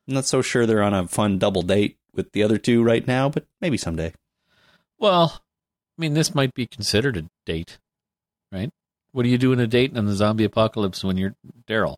I'm 0.08 0.14
not 0.14 0.24
so 0.24 0.42
sure 0.42 0.66
they're 0.66 0.82
on 0.82 0.92
a 0.92 1.06
fun 1.06 1.38
double 1.38 1.62
date 1.62 1.98
with 2.16 2.32
the 2.32 2.42
other 2.42 2.58
two 2.58 2.82
right 2.82 3.06
now, 3.06 3.28
but 3.28 3.44
maybe 3.60 3.76
someday. 3.76 4.12
Well, 4.98 5.42
I 5.98 6.00
mean, 6.00 6.14
this 6.14 6.34
might 6.34 6.54
be 6.54 6.66
considered 6.66 7.16
a 7.16 7.24
date, 7.44 7.78
right? 8.52 8.70
What 9.12 9.22
do 9.22 9.28
you 9.28 9.38
do 9.38 9.52
in 9.52 9.60
a 9.60 9.66
date 9.66 9.96
in 9.96 10.06
the 10.06 10.14
zombie 10.14 10.44
apocalypse 10.44 11.02
when 11.04 11.16
you're 11.16 11.34
Daryl? 11.68 11.96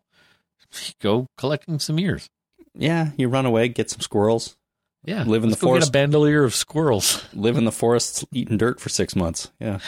You 0.73 0.93
Go 1.01 1.27
collecting 1.37 1.79
some 1.79 1.99
ears. 1.99 2.29
Yeah, 2.75 3.11
you 3.17 3.27
run 3.27 3.45
away, 3.45 3.67
get 3.67 3.89
some 3.89 3.99
squirrels, 3.99 4.55
Yeah, 5.03 5.23
Live 5.23 5.43
in 5.43 5.49
the 5.49 5.55
go 5.55 5.67
forest. 5.67 5.91
Get 5.91 5.99
a 6.01 6.03
bandolier 6.03 6.43
of 6.43 6.53
squirrels. 6.53 7.25
live 7.33 7.57
in 7.57 7.65
the 7.65 7.71
forests, 7.81 8.23
eating 8.31 8.57
dirt 8.57 8.79
for 8.79 8.89
six 8.89 9.15
months. 9.15 9.51
Yeah. 9.59 9.79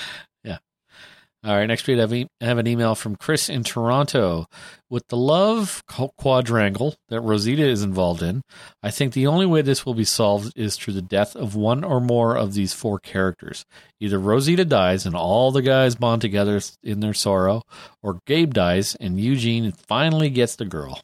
All 1.44 1.56
right, 1.56 1.66
next 1.66 1.88
we 1.88 1.98
have, 1.98 2.14
e- 2.14 2.28
have 2.40 2.60
an 2.60 2.68
email 2.68 2.94
from 2.94 3.16
Chris 3.16 3.50
in 3.50 3.64
Toronto. 3.64 4.46
With 4.92 5.08
the 5.08 5.18
love 5.18 5.82
quadrangle 5.88 6.96
that 7.10 7.22
Rosita 7.22 7.64
is 7.64 7.82
involved 7.82 8.22
in, 8.22 8.44
I 8.84 8.92
think 8.92 9.14
the 9.14 9.26
only 9.26 9.48
way 9.48 9.64
this 9.64 9.84
will 9.84 9.96
be 9.96 10.04
solved 10.04 10.54
is 10.56 10.76
through 10.76 10.94
the 10.94 11.02
death 11.02 11.36
of 11.36 11.56
one 11.56 11.84
or 11.84 12.00
more 12.00 12.36
of 12.38 12.54
these 12.54 12.74
four 12.74 13.00
characters. 13.00 13.66
Either 14.00 14.20
Rosita 14.20 14.66
dies 14.66 15.08
and 15.08 15.16
all 15.16 15.52
the 15.52 15.64
guys 15.64 15.96
bond 15.96 16.22
together 16.22 16.62
in 16.84 17.00
their 17.00 17.16
sorrow, 17.16 17.64
or 18.04 18.20
Gabe 18.28 18.54
dies 18.54 18.94
and 18.96 19.20
Eugene 19.20 19.72
finally 19.72 20.30
gets 20.30 20.56
the 20.58 20.66
girl. 20.66 21.02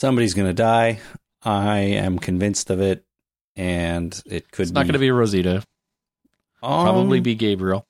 Somebody's 0.00 0.34
going 0.34 0.48
to 0.48 0.54
die. 0.54 0.98
I 1.44 1.78
am 1.78 2.18
convinced 2.18 2.70
of 2.70 2.80
it. 2.80 3.04
And 3.54 4.20
it 4.26 4.50
could 4.50 4.62
It's 4.64 4.72
not 4.72 4.84
going 4.86 4.94
to 4.94 4.98
be 4.98 5.10
Rosita. 5.10 5.62
Probably 6.60 7.18
Um, 7.18 7.22
be 7.22 7.34
Gabriel. 7.36 7.84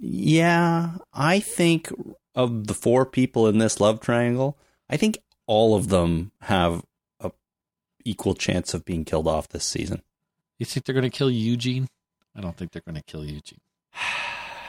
Yeah, 0.00 0.92
I 1.12 1.40
think 1.40 1.92
of 2.34 2.66
the 2.66 2.74
four 2.74 3.04
people 3.04 3.46
in 3.46 3.58
this 3.58 3.80
love 3.80 4.00
triangle, 4.00 4.56
I 4.88 4.96
think 4.96 5.18
all 5.46 5.74
of 5.74 5.88
them 5.88 6.32
have 6.42 6.82
a 7.20 7.30
equal 8.04 8.34
chance 8.34 8.72
of 8.72 8.84
being 8.84 9.04
killed 9.04 9.28
off 9.28 9.48
this 9.48 9.64
season. 9.64 10.02
You 10.58 10.64
think 10.66 10.86
they're 10.86 10.94
going 10.94 11.10
to 11.10 11.16
kill 11.16 11.30
Eugene? 11.30 11.88
I 12.34 12.40
don't 12.40 12.56
think 12.56 12.72
they're 12.72 12.82
going 12.84 12.96
to 12.96 13.02
kill 13.02 13.24
Eugene. 13.24 13.60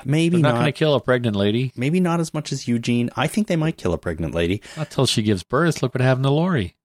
Maybe 0.04 0.38
They're 0.38 0.42
not, 0.42 0.50
not. 0.54 0.62
going 0.62 0.66
to 0.74 0.78
kill 0.78 0.96
a 0.96 1.00
pregnant 1.00 1.36
lady. 1.36 1.72
maybe 1.76 2.00
not 2.00 2.20
as 2.20 2.34
much 2.34 2.52
as 2.52 2.68
Eugene. 2.68 3.12
I 3.16 3.28
think 3.28 3.46
they 3.46 3.56
might 3.56 3.78
kill 3.78 3.94
a 3.94 4.00
pregnant 4.00 4.34
lady. 4.34 4.64
Not 4.76 4.90
till 4.90 5.06
she 5.06 5.22
gives 5.22 5.44
birth. 5.44 5.84
Look 5.84 5.94
what 5.94 6.02
happened 6.02 6.24
to 6.24 6.32
Lori. 6.32 6.76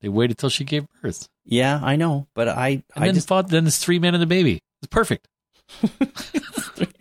They 0.00 0.08
waited 0.08 0.36
till 0.36 0.48
she 0.50 0.64
gave 0.64 0.84
birth. 1.00 1.28
Yeah, 1.44 1.78
I 1.80 1.94
know, 1.94 2.26
but 2.34 2.48
I 2.48 2.68
And 2.68 2.82
I 2.96 3.06
then 3.06 3.14
just 3.14 3.28
fought, 3.28 3.48
then 3.50 3.68
it's 3.68 3.78
three 3.78 4.00
men 4.00 4.14
and 4.14 4.22
the 4.22 4.26
baby. 4.26 4.58
It's 4.82 4.88
perfect. 4.90 5.28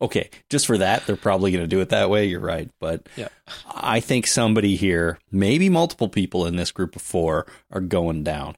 okay, 0.00 0.30
just 0.50 0.66
for 0.66 0.78
that, 0.78 1.06
they're 1.06 1.16
probably 1.16 1.50
going 1.50 1.64
to 1.64 1.68
do 1.68 1.80
it 1.80 1.90
that 1.90 2.10
way. 2.10 2.26
You're 2.26 2.40
right, 2.40 2.70
but 2.80 3.08
Yeah. 3.16 3.28
I 3.66 4.00
think 4.00 4.26
somebody 4.26 4.76
here, 4.76 5.18
maybe 5.30 5.68
multiple 5.68 6.08
people 6.08 6.46
in 6.46 6.56
this 6.56 6.72
group 6.72 6.96
of 6.96 7.02
four, 7.02 7.46
are 7.70 7.80
going 7.80 8.24
down, 8.24 8.56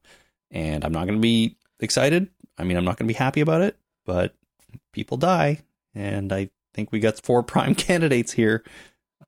and 0.50 0.84
I'm 0.84 0.92
not 0.92 1.06
going 1.06 1.18
to 1.18 1.22
be 1.22 1.56
excited. 1.80 2.28
I 2.56 2.64
mean, 2.64 2.76
I'm 2.76 2.84
not 2.84 2.96
going 2.96 3.06
to 3.06 3.14
be 3.14 3.18
happy 3.18 3.40
about 3.40 3.62
it, 3.62 3.76
but 4.04 4.34
people 4.92 5.16
die, 5.16 5.60
and 5.94 6.32
I 6.32 6.50
think 6.74 6.92
we 6.92 7.00
got 7.00 7.20
four 7.20 7.42
prime 7.44 7.74
candidates 7.74 8.32
here. 8.32 8.64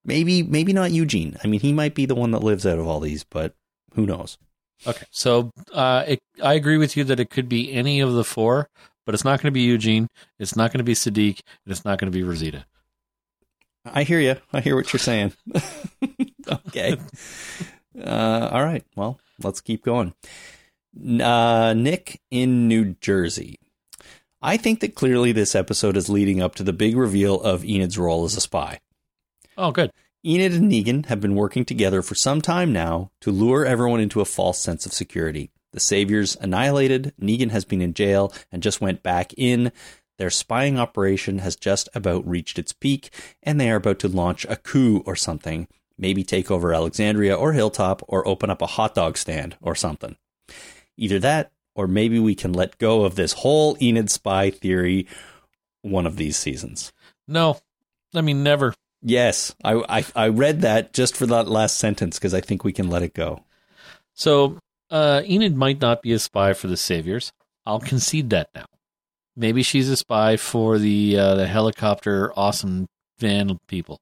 Maybe, 0.04 0.42
maybe 0.42 0.72
not 0.72 0.92
Eugene. 0.92 1.36
I 1.44 1.46
mean, 1.46 1.60
he 1.60 1.72
might 1.72 1.94
be 1.94 2.06
the 2.06 2.14
one 2.14 2.30
that 2.30 2.42
lives 2.42 2.66
out 2.66 2.78
of 2.78 2.86
all 2.86 3.00
these, 3.00 3.22
but 3.22 3.54
who 3.94 4.06
knows? 4.06 4.38
Okay. 4.86 5.04
So 5.10 5.52
uh, 5.72 6.04
it, 6.08 6.20
I 6.42 6.54
agree 6.54 6.78
with 6.78 6.96
you 6.96 7.04
that 7.04 7.20
it 7.20 7.28
could 7.28 7.50
be 7.50 7.70
any 7.72 8.00
of 8.00 8.14
the 8.14 8.24
four, 8.24 8.70
but 9.06 9.14
it's 9.14 9.24
not 9.24 9.40
going 9.40 9.52
to 9.52 9.54
be 9.54 9.62
Eugene. 9.62 10.08
It's 10.38 10.56
not 10.56 10.72
going 10.72 10.78
to 10.78 10.84
be 10.84 10.94
Siddiq. 10.94 11.40
And 11.64 11.72
it's 11.72 11.84
not 11.84 11.98
going 11.98 12.10
to 12.10 12.16
be 12.16 12.22
Rosita. 12.22 12.66
I 13.84 14.02
hear 14.02 14.20
you. 14.20 14.36
I 14.52 14.60
hear 14.60 14.76
what 14.76 14.92
you're 14.92 15.00
saying. 15.00 15.32
okay. 16.48 16.96
Uh, 17.98 18.48
all 18.52 18.64
right. 18.64 18.84
Well, 18.96 19.18
let's 19.42 19.60
keep 19.60 19.84
going. 19.84 20.14
Uh, 21.20 21.74
Nick 21.74 22.20
in 22.30 22.68
New 22.68 22.96
Jersey. 23.00 23.58
I 24.42 24.56
think 24.56 24.80
that 24.80 24.94
clearly 24.94 25.32
this 25.32 25.54
episode 25.54 25.96
is 25.96 26.08
leading 26.08 26.40
up 26.40 26.54
to 26.56 26.62
the 26.62 26.72
big 26.72 26.96
reveal 26.96 27.40
of 27.40 27.64
Enid's 27.64 27.98
role 27.98 28.24
as 28.24 28.36
a 28.36 28.40
spy. 28.40 28.80
Oh, 29.56 29.70
good. 29.70 29.90
Enid 30.24 30.52
and 30.52 30.70
Negan 30.70 31.06
have 31.06 31.20
been 31.20 31.34
working 31.34 31.64
together 31.64 32.02
for 32.02 32.14
some 32.14 32.40
time 32.40 32.72
now 32.72 33.10
to 33.20 33.30
lure 33.30 33.64
everyone 33.64 34.00
into 34.00 34.20
a 34.20 34.26
false 34.26 34.58
sense 34.58 34.84
of 34.84 34.92
security. 34.92 35.50
The 35.72 35.80
Saviors 35.80 36.36
annihilated, 36.40 37.14
Negan 37.20 37.50
has 37.50 37.64
been 37.64 37.80
in 37.80 37.94
jail 37.94 38.32
and 38.50 38.62
just 38.62 38.80
went 38.80 39.02
back 39.02 39.32
in. 39.36 39.72
Their 40.18 40.30
spying 40.30 40.78
operation 40.78 41.38
has 41.38 41.56
just 41.56 41.88
about 41.94 42.28
reached 42.28 42.58
its 42.58 42.72
peak, 42.72 43.10
and 43.42 43.58
they 43.58 43.70
are 43.70 43.76
about 43.76 43.98
to 44.00 44.08
launch 44.08 44.44
a 44.48 44.56
coup 44.56 45.02
or 45.06 45.16
something. 45.16 45.66
Maybe 45.96 46.24
take 46.24 46.50
over 46.50 46.74
Alexandria 46.74 47.34
or 47.34 47.52
Hilltop, 47.52 48.02
or 48.08 48.26
open 48.26 48.50
up 48.50 48.60
a 48.60 48.66
hot 48.66 48.94
dog 48.94 49.16
stand 49.16 49.56
or 49.62 49.74
something. 49.74 50.16
Either 50.96 51.18
that, 51.20 51.52
or 51.74 51.86
maybe 51.86 52.18
we 52.18 52.34
can 52.34 52.52
let 52.52 52.78
go 52.78 53.04
of 53.04 53.14
this 53.14 53.32
whole 53.34 53.76
Enid 53.80 54.10
spy 54.10 54.50
theory 54.50 55.06
one 55.82 56.06
of 56.06 56.16
these 56.16 56.36
seasons. 56.36 56.92
No, 57.26 57.58
I 58.14 58.20
mean 58.20 58.42
never. 58.42 58.74
Yes, 59.02 59.54
I 59.64 59.82
I, 59.88 60.04
I 60.14 60.28
read 60.28 60.60
that 60.62 60.92
just 60.92 61.16
for 61.16 61.26
that 61.26 61.48
last 61.48 61.78
sentence 61.78 62.18
because 62.18 62.34
I 62.34 62.40
think 62.40 62.64
we 62.64 62.72
can 62.72 62.90
let 62.90 63.02
it 63.02 63.14
go. 63.14 63.44
So 64.12 64.58
uh, 64.90 65.22
Enid 65.24 65.56
might 65.56 65.80
not 65.80 66.02
be 66.02 66.12
a 66.12 66.18
spy 66.18 66.52
for 66.52 66.66
the 66.66 66.76
Saviors. 66.76 67.32
I'll 67.66 67.80
concede 67.80 68.30
that 68.30 68.48
now. 68.54 68.66
Maybe 69.36 69.62
she's 69.62 69.88
a 69.88 69.96
spy 69.96 70.36
for 70.36 70.78
the 70.78 71.16
uh, 71.18 71.34
the 71.36 71.46
helicopter 71.46 72.32
awesome 72.36 72.86
van 73.18 73.58
people. 73.68 74.00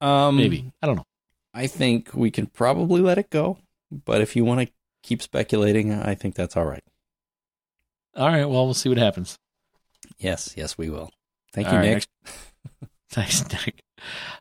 Um, 0.00 0.36
Maybe 0.36 0.70
I 0.82 0.86
don't 0.86 0.96
know. 0.96 1.06
I 1.54 1.66
think 1.66 2.10
we 2.14 2.30
can 2.30 2.46
probably 2.46 3.00
let 3.00 3.18
it 3.18 3.30
go, 3.30 3.58
but 3.90 4.20
if 4.20 4.36
you 4.36 4.44
want 4.44 4.60
to 4.60 4.72
keep 5.02 5.22
speculating, 5.22 5.92
I 5.92 6.14
think 6.14 6.34
that's 6.34 6.56
all 6.56 6.66
right. 6.66 6.84
All 8.14 8.28
right. 8.28 8.44
Well, 8.44 8.64
we'll 8.64 8.74
see 8.74 8.88
what 8.88 8.98
happens. 8.98 9.38
Yes, 10.18 10.54
yes, 10.56 10.78
we 10.78 10.90
will. 10.90 11.10
Thank 11.52 11.68
All 11.68 11.74
you, 11.74 11.78
right, 11.80 11.84
Nick. 11.86 11.94
next- 11.94 12.08
Thanks, 13.10 13.48
Nick. 13.66 13.82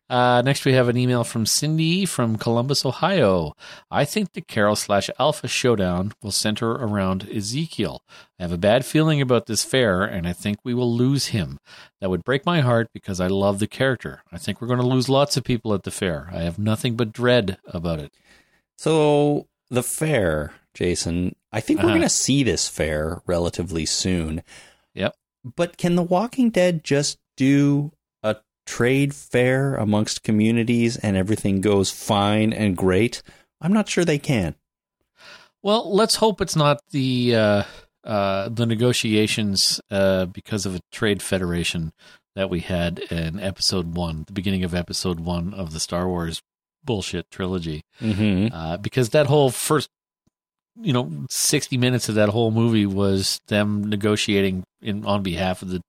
Uh, 0.10 0.42
next, 0.44 0.64
we 0.66 0.74
have 0.74 0.88
an 0.88 0.96
email 0.98 1.24
from 1.24 1.46
Cindy 1.46 2.06
from 2.06 2.38
Columbus, 2.38 2.86
Ohio. 2.86 3.54
I 3.92 4.06
think 4.06 4.32
the 4.34 4.42
Carol 4.42 4.76
slash 4.76 5.10
Alpha 5.20 5.48
showdown 5.48 6.14
will 6.24 6.32
center 6.32 6.72
around 6.72 7.28
Ezekiel. 7.30 8.02
I 8.40 8.44
have 8.44 8.52
a 8.54 8.58
bad 8.58 8.86
feeling 8.86 9.20
about 9.22 9.48
this 9.48 9.64
fair, 9.66 10.04
and 10.04 10.26
I 10.28 10.34
think 10.34 10.60
we 10.64 10.74
will 10.74 10.94
lose 10.94 11.28
him. 11.28 11.60
That 12.00 12.10
would 12.10 12.24
break 12.24 12.46
my 12.46 12.62
heart 12.62 12.90
because 12.94 13.20
I 13.20 13.28
love 13.28 13.60
the 13.60 13.68
character. 13.68 14.22
I 14.32 14.38
think 14.38 14.62
we're 14.62 14.68
going 14.68 14.80
to 14.80 14.86
lose 14.86 15.10
lots 15.10 15.36
of 15.36 15.44
people 15.44 15.74
at 15.74 15.84
the 15.84 15.92
fair. 15.92 16.30
I 16.32 16.42
have 16.44 16.58
nothing 16.60 16.96
but 16.96 17.12
dread 17.12 17.58
about 17.68 18.00
it. 18.00 18.14
So 18.78 19.48
the 19.70 19.84
fair, 19.84 20.54
Jason, 20.74 21.36
I 21.52 21.60
think 21.60 21.80
we're 21.80 21.86
Uh-huh. 21.86 21.94
going 21.98 22.02
to 22.04 22.10
see 22.10 22.44
this 22.44 22.70
fair 22.70 23.22
relatively 23.26 23.86
soon. 23.86 24.44
Yep. 24.94 25.16
But 25.56 25.78
can 25.78 25.96
The 25.96 26.04
Walking 26.04 26.50
Dead 26.50 26.84
just 26.84 27.18
do 27.36 27.92
trade 28.68 29.16
fair 29.16 29.74
amongst 29.76 30.24
communities 30.24 30.98
and 30.98 31.18
everything 31.18 31.62
goes 31.62 31.90
fine 31.90 32.54
and 32.54 32.78
great? 32.78 33.24
I'm 33.60 33.74
not 33.74 33.90
sure 33.90 34.06
they 34.06 34.20
can. 34.20 34.54
Well, 35.64 35.92
let's 35.92 36.18
hope 36.18 36.40
it's 36.40 36.56
not 36.56 36.82
the 36.92 37.36
uh, 37.36 37.64
uh, 38.04 38.50
the 38.50 38.66
negotiations 38.66 39.82
uh, 39.90 40.26
because 40.26 40.66
of 40.66 40.76
a 40.76 40.82
trade 40.92 41.22
federation 41.22 41.94
that 42.36 42.50
we 42.50 42.60
had 42.60 43.00
in 43.00 43.40
episode 43.40 43.96
one, 43.96 44.24
the 44.28 44.34
beginning 44.34 44.64
of 44.64 44.76
episode 44.76 45.20
one 45.20 45.54
of 45.54 45.74
the 45.74 45.80
Star 45.80 46.08
Wars 46.08 46.44
bullshit 46.84 47.30
trilogy. 47.32 47.84
Mm-hmm. 48.00 48.54
Uh, 48.54 48.78
because 48.78 49.10
that 49.10 49.26
whole 49.26 49.50
first, 49.50 49.90
you 50.82 50.94
know, 50.94 51.26
sixty 51.30 51.78
minutes 51.78 52.10
of 52.10 52.16
that 52.16 52.30
whole 52.30 52.52
movie 52.52 52.86
was 52.86 53.40
them 53.48 53.90
negotiating 53.90 54.64
in 54.82 55.06
on 55.06 55.24
behalf 55.24 55.62
of 55.62 55.70
the 55.70 55.82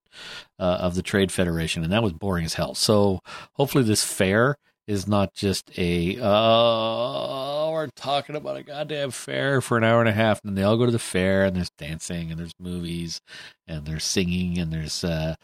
uh, 0.58 0.78
of 0.80 0.94
the 0.94 1.02
trade 1.02 1.30
federation, 1.32 1.82
and 1.82 1.92
that 1.92 2.02
was 2.02 2.12
boring 2.12 2.44
as 2.44 2.54
hell. 2.54 2.74
So 2.74 3.20
hopefully, 3.54 3.84
this 3.84 4.04
fair 4.04 4.56
is 4.86 5.06
not 5.06 5.34
just 5.34 5.70
a 5.78 6.18
uh, 6.20 7.70
we're 7.70 7.88
talking 7.94 8.34
about 8.34 8.56
a 8.56 8.62
goddamn 8.62 9.10
fair 9.10 9.60
for 9.60 9.76
an 9.76 9.84
hour 9.84 10.00
and 10.00 10.08
a 10.08 10.12
half, 10.12 10.40
and 10.42 10.50
then 10.50 10.54
they 10.54 10.62
all 10.62 10.76
go 10.76 10.86
to 10.86 10.92
the 10.92 10.98
fair, 10.98 11.44
and 11.44 11.54
there's 11.54 11.70
dancing, 11.78 12.30
and 12.30 12.40
there's 12.40 12.54
movies, 12.58 13.20
and 13.66 13.86
there's 13.86 14.04
singing, 14.04 14.58
and 14.58 14.72
there's 14.72 15.04
uh, 15.04 15.34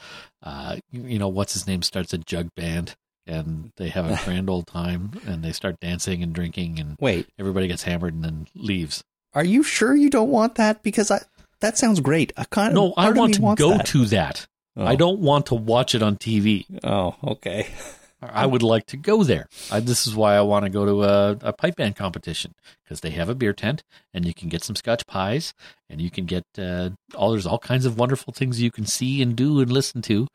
uh, 0.43 0.77
you 0.91 1.19
know, 1.19 1.29
what's 1.29 1.53
his 1.53 1.67
name 1.67 1.83
starts 1.83 2.13
a 2.13 2.19
jug 2.19 2.49
band. 2.57 2.97
And 3.27 3.71
they 3.79 3.89
have 3.89 4.05
a 4.05 4.23
grand 4.27 4.51
old 4.51 4.67
time, 4.67 5.13
and 5.27 5.43
they 5.43 5.53
start 5.53 5.81
dancing 5.81 6.23
and 6.23 6.35
drinking, 6.35 6.79
and 6.79 6.97
Wait, 7.01 7.27
everybody 7.39 7.69
gets 7.69 7.85
hammered 7.85 8.13
and 8.13 8.23
then 8.23 8.47
leaves. 8.55 9.03
Are 9.35 9.45
you 9.45 9.63
sure 9.63 9.95
you 9.95 10.11
don't 10.11 10.31
want 10.31 10.57
that? 10.57 10.83
Because 10.83 11.11
I 11.11 11.21
that 11.61 11.79
sounds 11.79 12.01
great. 12.01 12.33
I 12.37 12.45
kind 12.45 12.69
of 12.69 12.75
No, 12.75 12.95
I 12.97 13.11
want 13.11 13.35
to 13.35 13.55
go 13.57 13.71
that. 13.79 13.87
to 13.87 14.05
that. 14.07 14.47
Oh. 14.77 14.85
I 14.85 14.97
don't 14.97 15.21
want 15.21 15.47
to 15.47 15.55
watch 15.55 15.95
it 15.95 16.03
on 16.03 16.17
TV. 16.17 16.67
Oh, 16.83 17.15
okay. 17.23 17.69
I 18.23 18.47
would 18.47 18.63
like 18.63 18.87
to 18.87 18.97
go 18.97 19.23
there. 19.23 19.49
I, 19.71 19.81
this 19.81 20.07
is 20.07 20.17
why 20.17 20.35
I 20.35 20.41
want 20.41 20.65
to 20.65 20.71
go 20.71 20.87
to 20.87 21.05
a, 21.05 21.31
a 21.43 21.53
pipe 21.53 21.77
band 21.77 21.95
competition 21.97 22.55
because 22.83 23.01
they 23.01 23.11
have 23.11 23.29
a 23.29 23.35
beer 23.35 23.53
tent 23.53 23.83
and 24.15 24.25
you 24.25 24.33
can 24.33 24.49
get 24.49 24.65
some 24.65 24.77
Scotch 24.77 25.07
pies 25.07 25.53
and 25.91 26.01
you 26.01 26.11
can 26.11 26.25
get 26.25 26.45
uh, 26.59 26.91
all. 27.15 27.33
There's 27.33 27.47
all 27.47 27.59
kinds 27.59 27.85
of 27.85 27.99
wonderful 27.99 28.33
things 28.33 28.61
you 28.63 28.71
can 28.71 28.87
see 28.87 29.21
and 29.21 29.37
do 29.37 29.61
and 29.61 29.71
listen 29.71 30.01
to 30.03 30.27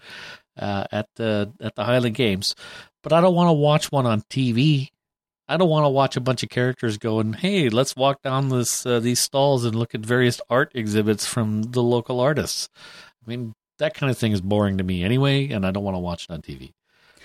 uh, 0.58 0.84
at 0.92 1.08
the 1.16 1.52
at 1.60 1.76
the 1.76 1.84
Highland 1.84 2.16
Games. 2.16 2.54
But 3.02 3.12
I 3.14 3.22
don't 3.22 3.36
want 3.36 3.48
to 3.50 3.54
watch 3.54 3.92
one 3.92 4.06
on 4.06 4.22
TV. 4.30 4.90
I 5.50 5.58
don't 5.58 5.70
want 5.70 5.86
to 5.86 5.90
watch 5.90 6.16
a 6.16 6.22
bunch 6.22 6.44
of 6.44 6.50
characters 6.50 7.00
going, 7.00 7.34
"Hey, 7.34 7.70
let's 7.70 7.96
walk 7.96 8.22
down 8.22 8.50
this 8.50 8.86
uh, 8.86 9.00
these 9.00 9.20
stalls 9.20 9.66
and 9.66 9.76
look 9.76 9.96
at 9.96 10.02
various 10.02 10.40
art 10.48 10.72
exhibits 10.76 11.26
from 11.26 11.64
the 11.64 11.82
local 11.82 12.20
artists." 12.20 12.70
I 13.26 13.30
mean, 13.30 13.56
that 13.80 13.96
kind 13.96 14.12
of 14.12 14.18
thing 14.18 14.32
is 14.32 14.42
boring 14.42 14.78
to 14.78 14.84
me 14.84 15.04
anyway, 15.04 15.50
and 15.50 15.66
I 15.66 15.72
don't 15.72 15.84
want 15.84 15.96
to 15.96 16.00
watch 16.00 16.26
it 16.26 16.32
on 16.32 16.44
TV. 16.44 16.74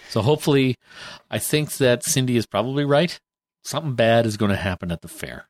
So 0.09 0.23
hopefully, 0.23 0.77
I 1.31 1.39
think 1.39 1.73
that 1.75 2.03
Cindy 2.03 2.39
is 2.39 2.47
probably 2.47 2.87
right. 2.87 3.21
Something 3.63 3.95
bad 3.95 4.25
is 4.25 4.39
going 4.39 4.51
to 4.51 4.57
happen 4.57 4.91
at 4.91 5.03
the 5.03 5.09
fair. 5.09 5.49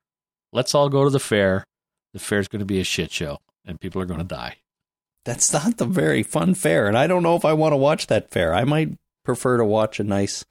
Let's 0.53 0.75
all 0.75 0.89
go 0.89 1.05
to 1.05 1.11
the 1.11 1.20
fair. 1.20 1.64
The 2.12 2.18
fair 2.18 2.41
is 2.41 2.49
going 2.49 2.61
to 2.61 2.66
be 2.66 2.81
a 2.81 2.85
shit 2.85 3.12
show, 3.12 3.39
and 3.64 3.81
people 3.81 4.03
are 4.03 4.07
going 4.07 4.20
to 4.20 4.25
die. 4.25 4.57
That's 5.25 5.53
not 5.53 5.77
the 5.77 5.87
very 5.87 6.25
fun 6.25 6.55
fair, 6.55 6.89
and 6.89 6.99
I 6.99 7.07
don't 7.07 7.22
know 7.22 7.37
if 7.37 7.45
I 7.45 7.53
want 7.53 7.72
to 7.72 7.77
watch 7.77 8.09
that 8.09 8.33
fair. 8.33 8.53
I 8.53 8.64
might 8.64 8.97
prefer 9.25 9.59
to 9.59 9.64
watch 9.64 10.01
a 10.01 10.05
nice, 10.05 10.45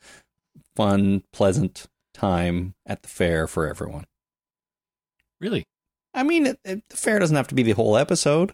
fun, 0.76 1.24
pleasant 1.34 1.88
time 2.14 2.76
at 2.86 3.04
the 3.04 3.10
fair 3.10 3.48
for 3.48 3.68
everyone. 3.68 4.06
Really? 5.42 5.66
I 6.14 6.24
mean, 6.24 6.48
it, 6.48 6.60
it, 6.64 6.84
the 6.90 6.98
fair 6.98 7.20
doesn't 7.20 7.36
have 7.36 7.48
to 7.48 7.56
be 7.56 7.64
the 7.64 7.72
whole 7.72 7.98
episode, 7.98 8.54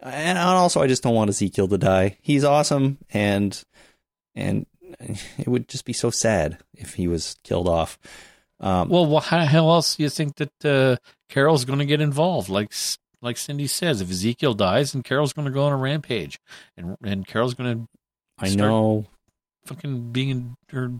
and 0.00 0.38
also 0.38 0.80
I 0.80 0.86
just 0.86 1.02
don't 1.02 1.14
want 1.14 1.30
Ezekiel 1.30 1.68
to 1.68 1.78
die. 1.78 2.18
He's 2.22 2.44
awesome, 2.44 2.98
and 3.10 3.62
and 4.34 4.66
it 5.38 5.46
would 5.46 5.68
just 5.68 5.84
be 5.84 5.92
so 5.92 6.10
sad 6.10 6.58
if 6.74 6.94
he 6.94 7.06
was 7.08 7.36
killed 7.44 7.68
off. 7.68 7.98
Um, 8.60 8.88
Well, 8.88 9.20
how, 9.20 9.44
how 9.44 9.68
else 9.68 9.96
do 9.96 10.02
you 10.02 10.08
think 10.08 10.36
that 10.36 10.64
uh, 10.64 10.96
Carol's 11.28 11.64
going 11.64 11.78
to 11.78 11.84
get 11.84 12.00
involved? 12.00 12.48
Like 12.48 12.72
like 13.22 13.36
Cindy 13.36 13.66
says, 13.66 14.00
if 14.00 14.10
Ezekiel 14.10 14.54
dies, 14.54 14.92
then 14.92 15.02
Carol's 15.02 15.32
going 15.32 15.46
to 15.46 15.52
go 15.52 15.64
on 15.64 15.72
a 15.72 15.76
rampage, 15.76 16.38
and 16.76 16.96
and 17.02 17.26
Carol's 17.26 17.54
going 17.54 17.78
to 17.78 17.88
I 18.38 18.54
know, 18.54 19.06
fucking 19.66 20.12
being 20.12 20.30
in 20.30 20.56
her 20.70 20.92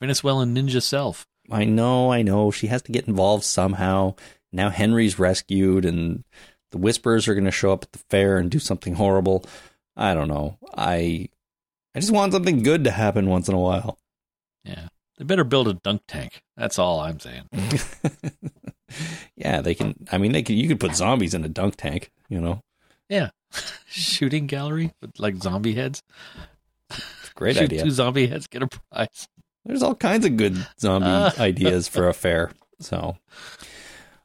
Venezuelan 0.00 0.54
ninja 0.54 0.82
self. 0.82 1.26
I 1.50 1.64
know, 1.64 2.12
I 2.12 2.22
know. 2.22 2.50
She 2.50 2.66
has 2.68 2.82
to 2.82 2.92
get 2.92 3.08
involved 3.08 3.44
somehow. 3.44 4.14
Now 4.52 4.70
Henry's 4.70 5.18
rescued, 5.18 5.84
and 5.84 6.24
the 6.70 6.78
Whisperers 6.78 7.28
are 7.28 7.34
going 7.34 7.44
to 7.44 7.50
show 7.50 7.72
up 7.72 7.84
at 7.84 7.92
the 7.92 7.98
fair 8.10 8.38
and 8.38 8.50
do 8.50 8.58
something 8.58 8.94
horrible. 8.94 9.44
I 9.96 10.14
don't 10.14 10.28
know. 10.28 10.58
I 10.76 11.28
I 11.94 12.00
just 12.00 12.12
want 12.12 12.32
something 12.32 12.62
good 12.62 12.84
to 12.84 12.90
happen 12.90 13.28
once 13.28 13.48
in 13.48 13.54
a 13.54 13.58
while. 13.58 13.98
Yeah, 14.64 14.88
they 15.16 15.24
better 15.24 15.44
build 15.44 15.68
a 15.68 15.74
dunk 15.74 16.02
tank. 16.06 16.42
That's 16.56 16.78
all 16.78 17.00
I'm 17.00 17.18
saying. 17.20 17.48
yeah, 19.36 19.60
they 19.60 19.74
can. 19.74 20.06
I 20.12 20.18
mean, 20.18 20.32
they 20.32 20.42
can. 20.42 20.56
You 20.56 20.68
could 20.68 20.80
put 20.80 20.94
zombies 20.94 21.34
in 21.34 21.44
a 21.44 21.48
dunk 21.48 21.76
tank. 21.76 22.10
You 22.28 22.40
know, 22.40 22.62
Yeah, 23.08 23.30
shooting 23.86 24.46
gallery 24.46 24.92
with 25.00 25.18
like 25.18 25.36
zombie 25.36 25.74
heads. 25.74 26.02
great 27.34 27.56
Shoot 27.56 27.64
idea. 27.64 27.84
Two 27.84 27.90
zombie 27.90 28.26
heads 28.26 28.46
get 28.46 28.62
a 28.62 28.66
prize. 28.68 29.28
There's 29.68 29.82
all 29.82 29.94
kinds 29.94 30.24
of 30.24 30.38
good 30.38 30.66
zombie 30.80 31.06
Uh. 31.06 31.30
ideas 31.38 31.88
for 31.88 32.08
a 32.08 32.14
fair. 32.14 32.52
So, 32.80 33.18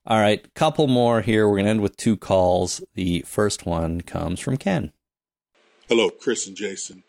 all 0.07 0.19
right, 0.19 0.41
couple 0.53 0.87
more 0.87 1.19
here. 1.21 1.49
We're 1.49 1.57
gonna 1.57 1.69
end 1.69 1.81
with 1.81 1.97
two 1.97 2.15
calls. 2.15 2.81
The 2.95 3.23
first 3.27 3.65
one 3.65 3.99
comes 4.01 4.39
from 4.39 4.55
Ken. 4.55 4.93
Hello, 5.89 6.09
Chris 6.09 6.47
and 6.47 6.55
Jason. 6.55 7.03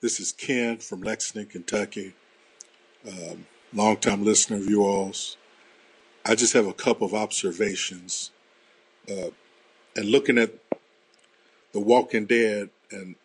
This 0.00 0.18
is 0.20 0.32
Ken 0.32 0.78
from 0.78 1.02
Lexington, 1.02 1.50
Kentucky. 1.50 2.14
Um, 3.06 3.46
longtime 3.74 4.24
listener 4.24 4.56
of 4.56 4.64
you 4.70 4.82
all's. 4.82 5.36
I 6.24 6.34
just 6.34 6.54
have 6.54 6.66
a 6.66 6.72
couple 6.72 7.06
of 7.06 7.12
observations. 7.12 8.30
Uh, 9.06 9.30
and 9.94 10.06
looking 10.06 10.38
at 10.38 10.52
The 11.72 11.80
Walking 11.80 12.24
Dead 12.24 12.70
and 12.90 13.16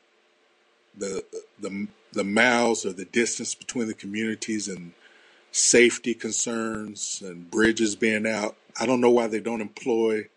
the 0.98 1.24
the 1.58 1.88
the 2.14 2.24
miles 2.24 2.86
or 2.86 2.94
the 2.94 3.06
distance 3.06 3.56
between 3.56 3.88
the 3.88 3.94
communities 3.94 4.68
and 4.68 4.94
safety 5.52 6.14
concerns 6.14 7.22
and 7.26 7.50
bridges 7.52 7.96
being 7.96 8.28
out. 8.28 8.56
I 8.80 8.86
don't 8.86 9.02
know 9.02 9.10
why 9.10 9.28
they 9.28 9.40
don't 9.40 9.62
employ 9.62 10.30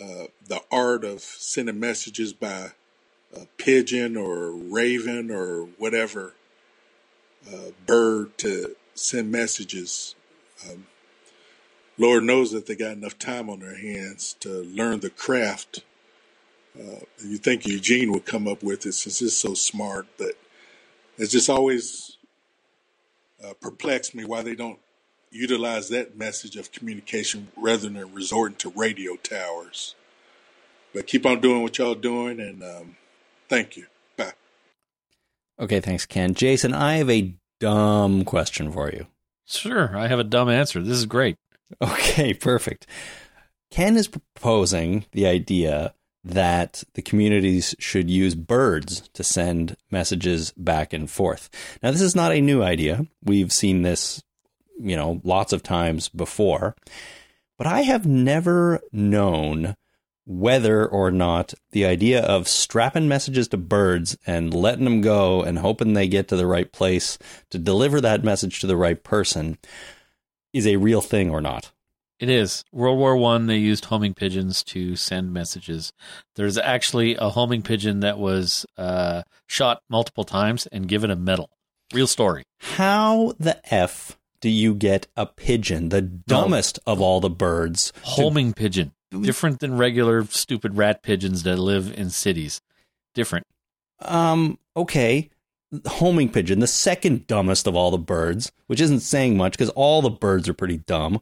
uh, 0.00 0.26
the 0.46 0.60
art 0.70 1.04
of 1.04 1.20
sending 1.20 1.80
messages 1.80 2.32
by 2.32 2.72
a 3.34 3.46
pigeon 3.56 4.16
or 4.16 4.50
raven 4.50 5.30
or 5.30 5.64
whatever 5.78 6.34
uh, 7.52 7.70
bird 7.86 8.36
to 8.38 8.76
send 8.94 9.30
messages. 9.30 10.14
Um, 10.68 10.86
Lord 11.96 12.24
knows 12.24 12.52
that 12.52 12.66
they 12.66 12.76
got 12.76 12.92
enough 12.92 13.18
time 13.18 13.50
on 13.50 13.60
their 13.60 13.76
hands 13.76 14.36
to 14.40 14.62
learn 14.62 15.00
the 15.00 15.10
craft. 15.10 15.82
Uh, 16.78 17.00
you 17.24 17.38
think 17.38 17.66
Eugene 17.66 18.12
would 18.12 18.24
come 18.24 18.46
up 18.46 18.62
with 18.62 18.86
it 18.86 18.92
since 18.92 19.18
he's 19.18 19.36
so 19.36 19.54
smart, 19.54 20.06
but 20.16 20.32
it's 21.16 21.32
just 21.32 21.50
always 21.50 22.18
uh, 23.44 23.52
perplexed 23.60 24.14
me 24.14 24.24
why 24.24 24.42
they 24.42 24.54
don't 24.54 24.78
utilize 25.30 25.88
that 25.88 26.16
message 26.16 26.56
of 26.56 26.72
communication 26.72 27.48
rather 27.56 27.88
than 27.88 28.14
resorting 28.14 28.56
to 28.56 28.70
radio 28.70 29.16
towers. 29.16 29.94
But 30.94 31.06
keep 31.06 31.26
on 31.26 31.40
doing 31.40 31.62
what 31.62 31.78
y'all 31.78 31.94
doing, 31.94 32.40
and 32.40 32.62
um, 32.62 32.96
thank 33.48 33.76
you. 33.76 33.86
Bye. 34.16 34.32
Okay, 35.60 35.80
thanks, 35.80 36.06
Ken. 36.06 36.34
Jason, 36.34 36.72
I 36.72 36.94
have 36.94 37.10
a 37.10 37.34
dumb 37.60 38.24
question 38.24 38.70
for 38.70 38.90
you. 38.90 39.06
Sure, 39.46 39.96
I 39.96 40.06
have 40.06 40.18
a 40.18 40.24
dumb 40.24 40.48
answer. 40.48 40.82
This 40.82 40.96
is 40.96 41.06
great. 41.06 41.36
Okay, 41.82 42.32
perfect. 42.32 42.86
Ken 43.70 43.98
is 43.98 44.08
proposing 44.08 45.04
the 45.12 45.26
idea 45.26 45.92
that 46.28 46.84
the 46.94 47.02
communities 47.02 47.74
should 47.78 48.10
use 48.10 48.34
birds 48.34 49.08
to 49.14 49.24
send 49.24 49.76
messages 49.90 50.52
back 50.56 50.92
and 50.92 51.10
forth. 51.10 51.50
Now, 51.82 51.90
this 51.90 52.02
is 52.02 52.14
not 52.14 52.32
a 52.32 52.40
new 52.40 52.62
idea. 52.62 53.06
We've 53.22 53.52
seen 53.52 53.82
this, 53.82 54.22
you 54.78 54.96
know, 54.96 55.20
lots 55.24 55.52
of 55.52 55.62
times 55.62 56.08
before, 56.08 56.76
but 57.56 57.66
I 57.66 57.82
have 57.82 58.06
never 58.06 58.80
known 58.92 59.74
whether 60.26 60.86
or 60.86 61.10
not 61.10 61.54
the 61.72 61.86
idea 61.86 62.20
of 62.20 62.46
strapping 62.46 63.08
messages 63.08 63.48
to 63.48 63.56
birds 63.56 64.18
and 64.26 64.52
letting 64.52 64.84
them 64.84 65.00
go 65.00 65.42
and 65.42 65.58
hoping 65.58 65.94
they 65.94 66.06
get 66.06 66.28
to 66.28 66.36
the 66.36 66.46
right 66.46 66.70
place 66.70 67.18
to 67.48 67.58
deliver 67.58 68.00
that 68.00 68.22
message 68.22 68.60
to 68.60 68.66
the 68.66 68.76
right 68.76 69.02
person 69.02 69.56
is 70.52 70.66
a 70.66 70.76
real 70.76 71.00
thing 71.00 71.30
or 71.30 71.40
not. 71.40 71.72
It 72.20 72.28
is. 72.28 72.64
World 72.72 72.98
War 72.98 73.16
One, 73.16 73.46
they 73.46 73.58
used 73.58 73.84
homing 73.86 74.12
pigeons 74.12 74.64
to 74.64 74.96
send 74.96 75.32
messages. 75.32 75.92
There's 76.34 76.58
actually 76.58 77.14
a 77.14 77.28
homing 77.30 77.62
pigeon 77.62 78.00
that 78.00 78.18
was 78.18 78.66
uh, 78.76 79.22
shot 79.46 79.82
multiple 79.88 80.24
times 80.24 80.66
and 80.66 80.88
given 80.88 81.10
a 81.12 81.16
medal. 81.16 81.50
Real 81.94 82.08
story. 82.08 82.42
How 82.60 83.34
the 83.38 83.60
F 83.72 84.18
do 84.40 84.48
you 84.48 84.74
get 84.74 85.06
a 85.16 85.26
pigeon, 85.26 85.90
the 85.90 86.02
dumbest 86.02 86.78
of 86.86 87.00
all 87.00 87.20
the 87.20 87.30
birds? 87.30 87.92
to- 87.92 88.00
Homing 88.02 88.52
pigeon. 88.52 88.92
Different 89.10 89.60
than 89.60 89.78
regular 89.78 90.24
stupid 90.26 90.76
rat 90.76 91.02
pigeons 91.02 91.44
that 91.44 91.56
live 91.56 91.92
in 91.96 92.10
cities. 92.10 92.60
Different. 93.14 93.46
Um, 94.00 94.58
okay. 94.76 95.30
Homing 95.86 96.30
pigeon, 96.30 96.60
the 96.60 96.66
second 96.66 97.26
dumbest 97.26 97.66
of 97.66 97.74
all 97.74 97.90
the 97.90 97.96
birds, 97.98 98.52
which 98.66 98.80
isn't 98.82 99.00
saying 99.00 99.36
much 99.36 99.52
because 99.52 99.70
all 99.70 100.02
the 100.02 100.10
birds 100.10 100.46
are 100.48 100.54
pretty 100.54 100.78
dumb. 100.78 101.20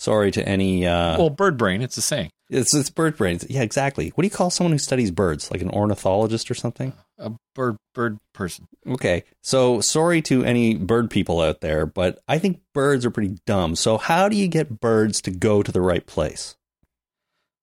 Sorry 0.00 0.30
to 0.30 0.48
any. 0.48 0.86
Uh, 0.86 1.18
well, 1.18 1.28
bird 1.28 1.58
brain, 1.58 1.82
it's 1.82 1.94
the 1.94 2.00
same. 2.00 2.30
it's 2.48 2.74
it's 2.74 2.88
bird 2.88 3.18
brains. 3.18 3.44
Yeah, 3.50 3.60
exactly. 3.60 4.08
What 4.14 4.22
do 4.22 4.26
you 4.26 4.30
call 4.30 4.48
someone 4.48 4.72
who 4.72 4.78
studies 4.78 5.10
birds? 5.10 5.50
Like 5.50 5.60
an 5.60 5.68
ornithologist 5.68 6.50
or 6.50 6.54
something? 6.54 6.94
A 7.18 7.32
bird 7.54 7.76
bird 7.94 8.16
person. 8.32 8.64
Okay. 8.88 9.24
So 9.42 9.82
sorry 9.82 10.22
to 10.22 10.42
any 10.42 10.74
bird 10.74 11.10
people 11.10 11.38
out 11.42 11.60
there, 11.60 11.84
but 11.84 12.18
I 12.26 12.38
think 12.38 12.62
birds 12.72 13.04
are 13.04 13.10
pretty 13.10 13.36
dumb. 13.44 13.76
So 13.76 13.98
how 13.98 14.30
do 14.30 14.36
you 14.36 14.48
get 14.48 14.80
birds 14.80 15.20
to 15.20 15.30
go 15.30 15.62
to 15.62 15.70
the 15.70 15.82
right 15.82 16.06
place? 16.06 16.56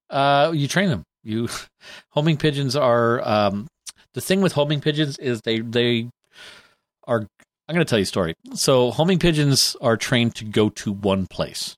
Uh, 0.07 0.51
you 0.53 0.67
train 0.67 0.89
them. 0.89 1.01
You 1.23 1.49
homing 2.11 2.37
pigeons 2.37 2.75
are 2.75 3.27
um, 3.27 3.65
the 4.13 4.21
thing 4.21 4.41
with 4.41 4.51
homing 4.53 4.79
pigeons 4.79 5.17
is 5.17 5.41
they 5.41 5.61
they 5.61 6.11
are. 7.07 7.25
I'm 7.67 7.73
going 7.73 7.83
to 7.83 7.89
tell 7.89 7.97
you 7.97 8.03
a 8.03 8.05
story. 8.05 8.35
So 8.53 8.91
homing 8.91 9.17
pigeons 9.17 9.75
are 9.81 9.97
trained 9.97 10.35
to 10.35 10.45
go 10.45 10.69
to 10.69 10.91
one 10.93 11.25
place. 11.25 11.75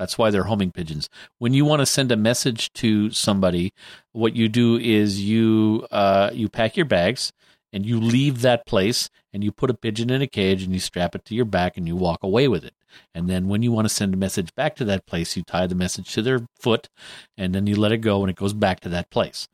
That's 0.00 0.16
why 0.16 0.30
they're 0.30 0.44
homing 0.44 0.72
pigeons. 0.72 1.10
When 1.36 1.52
you 1.52 1.66
want 1.66 1.80
to 1.80 1.86
send 1.86 2.10
a 2.10 2.16
message 2.16 2.72
to 2.72 3.10
somebody, 3.10 3.74
what 4.12 4.34
you 4.34 4.48
do 4.48 4.78
is 4.78 5.22
you 5.22 5.86
uh, 5.90 6.30
you 6.32 6.48
pack 6.48 6.74
your 6.74 6.86
bags 6.86 7.34
and 7.70 7.84
you 7.84 8.00
leave 8.00 8.40
that 8.40 8.64
place 8.64 9.10
and 9.30 9.44
you 9.44 9.52
put 9.52 9.68
a 9.68 9.74
pigeon 9.74 10.08
in 10.08 10.22
a 10.22 10.26
cage 10.26 10.62
and 10.62 10.72
you 10.72 10.80
strap 10.80 11.14
it 11.14 11.26
to 11.26 11.34
your 11.34 11.44
back 11.44 11.76
and 11.76 11.86
you 11.86 11.96
walk 11.96 12.22
away 12.22 12.48
with 12.48 12.64
it. 12.64 12.72
And 13.14 13.28
then 13.28 13.46
when 13.48 13.60
you 13.60 13.72
want 13.72 13.84
to 13.84 13.94
send 13.94 14.14
a 14.14 14.16
message 14.16 14.54
back 14.54 14.74
to 14.76 14.86
that 14.86 15.04
place, 15.04 15.36
you 15.36 15.42
tie 15.42 15.66
the 15.66 15.74
message 15.74 16.14
to 16.14 16.22
their 16.22 16.46
foot 16.58 16.88
and 17.36 17.54
then 17.54 17.66
you 17.66 17.76
let 17.76 17.92
it 17.92 17.98
go 17.98 18.22
and 18.22 18.30
it 18.30 18.36
goes 18.36 18.54
back 18.54 18.80
to 18.80 18.88
that 18.88 19.10
place. 19.10 19.48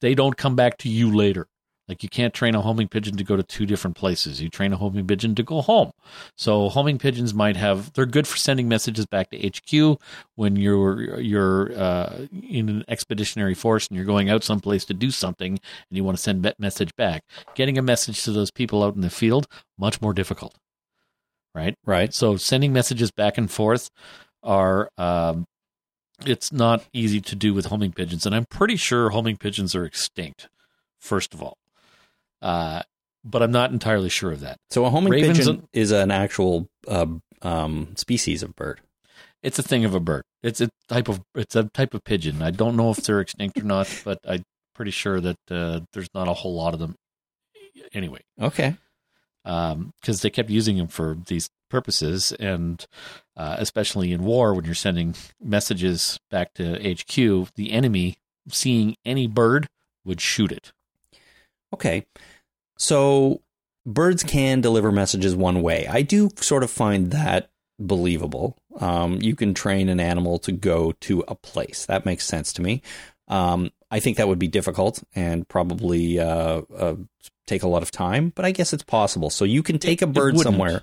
They 0.00 0.14
don't 0.14 0.36
come 0.36 0.54
back 0.54 0.78
to 0.78 0.88
you 0.88 1.12
later. 1.12 1.48
Like 1.88 2.02
you 2.02 2.08
can't 2.08 2.34
train 2.34 2.54
a 2.54 2.60
homing 2.60 2.88
pigeon 2.88 3.16
to 3.16 3.24
go 3.24 3.36
to 3.36 3.42
two 3.42 3.64
different 3.64 3.96
places. 3.96 4.42
You 4.42 4.50
train 4.50 4.72
a 4.72 4.76
homing 4.76 5.06
pigeon 5.06 5.34
to 5.36 5.42
go 5.42 5.62
home. 5.62 5.92
So 6.36 6.68
homing 6.68 6.98
pigeons 6.98 7.32
might 7.32 7.56
have 7.56 7.92
they're 7.94 8.06
good 8.06 8.26
for 8.26 8.36
sending 8.36 8.68
messages 8.68 9.06
back 9.06 9.30
to 9.30 9.38
HQ 9.38 9.98
when 10.34 10.56
you're 10.56 11.18
you're 11.18 11.72
uh, 11.72 12.26
in 12.48 12.68
an 12.68 12.84
expeditionary 12.88 13.54
force 13.54 13.88
and 13.88 13.96
you're 13.96 14.04
going 14.04 14.28
out 14.28 14.44
someplace 14.44 14.84
to 14.86 14.94
do 14.94 15.10
something 15.10 15.52
and 15.52 15.96
you 15.96 16.04
want 16.04 16.16
to 16.16 16.22
send 16.22 16.42
that 16.42 16.60
message 16.60 16.94
back. 16.96 17.24
Getting 17.54 17.78
a 17.78 17.82
message 17.82 18.22
to 18.24 18.32
those 18.32 18.50
people 18.50 18.82
out 18.82 18.94
in 18.94 19.00
the 19.00 19.10
field 19.10 19.46
much 19.78 20.02
more 20.02 20.12
difficult. 20.12 20.54
Right? 21.54 21.74
Right. 21.86 22.12
So 22.12 22.36
sending 22.36 22.72
messages 22.72 23.10
back 23.10 23.38
and 23.38 23.50
forth 23.50 23.90
are 24.42 24.90
um, 24.98 25.46
it's 26.26 26.52
not 26.52 26.84
easy 26.92 27.20
to 27.20 27.36
do 27.36 27.54
with 27.54 27.66
homing 27.66 27.92
pigeons, 27.92 28.26
and 28.26 28.34
I'm 28.34 28.46
pretty 28.46 28.76
sure 28.76 29.10
homing 29.10 29.36
pigeons 29.36 29.74
are 29.74 29.84
extinct. 29.84 30.48
First 30.98 31.32
of 31.32 31.42
all, 31.42 31.56
uh, 32.42 32.82
but 33.24 33.42
I'm 33.42 33.52
not 33.52 33.72
entirely 33.72 34.08
sure 34.08 34.32
of 34.32 34.40
that. 34.40 34.58
So 34.70 34.84
a 34.84 34.90
homing 34.90 35.12
Ravens 35.12 35.38
pigeon 35.38 35.68
is 35.72 35.90
an 35.90 36.10
actual 36.10 36.68
uh, 36.86 37.06
um, 37.42 37.94
species 37.96 38.42
of 38.42 38.54
bird. 38.54 38.80
It's 39.42 39.58
a 39.58 39.62
thing 39.62 39.84
of 39.84 39.94
a 39.94 40.00
bird. 40.00 40.24
It's 40.42 40.60
a 40.60 40.68
type 40.88 41.08
of 41.08 41.20
it's 41.34 41.54
a 41.56 41.64
type 41.64 41.94
of 41.94 42.02
pigeon. 42.04 42.42
I 42.42 42.50
don't 42.50 42.76
know 42.76 42.90
if 42.90 42.98
they're 42.98 43.20
extinct 43.20 43.58
or 43.58 43.64
not, 43.64 43.88
but 44.04 44.18
I'm 44.28 44.42
pretty 44.74 44.90
sure 44.90 45.20
that 45.20 45.36
uh, 45.50 45.80
there's 45.92 46.08
not 46.14 46.28
a 46.28 46.34
whole 46.34 46.54
lot 46.54 46.74
of 46.74 46.80
them. 46.80 46.96
Anyway, 47.92 48.20
Okay. 48.40 48.76
because 49.44 50.22
they 50.22 50.30
kept 50.30 50.50
using 50.50 50.76
them 50.78 50.88
for 50.88 51.16
these 51.26 51.48
purposes, 51.70 52.32
and 52.32 52.84
uh, 53.36 53.56
especially 53.58 54.12
in 54.12 54.24
war, 54.24 54.54
when 54.54 54.64
you're 54.64 54.74
sending 54.74 55.14
messages 55.40 56.18
back 56.30 56.54
to 56.54 56.74
HQ, 56.74 57.54
the 57.54 57.70
enemy 57.72 58.16
seeing 58.48 58.96
any 59.04 59.26
bird 59.28 59.68
would 60.04 60.20
shoot 60.20 60.50
it. 60.50 60.72
Okay. 61.74 62.06
So 62.78 63.42
birds 63.86 64.22
can 64.22 64.60
deliver 64.60 64.92
messages 64.92 65.34
one 65.34 65.62
way. 65.62 65.86
I 65.88 66.02
do 66.02 66.30
sort 66.36 66.62
of 66.62 66.70
find 66.70 67.10
that 67.10 67.50
believable. 67.78 68.56
Um, 68.78 69.20
you 69.20 69.34
can 69.34 69.54
train 69.54 69.88
an 69.88 70.00
animal 70.00 70.38
to 70.40 70.52
go 70.52 70.92
to 71.00 71.24
a 71.28 71.34
place. 71.34 71.86
That 71.86 72.04
makes 72.06 72.24
sense 72.26 72.52
to 72.54 72.62
me. 72.62 72.82
Um, 73.28 73.70
I 73.90 74.00
think 74.00 74.16
that 74.16 74.28
would 74.28 74.38
be 74.38 74.48
difficult 74.48 75.02
and 75.14 75.46
probably 75.48 76.18
uh, 76.18 76.62
uh, 76.76 76.94
take 77.46 77.62
a 77.62 77.68
lot 77.68 77.82
of 77.82 77.90
time, 77.90 78.32
but 78.34 78.44
I 78.44 78.50
guess 78.52 78.72
it's 78.72 78.82
possible. 78.82 79.30
So 79.30 79.44
you 79.44 79.62
can 79.62 79.78
take 79.78 80.00
a 80.02 80.04
It- 80.04 80.10
it 80.10 80.14
bird 80.14 80.38
somewhere. 80.38 80.82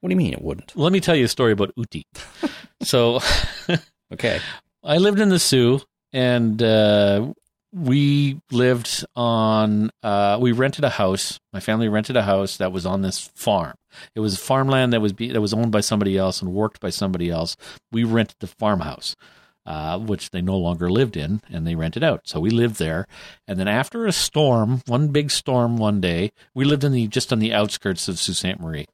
What 0.00 0.08
do 0.08 0.12
you 0.12 0.16
mean 0.16 0.32
it 0.32 0.42
wouldn't? 0.42 0.76
Let 0.76 0.92
me 0.92 0.98
tell 1.00 1.14
you 1.14 1.26
a 1.26 1.28
story 1.28 1.52
about 1.52 1.72
Uti. 1.76 2.04
so 2.82 3.20
Okay. 4.12 4.40
I 4.82 4.98
lived 4.98 5.20
in 5.20 5.28
the 5.28 5.38
Soo, 5.38 5.80
and 6.12 6.60
uh, 6.62 7.32
we 7.72 8.40
lived 8.50 9.04
on. 9.16 9.90
Uh, 10.02 10.38
we 10.40 10.52
rented 10.52 10.84
a 10.84 10.90
house. 10.90 11.40
My 11.52 11.60
family 11.60 11.88
rented 11.88 12.16
a 12.16 12.22
house 12.22 12.56
that 12.58 12.72
was 12.72 12.84
on 12.84 13.02
this 13.02 13.30
farm. 13.34 13.74
It 14.14 14.20
was 14.20 14.38
farmland 14.38 14.92
that 14.92 15.00
was 15.00 15.12
be, 15.12 15.32
that 15.32 15.40
was 15.40 15.54
owned 15.54 15.72
by 15.72 15.80
somebody 15.80 16.16
else 16.16 16.42
and 16.42 16.52
worked 16.52 16.80
by 16.80 16.90
somebody 16.90 17.30
else. 17.30 17.56
We 17.90 18.04
rented 18.04 18.36
the 18.40 18.46
farmhouse, 18.46 19.16
uh, 19.64 19.98
which 19.98 20.30
they 20.30 20.42
no 20.42 20.56
longer 20.56 20.90
lived 20.90 21.16
in, 21.16 21.40
and 21.50 21.66
they 21.66 21.74
rented 21.74 22.04
out. 22.04 22.22
So 22.24 22.40
we 22.40 22.50
lived 22.50 22.76
there. 22.76 23.06
And 23.48 23.58
then 23.58 23.68
after 23.68 24.06
a 24.06 24.12
storm, 24.12 24.82
one 24.86 25.08
big 25.08 25.30
storm, 25.30 25.76
one 25.76 26.00
day, 26.00 26.32
we 26.54 26.64
lived 26.64 26.84
in 26.84 26.92
the 26.92 27.08
just 27.08 27.32
on 27.32 27.38
the 27.38 27.52
outskirts 27.52 28.08
of 28.08 28.18
Sault 28.18 28.36
Ste. 28.36 28.60
Marie. 28.60 28.86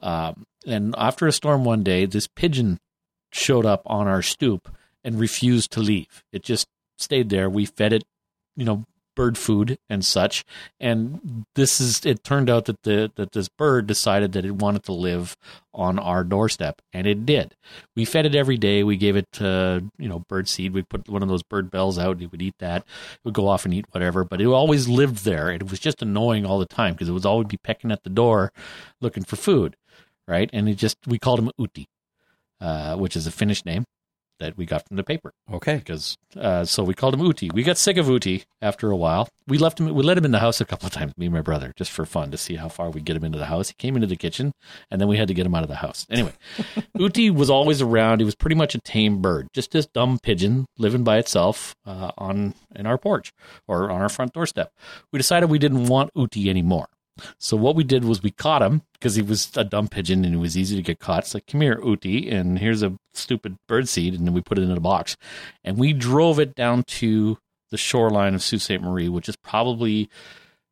Um, 0.00 0.44
and 0.66 0.94
after 0.98 1.26
a 1.26 1.32
storm 1.32 1.64
one 1.64 1.82
day, 1.82 2.06
this 2.06 2.28
pigeon 2.28 2.78
showed 3.32 3.66
up 3.66 3.82
on 3.86 4.06
our 4.06 4.22
stoop 4.22 4.68
and 5.04 5.18
refused 5.18 5.72
to 5.72 5.80
leave. 5.80 6.22
It 6.32 6.42
just 6.42 6.68
stayed 6.98 7.30
there. 7.30 7.50
We 7.50 7.66
fed 7.66 7.92
it, 7.92 8.04
you 8.56 8.64
know, 8.64 8.84
bird 9.14 9.36
food 9.36 9.78
and 9.88 10.04
such. 10.04 10.44
And 10.80 11.44
this 11.54 11.80
is 11.80 12.04
it 12.04 12.24
turned 12.24 12.48
out 12.48 12.66
that 12.66 12.82
the 12.82 13.12
that 13.16 13.32
this 13.32 13.48
bird 13.48 13.86
decided 13.86 14.32
that 14.32 14.44
it 14.44 14.56
wanted 14.56 14.84
to 14.84 14.92
live 14.92 15.36
on 15.74 15.98
our 15.98 16.24
doorstep, 16.24 16.82
and 16.92 17.06
it 17.06 17.24
did. 17.24 17.54
We 17.96 18.04
fed 18.04 18.26
it 18.26 18.34
every 18.34 18.58
day. 18.58 18.82
We 18.82 18.96
gave 18.96 19.16
it 19.16 19.40
uh, 19.40 19.80
you 19.98 20.08
know 20.08 20.20
bird 20.20 20.48
seed. 20.48 20.72
We 20.72 20.82
put 20.82 21.08
one 21.08 21.22
of 21.22 21.28
those 21.28 21.42
bird 21.42 21.70
bells 21.70 21.98
out. 21.98 22.20
It 22.20 22.30
would 22.30 22.42
eat 22.42 22.56
that. 22.58 22.82
It 22.82 23.24
would 23.24 23.34
go 23.34 23.48
off 23.48 23.64
and 23.64 23.74
eat 23.74 23.86
whatever. 23.90 24.24
But 24.24 24.40
it 24.40 24.46
always 24.46 24.88
lived 24.88 25.24
there. 25.24 25.50
It 25.50 25.70
was 25.70 25.78
just 25.78 26.02
annoying 26.02 26.46
all 26.46 26.58
the 26.58 26.66
time 26.66 26.94
because 26.94 27.08
it 27.08 27.12
would 27.12 27.26
always 27.26 27.48
be 27.48 27.58
pecking 27.58 27.92
at 27.92 28.04
the 28.04 28.10
door, 28.10 28.52
looking 29.00 29.24
for 29.24 29.36
food, 29.36 29.76
right? 30.26 30.50
And 30.52 30.68
it 30.68 30.74
just 30.76 30.96
we 31.06 31.18
called 31.18 31.40
him 31.40 31.50
Uti, 31.58 31.88
uh, 32.60 32.96
which 32.96 33.16
is 33.16 33.26
a 33.26 33.30
Finnish 33.32 33.64
name 33.64 33.84
that 34.42 34.56
we 34.58 34.66
got 34.66 34.86
from 34.86 34.96
the 34.96 35.04
paper 35.04 35.32
Okay. 35.52 35.76
because 35.76 36.16
uh, 36.36 36.64
so 36.64 36.82
we 36.82 36.94
called 36.94 37.14
him 37.14 37.20
Uti. 37.24 37.50
We 37.54 37.62
got 37.62 37.78
sick 37.78 37.96
of 37.96 38.08
Uti 38.08 38.44
after 38.60 38.90
a 38.90 38.96
while. 38.96 39.28
We 39.46 39.58
left 39.58 39.78
him. 39.80 39.92
We 39.94 40.02
let 40.02 40.18
him 40.18 40.24
in 40.24 40.30
the 40.32 40.38
house 40.38 40.60
a 40.60 40.64
couple 40.64 40.86
of 40.86 40.92
times. 40.92 41.12
Me 41.16 41.26
and 41.26 41.34
my 41.34 41.40
brother, 41.40 41.72
just 41.76 41.90
for 41.90 42.04
fun, 42.06 42.30
to 42.30 42.38
see 42.38 42.56
how 42.56 42.68
far 42.68 42.90
we 42.90 43.00
get 43.00 43.16
him 43.16 43.24
into 43.24 43.38
the 43.38 43.46
house. 43.46 43.68
He 43.68 43.74
came 43.74 43.96
into 43.96 44.06
the 44.06 44.16
kitchen, 44.16 44.52
and 44.90 45.00
then 45.00 45.08
we 45.08 45.16
had 45.16 45.28
to 45.28 45.34
get 45.34 45.46
him 45.46 45.54
out 45.54 45.62
of 45.64 45.68
the 45.68 45.76
house. 45.76 46.06
Anyway, 46.10 46.32
Uti 46.98 47.28
was 47.30 47.50
always 47.50 47.82
around. 47.82 48.20
He 48.20 48.24
was 48.24 48.34
pretty 48.36 48.56
much 48.56 48.74
a 48.74 48.80
tame 48.80 49.20
bird, 49.20 49.48
just 49.52 49.72
this 49.72 49.86
dumb 49.86 50.18
pigeon 50.22 50.66
living 50.78 51.02
by 51.04 51.18
itself 51.18 51.74
uh, 51.86 52.12
on 52.18 52.54
in 52.74 52.86
our 52.86 52.98
porch 52.98 53.32
or 53.68 53.90
on 53.90 54.00
our 54.00 54.08
front 54.08 54.32
doorstep. 54.32 54.72
We 55.12 55.18
decided 55.18 55.50
we 55.50 55.58
didn't 55.58 55.86
want 55.86 56.10
Uti 56.14 56.48
anymore. 56.48 56.86
So 57.38 57.56
what 57.56 57.76
we 57.76 57.84
did 57.84 58.04
was 58.04 58.22
we 58.22 58.30
caught 58.30 58.62
him 58.62 58.82
because 58.94 59.14
he 59.14 59.22
was 59.22 59.50
a 59.56 59.64
dumb 59.64 59.88
pigeon 59.88 60.24
and 60.24 60.34
it 60.34 60.38
was 60.38 60.56
easy 60.56 60.76
to 60.76 60.82
get 60.82 60.98
caught. 60.98 61.24
It's 61.24 61.34
like, 61.34 61.46
come 61.46 61.60
here, 61.60 61.80
Uti, 61.84 62.30
and 62.30 62.58
here's 62.58 62.82
a 62.82 62.96
stupid 63.12 63.56
bird 63.66 63.88
seed, 63.88 64.14
and 64.14 64.26
then 64.26 64.34
we 64.34 64.40
put 64.40 64.58
it 64.58 64.62
in 64.62 64.70
a 64.70 64.80
box, 64.80 65.16
and 65.64 65.76
we 65.76 65.92
drove 65.92 66.38
it 66.38 66.54
down 66.54 66.84
to 66.84 67.38
the 67.70 67.76
shoreline 67.76 68.34
of 68.34 68.42
Sault 68.42 68.62
Ste. 68.62 68.80
Marie, 68.80 69.08
which 69.08 69.28
is 69.28 69.36
probably 69.36 70.08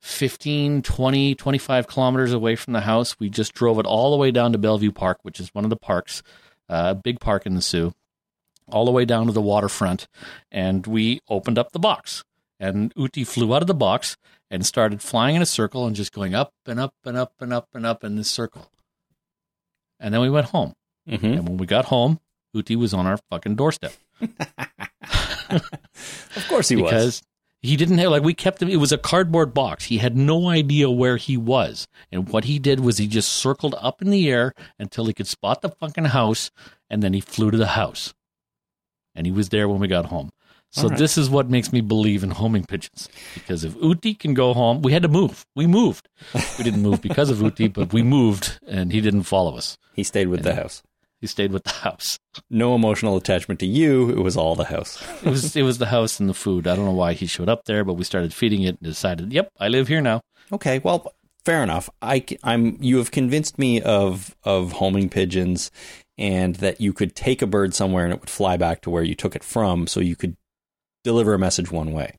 15, 0.00 0.82
20, 0.82 1.34
25 1.34 1.86
kilometers 1.86 2.32
away 2.32 2.56
from 2.56 2.72
the 2.72 2.80
house. 2.80 3.18
We 3.18 3.28
just 3.28 3.52
drove 3.52 3.78
it 3.78 3.86
all 3.86 4.10
the 4.10 4.16
way 4.16 4.30
down 4.30 4.52
to 4.52 4.58
Bellevue 4.58 4.92
Park, 4.92 5.18
which 5.22 5.40
is 5.40 5.54
one 5.54 5.64
of 5.64 5.70
the 5.70 5.76
parks, 5.76 6.22
a 6.68 6.72
uh, 6.72 6.94
big 6.94 7.20
park 7.20 7.46
in 7.46 7.54
the 7.54 7.62
Soo, 7.62 7.92
all 8.68 8.84
the 8.84 8.90
way 8.90 9.04
down 9.04 9.26
to 9.26 9.32
the 9.32 9.42
waterfront, 9.42 10.08
and 10.50 10.86
we 10.86 11.20
opened 11.28 11.58
up 11.58 11.72
the 11.72 11.78
box. 11.78 12.24
And 12.60 12.92
Uti 12.94 13.24
flew 13.24 13.54
out 13.54 13.62
of 13.62 13.66
the 13.68 13.74
box 13.74 14.16
and 14.50 14.64
started 14.66 15.00
flying 15.00 15.34
in 15.34 15.40
a 15.42 15.46
circle 15.46 15.86
and 15.86 15.96
just 15.96 16.12
going 16.12 16.34
up 16.34 16.52
and 16.66 16.78
up 16.78 16.94
and 17.04 17.16
up 17.16 17.32
and 17.40 17.52
up 17.52 17.68
and 17.74 17.84
up 17.86 18.04
in 18.04 18.16
this 18.16 18.30
circle. 18.30 18.70
And 19.98 20.12
then 20.14 20.20
we 20.20 20.28
went 20.30 20.48
home. 20.48 20.74
hmm 21.08 21.24
And 21.24 21.48
when 21.48 21.56
we 21.56 21.66
got 21.66 21.86
home, 21.86 22.20
Uti 22.52 22.76
was 22.76 22.92
on 22.94 23.06
our 23.06 23.18
fucking 23.30 23.54
doorstep 23.56 23.92
Of 25.50 26.46
course 26.48 26.68
he 26.68 26.76
was. 26.76 26.90
because 26.90 27.22
he 27.62 27.76
didn't 27.76 27.98
have 27.98 28.10
like 28.10 28.22
we 28.22 28.34
kept 28.34 28.62
him. 28.62 28.68
It 28.68 28.76
was 28.76 28.92
a 28.92 28.98
cardboard 28.98 29.52
box. 29.52 29.84
He 29.86 29.98
had 29.98 30.16
no 30.16 30.48
idea 30.48 30.90
where 30.90 31.16
he 31.16 31.36
was, 31.36 31.86
and 32.12 32.28
what 32.28 32.44
he 32.44 32.58
did 32.58 32.80
was 32.80 32.98
he 32.98 33.06
just 33.06 33.32
circled 33.32 33.74
up 33.78 34.00
in 34.00 34.10
the 34.10 34.30
air 34.30 34.52
until 34.78 35.06
he 35.06 35.12
could 35.12 35.26
spot 35.26 35.60
the 35.62 35.68
fucking 35.70 36.06
house, 36.06 36.50
and 36.88 37.02
then 37.02 37.12
he 37.12 37.20
flew 37.20 37.50
to 37.50 37.56
the 37.58 37.68
house, 37.68 38.14
and 39.14 39.26
he 39.26 39.32
was 39.32 39.48
there 39.50 39.68
when 39.68 39.80
we 39.80 39.88
got 39.88 40.06
home. 40.06 40.30
So 40.72 40.88
right. 40.88 40.98
this 40.98 41.18
is 41.18 41.28
what 41.28 41.50
makes 41.50 41.72
me 41.72 41.80
believe 41.80 42.22
in 42.22 42.30
homing 42.30 42.64
pigeons 42.64 43.08
because 43.34 43.64
if 43.64 43.74
Uti 43.82 44.14
can 44.14 44.34
go 44.34 44.54
home, 44.54 44.82
we 44.82 44.92
had 44.92 45.02
to 45.02 45.08
move. 45.08 45.44
We 45.56 45.66
moved. 45.66 46.08
We 46.58 46.64
didn't 46.64 46.82
move 46.82 47.02
because 47.02 47.28
of 47.28 47.42
Uti, 47.42 47.66
but 47.68 47.92
we 47.92 48.02
moved, 48.02 48.58
and 48.66 48.92
he 48.92 49.00
didn't 49.00 49.24
follow 49.24 49.56
us. 49.56 49.76
He 49.94 50.04
stayed 50.04 50.28
with 50.28 50.42
the 50.42 50.54
house. 50.54 50.82
He 51.20 51.26
stayed 51.26 51.52
with 51.52 51.64
the 51.64 51.70
house. 51.70 52.18
No 52.48 52.74
emotional 52.74 53.16
attachment 53.16 53.60
to 53.60 53.66
you. 53.66 54.10
It 54.10 54.20
was 54.20 54.36
all 54.36 54.54
the 54.54 54.64
house. 54.64 55.02
It 55.22 55.28
was 55.28 55.54
it 55.56 55.62
was 55.62 55.78
the 55.78 55.86
house 55.86 56.20
and 56.20 56.28
the 56.28 56.34
food. 56.34 56.66
I 56.66 56.76
don't 56.76 56.86
know 56.86 56.92
why 56.92 57.12
he 57.12 57.26
showed 57.26 57.48
up 57.48 57.64
there, 57.64 57.84
but 57.84 57.94
we 57.94 58.04
started 58.04 58.32
feeding 58.32 58.62
it 58.62 58.78
and 58.80 58.82
decided, 58.82 59.32
yep, 59.32 59.50
I 59.58 59.68
live 59.68 59.88
here 59.88 60.00
now. 60.00 60.22
Okay, 60.52 60.78
well, 60.78 61.12
fair 61.44 61.62
enough. 61.62 61.90
I, 62.00 62.24
am 62.44 62.78
you 62.80 62.98
have 62.98 63.10
convinced 63.10 63.58
me 63.58 63.82
of 63.82 64.34
of 64.44 64.72
homing 64.72 65.08
pigeons, 65.08 65.70
and 66.16 66.56
that 66.56 66.80
you 66.80 66.92
could 66.92 67.14
take 67.14 67.42
a 67.42 67.46
bird 67.46 67.74
somewhere 67.74 68.04
and 68.04 68.14
it 68.14 68.20
would 68.20 68.30
fly 68.30 68.56
back 68.56 68.80
to 68.82 68.90
where 68.90 69.02
you 69.02 69.14
took 69.14 69.36
it 69.36 69.44
from, 69.44 69.86
so 69.86 70.00
you 70.00 70.16
could 70.16 70.36
deliver 71.04 71.34
a 71.34 71.38
message 71.38 71.70
one 71.70 71.92
way. 71.92 72.16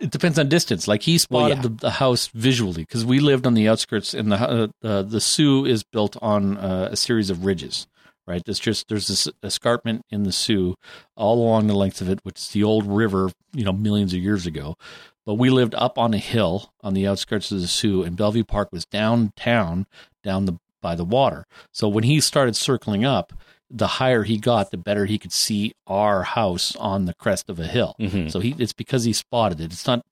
It 0.00 0.10
depends 0.10 0.38
on 0.38 0.48
distance. 0.48 0.86
Like 0.86 1.02
he 1.02 1.18
spotted 1.18 1.56
yeah. 1.56 1.62
the, 1.62 1.68
the 1.68 1.90
house 1.90 2.28
visually 2.28 2.82
because 2.82 3.04
we 3.04 3.18
lived 3.18 3.46
on 3.46 3.54
the 3.54 3.68
outskirts, 3.68 4.14
and 4.14 4.30
the 4.30 4.36
uh, 4.36 4.68
uh, 4.86 5.02
the 5.02 5.20
Soo 5.20 5.64
is 5.64 5.82
built 5.82 6.16
on 6.22 6.56
uh, 6.56 6.88
a 6.92 6.96
series 6.96 7.30
of 7.30 7.44
ridges. 7.44 7.86
Right, 8.26 8.42
there's 8.44 8.58
just 8.60 8.88
there's 8.88 9.08
this 9.08 9.26
escarpment 9.42 10.02
in 10.10 10.24
the 10.24 10.32
Soo 10.32 10.74
all 11.16 11.42
along 11.42 11.66
the 11.66 11.74
length 11.74 12.00
of 12.02 12.10
it, 12.10 12.20
which 12.24 12.38
is 12.38 12.48
the 12.48 12.62
old 12.62 12.86
river, 12.86 13.30
you 13.54 13.64
know, 13.64 13.72
millions 13.72 14.12
of 14.12 14.20
years 14.20 14.46
ago. 14.46 14.76
But 15.24 15.34
we 15.34 15.50
lived 15.50 15.74
up 15.74 15.98
on 15.98 16.14
a 16.14 16.18
hill 16.18 16.72
on 16.82 16.94
the 16.94 17.06
outskirts 17.06 17.50
of 17.50 17.60
the 17.60 17.66
Sioux, 17.66 18.02
and 18.02 18.16
Bellevue 18.16 18.44
Park 18.44 18.68
was 18.70 18.84
downtown, 18.84 19.86
down 20.22 20.44
the 20.44 20.58
by 20.80 20.94
the 20.94 21.04
water. 21.04 21.46
So 21.72 21.88
when 21.88 22.04
he 22.04 22.20
started 22.20 22.54
circling 22.54 23.04
up, 23.04 23.32
the 23.70 23.86
higher 23.86 24.22
he 24.24 24.38
got, 24.38 24.70
the 24.70 24.76
better 24.78 25.04
he 25.06 25.18
could 25.18 25.32
see 25.32 25.74
our 25.86 26.22
house 26.22 26.74
on 26.76 27.04
the 27.04 27.14
crest 27.14 27.50
of 27.50 27.60
a 27.60 27.66
hill. 27.66 27.94
Mhm. 27.98 28.30
So 28.30 28.40
he 28.40 28.54
it's 28.58 28.72
because 28.72 29.04
he 29.04 29.12
spotted 29.12 29.60
it. 29.60 29.72
It's 29.72 29.86
not 29.86 30.04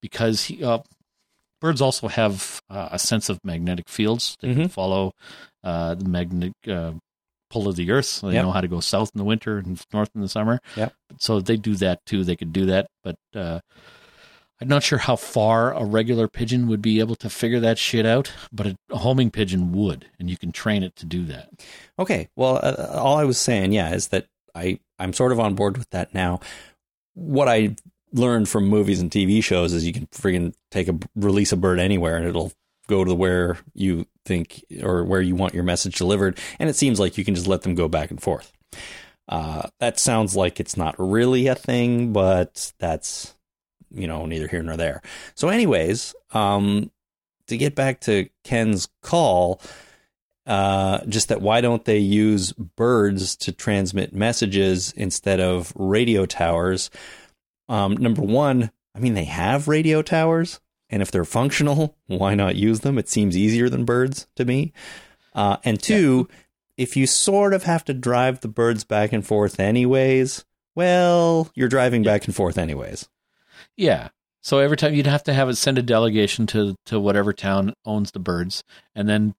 because 0.00 0.44
he. 0.44 0.62
Uh, 0.62 0.80
birds 1.60 1.80
also 1.80 2.06
have 2.08 2.60
uh, 2.70 2.88
a 2.92 2.98
sense 2.98 3.28
of 3.28 3.40
magnetic 3.44 3.88
fields. 3.88 4.36
They 4.40 4.54
can 4.54 4.64
Mhm. 4.66 4.70
follow 4.70 5.12
uh, 5.64 5.94
the 5.94 6.04
magnetic 6.04 6.52
uh, 6.68 6.92
pull 7.50 7.66
of 7.66 7.74
the 7.76 7.90
earth. 7.90 8.06
So 8.06 8.28
they 8.28 8.34
Yep. 8.34 8.44
know 8.44 8.52
how 8.52 8.60
to 8.60 8.68
go 8.68 8.78
south 8.80 9.10
in 9.14 9.18
the 9.18 9.24
winter 9.24 9.58
and 9.58 9.80
north 9.92 10.10
in 10.14 10.20
the 10.20 10.28
summer. 10.28 10.60
Yep. 10.76 10.92
So 11.18 11.40
they 11.40 11.56
do 11.56 11.74
that 11.76 12.04
too. 12.06 12.22
They 12.24 12.36
could 12.36 12.52
do 12.52 12.66
that, 12.66 12.88
but 13.02 13.16
uh, 13.34 13.60
I'm 14.60 14.68
not 14.68 14.82
sure 14.82 14.98
how 14.98 15.16
far 15.16 15.72
a 15.72 15.84
regular 15.84 16.26
pigeon 16.26 16.66
would 16.66 16.82
be 16.82 16.98
able 16.98 17.14
to 17.16 17.30
figure 17.30 17.60
that 17.60 17.78
shit 17.78 18.04
out. 18.04 18.32
But 18.52 18.66
a, 18.66 18.78
a 18.90 18.98
homing 18.98 19.30
pigeon 19.30 19.72
would, 19.72 20.06
and 20.18 20.28
you 20.28 20.36
can 20.36 20.52
train 20.52 20.82
it 20.82 20.96
to 20.96 21.06
do 21.06 21.24
that. 21.26 21.48
Okay, 21.98 22.28
well, 22.36 22.60
uh, 22.62 22.98
all 22.98 23.16
I 23.16 23.24
was 23.24 23.38
saying, 23.38 23.72
yeah, 23.72 23.94
is 23.94 24.08
that 24.08 24.26
I 24.54 24.80
I'm 24.98 25.12
sort 25.12 25.32
of 25.32 25.40
on 25.40 25.54
board 25.54 25.78
with 25.78 25.90
that 25.90 26.12
now. 26.12 26.40
What 27.14 27.48
I 27.48 27.76
learned 28.12 28.48
from 28.48 28.68
movies 28.68 29.00
and 29.00 29.10
TV 29.10 29.42
shows 29.44 29.72
is 29.72 29.86
you 29.86 29.92
can 29.92 30.06
friggin' 30.06 30.54
take 30.70 30.88
a 30.88 30.98
release 31.14 31.52
a 31.52 31.56
bird 31.56 31.78
anywhere 31.78 32.16
and 32.16 32.26
it'll 32.26 32.52
go 32.88 33.04
to 33.04 33.14
where 33.14 33.58
you 33.74 34.06
think 34.24 34.64
or 34.82 35.04
where 35.04 35.20
you 35.20 35.36
want 35.36 35.54
your 35.54 35.62
message 35.62 35.96
delivered, 35.96 36.38
and 36.58 36.68
it 36.68 36.76
seems 36.76 36.98
like 36.98 37.16
you 37.16 37.24
can 37.24 37.34
just 37.34 37.46
let 37.46 37.62
them 37.62 37.74
go 37.74 37.88
back 37.88 38.10
and 38.10 38.20
forth. 38.20 38.52
Uh, 39.28 39.68
that 39.78 40.00
sounds 40.00 40.34
like 40.34 40.58
it's 40.58 40.76
not 40.76 40.94
really 40.98 41.46
a 41.48 41.54
thing, 41.54 42.12
but 42.12 42.72
that's 42.78 43.34
you 43.90 44.06
know 44.06 44.26
neither 44.26 44.48
here 44.48 44.62
nor 44.62 44.76
there. 44.76 45.02
So, 45.34 45.48
anyways, 45.48 46.14
um, 46.32 46.90
to 47.46 47.56
get 47.56 47.74
back 47.74 48.00
to 48.02 48.28
Ken's 48.44 48.88
call, 49.02 49.60
uh, 50.46 51.04
just 51.06 51.28
that 51.28 51.42
why 51.42 51.60
don't 51.60 51.84
they 51.84 51.98
use 51.98 52.52
birds 52.52 53.36
to 53.36 53.52
transmit 53.52 54.14
messages 54.14 54.92
instead 54.92 55.40
of 55.40 55.72
radio 55.76 56.26
towers? 56.26 56.90
Um, 57.68 57.96
number 57.96 58.22
one, 58.22 58.70
I 58.94 59.00
mean, 59.00 59.14
they 59.14 59.24
have 59.24 59.68
radio 59.68 60.02
towers, 60.02 60.60
and 60.88 61.02
if 61.02 61.10
they're 61.10 61.24
functional, 61.24 61.96
why 62.06 62.34
not 62.34 62.56
use 62.56 62.80
them? 62.80 62.98
It 62.98 63.08
seems 63.08 63.36
easier 63.36 63.68
than 63.68 63.84
birds 63.84 64.26
to 64.36 64.44
me. 64.44 64.72
Uh, 65.34 65.58
and 65.64 65.80
two, 65.80 66.28
if 66.76 66.96
you 66.96 67.06
sort 67.06 67.52
of 67.52 67.64
have 67.64 67.84
to 67.84 67.94
drive 67.94 68.40
the 68.40 68.48
birds 68.48 68.84
back 68.84 69.12
and 69.12 69.26
forth 69.26 69.60
anyways, 69.60 70.44
well, 70.74 71.50
you're 71.54 71.68
driving 71.68 72.02
back 72.02 72.24
and 72.24 72.34
forth 72.34 72.56
anyways. 72.56 73.08
Yeah. 73.78 74.08
So 74.42 74.58
every 74.58 74.76
time 74.76 74.94
you'd 74.94 75.06
have 75.06 75.22
to 75.24 75.32
have 75.32 75.48
it 75.48 75.56
send 75.56 75.78
a 75.78 75.82
delegation 75.82 76.46
to 76.48 76.74
to 76.86 77.00
whatever 77.00 77.32
town 77.32 77.72
owns 77.86 78.10
the 78.10 78.18
birds, 78.18 78.62
and 78.94 79.08
then 79.08 79.34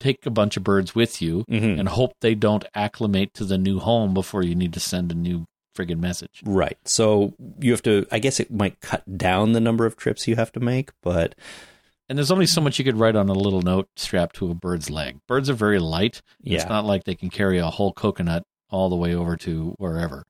take 0.00 0.24
a 0.26 0.30
bunch 0.30 0.56
of 0.56 0.62
birds 0.62 0.94
with 0.94 1.20
you 1.20 1.44
Mhm. 1.50 1.80
and 1.80 1.88
hope 1.88 2.12
they 2.20 2.36
don't 2.36 2.64
acclimate 2.74 3.34
to 3.34 3.44
the 3.44 3.58
new 3.58 3.80
home 3.80 4.14
before 4.14 4.44
you 4.44 4.54
need 4.54 4.72
to 4.74 4.80
send 4.80 5.10
a 5.10 5.14
new 5.16 5.44
friggin' 5.76 5.98
message. 5.98 6.40
Right. 6.44 6.78
So 6.84 7.34
you 7.60 7.72
have 7.72 7.82
to, 7.82 8.06
I 8.12 8.18
guess 8.20 8.38
it 8.40 8.50
might 8.52 8.80
cut 8.80 9.18
down 9.18 9.52
the 9.52 9.60
number 9.60 9.86
of 9.86 9.96
trips 9.96 10.28
you 10.28 10.36
have 10.36 10.52
to 10.52 10.60
make, 10.60 10.90
but 11.02 11.34
And 12.08 12.16
there's 12.16 12.30
only 12.30 12.46
so 12.46 12.60
much 12.62 12.78
you 12.78 12.84
could 12.86 12.96
write 12.98 13.16
on 13.16 13.28
a 13.28 13.34
little 13.34 13.60
note 13.60 13.88
strapped 13.96 14.36
to 14.36 14.50
a 14.50 14.54
bird's 14.54 14.88
leg. 14.88 15.18
Birds 15.26 15.50
are 15.50 15.54
very 15.54 15.78
light. 15.78 16.22
yeah. 16.40 16.56
It's 16.60 16.68
not 16.68 16.86
like 16.86 17.04
they 17.04 17.14
can 17.14 17.28
carry 17.28 17.58
a 17.58 17.68
whole 17.68 17.92
coconut 17.92 18.44
all 18.70 18.88
the 18.88 18.96
way 18.96 19.14
over 19.14 19.36
to 19.36 19.74
wherever. 19.78 20.24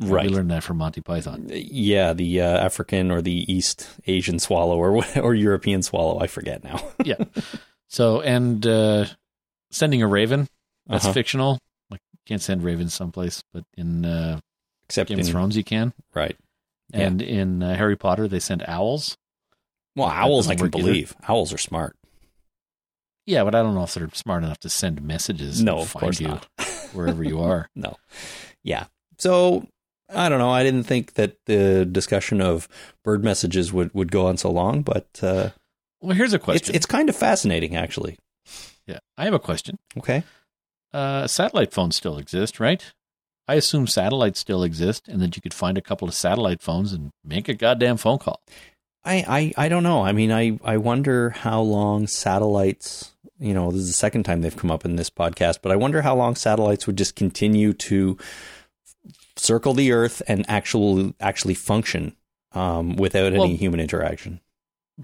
Right. 0.00 0.28
We 0.28 0.34
learned 0.34 0.50
that 0.50 0.62
from 0.62 0.78
Monty 0.78 1.00
Python. 1.00 1.48
Yeah, 1.50 2.12
the 2.12 2.40
uh, 2.40 2.58
African 2.58 3.10
or 3.10 3.20
the 3.22 3.50
East 3.52 3.88
Asian 4.06 4.38
swallow 4.38 4.76
or 4.78 5.04
or 5.20 5.34
European 5.34 5.82
swallow, 5.82 6.20
I 6.20 6.26
forget 6.26 6.62
now. 6.64 6.80
yeah. 7.04 7.16
So 7.88 8.20
and 8.20 8.66
uh, 8.66 9.06
sending 9.70 10.02
a 10.02 10.06
raven 10.06 10.48
that's 10.86 11.04
Uh-huh. 11.04 11.12
fictional. 11.14 11.58
Like 11.90 12.00
you 12.12 12.18
can't 12.26 12.42
send 12.42 12.62
ravens 12.62 12.94
someplace, 12.94 13.42
but 13.52 13.64
in 13.76 14.04
uh, 14.04 14.40
Except 14.88 15.08
Game 15.08 15.18
in, 15.18 15.26
of 15.26 15.30
Thrones 15.30 15.56
you 15.56 15.64
can. 15.64 15.92
right. 16.14 16.36
Yeah. 16.94 17.00
And 17.00 17.20
in 17.20 17.62
uh, 17.62 17.74
Harry 17.76 17.96
Potter 17.96 18.28
they 18.28 18.40
send 18.40 18.64
owls. 18.66 19.16
Well, 19.94 20.08
owls 20.08 20.48
I 20.48 20.54
can 20.54 20.64
work 20.66 20.74
either. 20.76 20.84
believe. 20.86 21.14
Owls 21.28 21.52
are 21.52 21.58
smart. 21.58 21.96
Yeah, 23.26 23.44
but 23.44 23.54
I 23.54 23.62
don't 23.62 23.74
know 23.74 23.82
if 23.82 23.92
they're 23.92 24.08
smart 24.14 24.42
enough 24.42 24.60
to 24.60 24.70
send 24.70 25.02
messages. 25.02 25.62
No, 25.62 25.80
of 25.80 25.88
find 25.90 26.00
course 26.04 26.20
you 26.20 26.28
not. 26.28 26.46
wherever 26.94 27.22
you 27.22 27.42
are. 27.42 27.68
No. 27.74 27.96
Yeah. 28.62 28.86
So 29.18 29.66
I 30.10 30.28
don't 30.28 30.38
know. 30.38 30.50
I 30.50 30.62
didn't 30.62 30.84
think 30.84 31.14
that 31.14 31.36
the 31.46 31.84
discussion 31.84 32.40
of 32.40 32.66
bird 33.04 33.22
messages 33.22 33.72
would, 33.72 33.92
would 33.94 34.10
go 34.10 34.26
on 34.26 34.36
so 34.38 34.50
long, 34.50 34.82
but 34.82 35.06
uh, 35.22 35.50
Well, 36.00 36.16
here's 36.16 36.32
a 36.32 36.36
it's 36.36 36.44
question. 36.44 36.74
it's 36.74 36.86
kind 36.86 37.08
of 37.08 37.16
fascinating, 37.16 37.76
actually. 37.76 38.18
yeah, 38.86 38.98
I 39.18 39.24
have 39.24 39.34
a 39.34 39.38
question. 39.38 39.78
Okay. 39.98 40.22
Uh, 40.92 41.26
satellite 41.26 41.72
phones 41.72 41.96
still 41.96 42.16
exist, 42.16 42.58
right? 42.58 42.82
I 43.46 43.54
assume 43.54 43.86
satellites 43.86 44.40
still 44.40 44.62
exist, 44.62 45.08
and 45.08 45.20
that 45.20 45.36
you 45.36 45.42
could 45.42 45.54
find 45.54 45.76
a 45.76 45.82
couple 45.82 46.08
of 46.08 46.14
satellite 46.14 46.62
phones 46.62 46.92
and 46.92 47.10
make 47.24 47.48
a 47.48 47.54
goddamn 47.54 47.96
phone 47.98 48.18
call. 48.18 48.40
I, 49.04 49.52
I, 49.56 49.64
I 49.66 49.68
don't 49.68 49.82
know. 49.82 50.02
I 50.02 50.12
mean, 50.12 50.32
I, 50.32 50.58
I 50.64 50.76
wonder 50.78 51.30
how 51.30 51.60
long 51.60 52.06
satellites, 52.06 53.12
you 53.38 53.54
know, 53.54 53.70
this 53.70 53.82
is 53.82 53.86
the 53.88 53.92
second 53.94 54.24
time 54.24 54.40
they've 54.42 54.56
come 54.56 54.70
up 54.70 54.84
in 54.84 54.96
this 54.96 55.08
podcast, 55.10 55.58
but 55.62 55.72
I 55.72 55.76
wonder 55.76 56.02
how 56.02 56.14
long 56.16 56.34
satellites 56.34 56.86
would 56.86 56.96
just 56.98 57.14
continue 57.16 57.72
to 57.74 58.18
circle 59.38 59.74
the 59.74 59.92
earth 59.92 60.22
and 60.28 60.44
actually, 60.48 61.14
actually 61.20 61.54
function 61.54 62.16
um, 62.52 62.96
without 62.96 63.32
Well- 63.32 63.44
any 63.44 63.56
human 63.56 63.80
interaction. 63.80 64.40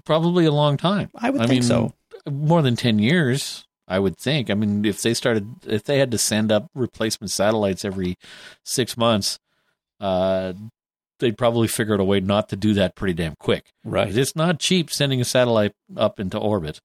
Probably 0.03 0.45
a 0.45 0.51
long 0.51 0.75
time. 0.75 1.09
I 1.15 1.29
would 1.29 1.41
I 1.41 1.47
think 1.47 1.61
mean, 1.61 1.63
so. 1.63 1.93
More 2.29 2.61
than 2.61 2.75
ten 2.75 2.99
years, 2.99 3.65
I 3.87 3.99
would 3.99 4.17
think. 4.17 4.49
I 4.49 4.53
mean, 4.53 4.83
if 4.83 5.01
they 5.01 5.13
started, 5.13 5.47
if 5.65 5.83
they 5.85 5.99
had 5.99 6.11
to 6.11 6.17
send 6.17 6.51
up 6.51 6.69
replacement 6.75 7.31
satellites 7.31 7.85
every 7.85 8.17
six 8.63 8.97
months, 8.97 9.39
uh, 10.01 10.51
they'd 11.19 11.37
probably 11.37 11.67
figure 11.69 11.93
out 11.93 12.01
a 12.01 12.03
way 12.03 12.19
not 12.19 12.49
to 12.49 12.57
do 12.57 12.73
that 12.73 12.95
pretty 12.95 13.13
damn 13.13 13.35
quick. 13.39 13.71
Right. 13.85 14.13
It's 14.15 14.35
not 14.35 14.59
cheap 14.59 14.91
sending 14.91 15.21
a 15.21 15.25
satellite 15.25 15.71
up 15.95 16.19
into 16.19 16.37
orbit. 16.37 16.81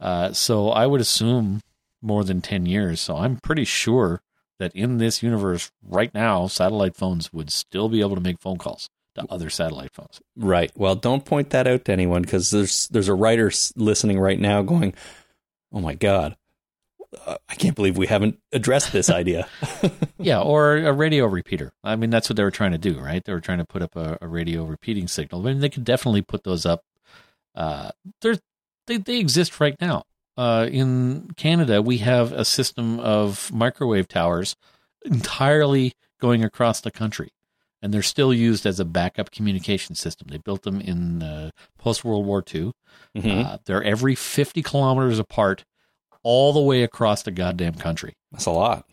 Uh, 0.00 0.32
so 0.32 0.70
I 0.70 0.86
would 0.86 1.00
assume 1.00 1.60
more 2.02 2.24
than 2.24 2.40
10 2.40 2.66
years. 2.66 3.00
So 3.00 3.16
I'm 3.16 3.36
pretty 3.36 3.64
sure 3.64 4.20
that 4.58 4.74
in 4.74 4.98
this 4.98 5.22
universe 5.22 5.70
right 5.82 6.12
now, 6.12 6.46
satellite 6.46 6.96
phones 6.96 7.32
would 7.32 7.50
still 7.50 7.88
be 7.88 8.00
able 8.00 8.14
to 8.14 8.20
make 8.20 8.40
phone 8.40 8.58
calls 8.58 8.88
to 9.14 9.26
other 9.30 9.50
satellite 9.50 9.92
phones. 9.92 10.20
Right. 10.36 10.70
Well, 10.76 10.94
don't 10.94 11.24
point 11.24 11.50
that 11.50 11.66
out 11.66 11.84
to 11.86 11.92
anyone 11.92 12.22
because 12.22 12.50
there's 12.50 12.88
there's 12.88 13.08
a 13.08 13.14
writer 13.14 13.50
listening 13.76 14.18
right 14.18 14.38
now 14.38 14.62
going, 14.62 14.94
"Oh 15.72 15.80
my 15.80 15.94
god, 15.94 16.36
uh, 17.26 17.38
I 17.48 17.54
can't 17.54 17.76
believe 17.76 17.96
we 17.96 18.06
haven't 18.06 18.38
addressed 18.52 18.92
this 18.92 19.10
idea." 19.10 19.48
yeah, 20.18 20.40
or 20.40 20.76
a 20.76 20.92
radio 20.92 21.26
repeater. 21.26 21.72
I 21.82 21.96
mean, 21.96 22.10
that's 22.10 22.28
what 22.28 22.36
they 22.36 22.44
were 22.44 22.50
trying 22.50 22.72
to 22.72 22.78
do, 22.78 22.98
right? 22.98 23.22
They 23.24 23.32
were 23.32 23.40
trying 23.40 23.58
to 23.58 23.66
put 23.66 23.82
up 23.82 23.96
a, 23.96 24.18
a 24.20 24.28
radio 24.28 24.64
repeating 24.64 25.08
signal. 25.08 25.40
I 25.42 25.52
mean, 25.52 25.60
they 25.60 25.70
could 25.70 25.84
definitely 25.84 26.22
put 26.22 26.44
those 26.44 26.66
up. 26.66 26.84
Uh, 27.54 27.90
they 28.20 28.96
they 28.96 29.18
exist 29.18 29.60
right 29.60 29.76
now. 29.80 30.04
Uh, 30.38 30.66
in 30.70 31.32
Canada, 31.36 31.82
we 31.82 31.98
have 31.98 32.30
a 32.32 32.44
system 32.44 33.00
of 33.00 33.52
microwave 33.52 34.06
towers 34.06 34.54
entirely 35.04 35.92
going 36.20 36.44
across 36.44 36.80
the 36.80 36.92
country, 36.92 37.30
and 37.82 37.92
they're 37.92 38.02
still 38.02 38.32
used 38.32 38.64
as 38.64 38.78
a 38.78 38.84
backup 38.84 39.32
communication 39.32 39.96
system. 39.96 40.28
They 40.30 40.38
built 40.38 40.62
them 40.62 40.80
in 40.80 41.22
uh, 41.24 41.50
post 41.76 42.04
World 42.04 42.24
War 42.24 42.44
II. 42.54 42.72
Mhm. 43.16 43.44
Uh, 43.44 43.58
they're 43.64 43.82
every 43.82 44.14
50 44.14 44.62
kilometers 44.62 45.18
apart, 45.18 45.64
all 46.22 46.52
the 46.52 46.60
way 46.60 46.84
across 46.84 47.22
the 47.24 47.32
goddamn 47.32 47.74
country. 47.74 48.14
That's 48.30 48.46
a 48.46 48.50
lot. 48.52 48.86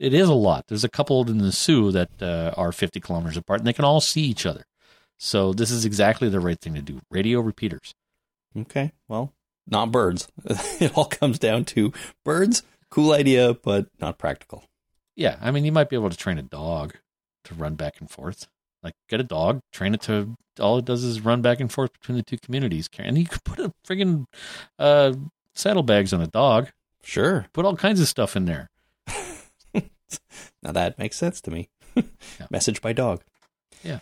It 0.00 0.12
is 0.14 0.28
a 0.28 0.34
lot. 0.34 0.66
There's 0.66 0.82
a 0.82 0.88
couple 0.88 1.28
in 1.30 1.38
the 1.38 1.52
Soo 1.52 1.92
that 1.92 2.20
uh, 2.20 2.54
are 2.56 2.72
50 2.72 2.98
kilometers 2.98 3.36
apart, 3.36 3.60
and 3.60 3.66
they 3.68 3.72
can 3.72 3.84
all 3.84 4.00
see 4.00 4.22
each 4.22 4.44
other. 4.46 4.64
So 5.16 5.52
this 5.52 5.70
is 5.70 5.84
exactly 5.84 6.28
the 6.28 6.40
right 6.40 6.60
thing 6.60 6.74
to 6.74 6.82
do. 6.82 7.00
Radio 7.08 7.38
repeaters. 7.40 7.94
Okay. 8.58 8.90
Well, 9.06 9.32
not 9.66 9.92
birds. 9.92 10.28
it 10.44 10.96
all 10.96 11.06
comes 11.06 11.38
down 11.38 11.64
to 11.66 11.92
birds. 12.24 12.62
Cool 12.90 13.12
idea, 13.12 13.54
but 13.54 13.86
not 14.00 14.18
practical. 14.18 14.64
Yeah, 15.16 15.36
I 15.40 15.50
mean, 15.50 15.64
you 15.64 15.72
might 15.72 15.88
be 15.88 15.96
able 15.96 16.10
to 16.10 16.16
train 16.16 16.38
a 16.38 16.42
dog 16.42 16.96
to 17.44 17.54
run 17.54 17.74
back 17.74 18.00
and 18.00 18.10
forth. 18.10 18.48
Like, 18.82 18.94
get 19.08 19.20
a 19.20 19.24
dog, 19.24 19.60
train 19.72 19.94
it 19.94 20.02
to. 20.02 20.34
All 20.60 20.78
it 20.78 20.84
does 20.84 21.02
is 21.04 21.20
run 21.20 21.40
back 21.40 21.60
and 21.60 21.72
forth 21.72 21.92
between 21.94 22.16
the 22.16 22.22
two 22.22 22.36
communities, 22.36 22.88
and 22.98 23.16
you 23.16 23.24
could 23.24 23.44
put 23.44 23.58
a 23.58 23.72
friggin' 23.86 24.26
uh, 24.78 25.14
saddlebags 25.54 26.12
on 26.12 26.20
a 26.20 26.26
dog. 26.26 26.68
Sure. 27.02 27.46
Put 27.52 27.64
all 27.64 27.76
kinds 27.76 28.00
of 28.00 28.08
stuff 28.08 28.36
in 28.36 28.44
there. 28.44 28.68
Now 30.62 30.72
that 30.72 30.98
makes 30.98 31.16
sense 31.16 31.40
to 31.42 31.50
me. 31.50 31.68
Message 32.50 32.80
by 32.80 32.92
dog. 32.92 33.22
Yeah. 33.82 33.98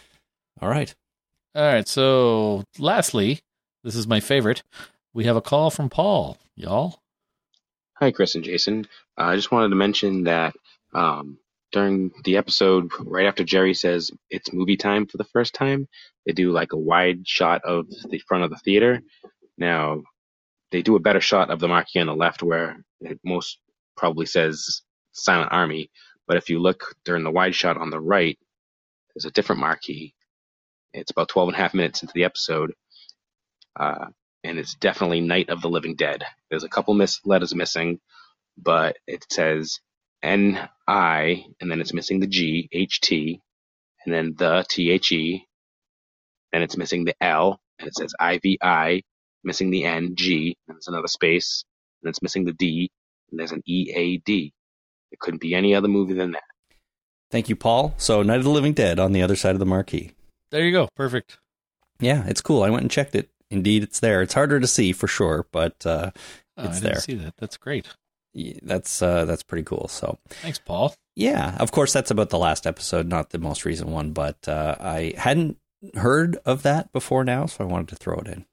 All 0.60 0.68
right. 0.68 0.94
All 1.54 1.62
right. 1.62 1.88
So, 1.88 2.64
lastly, 2.78 3.40
this 3.82 3.94
is 3.94 4.06
my 4.06 4.20
favorite. 4.20 4.62
We 5.12 5.24
have 5.24 5.36
a 5.36 5.42
call 5.42 5.70
from 5.70 5.90
Paul, 5.90 6.38
y'all. 6.54 7.00
Hi, 7.98 8.12
Chris 8.12 8.36
and 8.36 8.44
Jason. 8.44 8.86
Uh, 9.18 9.24
I 9.24 9.36
just 9.36 9.50
wanted 9.50 9.70
to 9.70 9.74
mention 9.74 10.24
that 10.24 10.54
um, 10.94 11.38
during 11.72 12.12
the 12.22 12.36
episode, 12.36 12.92
right 13.00 13.26
after 13.26 13.42
Jerry 13.42 13.74
says 13.74 14.12
it's 14.30 14.52
movie 14.52 14.76
time 14.76 15.06
for 15.06 15.16
the 15.16 15.24
first 15.24 15.52
time, 15.52 15.88
they 16.24 16.32
do 16.32 16.52
like 16.52 16.72
a 16.72 16.78
wide 16.78 17.26
shot 17.26 17.62
of 17.64 17.88
the 18.08 18.20
front 18.20 18.44
of 18.44 18.50
the 18.50 18.58
theater. 18.58 19.00
Now, 19.58 20.02
they 20.70 20.80
do 20.80 20.94
a 20.94 21.00
better 21.00 21.20
shot 21.20 21.50
of 21.50 21.58
the 21.58 21.66
marquee 21.66 21.98
on 21.98 22.06
the 22.06 22.14
left 22.14 22.44
where 22.44 22.76
it 23.00 23.18
most 23.24 23.58
probably 23.96 24.26
says 24.26 24.82
Silent 25.10 25.50
Army. 25.50 25.90
But 26.28 26.36
if 26.36 26.50
you 26.50 26.60
look 26.60 26.94
during 27.04 27.24
the 27.24 27.32
wide 27.32 27.56
shot 27.56 27.76
on 27.76 27.90
the 27.90 28.00
right, 28.00 28.38
there's 29.14 29.24
a 29.24 29.32
different 29.32 29.60
marquee. 29.60 30.14
It's 30.92 31.10
about 31.10 31.28
12 31.28 31.48
and 31.48 31.56
a 31.56 31.60
half 31.60 31.74
minutes 31.74 32.02
into 32.02 32.14
the 32.14 32.24
episode. 32.24 32.74
Uh, 33.74 34.06
and 34.44 34.58
it's 34.58 34.74
definitely 34.74 35.20
Night 35.20 35.50
of 35.50 35.60
the 35.60 35.68
Living 35.68 35.94
Dead. 35.94 36.24
There's 36.48 36.64
a 36.64 36.68
couple 36.68 36.94
miss 36.94 37.20
letters 37.24 37.54
missing, 37.54 38.00
but 38.56 38.96
it 39.06 39.26
says 39.30 39.80
N 40.22 40.68
I, 40.86 41.44
and 41.60 41.70
then 41.70 41.80
it's 41.80 41.94
missing 41.94 42.20
the 42.20 42.26
G, 42.26 42.68
H 42.72 43.00
T, 43.00 43.40
and 44.04 44.14
then 44.14 44.34
the 44.36 44.64
T 44.68 44.90
H 44.90 45.12
E, 45.12 45.46
and 46.52 46.62
it's 46.62 46.76
missing 46.76 47.04
the 47.04 47.14
L, 47.20 47.60
and 47.78 47.88
it 47.88 47.94
says 47.94 48.12
I 48.18 48.38
V 48.38 48.58
I, 48.62 49.02
missing 49.44 49.70
the 49.70 49.84
N, 49.84 50.14
G, 50.14 50.56
and 50.68 50.76
there's 50.76 50.88
another 50.88 51.08
space, 51.08 51.64
and 52.02 52.10
it's 52.10 52.22
missing 52.22 52.44
the 52.44 52.52
D, 52.52 52.90
and 53.30 53.40
there's 53.40 53.52
an 53.52 53.62
E 53.66 53.92
A 53.94 54.16
D. 54.18 54.52
It 55.12 55.18
couldn't 55.18 55.40
be 55.40 55.54
any 55.54 55.74
other 55.74 55.88
movie 55.88 56.14
than 56.14 56.32
that. 56.32 56.42
Thank 57.30 57.48
you, 57.48 57.56
Paul. 57.56 57.94
So, 57.96 58.22
Night 58.22 58.38
of 58.38 58.44
the 58.44 58.50
Living 58.50 58.72
Dead 58.72 58.98
on 58.98 59.12
the 59.12 59.22
other 59.22 59.36
side 59.36 59.54
of 59.54 59.60
the 59.60 59.66
marquee. 59.66 60.12
There 60.50 60.64
you 60.64 60.72
go. 60.72 60.88
Perfect. 60.96 61.38
Yeah, 62.00 62.26
it's 62.26 62.40
cool. 62.40 62.62
I 62.62 62.70
went 62.70 62.82
and 62.82 62.90
checked 62.90 63.14
it. 63.14 63.30
Indeed, 63.50 63.82
it's 63.82 64.00
there. 64.00 64.22
It's 64.22 64.34
harder 64.34 64.60
to 64.60 64.66
see 64.66 64.92
for 64.92 65.06
sure, 65.08 65.46
but 65.52 65.84
uh, 65.86 66.10
Oh, 66.56 66.64
it's 66.64 66.78
I 66.78 66.80
didn't 66.80 66.82
there. 66.92 67.00
see 67.00 67.14
that. 67.14 67.34
That's 67.38 67.56
great. 67.56 67.86
Yeah, 68.34 68.58
That's 68.62 69.02
uh, 69.02 69.24
that's 69.24 69.42
pretty 69.42 69.64
cool. 69.64 69.88
So, 69.88 70.18
Thanks, 70.28 70.58
Paul. 70.58 70.94
yeah, 71.16 71.56
of 71.58 71.72
course, 71.72 71.92
that's 71.92 72.10
about 72.10 72.30
the 72.30 72.38
last 72.38 72.66
episode, 72.66 73.08
not 73.08 73.30
the 73.30 73.38
most 73.38 73.64
recent 73.64 73.88
one. 73.88 74.12
But 74.12 74.46
uh, 74.46 74.76
I 74.78 75.14
hadn't 75.16 75.56
heard 75.96 76.36
of 76.44 76.62
that 76.62 76.92
before 76.92 77.24
now, 77.24 77.46
so 77.46 77.64
I 77.64 77.66
wanted 77.66 77.88
to 77.88 77.96
throw 77.96 78.18
it 78.18 78.28
in. 78.28 78.44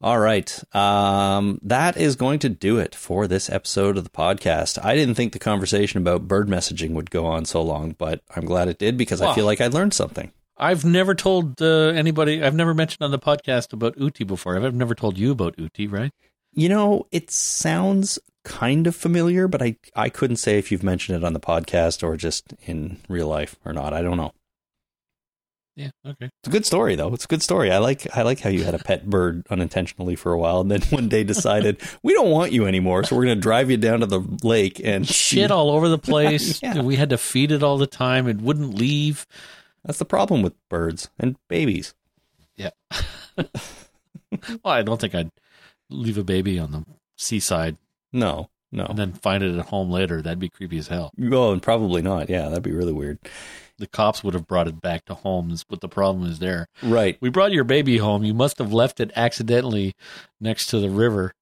All 0.00 0.18
right, 0.18 0.62
um, 0.74 1.60
that 1.62 1.96
is 1.96 2.16
going 2.16 2.38
to 2.40 2.48
do 2.48 2.78
it 2.78 2.92
for 2.94 3.28
this 3.28 3.48
episode 3.50 3.96
of 3.96 4.02
the 4.04 4.10
podcast. 4.10 4.84
I 4.84 4.96
didn't 4.96 5.14
think 5.14 5.32
the 5.32 5.38
conversation 5.38 5.98
about 6.00 6.26
bird 6.26 6.48
messaging 6.48 6.92
would 6.94 7.10
go 7.10 7.24
on 7.26 7.44
so 7.44 7.62
long, 7.62 7.94
but 7.98 8.20
I'm 8.34 8.44
glad 8.44 8.68
it 8.68 8.78
did 8.78 8.96
because 8.96 9.20
I 9.20 9.32
feel 9.34 9.44
like 9.44 9.60
I 9.60 9.68
learned 9.68 9.94
something. 9.94 10.32
I've 10.56 10.84
never 10.84 11.14
told 11.14 11.60
uh, 11.62 11.88
anybody. 11.88 12.42
I've 12.42 12.54
never 12.54 12.74
mentioned 12.74 13.02
on 13.02 13.10
the 13.10 13.18
podcast 13.18 13.72
about 13.72 13.98
Uti 13.98 14.24
before. 14.24 14.56
I've 14.56 14.74
never 14.74 14.94
told 14.94 15.18
you 15.18 15.32
about 15.32 15.58
Uti, 15.58 15.86
right? 15.86 16.12
You 16.52 16.68
know, 16.68 17.06
it 17.10 17.30
sounds 17.30 18.18
kind 18.44 18.86
of 18.86 18.94
familiar, 18.94 19.48
but 19.48 19.62
I 19.62 19.76
I 19.94 20.08
couldn't 20.08 20.36
say 20.36 20.58
if 20.58 20.70
you've 20.70 20.82
mentioned 20.82 21.16
it 21.16 21.24
on 21.24 21.32
the 21.32 21.40
podcast 21.40 22.02
or 22.02 22.16
just 22.16 22.54
in 22.66 22.98
real 23.08 23.28
life 23.28 23.56
or 23.64 23.72
not. 23.72 23.92
I 23.92 24.02
don't 24.02 24.16
know. 24.16 24.32
Yeah. 25.74 25.88
Okay. 26.06 26.26
It's 26.26 26.48
a 26.48 26.50
good 26.50 26.66
story 26.66 26.96
though. 26.96 27.14
It's 27.14 27.24
a 27.24 27.28
good 27.28 27.42
story. 27.42 27.70
I 27.70 27.78
like 27.78 28.06
I 28.14 28.22
like 28.22 28.40
how 28.40 28.50
you 28.50 28.64
had 28.64 28.74
a 28.74 28.78
pet 28.78 29.08
bird 29.08 29.46
unintentionally 29.48 30.16
for 30.16 30.32
a 30.32 30.38
while 30.38 30.60
and 30.60 30.70
then 30.70 30.82
one 30.90 31.08
day 31.08 31.24
decided 31.24 31.80
we 32.02 32.12
don't 32.12 32.30
want 32.30 32.52
you 32.52 32.66
anymore, 32.66 33.04
so 33.04 33.16
we're 33.16 33.24
going 33.24 33.38
to 33.38 33.40
drive 33.42 33.70
you 33.70 33.78
down 33.78 34.00
to 34.00 34.06
the 34.06 34.20
lake 34.42 34.80
and 34.84 35.06
Shit 35.06 35.50
all 35.50 35.70
over 35.70 35.88
the 35.88 35.98
place. 36.10 36.62
Yeah. 36.62 36.82
We 36.82 36.96
had 36.96 37.10
to 37.10 37.18
feed 37.18 37.52
it 37.52 37.62
all 37.62 37.78
the 37.78 37.86
time. 37.86 38.28
It 38.28 38.42
wouldn't 38.42 38.74
leave. 38.74 39.26
That's 39.84 39.98
the 39.98 40.04
problem 40.04 40.42
with 40.42 40.54
birds 40.68 41.10
and 41.18 41.36
babies. 41.48 41.94
Yeah. 42.56 42.70
well, 43.36 43.46
I 44.64 44.82
don't 44.82 45.00
think 45.00 45.14
I'd 45.14 45.30
leave 45.90 46.18
a 46.18 46.24
baby 46.24 46.58
on 46.58 46.72
the 46.72 46.84
seaside 47.16 47.76
No. 48.12 48.48
No. 48.70 48.86
and 48.86 48.98
then 48.98 49.12
find 49.12 49.42
it 49.42 49.58
at 49.58 49.66
home 49.66 49.90
later. 49.90 50.22
That'd 50.22 50.38
be 50.38 50.48
creepy 50.48 50.78
as 50.78 50.88
hell. 50.88 51.12
Oh, 51.30 51.52
and 51.52 51.62
probably 51.62 52.00
not. 52.00 52.30
Yeah, 52.30 52.48
that'd 52.48 52.62
be 52.62 52.72
really 52.72 52.92
weird. 52.92 53.18
The 53.78 53.86
cops 53.86 54.22
would 54.24 54.32
have 54.34 54.46
brought 54.46 54.68
it 54.68 54.80
back 54.80 55.04
to 55.06 55.14
home. 55.14 55.54
What 55.68 55.80
the 55.80 55.88
problem 55.88 56.24
is 56.30 56.38
there. 56.38 56.68
Right. 56.82 57.18
We 57.20 57.28
brought 57.28 57.52
your 57.52 57.64
baby 57.64 57.98
home. 57.98 58.24
You 58.24 58.32
must 58.32 58.58
have 58.58 58.72
left 58.72 59.00
it 59.00 59.10
accidentally 59.16 59.94
next 60.40 60.66
to 60.68 60.78
the 60.78 60.88
river. 60.88 61.34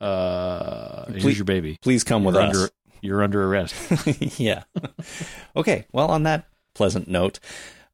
Uh, 0.00 1.04
Please- 1.06 1.22
here's 1.22 1.38
your 1.38 1.44
baby. 1.44 1.78
Please 1.82 2.02
come 2.02 2.24
with 2.24 2.34
you're 2.34 2.44
us. 2.44 2.56
Under, 2.56 2.70
you're 3.00 3.22
under 3.22 3.44
arrest. 3.44 3.74
yeah. 4.40 4.64
okay. 5.56 5.86
Well, 5.92 6.08
on 6.08 6.24
that 6.24 6.46
pleasant 6.76 7.08
note, 7.08 7.40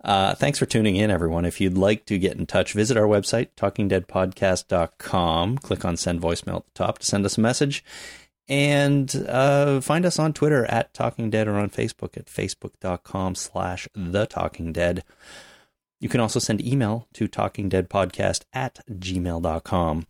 uh, 0.04 0.34
thanks 0.34 0.58
for 0.58 0.66
tuning 0.66 0.96
in, 0.96 1.10
everyone. 1.10 1.44
If 1.44 1.60
you'd 1.60 1.78
like 1.78 2.04
to 2.06 2.18
get 2.18 2.36
in 2.36 2.46
touch, 2.46 2.72
visit 2.72 2.96
our 2.96 3.06
website, 3.06 3.50
talkingdeadpodcast.com. 3.56 5.58
Click 5.58 5.84
on 5.84 5.96
send 5.96 6.20
voicemail 6.20 6.56
at 6.56 6.66
the 6.66 6.72
top 6.74 6.98
to 6.98 7.06
send 7.06 7.24
us 7.24 7.38
a 7.38 7.40
message. 7.40 7.84
And 8.48 9.24
uh, 9.28 9.80
find 9.80 10.04
us 10.04 10.18
on 10.18 10.32
Twitter 10.32 10.64
at 10.66 10.92
Talking 10.92 11.30
Dead 11.30 11.46
or 11.46 11.54
on 11.54 11.70
Facebook 11.70 12.16
at 12.16 12.26
facebook.com 12.26 13.36
slash 13.36 13.88
The 13.94 14.26
Talking 14.26 14.72
Dead. 14.72 15.04
You 16.00 16.08
can 16.08 16.20
also 16.20 16.40
send 16.40 16.66
email 16.66 17.06
to 17.14 17.28
talkingdeadpodcast 17.28 18.42
at 18.52 18.80
gmail.com. 18.90 20.06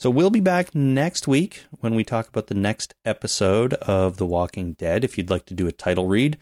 So 0.00 0.10
we'll 0.10 0.30
be 0.30 0.40
back 0.40 0.74
next 0.74 1.28
week 1.28 1.64
when 1.80 1.94
we 1.94 2.04
talk 2.04 2.28
about 2.28 2.46
the 2.46 2.54
next 2.54 2.94
episode 3.04 3.74
of 3.74 4.16
The 4.16 4.26
Walking 4.26 4.72
Dead. 4.72 5.04
If 5.04 5.18
you'd 5.18 5.28
like 5.28 5.44
to 5.46 5.54
do 5.54 5.66
a 5.66 5.72
title 5.72 6.06
read, 6.06 6.38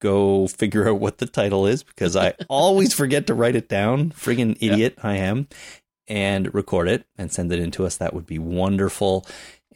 go 0.00 0.46
figure 0.46 0.88
out 0.88 1.00
what 1.00 1.18
the 1.18 1.26
title 1.26 1.66
is 1.66 1.82
because 1.82 2.16
I 2.16 2.34
always 2.48 2.92
forget 2.92 3.26
to 3.28 3.34
write 3.34 3.56
it 3.56 3.68
down. 3.68 4.10
Friggin' 4.10 4.56
idiot 4.60 4.98
I 5.02 5.16
am. 5.16 5.48
And 6.08 6.52
record 6.52 6.88
it 6.88 7.06
and 7.16 7.32
send 7.32 7.52
it 7.52 7.60
in 7.60 7.70
to 7.72 7.86
us. 7.86 7.96
That 7.96 8.14
would 8.14 8.26
be 8.26 8.40
wonderful. 8.40 9.24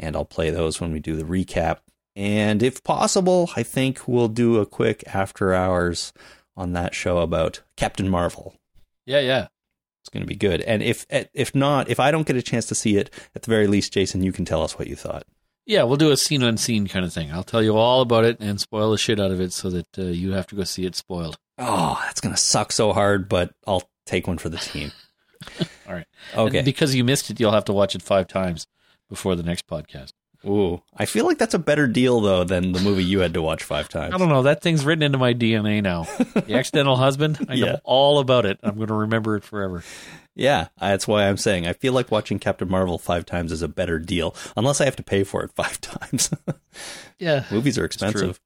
And 0.01 0.17
I'll 0.17 0.25
play 0.25 0.51
those 0.51 0.81
when 0.81 0.93
we 0.93 0.99
do 0.99 1.15
the 1.15 1.23
recap. 1.23 1.79
And 2.17 2.61
if 2.61 2.83
possible, 2.83 3.51
I 3.55 3.63
think 3.63 4.09
we'll 4.09 4.29
do 4.29 4.59
a 4.59 4.67
quick 4.67 5.05
after 5.07 5.55
hours 5.55 6.13
on 6.57 6.73
that 6.73 6.95
show 6.95 7.19
about 7.19 7.63
Captain 7.77 8.09
Marvel. 8.09 8.55
Yeah, 9.07 9.21
yeah. 9.21 9.49
It's 10.03 10.09
going 10.09 10.23
to 10.23 10.29
be 10.29 10.37
good. 10.37 10.61
And 10.63 10.83
if 10.83 11.07
eh, 11.09 11.25
if 11.33 11.55
not, 11.55 11.89
if 11.89 11.99
I 11.99 12.11
don't 12.11 12.27
get 12.27 12.37
a 12.37 12.43
chance 12.43 12.67
to 12.67 12.75
see 12.75 12.97
it, 12.97 13.11
at 13.35 13.43
the 13.43 13.51
very 13.51 13.67
least, 13.67 13.93
Jason, 13.93 14.23
you 14.23 14.33
can 14.33 14.45
tell 14.45 14.63
us 14.63 14.79
what 14.79 14.89
you 14.89 14.97
thought. 14.97 15.25
Yeah, 15.67 15.85
we'll 15.85 15.97
do 15.97 16.11
a 16.11 16.17
scene 16.17 16.43
unseen 16.43 16.87
kind 16.89 17.05
of 17.05 17.13
thing. 17.13 17.33
I'll 17.33 17.43
tell 17.43 17.63
you 17.63 17.77
all 17.77 18.03
about 18.03 18.25
it 18.25 18.39
and 18.41 18.61
spoil 18.61 18.91
the 18.91 18.99
shit 18.99 19.19
out 19.19 19.31
of 19.31 19.41
it 19.41 19.53
so 19.53 19.71
that 19.71 19.99
uh, 19.99 20.03
you 20.03 20.33
have 20.33 20.47
to 20.49 20.57
go 20.57 20.65
see 20.65 20.85
it 20.85 20.95
spoiled. 20.95 21.39
Oh, 21.59 21.99
that's 22.05 22.21
going 22.21 22.35
to 22.35 22.41
suck 22.41 22.73
so 22.73 22.93
hard, 22.93 23.29
but 23.29 23.53
I'll 23.67 23.89
take 24.05 24.27
one 24.27 24.39
for 24.39 24.49
the 24.49 24.59
team. 24.59 24.93
all 25.87 25.95
right. 25.95 26.07
Okay. 26.35 26.59
And 26.59 26.65
because 26.65 26.95
you 26.95 27.05
missed 27.05 27.31
it, 27.31 27.41
you'll 27.41 27.53
have 27.53 27.67
to 27.67 27.73
watch 27.73 27.95
it 27.95 28.03
five 28.03 28.29
times 28.29 28.67
before 29.09 29.37
the 29.37 29.43
next 29.43 29.67
podcast. 29.67 30.13
Ooh, 30.47 30.83
I 30.97 31.07
feel 31.07 31.25
like 31.25 31.39
that's 31.39 31.55
a 31.55 31.59
better 31.59 31.87
deal 31.87 32.21
though 32.21 32.45
than 32.45 32.73
the 32.73 32.81
movie 32.81 33.05
you 33.05 33.21
had 33.21 33.33
to 33.35 33.43
watch 33.43 33.63
five 33.65 33.89
times. 33.89 34.15
I 34.15 34.19
don't 34.19 34.29
know. 34.29 34.43
That 34.43 34.61
thing's 34.63 34.85
written 34.85 35.03
into 35.03 35.17
my 35.19 35.33
DNA 35.35 35.83
now. 35.83 36.03
The 36.03 36.55
Accidental 36.59 36.97
Husband. 36.97 37.47
I 37.49 37.57
know 37.57 37.79
all 37.85 38.19
about 38.19 38.45
it. 38.47 38.59
I'm 38.63 38.77
going 38.77 38.89
to 38.89 38.95
remember 38.95 39.37
it 39.37 39.45
forever. 39.45 39.83
Yeah, 40.37 40.67
that's 40.81 41.07
why 41.07 41.29
I'm 41.29 41.37
saying 41.37 41.67
I 41.67 41.73
feel 41.75 41.93
like 41.93 42.11
watching 42.11 42.39
Captain 42.41 42.69
Marvel 42.69 42.99
five 42.99 43.25
times 43.25 43.53
is 43.53 43.63
a 43.63 43.69
better 43.69 43.99
deal, 44.01 44.35
unless 44.57 44.81
I 44.81 44.85
have 44.85 44.97
to 44.97 45.03
pay 45.05 45.23
for 45.25 45.43
it 45.45 45.53
five 45.53 45.81
times. 45.81 46.31
Yeah, 47.19 47.45
Movies 47.53 47.79
are 47.79 47.85
expensive, 47.85 48.41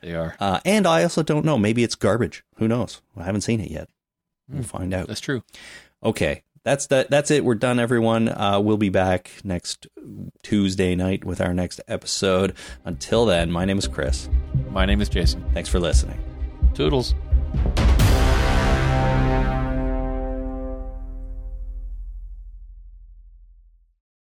They 0.00 0.14
are. 0.14 0.36
uh, 0.38 0.60
and 0.64 0.86
I 0.86 1.02
also 1.02 1.22
don't 1.24 1.44
know. 1.44 1.58
Maybe 1.58 1.82
it's 1.82 1.96
garbage. 1.96 2.44
Who 2.56 2.68
knows? 2.68 3.02
I 3.16 3.24
haven't 3.24 3.40
seen 3.40 3.60
it 3.60 3.70
yet. 3.70 3.88
We'll 4.48 4.62
find 4.62 4.94
out. 4.94 5.08
That's 5.08 5.20
true. 5.20 5.42
Okay, 6.04 6.44
that's 6.64 6.86
that. 6.88 7.10
That's 7.10 7.30
it. 7.30 7.44
We're 7.44 7.54
done, 7.54 7.78
everyone. 7.78 8.28
Uh, 8.28 8.60
we'll 8.60 8.76
be 8.76 8.88
back 8.88 9.30
next 9.44 9.86
Tuesday 10.42 10.94
night 10.94 11.24
with 11.24 11.40
our 11.40 11.54
next 11.54 11.80
episode. 11.88 12.54
Until 12.84 13.26
then, 13.26 13.50
my 13.50 13.64
name 13.64 13.78
is 13.78 13.88
Chris. 13.88 14.28
My 14.70 14.86
name 14.86 15.00
is 15.00 15.08
Jason. 15.08 15.44
Thanks 15.52 15.68
for 15.68 15.80
listening. 15.80 16.18
Toodles. 16.74 17.14